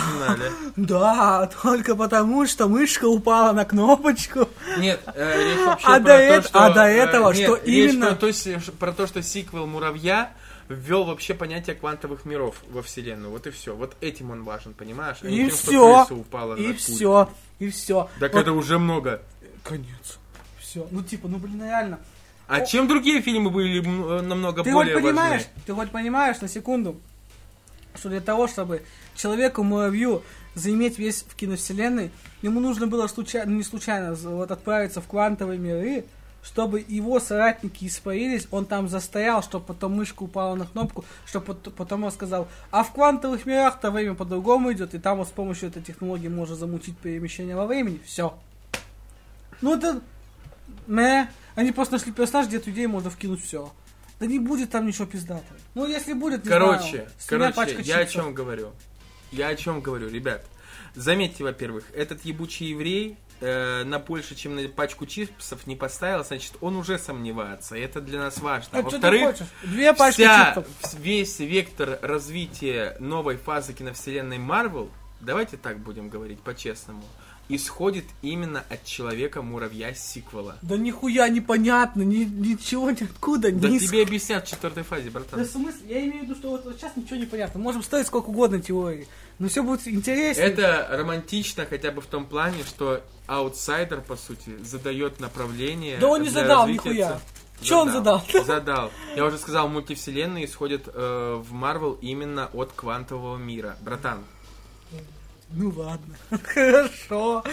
[0.75, 1.49] финале.
[1.61, 4.49] Только потому, что мышка упала на кнопочку.
[4.77, 6.59] Нет, э, речь вообще А про до то, что...
[6.65, 10.33] а до э, этого, нет, что речь именно- Про то, про то, что сиквел «Муравья»
[10.69, 13.29] ввел вообще понятие квантовых миров во вселенную.
[13.31, 13.75] Вот и все.
[13.75, 15.17] Вот этим он важен, понимаешь?
[15.21, 16.07] А не И тем, все.
[16.11, 16.79] упала И пульт.
[17.61, 18.09] И все.
[18.19, 19.21] Так это уже много.
[19.63, 20.17] Конец.
[20.59, 20.87] Все.
[20.89, 21.99] Ну, типа, ну, блин, реально.
[22.47, 25.63] А чем другие фильмы были э, намного Ты хоть более понимаешь, важны?
[25.67, 26.99] ты хоть понимаешь на секунду,
[27.93, 28.81] что для того, чтобы
[29.15, 30.23] человеку-муравью
[30.55, 32.09] заиметь весь в киновселенной,
[32.41, 36.05] ему нужно было случайно, не случайно, вот отправиться в квантовые миры,
[36.43, 42.03] чтобы его соратники испарились, он там застоял, чтобы потом мышка упала на кнопку, чтобы потом
[42.03, 45.81] он сказал, а в квантовых мирах-то время по-другому идет, и там вот с помощью этой
[45.81, 48.37] технологии можно замутить перемещение во времени, все.
[49.61, 50.01] Ну это...
[50.87, 51.27] Мэ.
[51.55, 53.71] Они просто нашли персонаж, где эту идею можно вкинуть все.
[54.19, 55.59] Да не будет там ничего пиздатого.
[55.73, 58.23] Ну, если будет, не Короче, знаю, короче, я о чипсов.
[58.25, 58.71] чем говорю.
[59.31, 60.45] Я о чем говорю, ребят.
[60.95, 66.53] Заметьте, во-первых, этот ебучий еврей э, на больше, чем на пачку чипсов не поставил, значит,
[66.61, 67.75] он уже сомневается.
[67.75, 68.79] И это для нас важно.
[68.79, 69.35] А Во-вторых?
[69.63, 70.99] Две пачки вся, чипсов.
[70.99, 74.89] весь вектор развития новой фазы киновселенной Марвел,
[75.19, 77.03] давайте так будем говорить по-честному,
[77.55, 80.57] исходит именно от Человека-муравья сиквела.
[80.61, 83.51] Да нихуя непонятно, ни, ничего ниоткуда.
[83.51, 85.43] Да ни тебе объяснят в четвертой фазе, Да братан.
[85.43, 87.59] в смысле, я имею в виду, что вот, вот сейчас ничего не понятно.
[87.59, 89.07] Можем ставить сколько угодно теорий.
[89.39, 90.41] Но все будет интересно.
[90.41, 95.97] Это романтично хотя бы в том плане, что аутсайдер, по сути, задает направление.
[95.99, 97.19] Да он не задал нихуя.
[97.61, 98.23] Чё он задал?
[98.45, 98.91] Задал.
[99.15, 103.77] Я уже сказал, мультивселенные исходят э, в Марвел именно от квантового мира.
[103.81, 104.23] Братан.
[105.53, 106.15] Ну ладно.
[106.43, 107.43] Хорошо.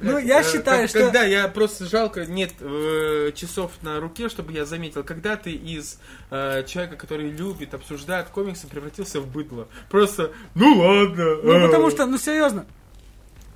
[0.00, 1.00] Ну, я Э, считаю, что...
[1.00, 5.98] Когда я просто жалко, нет э, часов на руке, чтобы я заметил, когда ты из
[6.30, 9.68] э, человека, который любит, обсуждает комиксы, превратился в быдло.
[9.90, 11.36] Просто, ну ладно.
[11.42, 12.66] Ну, потому что, ну, серьезно,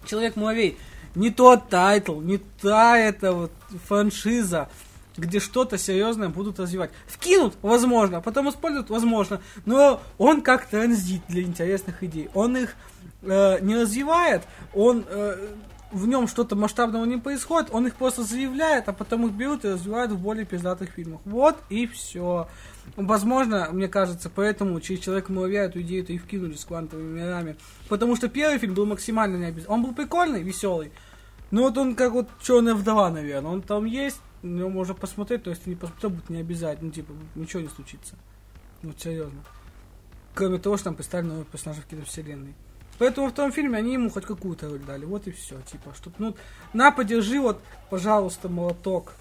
[0.07, 0.79] Человек-муравей,
[1.15, 3.53] не тот title, не та эта вот
[3.87, 4.69] франшиза,
[5.17, 6.91] где что-то серьезное будут развивать.
[7.07, 12.31] Вкинут, возможно, потом используют, возможно, но он как транзит для интересных идей.
[12.35, 12.75] Он их
[13.23, 14.43] э, не развивает,
[14.75, 15.49] он э,
[15.91, 19.69] в нем что-то масштабного не происходит, он их просто заявляет, а потом их берут и
[19.69, 21.21] развивают в более пиздатых фильмах.
[21.25, 22.49] Вот и все.
[22.97, 27.57] Возможно, мне кажется, поэтому через человека муравья эту идею-то и вкинули с квантовыми мирами.
[27.89, 29.75] Потому что первый фильм был максимально необязательный.
[29.75, 30.93] Он был прикольный, веселый.
[31.51, 33.51] Но вот он как вот черная вдова, наверное.
[33.51, 36.89] Он там есть, на него можно посмотреть, то есть не посмотрел, будет не обязательно.
[36.89, 38.15] Ну, типа, ничего не случится.
[38.83, 39.41] Ну, серьезно.
[40.35, 42.55] Кроме того, что там представлены новые персонажи в киновселенной.
[42.99, 45.05] Поэтому во втором фильме они ему хоть какую-то роль дали.
[45.05, 45.61] Вот и все.
[45.63, 46.37] Типа, чтоб, ну,
[46.73, 47.61] на, подержи вот,
[47.91, 49.13] пожалуйста, молоток.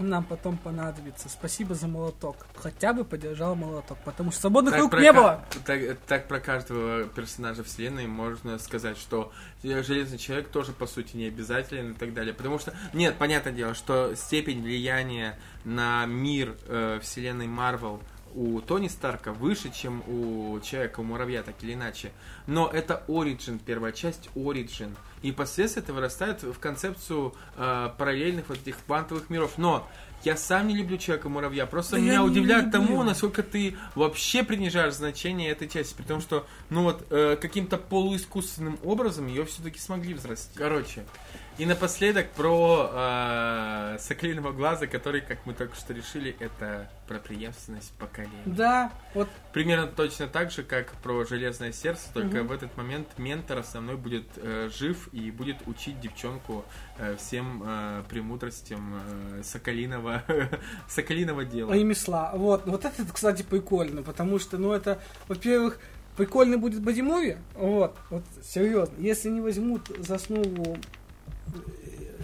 [0.00, 1.28] Он нам потом понадобится.
[1.28, 2.46] Спасибо за молоток.
[2.56, 5.44] Хотя бы подержал молоток, потому что свободных рук про не ка- было.
[5.64, 9.30] Так, так про каждого персонажа вселенной можно сказать, что
[9.62, 12.34] Железный Человек тоже, по сути, не обязателен и так далее.
[12.34, 18.00] Потому что, нет, понятное дело, что степень влияния на мир э, вселенной Марвел
[18.34, 22.12] у Тони Старка выше, чем у Человека-муравья, так или иначе.
[22.46, 24.94] Но это Origin, первая часть Origin.
[25.22, 29.52] И последствия это вырастает в концепцию э, параллельных вот этих квантовых миров.
[29.56, 29.88] Но
[30.24, 31.66] я сам не люблю Человека-муравья.
[31.66, 35.94] Просто Да меня удивляет тому, насколько ты вообще принижаешь значение этой части.
[35.94, 40.56] При том, что, ну вот, э, каким-то полуискусственным образом ее все-таки смогли взрастить.
[40.56, 41.04] Короче,
[41.58, 47.92] и напоследок про э, Соколиного глаза, который, как мы только что решили, это про преемственность
[47.92, 48.32] поколений.
[48.44, 52.46] Да, вот Примерно точно так же, как про Железное сердце, только Мгм.
[52.48, 56.64] в этот момент ментор основной будет э, жив и будет учить девчонку
[56.98, 59.00] э, всем э, премудростям
[59.38, 60.22] э, Соколиного,
[60.88, 61.72] Соколиного дела.
[61.72, 62.32] ремесла.
[62.34, 65.78] Вот, вот это, кстати, прикольно, потому что, ну, это, во-первых,
[66.16, 68.94] прикольный будет бодимуви, вот, вот, серьезно.
[68.98, 70.76] Если не возьмут за основу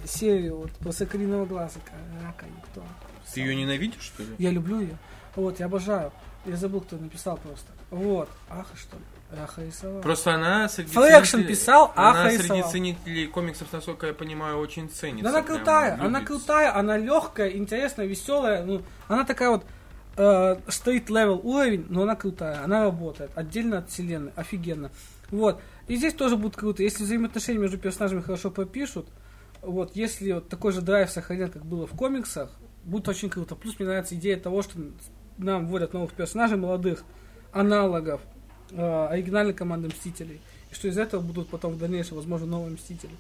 [0.07, 1.79] серию вот, про Соколиного глаза,
[2.23, 2.83] рака, никто.
[3.33, 4.31] Ты ее ненавидишь, что ли?
[4.39, 4.97] Я люблю ее.
[5.37, 6.13] Вот, я обожаю.
[6.47, 7.71] Я забыл, кто написал просто.
[7.91, 8.29] Вот.
[8.49, 9.03] Аха, что ли?
[9.41, 10.01] Аха рисовал.
[10.01, 12.71] Просто она среди Фрэкшн писал, она Аха среди рисовал.
[12.71, 15.25] ценителей комиксов, насколько я понимаю, очень ценится.
[15.25, 18.65] Да она прям крутая, она крутая, она легкая, интересная, веселая.
[18.65, 19.65] Ну, она такая вот
[20.69, 24.91] street level уровень, но она крутая, она работает отдельно от вселенной, офигенно.
[25.31, 25.61] Вот.
[25.87, 29.07] И здесь тоже будет круто, если взаимоотношения между персонажами хорошо пропишут,
[29.63, 32.51] вот, если вот такой же драйв сохранят, как было в комиксах,
[32.85, 33.55] будет очень круто.
[33.55, 34.79] Плюс мне нравится идея того, что
[35.39, 37.05] нам вводят новых персонажей, молодых,
[37.53, 38.21] аналогов
[38.71, 40.41] э, оригинальной команды Мстителей.
[40.71, 43.13] И что из этого будут потом в дальнейшем, возможно, новые Мстители.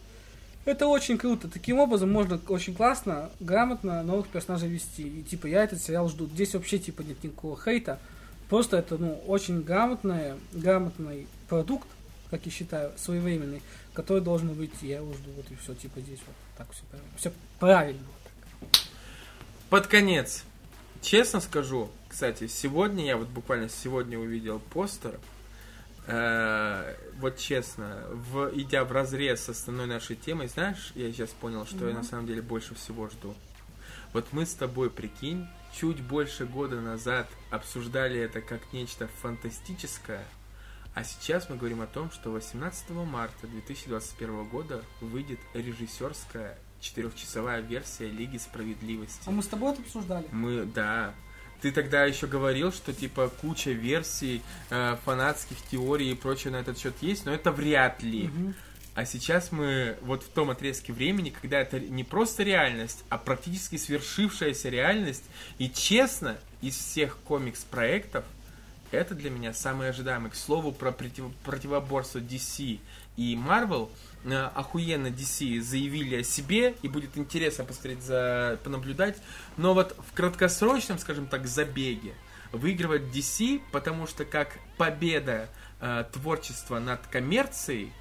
[0.65, 1.49] Это очень круто.
[1.49, 5.02] Таким образом можно очень классно, грамотно новых персонажей вести.
[5.02, 6.27] И типа я этот сериал жду.
[6.27, 7.99] Здесь вообще типа нет никакого хейта.
[8.49, 11.89] Просто это ну очень грамотный, грамотный продукт,
[12.31, 13.62] как я считаю, своевременный,
[14.00, 14.86] который должен выйти.
[14.86, 15.30] Я его жду.
[15.36, 15.74] Вот и все.
[15.74, 17.10] Типа здесь вот так все правильно.
[17.18, 18.06] Все правильно.
[19.68, 20.44] Под конец.
[21.02, 25.18] Честно скажу, кстати, сегодня, я вот буквально сегодня увидел постер,
[26.06, 31.66] э, вот честно, в, идя в разрез с основной нашей темой, знаешь, я сейчас понял,
[31.66, 31.96] что я Мгм.
[31.96, 33.34] на самом деле больше всего жду.
[34.12, 35.46] Вот мы с тобой, прикинь,
[35.78, 40.24] чуть больше года назад обсуждали это как нечто фантастическое,
[40.94, 48.09] а сейчас мы говорим о том, что 18 марта 2021 года выйдет режиссерская четырехчасовая версия
[48.09, 49.23] Лиги Справедливости.
[49.27, 50.27] А мы с тобой это обсуждали?
[50.33, 51.15] Мы, да.
[51.60, 56.78] Ты тогда еще говорил, что типа куча версий, э, фанатских теорий и прочее на этот
[56.78, 58.28] счет есть, но это вряд ли.
[58.28, 58.55] Мгм.
[58.94, 63.77] А сейчас мы вот в том отрезке времени, когда это не просто реальность, а практически
[63.77, 65.25] свершившаяся реальность.
[65.59, 68.25] И честно, из всех комикс-проектов,
[68.91, 70.31] это для меня самый ожидаемый.
[70.31, 72.81] К слову, про против- противоборство DC
[73.17, 73.91] и Marvel.
[74.25, 79.17] э, Охуенно DC заявили о себе, и будет интересно посмотреть, за, понаблюдать.
[79.57, 82.15] Но вот в краткосрочном, скажем так, забеге
[82.52, 85.49] выигрывает DC, потому что как победа
[85.81, 87.93] э, творчества над коммерцией,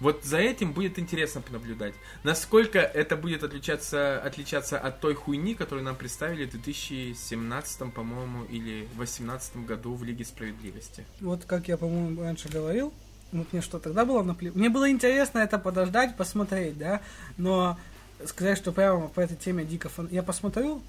[0.00, 1.94] вот за этим будет интересно понаблюдать.
[2.22, 8.88] Насколько это будет отличаться, отличаться от той хуйни, которую нам представили в 2017, по-моему, или
[8.96, 11.04] 2018 году в Лиге Справедливости.
[11.20, 12.92] Вот как я, по-моему, раньше говорил,
[13.32, 14.54] вот мне что тогда было наплев...
[14.54, 17.00] Мне было интересно это подождать, посмотреть, да,
[17.36, 17.78] но
[18.24, 20.08] сказать, что прямо по этой теме дико фан...
[20.10, 20.82] Я посмотрю,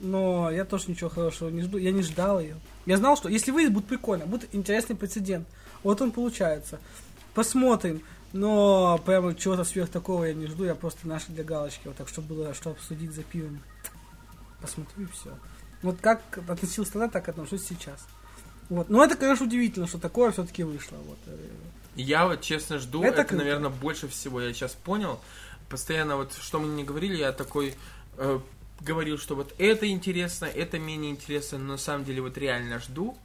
[0.00, 2.56] но я тоже ничего хорошего не жду, я не ждал ее.
[2.86, 5.46] Я знал, что если выйдет, будет прикольно, будет интересный прецедент.
[5.82, 6.80] Вот он получается.
[7.34, 8.02] Посмотрим.
[8.34, 12.08] Но прямо чего-то сверх такого я не жду, я просто наши для галочки, вот так,
[12.08, 13.60] чтобы было что обсудить за пивом.
[14.60, 15.30] Посмотрю и все.
[15.82, 18.04] Вот как относился тогда, так отношусь сейчас.
[18.70, 18.90] Вот.
[18.90, 20.96] Но это, конечно, удивительно, что такое все-таки вышло.
[20.96, 21.18] Вот.
[21.94, 23.44] Я вот честно жду, Это это, круто.
[23.44, 25.20] наверное, больше всего я сейчас понял.
[25.68, 27.76] Постоянно вот, что мы не говорили, я такой
[28.16, 28.40] э,
[28.80, 33.16] говорил, что вот это интересно, это менее интересно, но на самом деле вот реально жду.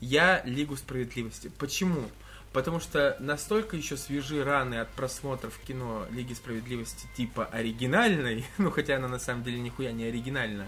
[0.00, 1.50] Я Лигу Справедливости.
[1.58, 2.04] Почему?
[2.52, 8.96] Потому что настолько еще свежи раны от просмотров кино Лиги Справедливости типа оригинальной, ну хотя
[8.96, 10.66] она на самом деле нихуя не оригинальна,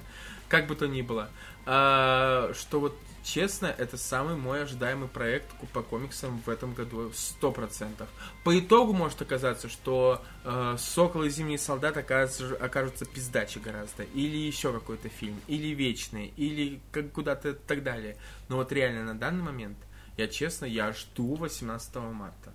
[0.48, 1.28] как бы то ни было,
[1.66, 7.50] а, что вот честно, это самый мой ожидаемый проект по комиксам в этом году, сто
[7.50, 8.08] процентов.
[8.44, 14.36] По итогу может оказаться, что э, Сокол и Зимний Солдат окажутся, окажутся пиздачи гораздо, или
[14.36, 18.16] еще какой-то фильм, или Вечный, или как куда-то так далее.
[18.48, 19.78] Но вот реально на данный момент,
[20.16, 22.53] я честно, я жду 18 марта.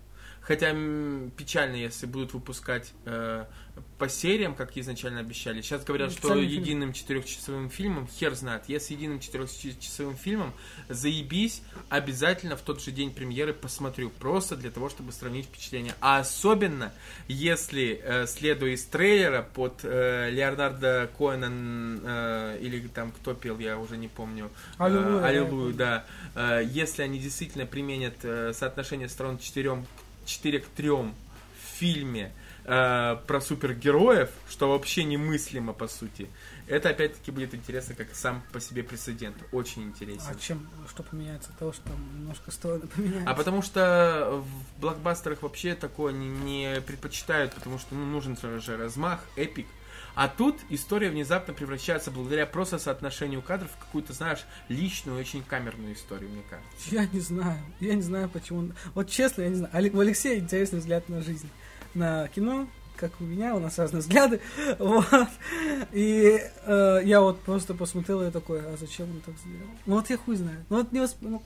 [0.49, 0.75] Хотя
[1.37, 3.45] печально, если будут выпускать э,
[3.99, 5.61] по сериям, как изначально обещали.
[5.61, 10.53] Сейчас говорят, что единым четырехчасовым фильмом, хер знает, если единым четырехчасовым фильмом,
[10.89, 15.93] заебись, обязательно в тот же день премьеры посмотрю, просто для того, чтобы сравнить впечатления.
[16.01, 16.91] А особенно,
[17.27, 23.77] если, э, следуя из трейлера под э, Леонардо Коэна, э, или там кто пел, я
[23.77, 26.05] уже не помню, э, Аллилуйя, Аллилуйю, да,
[26.39, 29.83] Э, если они действительно применят э, соотношение сторон 4,
[30.29, 31.11] 4 к 3 в
[31.79, 32.31] фильме
[32.65, 36.29] э, про супергероев, что вообще немыслимо по сути,
[36.67, 39.35] это опять-таки будет интересно как сам по себе прецедент.
[39.51, 40.29] Очень интересно.
[40.29, 41.51] А чем, что поменяется?
[41.57, 43.29] Того, что немножко стороны поменяются.
[43.29, 48.77] А потому что в блокбастерах вообще такое не, не предпочитают, потому что ну, нужен же
[48.77, 49.65] размах, эпик.
[50.15, 55.93] А тут история внезапно превращается благодаря просто соотношению кадров в какую-то, знаешь, личную, очень камерную
[55.93, 56.95] историю, мне кажется.
[56.95, 57.59] Я не знаю.
[57.79, 58.71] Я не знаю, почему.
[58.95, 59.73] Вот честно, я не знаю.
[59.93, 61.49] У Алексея интересный взгляд на жизнь.
[61.93, 64.41] На кино, как у меня, у нас разные взгляды.
[64.79, 65.07] Вот.
[65.91, 69.69] И э, я вот просто посмотрел и такой, а зачем он так сделал?
[69.85, 70.65] Ну вот я хуй знаю.
[70.69, 71.41] Ну вот не, восп- ну,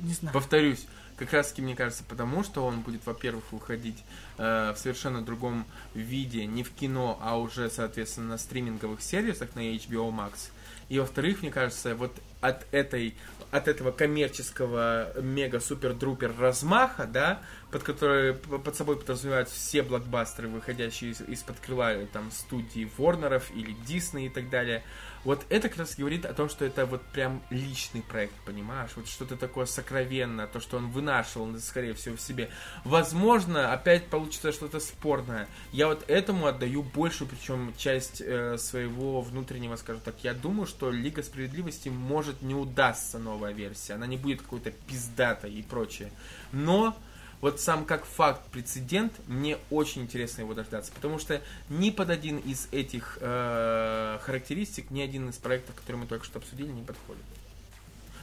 [0.00, 0.32] не знаю.
[0.34, 4.02] Повторюсь, как раз таки, мне кажется, потому что он будет, во-первых, выходить
[4.38, 5.64] э, в совершенно другом
[5.94, 10.50] виде, не в кино, а уже, соответственно, на стриминговых сервисах, на HBO Max.
[10.88, 13.14] И, во-вторых, мне кажется, вот от этой
[13.52, 21.20] от этого коммерческого мега-супер-друпер размаха, да, под который под собой подразумевают все блокбастеры, выходящие из-
[21.22, 24.82] из-под крыла там студии Ворнеров или Дисней и так далее.
[25.26, 28.92] Вот это как раз говорит о том, что это вот прям личный проект, понимаешь?
[28.94, 32.48] Вот что-то такое сокровенное, то, что он вынашивал, ну, скорее всего, в себе.
[32.84, 35.48] Возможно, опять получится что-то спорное.
[35.72, 40.14] Я вот этому отдаю большую, причем часть э, своего внутреннего, скажем так.
[40.22, 43.94] Я думаю, что Лига Справедливости может не удастся новая версия.
[43.94, 46.12] Она не будет какой-то пиздатой и прочее.
[46.52, 46.96] Но
[47.40, 52.38] вот сам как факт прецедент, мне очень интересно его дождаться, потому что ни под один
[52.38, 57.24] из этих э, характеристик, ни один из проектов, которые мы только что обсудили, не подходит.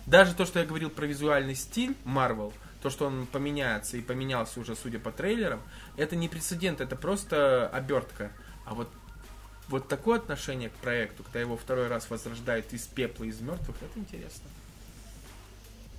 [0.06, 4.60] Даже то, что я говорил про визуальный стиль Marvel, то, что он поменяется и поменялся
[4.60, 5.62] уже, судя по трейлерам,
[5.96, 8.32] это не прецедент, это просто обертка.
[8.66, 8.90] А вот
[9.70, 14.00] вот такое отношение к проекту, когда его второй раз возрождают из пепла, из мертвых, это
[14.00, 14.50] интересно.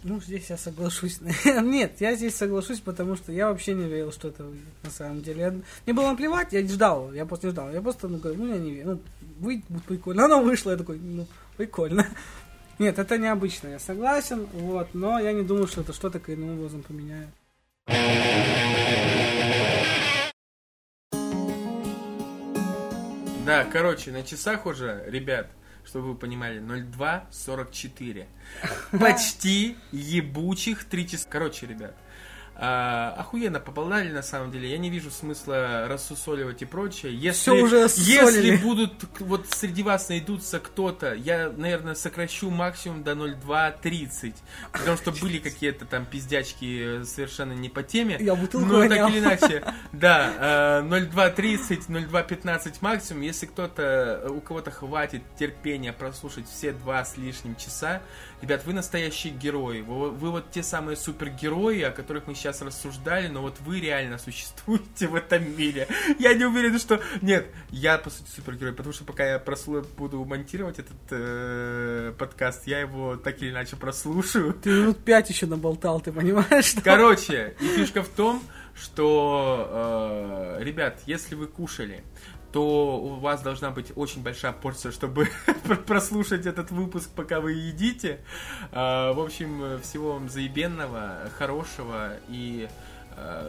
[0.06, 1.18] Ну, здесь я соглашусь.
[1.44, 5.22] Нет, я здесь соглашусь, потому что я вообще не верил, что это выйдет, на самом
[5.22, 5.40] деле.
[5.40, 5.50] Я-
[5.86, 7.72] Мне было наплевать, я ждал, я просто не ждал.
[7.72, 8.86] Я просто, ну, говорю, ну, я не верю.
[8.90, 9.00] Ну,
[9.40, 10.26] выйдет, будет прикольно.
[10.26, 11.26] Оно вышло, я такой, ну,
[11.56, 12.06] прикольно.
[12.78, 16.82] Нет, это необычно, я согласен, вот, но я не думаю, что это что-то коренным образом
[16.82, 17.28] поменяет.
[23.46, 25.48] Да, короче, на часах уже, ребят,
[25.94, 28.26] чтобы вы понимали, 02.44.
[28.98, 31.28] Почти ебучих 3 часа.
[31.30, 31.94] Короче, ребят,
[32.56, 34.70] а, охуенно поболтали на самом деле.
[34.70, 37.14] Я не вижу смысла рассусоливать и прочее.
[37.14, 38.46] Если, Всё уже рассусолили.
[38.48, 44.34] если будут вот среди вас найдутся кто-то, я, наверное, сокращу максимум до 02.30.
[44.72, 48.16] Потому что были какие-то там пиздячки э, совершенно не по теме.
[48.20, 49.08] Я бутылку Ну, так ронял.
[49.08, 53.22] или иначе, да, э, 02.30, 02.15 максимум.
[53.22, 53.82] Если кто-то,
[54.24, 58.00] э, у кого-то хватит терпения прослушать все два с лишним часа,
[58.44, 59.80] ребят, вы настоящие герои.
[59.80, 64.18] Вы, вы вот те самые супергерои, о которых мы сейчас рассуждали, но вот вы реально
[64.18, 65.88] существуете в этом мире.
[66.18, 67.00] Я не уверен, что...
[67.22, 72.66] Нет, я, по сути, супергерой, потому что пока я прослу- буду монтировать этот э, подкаст,
[72.66, 74.52] я его так или иначе прослушаю.
[74.52, 76.66] Ты минут пять еще наболтал, ты понимаешь?
[76.66, 76.82] что?
[76.82, 78.42] Короче, и фишка в том,
[78.74, 82.04] что, э, ребят, если вы кушали,
[82.54, 85.28] то у вас должна быть очень большая порция, чтобы
[85.88, 88.20] прослушать этот выпуск, пока вы едите.
[88.70, 92.68] Э, в общем, всего вам заебенного, хорошего и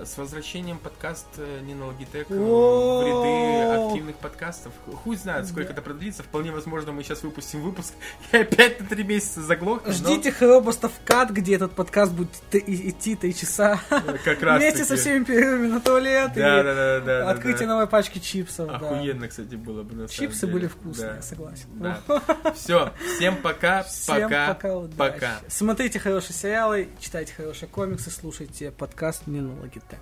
[0.05, 4.71] с возвращением подкаст э, не на Logitech э, в ряды активных подкастов.
[5.03, 6.23] Хуй знает, сколько это продлится.
[6.23, 7.93] Вполне возможно, мы сейчас выпустим выпуск
[8.31, 9.91] и опять на три месяца заглохнем.
[9.93, 13.79] Ждите Хробостов кат, где этот подкаст будет идти три часа.
[14.23, 16.37] как раз Вместе со всеми перерывами на туалет.
[16.37, 18.69] и Открытие новой пачки чипсов.
[18.69, 21.65] Охуенно, кстати, было бы Чипсы были вкусные, согласен.
[22.55, 24.55] Все, всем пока, пока,
[24.97, 25.39] пока.
[25.47, 30.00] Смотрите хорошие сериалы, читайте хорошие комиксы, слушайте подкаст Минологитек.